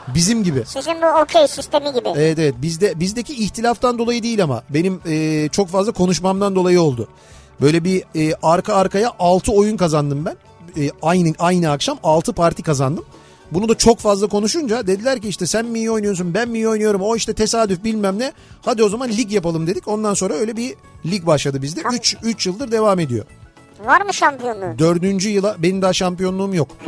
Bizim 0.08 0.44
gibi. 0.44 0.64
Sizin 0.66 1.02
bu 1.02 1.22
okey 1.22 1.48
sistemi 1.48 1.94
gibi. 1.94 2.10
Evet 2.16 2.40
evet 2.40 2.56
bizde 2.58 3.00
bizdeki 3.00 3.34
ihtilaftan 3.34 3.98
dolayı 4.00 4.24
değil 4.24 4.44
ama 4.44 4.64
benim 4.70 5.02
e, 5.08 5.48
çok 5.50 5.70
fazla 5.70 5.92
konuşmamdan 5.92 6.56
dolayı 6.56 6.82
oldu. 6.82 7.10
Böyle 7.62 7.84
bir 7.84 8.04
e, 8.16 8.36
arka 8.44 8.74
arkaya 8.74 9.12
6 9.20 9.52
oyun 9.52 9.78
kazandım 9.78 10.26
ben. 10.26 10.36
E, 10.84 10.90
aynı 11.02 11.34
aynı 11.40 11.72
akşam 11.72 11.98
6 12.04 12.34
parti 12.34 12.64
kazandım. 12.64 13.06
Bunu 13.52 13.70
da 13.70 13.78
çok 13.78 14.00
fazla 14.00 14.28
konuşunca 14.28 14.88
dediler 14.88 15.22
ki 15.22 15.28
işte 15.28 15.48
sen 15.48 15.66
mi 15.66 15.80
iyi 15.80 15.92
oynuyorsun 15.92 16.34
ben 16.34 16.50
mi 16.50 16.58
iyi 16.58 16.70
oynuyorum 16.70 17.02
o 17.02 17.16
işte 17.16 17.34
tesadüf 17.34 17.84
bilmem 17.84 18.20
ne. 18.20 18.32
Hadi 18.62 18.84
o 18.84 18.90
zaman 18.90 19.10
lig 19.10 19.32
yapalım 19.32 19.68
dedik. 19.68 19.88
Ondan 19.88 20.14
sonra 20.14 20.34
öyle 20.34 20.58
bir 20.58 20.76
lig 21.06 21.26
başladı 21.26 21.62
bizde. 21.62 21.82
3 21.94 22.18
3 22.24 22.46
yıldır 22.48 22.72
devam 22.72 23.00
ediyor. 23.00 23.26
Var 23.86 24.02
mı 24.02 24.14
şampiyonluğu? 24.14 24.80
Dördüncü 24.80 25.30
yıla 25.30 25.56
benim 25.60 25.82
daha 25.82 25.94
şampiyonluğum 25.94 26.54
yok. 26.54 26.68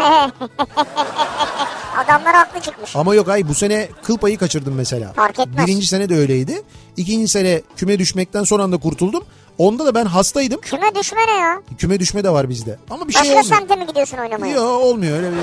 Adamlar 1.98 2.35
haklı 2.35 2.61
çıkmış. 2.61 2.95
Ama 2.95 3.15
yok 3.15 3.30
ay 3.30 3.48
bu 3.48 3.53
sene 3.53 3.89
kıl 4.03 4.18
payı 4.18 4.38
kaçırdım 4.38 4.76
mesela. 4.76 5.14
Fark 5.14 5.39
etmez. 5.39 5.68
Birinci 5.68 5.88
sene 5.88 6.10
de 6.10 6.15
öyleydi. 6.15 6.61
İkinci 6.98 7.27
sene 7.27 7.61
küme 7.77 7.99
düşmekten 7.99 8.44
son 8.44 8.60
anda 8.60 8.77
kurtuldum. 8.77 9.23
Onda 9.58 9.86
da 9.86 9.96
ben 9.96 10.06
hastaydım. 10.06 10.62
Küme 10.62 10.96
düşme 10.96 11.28
ne 11.28 11.34
ya? 11.40 11.62
Küme 11.78 12.00
düşme 12.00 12.24
de 12.24 12.30
var 12.30 12.50
bizde. 12.50 12.80
Ama 12.90 13.08
bir 13.08 13.14
şey 13.14 13.22
Başka 13.22 13.34
olmuyor. 13.40 13.58
semte 13.58 13.76
mi 13.76 13.88
gidiyorsun 13.88 14.18
oynamaya? 14.18 14.56
Yok 14.56 14.82
olmuyor 14.82 15.18
öyle 15.18 15.32
bir. 15.32 15.38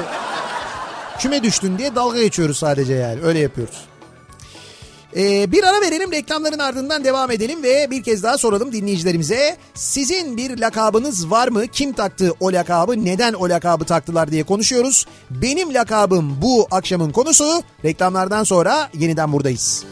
Küme 1.19 1.43
düştün 1.43 1.79
diye 1.79 1.95
dalga 1.95 2.21
geçiyoruz 2.23 2.59
sadece 2.59 2.95
yani. 2.95 3.21
Öyle 3.23 3.39
yapıyoruz. 3.39 3.85
Ee, 5.17 5.53
bir 5.53 5.65
ara 5.65 5.81
verelim 5.81 6.13
reklamların 6.13 6.59
ardından 6.59 7.05
devam 7.05 7.31
edelim 7.31 7.63
ve 7.63 7.91
bir 7.91 8.03
kez 8.03 8.23
daha 8.23 8.39
soralım 8.39 8.73
dinleyicilerimize. 8.73 9.57
Sizin 9.75 10.37
bir 10.37 10.59
lakabınız 10.59 11.31
var 11.31 11.49
mı? 11.49 11.67
Kim 11.67 11.93
taktı 11.93 12.33
o 12.41 12.53
lakabı? 12.53 13.05
Neden 13.05 13.33
o 13.33 13.49
lakabı 13.49 13.85
taktılar 13.85 14.31
diye 14.31 14.43
konuşuyoruz. 14.45 15.07
Benim 15.31 15.75
lakabım 15.75 16.43
bu 16.43 16.67
akşamın 16.71 17.11
konusu. 17.13 17.63
Reklamlardan 17.85 18.45
sonra 18.45 18.91
yeniden 18.95 19.33
buradayız. 19.33 19.85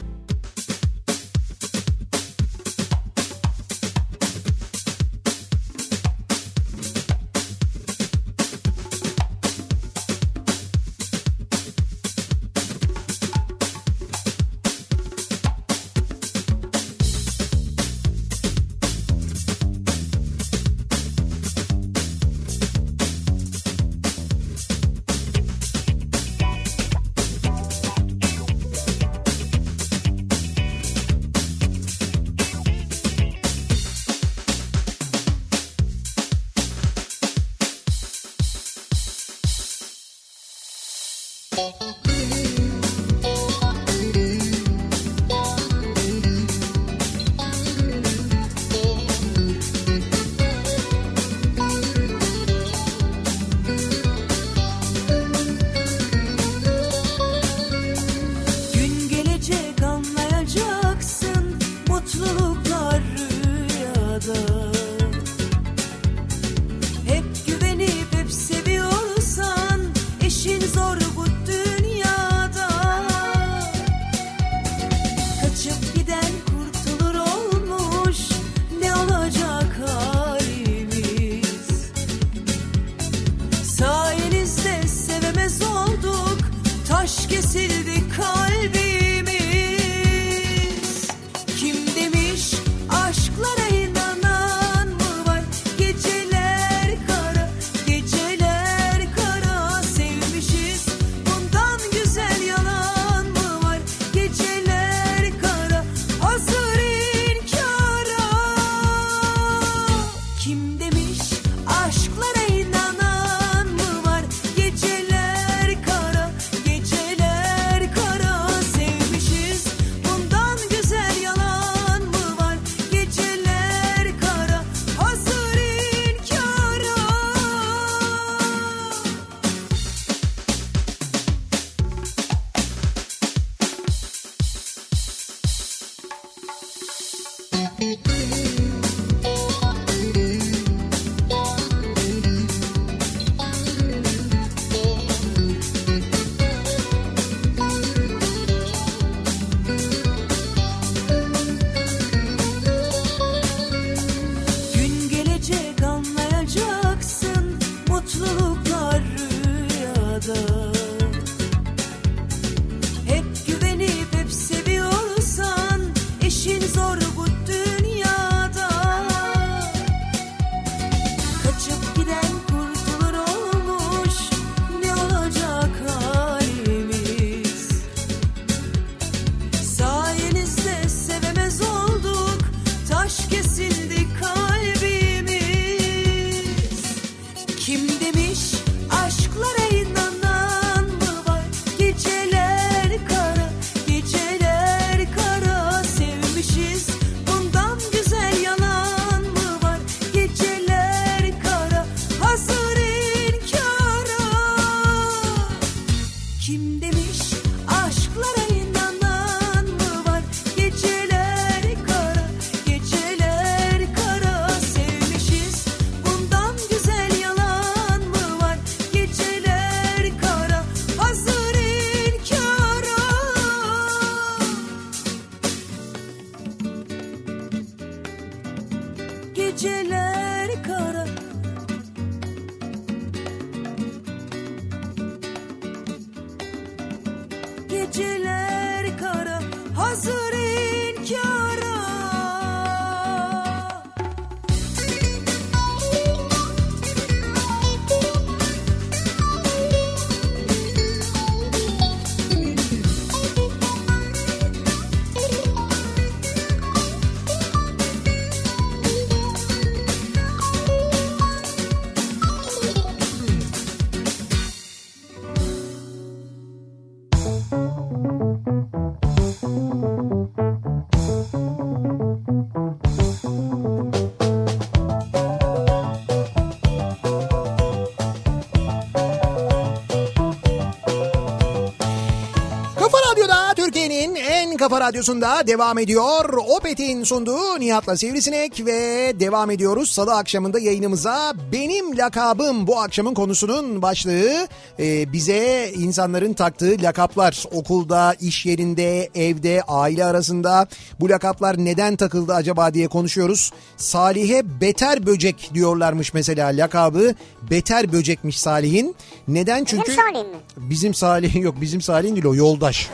Kafa 284.73 284.85
radyosunda 284.85 285.47
devam 285.47 285.79
ediyor. 285.79 286.35
Opet'in 286.49 287.05
sunduğu 287.05 287.61
Nihat'la 287.61 287.97
Sivrisinek 287.97 288.67
ve 288.67 289.13
devam 289.21 289.51
ediyoruz. 289.51 289.91
Salı 289.91 290.15
akşamında 290.15 290.59
yayınımıza 290.59 291.35
benim 291.53 291.99
lakabım 291.99 292.67
bu 292.67 292.81
akşamın 292.81 293.15
konusunun 293.15 293.83
başlığı. 293.83 294.49
Ee, 294.79 295.13
bize 295.13 295.71
insanların 295.77 296.33
taktığı 296.33 296.77
lakaplar 296.83 297.45
okulda, 297.53 298.15
iş 298.21 298.47
yerinde, 298.47 299.09
evde, 299.15 299.63
aile 299.69 300.05
arasında 300.05 300.69
bu 301.01 301.09
lakaplar 301.11 301.65
neden 301.65 301.97
takıldı 301.97 302.35
acaba 302.35 302.75
diye 302.75 302.89
konuşuyoruz. 302.89 303.53
Salih'e 303.77 304.61
beter 304.61 305.07
böcek 305.07 305.51
diyorlarmış 305.55 306.15
mesela 306.15 306.49
lakabı. 306.49 307.15
Beter 307.51 307.93
böcekmiş 307.93 308.41
Salih'in. 308.41 308.97
Neden? 309.29 309.65
Çünkü 309.65 309.93
Salih 309.93 310.21
mi? 310.21 310.37
Bizim 310.57 310.95
Salih 310.95 311.37
yok 311.37 311.55
bizim 311.61 311.81
Salih'in 311.81 312.15
değil 312.15 312.27
o 312.27 312.35
yoldaş. 312.35 312.91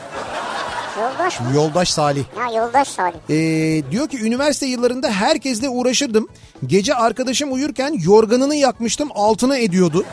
Yoldaş 0.99 1.39
mı? 1.39 1.47
Yoldaş 1.55 1.89
Salih. 1.89 2.23
Ya 2.37 2.61
yoldaş 2.61 2.87
Salih. 2.87 3.17
Ee, 3.29 3.91
diyor 3.91 4.07
ki 4.07 4.25
üniversite 4.25 4.65
yıllarında 4.65 5.11
herkesle 5.11 5.69
uğraşırdım. 5.69 6.27
Gece 6.67 6.95
arkadaşım 6.95 7.53
uyurken 7.53 7.95
yorganını 8.03 8.55
yakmıştım 8.55 9.09
altına 9.15 9.57
ediyordu. 9.57 10.05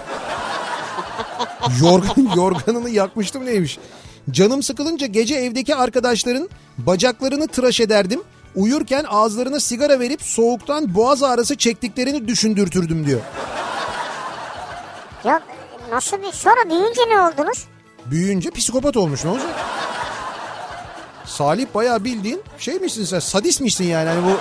Yorgan, 1.81 2.37
yorganını 2.37 2.91
yakmıştım 2.91 3.47
neymiş? 3.47 3.79
Canım 4.31 4.63
sıkılınca 4.63 5.07
gece 5.07 5.35
evdeki 5.35 5.75
arkadaşların 5.75 6.49
bacaklarını 6.79 7.49
tıraş 7.49 7.81
ederdim. 7.81 8.23
Uyurken 8.55 9.05
ağızlarına 9.09 9.61
sigara 9.61 10.01
verip 10.01 10.23
soğuktan 10.23 10.95
boğaz 10.95 11.23
ağrısı 11.23 11.57
çektiklerini 11.57 12.29
düşündürtürdüm 12.29 13.07
diyor. 13.07 13.21
Ya 15.25 15.41
nasıl 15.93 16.23
bir... 16.23 16.33
Sonra 16.33 16.71
büyüyünce 16.71 17.01
ne 17.09 17.21
oldunuz? 17.21 17.65
Büyüyünce 18.07 18.51
psikopat 18.51 18.97
olmuş 18.97 19.25
ne 19.25 19.31
olacak? 19.31 19.51
Salih 21.27 21.67
bayağı 21.75 22.05
bildiğin 22.05 22.41
şey 22.59 22.75
misin 22.75 23.05
sen 23.05 23.19
sadist 23.19 23.61
misin 23.61 23.85
yani 23.85 24.09
hani 24.09 24.21
bu 24.27 24.37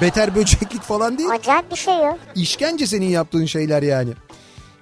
beter 0.00 0.34
böceklik 0.34 0.82
falan 0.82 1.18
değil. 1.18 1.30
Acayip 1.30 1.70
bir 1.70 1.76
şey 1.76 1.94
ya. 1.94 2.18
İşkence 2.34 2.86
senin 2.86 3.08
yaptığın 3.08 3.46
şeyler 3.46 3.82
yani. 3.82 4.10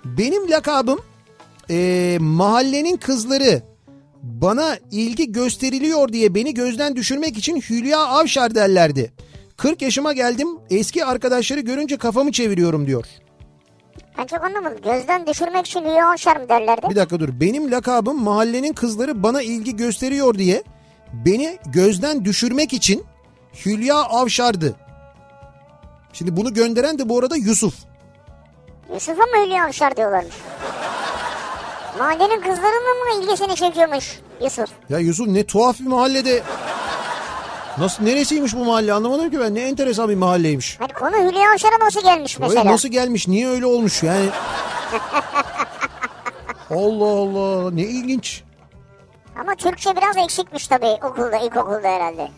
Benim 0.05 0.51
lakabım 0.51 1.01
eee, 1.69 2.19
mahallenin 2.19 2.97
kızları 2.97 3.63
bana 4.23 4.77
ilgi 4.91 5.33
gösteriliyor 5.33 6.09
diye 6.13 6.35
beni 6.35 6.55
gözden 6.55 6.97
düşürmek 6.97 7.39
için 7.39 7.61
Hülya 7.71 7.99
Avşar 7.99 8.55
derlerdi. 8.55 9.13
40 9.57 9.83
yaşıma 9.83 10.13
geldim 10.13 10.49
eski 10.71 11.05
arkadaşları 11.05 11.61
görünce 11.61 11.97
kafamı 11.97 12.33
çeviriyorum 12.33 12.87
diyor. 12.87 13.05
Ben 14.19 14.27
çok 14.27 14.45
anlamadım. 14.45 14.79
Gözden 14.85 15.27
düşürmek 15.27 15.67
için 15.67 15.81
Hülya 15.81 16.11
Avşar 16.11 16.37
mı 16.37 16.49
derlerdi? 16.49 16.87
Bir 16.91 16.97
dakika 16.97 17.21
dur 17.21 17.29
benim 17.41 17.71
lakabım 17.71 18.23
mahallenin 18.23 18.73
kızları 18.73 19.23
bana 19.23 19.43
ilgi 19.43 19.77
gösteriyor 19.77 20.35
diye 20.35 20.63
beni 21.13 21.59
gözden 21.67 22.25
düşürmek 22.25 22.73
için 22.73 23.05
Hülya 23.67 23.97
Avşar'dı. 23.97 24.75
Şimdi 26.13 26.37
bunu 26.37 26.55
gönderen 26.55 26.99
de 26.99 27.09
bu 27.09 27.19
arada 27.19 27.37
Yusuf. 27.37 27.75
Yusuf'a 28.95 29.23
mı 29.23 29.45
Hülya 29.47 29.65
Avşar 29.65 29.97
diyorlarmış? 29.97 30.35
Mahallenin 31.99 32.41
kızlarının 32.41 33.19
mı 33.19 33.23
ilgisini 33.25 33.57
çekiyormuş 33.57 34.19
Yusuf? 34.43 34.69
Ya 34.89 34.99
Yusuf 34.99 35.27
ne 35.27 35.47
tuhaf 35.47 35.81
bir 35.81 35.87
mahallede. 35.87 36.43
Nasıl 37.79 38.05
neresiymiş 38.05 38.55
bu 38.55 38.65
mahalle 38.65 38.93
anlamadım 38.93 39.31
ki 39.31 39.41
ben. 39.41 39.55
Ne 39.55 39.61
enteresan 39.61 40.09
bir 40.09 40.15
mahalleymiş. 40.15 40.81
Hani 40.81 40.93
konu 40.93 41.17
Hülya 41.31 41.51
Avşar'a 41.53 41.85
nasıl 41.85 42.03
gelmiş 42.03 42.37
Öyle 42.37 42.47
mesela? 42.49 42.73
nasıl 42.73 42.89
gelmiş? 42.89 43.29
Niye 43.29 43.49
öyle 43.49 43.67
olmuş 43.67 44.03
yani? 44.03 44.27
Allah 46.71 47.05
Allah 47.05 47.71
ne 47.71 47.83
ilginç. 47.83 48.43
Ama 49.41 49.55
Türkçe 49.55 49.97
biraz 49.97 50.17
eksikmiş 50.17 50.69
tabii 50.69 50.97
okulda, 51.05 51.37
ilkokulda 51.37 51.89
herhalde. 51.89 52.29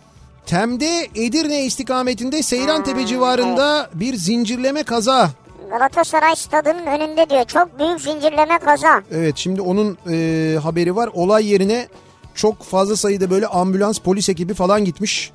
Tem'de 0.46 1.08
Edirne 1.14 1.64
istikametinde 1.64 2.42
Seyrantepe 2.42 3.06
civarında 3.06 3.90
bir 3.94 4.14
zincirleme 4.14 4.82
kaza. 4.82 5.30
Galatasaray 5.70 6.36
stadının 6.36 6.86
önünde 6.86 7.30
diyor. 7.30 7.44
Çok 7.44 7.78
büyük 7.78 8.00
zincirleme 8.00 8.58
kaza. 8.58 9.02
Evet 9.12 9.36
şimdi 9.36 9.60
onun 9.60 9.98
e, 10.10 10.58
haberi 10.62 10.96
var. 10.96 11.10
Olay 11.14 11.46
yerine 11.52 11.88
çok 12.34 12.62
fazla 12.62 12.96
sayıda 12.96 13.30
böyle 13.30 13.46
ambulans 13.46 13.98
polis 13.98 14.28
ekibi 14.28 14.54
falan 14.54 14.84
gitmiş. 14.84 15.32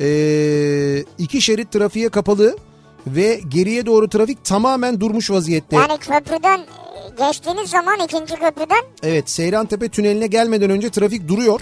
E, 0.00 0.06
iki 1.18 1.40
şerit 1.40 1.72
trafiğe 1.72 2.08
kapalı 2.08 2.56
ve 3.06 3.40
geriye 3.48 3.86
doğru 3.86 4.08
trafik 4.08 4.44
tamamen 4.44 5.00
durmuş 5.00 5.30
vaziyette. 5.30 5.76
Yani 5.76 5.98
köprüden 5.98 6.60
geçtiğiniz 7.18 7.70
zaman 7.70 8.00
ikinci 8.04 8.34
köprüden 8.34 8.82
Evet 9.02 9.30
Seyrantepe 9.30 9.88
tüneline 9.88 10.26
gelmeden 10.26 10.70
önce 10.70 10.90
trafik 10.90 11.28
duruyor. 11.28 11.60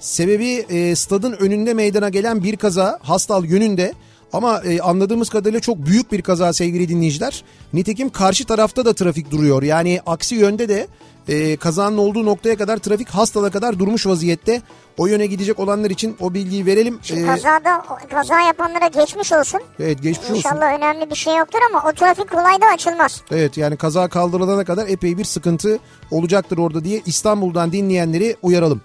Sebebi 0.00 0.64
e, 0.70 0.94
stadın 0.96 1.32
önünde 1.32 1.74
meydana 1.74 2.08
gelen 2.08 2.42
bir 2.42 2.56
kaza 2.56 2.98
Hastal 3.02 3.44
yönünde. 3.44 3.92
Ama 4.32 4.62
e, 4.64 4.80
anladığımız 4.80 5.28
kadarıyla 5.28 5.60
çok 5.60 5.86
büyük 5.86 6.12
bir 6.12 6.22
kaza 6.22 6.52
sevgili 6.52 6.88
dinleyiciler. 6.88 7.44
Nitekim 7.72 8.10
karşı 8.10 8.44
tarafta 8.44 8.84
da 8.84 8.94
trafik 8.94 9.30
duruyor. 9.30 9.62
Yani 9.62 10.00
aksi 10.06 10.34
yönde 10.34 10.68
de 10.68 10.86
e, 11.28 11.56
kazanın 11.56 11.98
olduğu 11.98 12.24
noktaya 12.26 12.56
kadar 12.56 12.76
trafik 12.76 13.08
hastada 13.08 13.50
kadar 13.50 13.78
durmuş 13.78 14.06
vaziyette. 14.06 14.62
O 14.98 15.06
yöne 15.06 15.26
gidecek 15.26 15.58
olanlar 15.58 15.90
için 15.90 16.16
o 16.20 16.34
bilgiyi 16.34 16.66
verelim. 16.66 16.98
Şimdi 17.02 17.20
E, 17.20 17.26
kazada 17.26 17.84
kaza 18.10 18.40
yapanlara 18.40 18.86
geçmiş 18.86 19.32
olsun. 19.32 19.60
evet 19.80 20.02
geçmiş 20.02 20.24
olsun. 20.30 20.34
İnşallah 20.36 20.78
önemli 20.78 21.10
bir 21.10 21.14
şey 21.14 21.36
yoktur 21.36 21.58
ama 21.70 21.82
o 21.90 21.92
trafik 21.92 22.30
kolay 22.30 22.60
da 22.60 22.66
açılmaz. 22.74 23.22
Evet 23.30 23.56
yani 23.56 23.76
kaza 23.76 24.08
kaldırılana 24.08 24.64
kadar 24.64 24.88
epey 24.88 25.18
bir 25.18 25.24
sıkıntı 25.24 25.78
olacaktır 26.10 26.58
orada 26.58 26.84
diye 26.84 27.02
İstanbul'dan 27.06 27.72
dinleyenleri 27.72 28.36
uyaralım. 28.42 28.80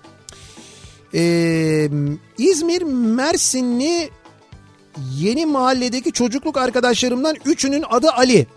Ee, 1.16 1.90
İzmir 2.38 2.82
Mersinli 2.82 4.10
yeni 5.16 5.46
mahalledeki 5.46 6.12
çocukluk 6.12 6.58
arkadaşlarımdan 6.58 7.36
üçünün 7.46 7.84
adı 7.90 8.10
Ali. 8.12 8.48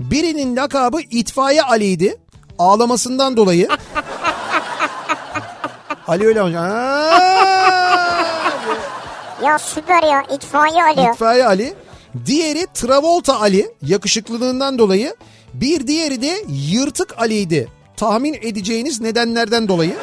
Birinin 0.00 0.56
lakabı 0.56 1.00
itfaiye 1.10 1.62
Ali'ydi. 1.62 2.16
Ağlamasından 2.60 3.36
dolayı. 3.36 3.68
Ali 6.08 6.26
öyle 6.26 6.42
olmuş. 6.42 6.54
Ya 9.44 9.58
süper 9.58 10.02
ya 10.02 10.22
itfaiye 10.22 10.84
alıyor. 10.84 11.14
İtfaiye 11.14 11.46
Ali. 11.46 11.74
Diğeri 12.26 12.66
Travolta 12.74 13.40
Ali 13.40 13.74
yakışıklılığından 13.82 14.78
dolayı. 14.78 15.16
Bir 15.54 15.86
diğeri 15.86 16.22
de 16.22 16.44
Yırtık 16.48 17.14
Ali'ydi. 17.18 17.68
Tahmin 17.96 18.34
edeceğiniz 18.34 19.00
nedenlerden 19.00 19.68
dolayı. 19.68 19.96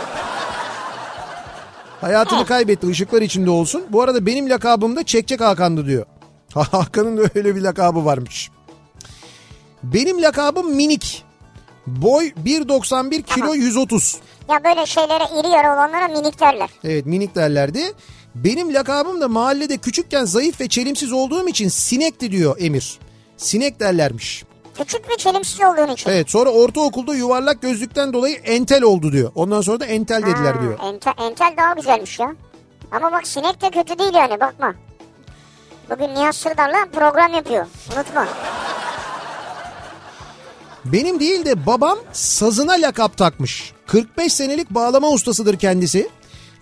Hayatını 2.01 2.45
kaybetti 2.45 2.87
ışıklar 2.87 3.21
içinde 3.21 3.49
olsun. 3.49 3.83
Bu 3.89 4.01
arada 4.01 4.25
benim 4.25 4.49
lakabım 4.49 4.95
da 4.95 5.03
Çekçek 5.03 5.41
Hakan'dı 5.41 5.85
diyor. 5.85 6.05
Hakan'ın 6.53 7.17
da 7.17 7.21
öyle 7.35 7.55
bir 7.55 7.61
lakabı 7.61 8.05
varmış. 8.05 8.49
Benim 9.83 10.21
lakabım 10.21 10.75
Minik. 10.75 11.26
Boy 11.87 12.25
1.91 12.45 13.21
kilo 13.21 13.53
130. 13.53 14.17
Ya 14.49 14.63
böyle 14.63 14.85
şeylere 14.85 15.23
iri 15.39 15.47
yarı 15.47 15.67
olanlara 15.73 16.07
minik 16.07 16.39
derler. 16.39 16.69
Evet 16.83 17.05
minik 17.05 17.35
derlerdi. 17.35 17.93
Benim 18.35 18.73
lakabım 18.73 19.21
da 19.21 19.27
mahallede 19.27 19.77
küçükken 19.77 20.25
zayıf 20.25 20.61
ve 20.61 20.67
çelimsiz 20.67 21.11
olduğum 21.11 21.47
için 21.49 21.69
sinekti 21.69 22.31
diyor 22.31 22.55
Emir. 22.59 22.99
Sinek 23.37 23.79
derlermiş. 23.79 24.43
Küçük 24.77 25.09
ve 25.09 25.17
çelimsiz 25.17 25.61
olduğun 25.61 25.87
için. 25.93 26.09
Evet 26.09 26.29
sonra 26.29 26.49
ortaokulda 26.49 27.15
yuvarlak 27.15 27.61
gözlükten 27.61 28.13
dolayı 28.13 28.35
entel 28.35 28.83
oldu 28.83 29.11
diyor. 29.11 29.31
Ondan 29.35 29.61
sonra 29.61 29.79
da 29.79 29.85
entel 29.85 30.21
dediler 30.21 30.53
Ha, 30.53 30.61
diyor. 30.61 30.79
Entel, 30.83 31.13
entel 31.21 31.53
daha 31.57 31.73
güzelmiş 31.73 32.19
ya. 32.19 32.35
Ama 32.91 33.11
bak 33.11 33.27
sinek 33.27 33.61
de 33.61 33.69
kötü 33.69 33.99
değil 33.99 34.13
yani 34.13 34.39
bakma. 34.39 34.75
Bugün 35.89 36.15
Nihat 36.15 36.35
Sırdar'la 36.35 36.85
program 36.93 37.33
yapıyor. 37.33 37.65
Unutma. 37.95 38.27
Benim 40.91 41.19
değil 41.19 41.45
de 41.45 41.65
babam 41.65 41.97
sazına 42.13 42.71
lakap 42.71 43.17
takmış. 43.17 43.71
45 43.87 44.33
senelik 44.33 44.69
bağlama 44.69 45.09
ustasıdır 45.09 45.57
kendisi. 45.59 46.09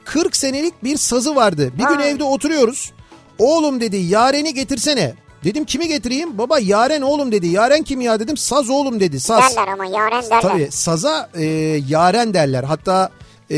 40 0.06 0.36
senelik 0.36 0.84
bir 0.84 0.98
sazı 0.98 1.36
vardı. 1.36 1.72
Bir 1.74 1.84
gün 1.84 1.96
Ha. 1.96 2.04
evde 2.06 2.24
oturuyoruz. 2.24 2.92
Oğlum 3.40 3.82
dedi 3.82 3.98
yareni 3.98 4.54
getirsene. 4.54 5.14
Dedim 5.44 5.66
kimi 5.66 5.88
getireyim? 5.88 6.38
Baba 6.38 6.60
yaren 6.60 7.02
oğlum 7.02 7.32
dedi. 7.32 7.48
Yaren 7.48 7.84
kim 7.84 8.02
ya 8.02 8.20
dedim. 8.20 8.38
Saz 8.38 8.70
oğlum 8.70 9.00
dedi. 9.00 9.20
Saz. 9.20 9.56
Derler 9.56 9.68
ama 9.68 9.86
yaren 9.86 10.24
derler. 10.24 10.42
Tabii 10.42 10.68
saza 10.72 11.30
e, 11.36 11.44
yaren 11.90 12.34
derler. 12.34 12.64
Hatta 12.64 13.10
e, 13.52 13.58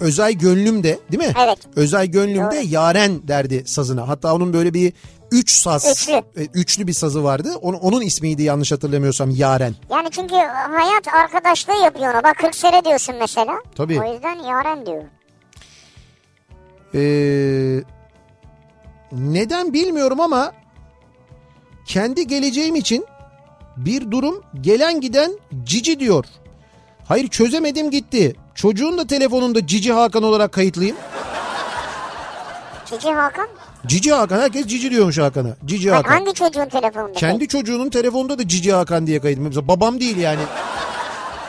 Özay 0.00 0.38
Gönlüm 0.38 0.82
de 0.82 0.98
değil 1.12 1.22
mi? 1.28 1.34
Evet. 1.44 1.58
Özay 1.76 2.10
Gönlüm 2.10 2.50
de 2.50 2.56
yaren 2.56 3.28
derdi 3.28 3.62
sazına. 3.66 4.08
Hatta 4.08 4.34
onun 4.34 4.52
böyle 4.52 4.74
bir 4.74 4.92
üç 5.32 5.50
saz. 5.50 5.86
Üçlü. 5.92 6.12
e, 6.12 6.46
üçlü 6.54 6.86
bir 6.86 6.92
sazı 6.92 7.24
vardı. 7.24 7.54
Onun, 7.62 7.78
onun 7.78 8.00
ismiydi 8.00 8.42
yanlış 8.42 8.72
hatırlamıyorsam 8.72 9.30
yaren. 9.30 9.74
Yani 9.90 10.08
çünkü 10.10 10.34
hayat 10.70 11.08
arkadaşlığı 11.14 11.84
yapıyor 11.84 12.14
ona. 12.14 12.22
Bak 12.22 12.36
40 12.38 12.54
sene 12.54 12.84
diyorsun 12.84 13.14
mesela. 13.20 13.54
Tabii. 13.74 14.00
O 14.00 14.12
yüzden 14.12 14.38
yaren 14.38 14.86
diyor. 14.86 15.02
Ee, 16.94 17.84
neden 19.12 19.72
bilmiyorum 19.72 20.20
ama 20.20 20.52
kendi 21.86 22.26
geleceğim 22.26 22.74
için 22.76 23.06
bir 23.76 24.10
durum 24.10 24.42
gelen 24.60 25.00
giden 25.00 25.32
cici 25.64 26.00
diyor. 26.00 26.24
Hayır 27.04 27.28
çözemedim 27.28 27.90
gitti. 27.90 28.36
Çocuğun 28.54 28.98
da 28.98 29.06
telefonunda 29.06 29.66
Cici 29.66 29.92
Hakan 29.92 30.22
olarak 30.22 30.52
kayıtlıyım. 30.52 30.96
Cici 32.86 33.12
Hakan. 33.12 33.48
Cici 33.86 34.12
Hakan 34.12 34.40
herkes 34.40 34.66
Cici 34.66 34.90
diyormuş 34.90 35.18
Hakan'a. 35.18 35.56
Cici 35.64 35.90
Hakan. 35.90 36.10
hangi 36.10 36.34
çocuğun 36.34 36.68
telefonunda? 36.68 37.12
Kendi 37.12 37.48
çocuğunun 37.48 37.90
telefonunda 37.90 38.38
da 38.38 38.48
Cici 38.48 38.72
Hakan 38.72 39.06
diye 39.06 39.20
kayıtlı. 39.20 39.42
Mesela 39.42 39.68
babam 39.68 40.00
değil 40.00 40.16
yani. 40.16 40.40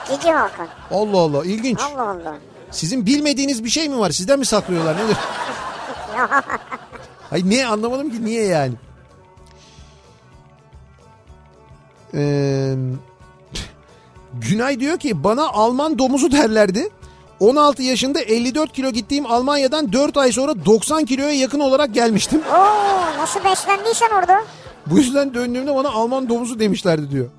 Cici 0.08 0.32
Hakan. 0.32 0.68
Allah 0.92 1.18
Allah 1.18 1.46
ilginç. 1.46 1.80
Allah 1.80 2.10
Allah. 2.10 2.36
Sizin 2.72 3.06
bilmediğiniz 3.06 3.64
bir 3.64 3.70
şey 3.70 3.90
mi 3.90 4.00
var? 4.00 4.10
Sizden 4.12 4.40
mi 4.40 4.46
saklıyorlar 4.46 4.96
nedir? 4.98 5.18
Hayır 7.30 7.46
niye 7.46 7.68
anlamadım 7.68 8.10
ki 8.12 8.26
niye 8.26 8.46
yani? 8.46 8.74
Ee, 12.14 12.76
Günay 14.34 14.80
diyor 14.80 14.98
ki 15.00 15.24
bana 15.24 15.50
Alman 15.50 16.00
domuzu 16.00 16.32
derlerdi. 16.32 16.90
16 17.40 17.84
yaşında 17.84 18.22
54 18.22 18.74
kilo 18.74 18.90
gittiğim 18.90 19.26
Almanya'dan 19.26 19.94
4 19.94 20.18
ay 20.18 20.32
sonra 20.32 20.66
90 20.66 21.06
kiloya 21.06 21.32
yakın 21.34 21.60
olarak 21.60 21.94
gelmiştim. 21.94 22.42
Oo 22.56 23.18
nasıl 23.18 23.44
beslendiysen 23.44 24.10
orada. 24.20 24.42
Bu 24.88 24.98
yüzden 24.98 25.34
döndüğümde 25.34 25.76
bana 25.76 25.90
Alman 25.90 26.30
domuzu 26.30 26.60
demişlerdi 26.60 27.12
diyor. 27.12 27.30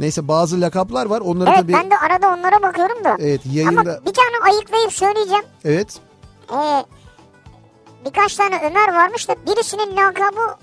Neyse 0.00 0.28
bazı 0.28 0.60
lakaplar 0.60 1.06
var. 1.06 1.20
Onları 1.20 1.50
Evet 1.50 1.58
tabii 1.60 1.72
ben 1.72 1.90
de 1.90 1.98
arada 1.98 2.28
onlara 2.28 2.62
bakıyorum 2.62 3.04
da. 3.04 3.16
Evet, 3.20 3.40
Ama 3.46 3.54
yayında- 3.54 4.00
bir 4.06 4.12
tane 4.14 4.52
ayıklayıp 4.52 4.92
söyleyeceğim. 4.92 5.44
evet 5.64 6.00
Ee, 6.52 6.84
birkaç 8.04 8.34
tane 8.36 8.60
Ömer 8.70 8.94
varmış 8.94 9.28
da 9.28 9.34
birisinin 9.46 9.96
lakabı 9.96 10.56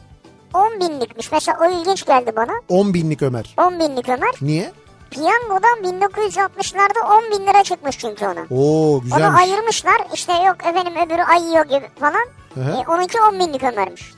10 0.53 0.79
binlikmiş. 0.79 1.31
Mesela 1.31 1.57
o 1.61 1.69
ilginç 1.71 2.05
geldi 2.05 2.31
bana. 2.35 2.51
10 2.69 2.93
binlik 2.93 3.21
Ömer. 3.21 3.55
10 3.57 3.79
binlik 3.79 4.09
Ömer. 4.09 4.31
Niye? 4.41 4.71
Piyangodan 5.11 5.79
1960'larda 5.83 7.17
10 7.33 7.39
bin 7.39 7.47
lira 7.47 7.63
çıkmış 7.63 7.97
çünkü 7.99 8.25
ona. 8.25 8.41
Oo 8.51 8.93
Onu 8.95 9.01
güzelmiş. 9.01 9.39
ayırmışlar. 9.41 9.97
İşte 10.13 10.33
yok 10.33 10.55
efendim 10.65 10.93
öbürü 11.07 11.21
ayıyor 11.23 11.65
gibi 11.65 11.87
falan. 11.99 12.25
Hı 12.53 12.59
hı. 12.61 12.71
E, 12.71 12.83
onunki 12.91 13.17
10 13.21 13.39
binlik 13.39 13.63
Ömer'miş. 13.63 14.13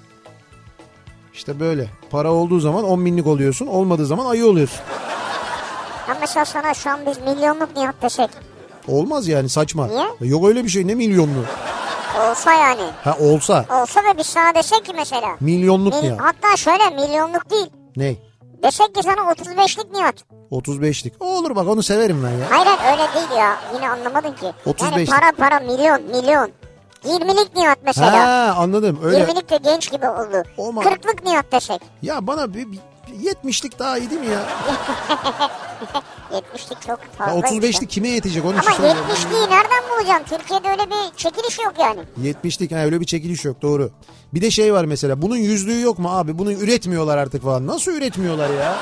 İşte 1.34 1.60
böyle. 1.60 1.90
Para 2.12 2.32
olduğu 2.32 2.60
zaman 2.60 2.84
10 2.84 3.06
binlik 3.06 3.28
oluyorsun. 3.28 3.68
Olmadığı 3.68 4.06
zaman 4.06 4.26
ayı 4.26 4.46
oluyorsun. 4.48 4.80
Ha 6.08 6.18
mesela 6.22 6.46
sana 6.46 6.74
şu 6.74 6.90
an 6.90 7.00
biz 7.06 7.18
milyonluk 7.22 7.76
Nihat 7.76 8.02
desek. 8.02 8.30
Olmaz 8.88 9.28
yani 9.28 9.50
saçma. 9.50 9.88
Niye? 9.88 10.06
Yok 10.22 10.48
öyle 10.48 10.64
bir 10.64 10.70
şey 10.70 10.88
ne 10.88 10.96
milyonlu. 10.96 11.44
Olsa 12.22 12.54
yani. 12.54 12.82
Ha 13.04 13.18
olsa 13.20 13.66
Olsa 13.82 14.00
da 14.04 14.18
biz 14.18 14.26
sana 14.28 14.56
desek 14.56 14.86
ki 14.86 14.94
mesela. 14.96 15.28
milyonluk 15.40 15.94
Mil- 15.94 16.02
Nihat. 16.04 16.20
hatta 16.22 16.58
şöyle 16.58 16.90
milyonluk 16.90 17.50
değil. 17.50 17.68
Ne? 17.98 18.16
Desek 18.64 18.96
ki 18.96 19.04
sana 19.04 19.32
35'lik 19.32 19.92
Nihat. 19.92 20.16
35'lik. 20.52 21.22
Olur 21.24 21.56
bak 21.56 21.68
onu 21.68 21.84
severim 21.84 22.24
ben 22.24 22.30
ya. 22.32 22.46
Hayır 22.50 22.80
öyle 22.92 23.14
değil 23.16 23.40
ya. 23.40 23.58
Yine 23.76 23.90
anlamadın 23.90 24.34
ki. 24.34 24.54
35'lik. 24.66 25.10
Yani 25.10 25.20
para 25.20 25.32
para 25.50 25.60
milyon 25.60 26.02
milyon. 26.02 26.50
20'lik 27.06 27.56
Nihat 27.56 27.78
mesela. 27.86 28.28
Ha 28.28 28.56
anladım 28.58 29.00
öyle. 29.04 29.24
20'lik 29.24 29.50
de 29.50 29.58
genç 29.58 29.92
gibi 29.92 30.10
oldu. 30.10 30.44
Olmaz. 30.58 30.86
40'lık 30.86 31.24
Nihat 31.26 31.52
desek. 31.52 31.82
Ya 32.02 32.28
bana 32.28 32.54
bir, 32.54 32.72
bir 32.72 32.80
70'lik 33.16 33.80
daha 33.80 33.98
iyi 33.98 34.10
değil 34.10 34.22
mi 34.22 34.28
ya? 34.28 34.44
70'lik 36.32 36.82
çok 36.82 37.00
ya 37.00 37.06
fazla. 37.18 37.40
35'lik 37.40 37.90
kime 37.90 38.10
yetecek 38.10 38.46
onu 38.46 38.52
Ama 38.54 38.62
söylüyorum. 38.62 39.02
70'liği 39.12 39.50
nereden 39.50 39.84
bulacaksın? 39.98 40.38
Türkiye'de 40.38 40.70
öyle 40.70 40.84
bir 40.90 41.18
çekiliş 41.18 41.60
yok 41.60 41.74
yani. 41.80 42.00
70'lik 42.24 42.72
ha 42.72 42.76
öyle 42.86 43.02
bir 43.02 43.06
çekiliş 43.06 43.46
yok 43.46 43.62
doğru. 43.62 43.90
Bir 44.34 44.42
de 44.42 44.52
şey 44.52 44.74
var 44.74 44.86
mesela 44.86 45.22
bunun 45.22 45.38
yüzlüğü 45.38 45.82
yok 45.82 46.00
mu 46.00 46.10
abi? 46.12 46.38
Bunu 46.38 46.52
üretmiyorlar 46.52 47.18
artık 47.18 47.44
falan. 47.44 47.68
Nasıl 47.68 47.92
üretmiyorlar 47.92 48.50
ya? 48.50 48.76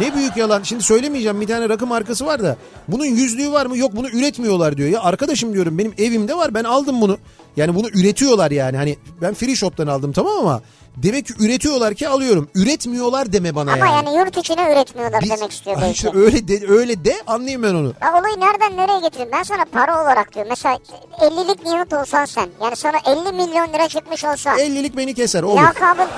Ne 0.00 0.14
büyük 0.14 0.36
yalan. 0.36 0.62
Şimdi 0.62 0.82
söylemeyeceğim 0.82 1.40
bir 1.40 1.46
tane 1.46 1.68
rakı 1.68 1.86
markası 1.86 2.26
var 2.26 2.42
da 2.42 2.56
bunun 2.88 3.04
yüzlüğü 3.04 3.52
var 3.52 3.66
mı? 3.66 3.78
Yok 3.78 3.96
bunu 3.96 4.08
üretmiyorlar 4.08 4.76
diyor. 4.76 4.88
Ya 4.88 5.00
arkadaşım 5.02 5.52
diyorum 5.54 5.78
benim 5.78 5.94
evimde 5.98 6.34
var 6.36 6.54
ben 6.54 6.64
aldım 6.64 7.00
bunu. 7.00 7.18
Yani 7.56 7.74
bunu 7.74 7.88
üretiyorlar 7.88 8.50
yani. 8.50 8.76
Hani 8.76 8.96
ben 9.22 9.34
free 9.34 9.56
shop'tan 9.56 9.86
aldım 9.86 10.12
tamam 10.12 10.36
ama 10.38 10.62
demek 10.96 11.26
ki 11.26 11.34
üretiyorlar 11.38 11.94
ki 11.94 12.08
alıyorum. 12.08 12.48
Üretmiyorlar 12.54 13.32
deme 13.32 13.54
bana 13.54 13.72
Ama 13.72 13.86
yani. 13.86 14.06
yani 14.06 14.18
yurt 14.18 14.36
içine 14.36 14.72
üretmiyorlar 14.72 15.20
Biz- 15.20 15.30
demek 15.30 15.52
istiyor 15.52 15.76
belki. 15.80 15.92
işte 15.92 16.10
öyle 16.14 16.48
de, 16.48 16.66
öyle 16.68 17.04
de 17.04 17.14
anlayayım 17.26 17.62
ben 17.62 17.74
onu. 17.74 17.92
Ya 18.02 18.18
olayı 18.20 18.40
nereden 18.40 18.76
nereye 18.76 19.00
getireyim? 19.00 19.32
Ben 19.32 19.42
sana 19.42 19.64
para 19.72 20.02
olarak 20.02 20.34
diyorum. 20.34 20.50
Mesela 20.50 20.78
50'lik 21.20 21.64
Nihat 21.66 21.92
olsan 21.92 22.24
sen. 22.24 22.48
Yani 22.62 22.76
sana 22.76 22.96
50 23.06 23.32
milyon 23.32 23.72
lira 23.72 23.88
çıkmış 23.88 24.24
olsa. 24.24 24.56
50'lik 24.56 24.96
beni 24.96 25.14
keser 25.14 25.42
olur. 25.42 25.62
Lakabın... 25.62 26.08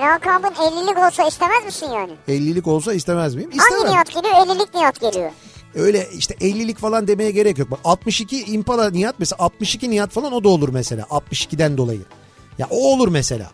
Lakabın 0.00 0.48
50'lik 0.54 0.98
olsa 0.98 1.28
istemez 1.28 1.64
misin 1.64 1.86
yani? 1.94 2.12
50'lik 2.28 2.66
olsa 2.66 2.92
istemez 2.92 3.34
miyim? 3.34 3.50
Hangi 3.56 3.74
İstemem. 3.74 3.92
Nihat 3.92 4.06
geliyor? 4.12 4.34
50'lik 4.34 4.74
Nihat 4.74 5.00
geliyor. 5.00 5.30
Öyle 5.74 6.08
işte 6.18 6.34
50'lik 6.34 6.78
falan 6.78 7.08
demeye 7.08 7.30
gerek 7.30 7.58
yok. 7.58 7.70
Bak 7.70 7.78
62 7.84 8.44
Impala 8.44 8.90
Nihat 8.90 9.14
mesela 9.18 9.36
62 9.44 9.90
Nihat 9.90 10.10
falan 10.10 10.32
o 10.32 10.44
da 10.44 10.48
olur 10.48 10.68
mesela 10.68 11.02
62'den 11.02 11.76
dolayı. 11.78 12.00
Ya 12.58 12.66
o 12.70 12.76
olur 12.94 13.08
mesela. 13.08 13.50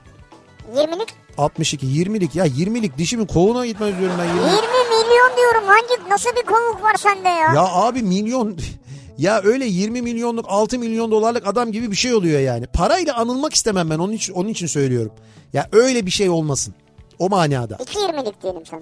20'lik 0.75 1.15
62 1.39 1.87
20'lik 1.87 2.35
ya 2.35 2.47
20'lik 2.47 2.99
dişimin 2.99 3.27
kovuğuna 3.27 3.67
gitmez 3.67 3.99
diyorum 3.99 4.17
ben 4.19 4.25
20. 4.25 4.39
20 4.41 4.51
milyon 4.91 5.37
diyorum 5.37 5.65
hangi 5.67 6.11
nasıl 6.11 6.31
bir 6.31 6.43
kovuk 6.47 6.83
var 6.83 6.95
sende 6.99 7.29
ya? 7.29 7.55
Ya 7.55 7.63
abi 7.63 8.03
milyon 8.03 8.59
ya 9.19 9.41
öyle 9.45 9.65
20 9.65 10.03
milyonluk 10.03 10.45
6 10.49 10.79
milyon 10.79 11.11
dolarlık 11.11 11.47
adam 11.47 11.73
gibi 11.73 11.91
bir 11.91 11.97
şey 11.97 12.15
oluyor 12.15 12.41
yani. 12.41 12.67
Parayla 12.67 13.15
anılmak 13.17 13.55
istemem 13.55 13.91
ben 13.91 13.99
onun 13.99 14.13
için, 14.13 14.33
onun 14.33 14.49
için 14.49 14.67
söylüyorum. 14.67 15.13
Ya 15.53 15.69
öyle 15.73 16.07
bir 16.07 16.11
şey 16.11 16.31
olmasın. 16.31 16.75
O 17.19 17.29
manada. 17.29 17.77
2 17.81 17.99
20'lik 17.99 18.43
diyelim 18.43 18.67
sana. 18.67 18.81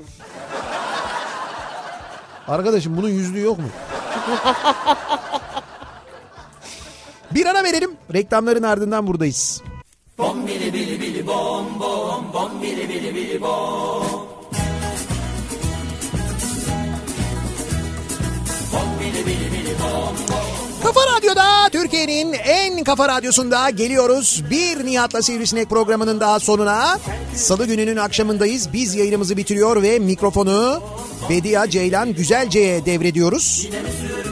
Arkadaşım 2.49 2.97
bunun 2.97 3.09
yüzlüğü 3.09 3.41
yok 3.41 3.59
mu? 3.59 3.65
bir 7.31 7.47
ara 7.47 7.65
verelim. 7.65 7.97
Reklamların 8.15 8.63
ardından 8.63 9.07
buradayız. 9.07 9.63
Kafa 20.83 21.01
Radyo'da 21.17 21.69
Türkiye'nin 21.73 22.33
en 22.33 22.85
kafa 22.85 23.09
radyosunda 23.09 23.71
geliyoruz. 23.71 24.43
Bir 24.51 24.87
Nihat'la 24.87 25.23
Sivrisinek 25.23 25.71
programının 25.71 26.21
daha 26.21 26.41
sonuna. 26.41 26.99
Salı 27.35 27.67
gününün 27.67 27.97
akşamındayız. 27.97 28.73
Biz 28.73 28.95
yayınımızı 28.95 29.37
bitiriyor 29.37 29.83
ve 29.83 29.99
mikrofonu 29.99 30.83
Bedia 31.31 31.71
Ceylan 31.71 32.15
Güzelce'ye 32.15 32.87
devrediyoruz. 32.87 33.69
Bam 33.73 34.28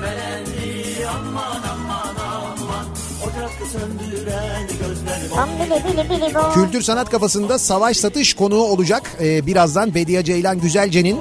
Kültür 6.54 6.82
sanat 6.82 7.10
kafasında 7.10 7.58
savaş 7.58 7.96
satış 7.96 8.34
konuğu 8.34 8.62
olacak. 8.62 9.16
Ee, 9.20 9.46
birazdan 9.46 9.94
Bediye 9.94 10.24
Ceylan 10.24 10.60
Güzelce'nin 10.60 11.18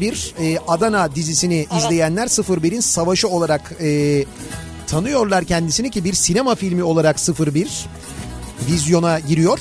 01 0.00 0.34
e, 0.40 0.58
Adana 0.68 1.14
dizisini 1.14 1.66
izleyenler 1.78 2.26
01'in 2.26 2.80
savaşı 2.80 3.28
olarak 3.28 3.74
e, 3.80 4.24
tanıyorlar 4.86 5.44
kendisini 5.44 5.90
ki 5.90 6.04
bir 6.04 6.12
sinema 6.12 6.54
filmi 6.54 6.82
olarak 6.82 7.16
01 7.54 7.86
vizyona 8.70 9.18
giriyor. 9.18 9.60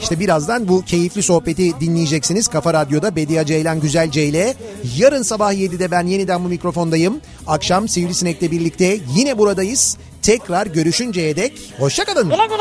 İşte 0.00 0.20
birazdan 0.20 0.68
bu 0.68 0.82
keyifli 0.82 1.22
sohbeti 1.22 1.80
dinleyeceksiniz 1.80 2.48
Kafa 2.48 2.74
Radyo'da 2.74 3.16
Bediye 3.16 3.44
Ceylan 3.44 3.80
Güzelce 3.80 4.24
ile. 4.26 4.54
Yarın 4.96 5.22
sabah 5.22 5.52
7'de 5.52 5.90
ben 5.90 6.06
yeniden 6.06 6.44
bu 6.44 6.48
mikrofondayım. 6.48 7.20
Akşam 7.46 7.88
Sivrisinek'le 7.88 8.42
birlikte 8.42 8.98
yine 9.16 9.38
buradayız. 9.38 9.96
Tekrar 10.26 10.66
görüşünceye 10.66 11.36
dek 11.36 11.52
hoşçakalın. 11.78 12.24
Güle 12.24 12.46
güle. 12.46 12.56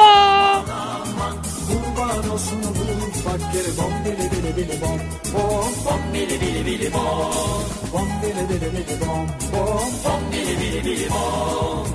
Kurban 1.68 2.30
olsun 2.30 2.60
bu 2.64 3.30
fakir 3.30 3.78
bom 3.78 3.92
bili 4.06 4.32
bili 4.32 4.58
bili 4.58 4.82
bom 4.82 5.00
bom 5.34 5.72
bom 5.86 6.00
bili 6.14 6.42
bili 6.42 6.66
bili 6.66 6.94
bom 6.94 7.32
bom 7.94 8.08
bili 8.24 8.50
bili 8.50 8.72
bili 8.72 9.02
bom 9.02 9.28
bom 9.54 9.90
bom 10.06 10.22
bili 10.32 10.60
bili 10.60 10.86
bili 10.86 11.10
bom 11.10 11.88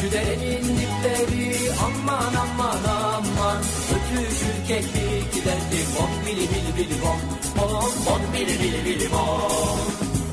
Şu 0.00 0.12
derenin 0.12 0.62
dipleri 0.62 1.70
aman 1.84 2.34
aman 2.34 2.84
aman 2.84 3.77
Ötüşür 4.08 4.66
keklik 4.68 5.34
giderdi 5.34 5.80
bom 5.98 6.10
bili 6.26 6.40
bili 6.40 6.72
bili 6.76 7.02
bom 7.02 7.20
bom 7.58 7.90
bom 8.06 8.20
bili 8.32 8.62
bili 8.62 8.84
bili 8.84 9.12
bom 9.12 9.80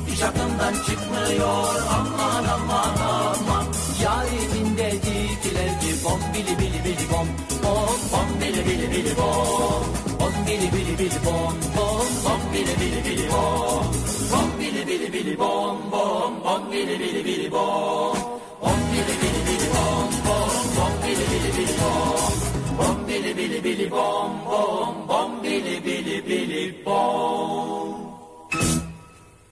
hiç 0.06 0.22
aklımdan 0.22 0.74
çıkmıyor 0.74 1.82
aman 1.90 2.44
aman 2.44 2.96
aman 3.00 3.66
Yarimin 4.02 4.76
dediklerdi 4.78 6.04
bom 6.04 6.20
bili 6.34 6.58
bili 6.58 6.84
bili 6.84 7.06
bom 7.12 7.28
Bom 7.64 7.98
bom 8.12 8.40
bili 8.40 8.66
bili 8.66 8.90
bili 8.90 9.16
bom 9.16 9.84
Bom 10.20 10.32
bili 10.46 10.72
bili 10.72 10.98
bili 10.98 11.20
bom 11.24 11.54
Bom 11.76 12.06
bom 12.24 12.40
bili 12.52 12.74
bili 12.80 13.04
bili 13.04 13.28
bom 13.30 13.84
Bom 14.32 14.48
bili 14.60 14.86
bili 14.86 15.12
bili 15.12 15.38
bom 15.38 15.76
Bom 15.92 16.32
bom 16.44 16.70
bili 16.72 16.98
bili 16.98 17.24
bili 17.24 17.50
bom 17.50 18.16
Bom 18.62 18.80
bili 18.92 19.14
bili 19.22 19.40
bili 19.46 19.68
bom 19.74 20.10
Bom 20.26 20.50
bom 20.76 20.92
bili 21.02 21.24
bili 21.30 21.52
bili 21.56 21.74
bom 21.80 22.55
bom 22.78 22.96
bili 23.06 23.34
bili 23.34 23.60
bili 23.60 23.86
bom 23.90 24.30
bom 24.44 24.94
bom 25.08 25.30
bili 25.42 25.80
bili 25.80 26.16
bili 26.28 26.62
bom. 26.84 28.05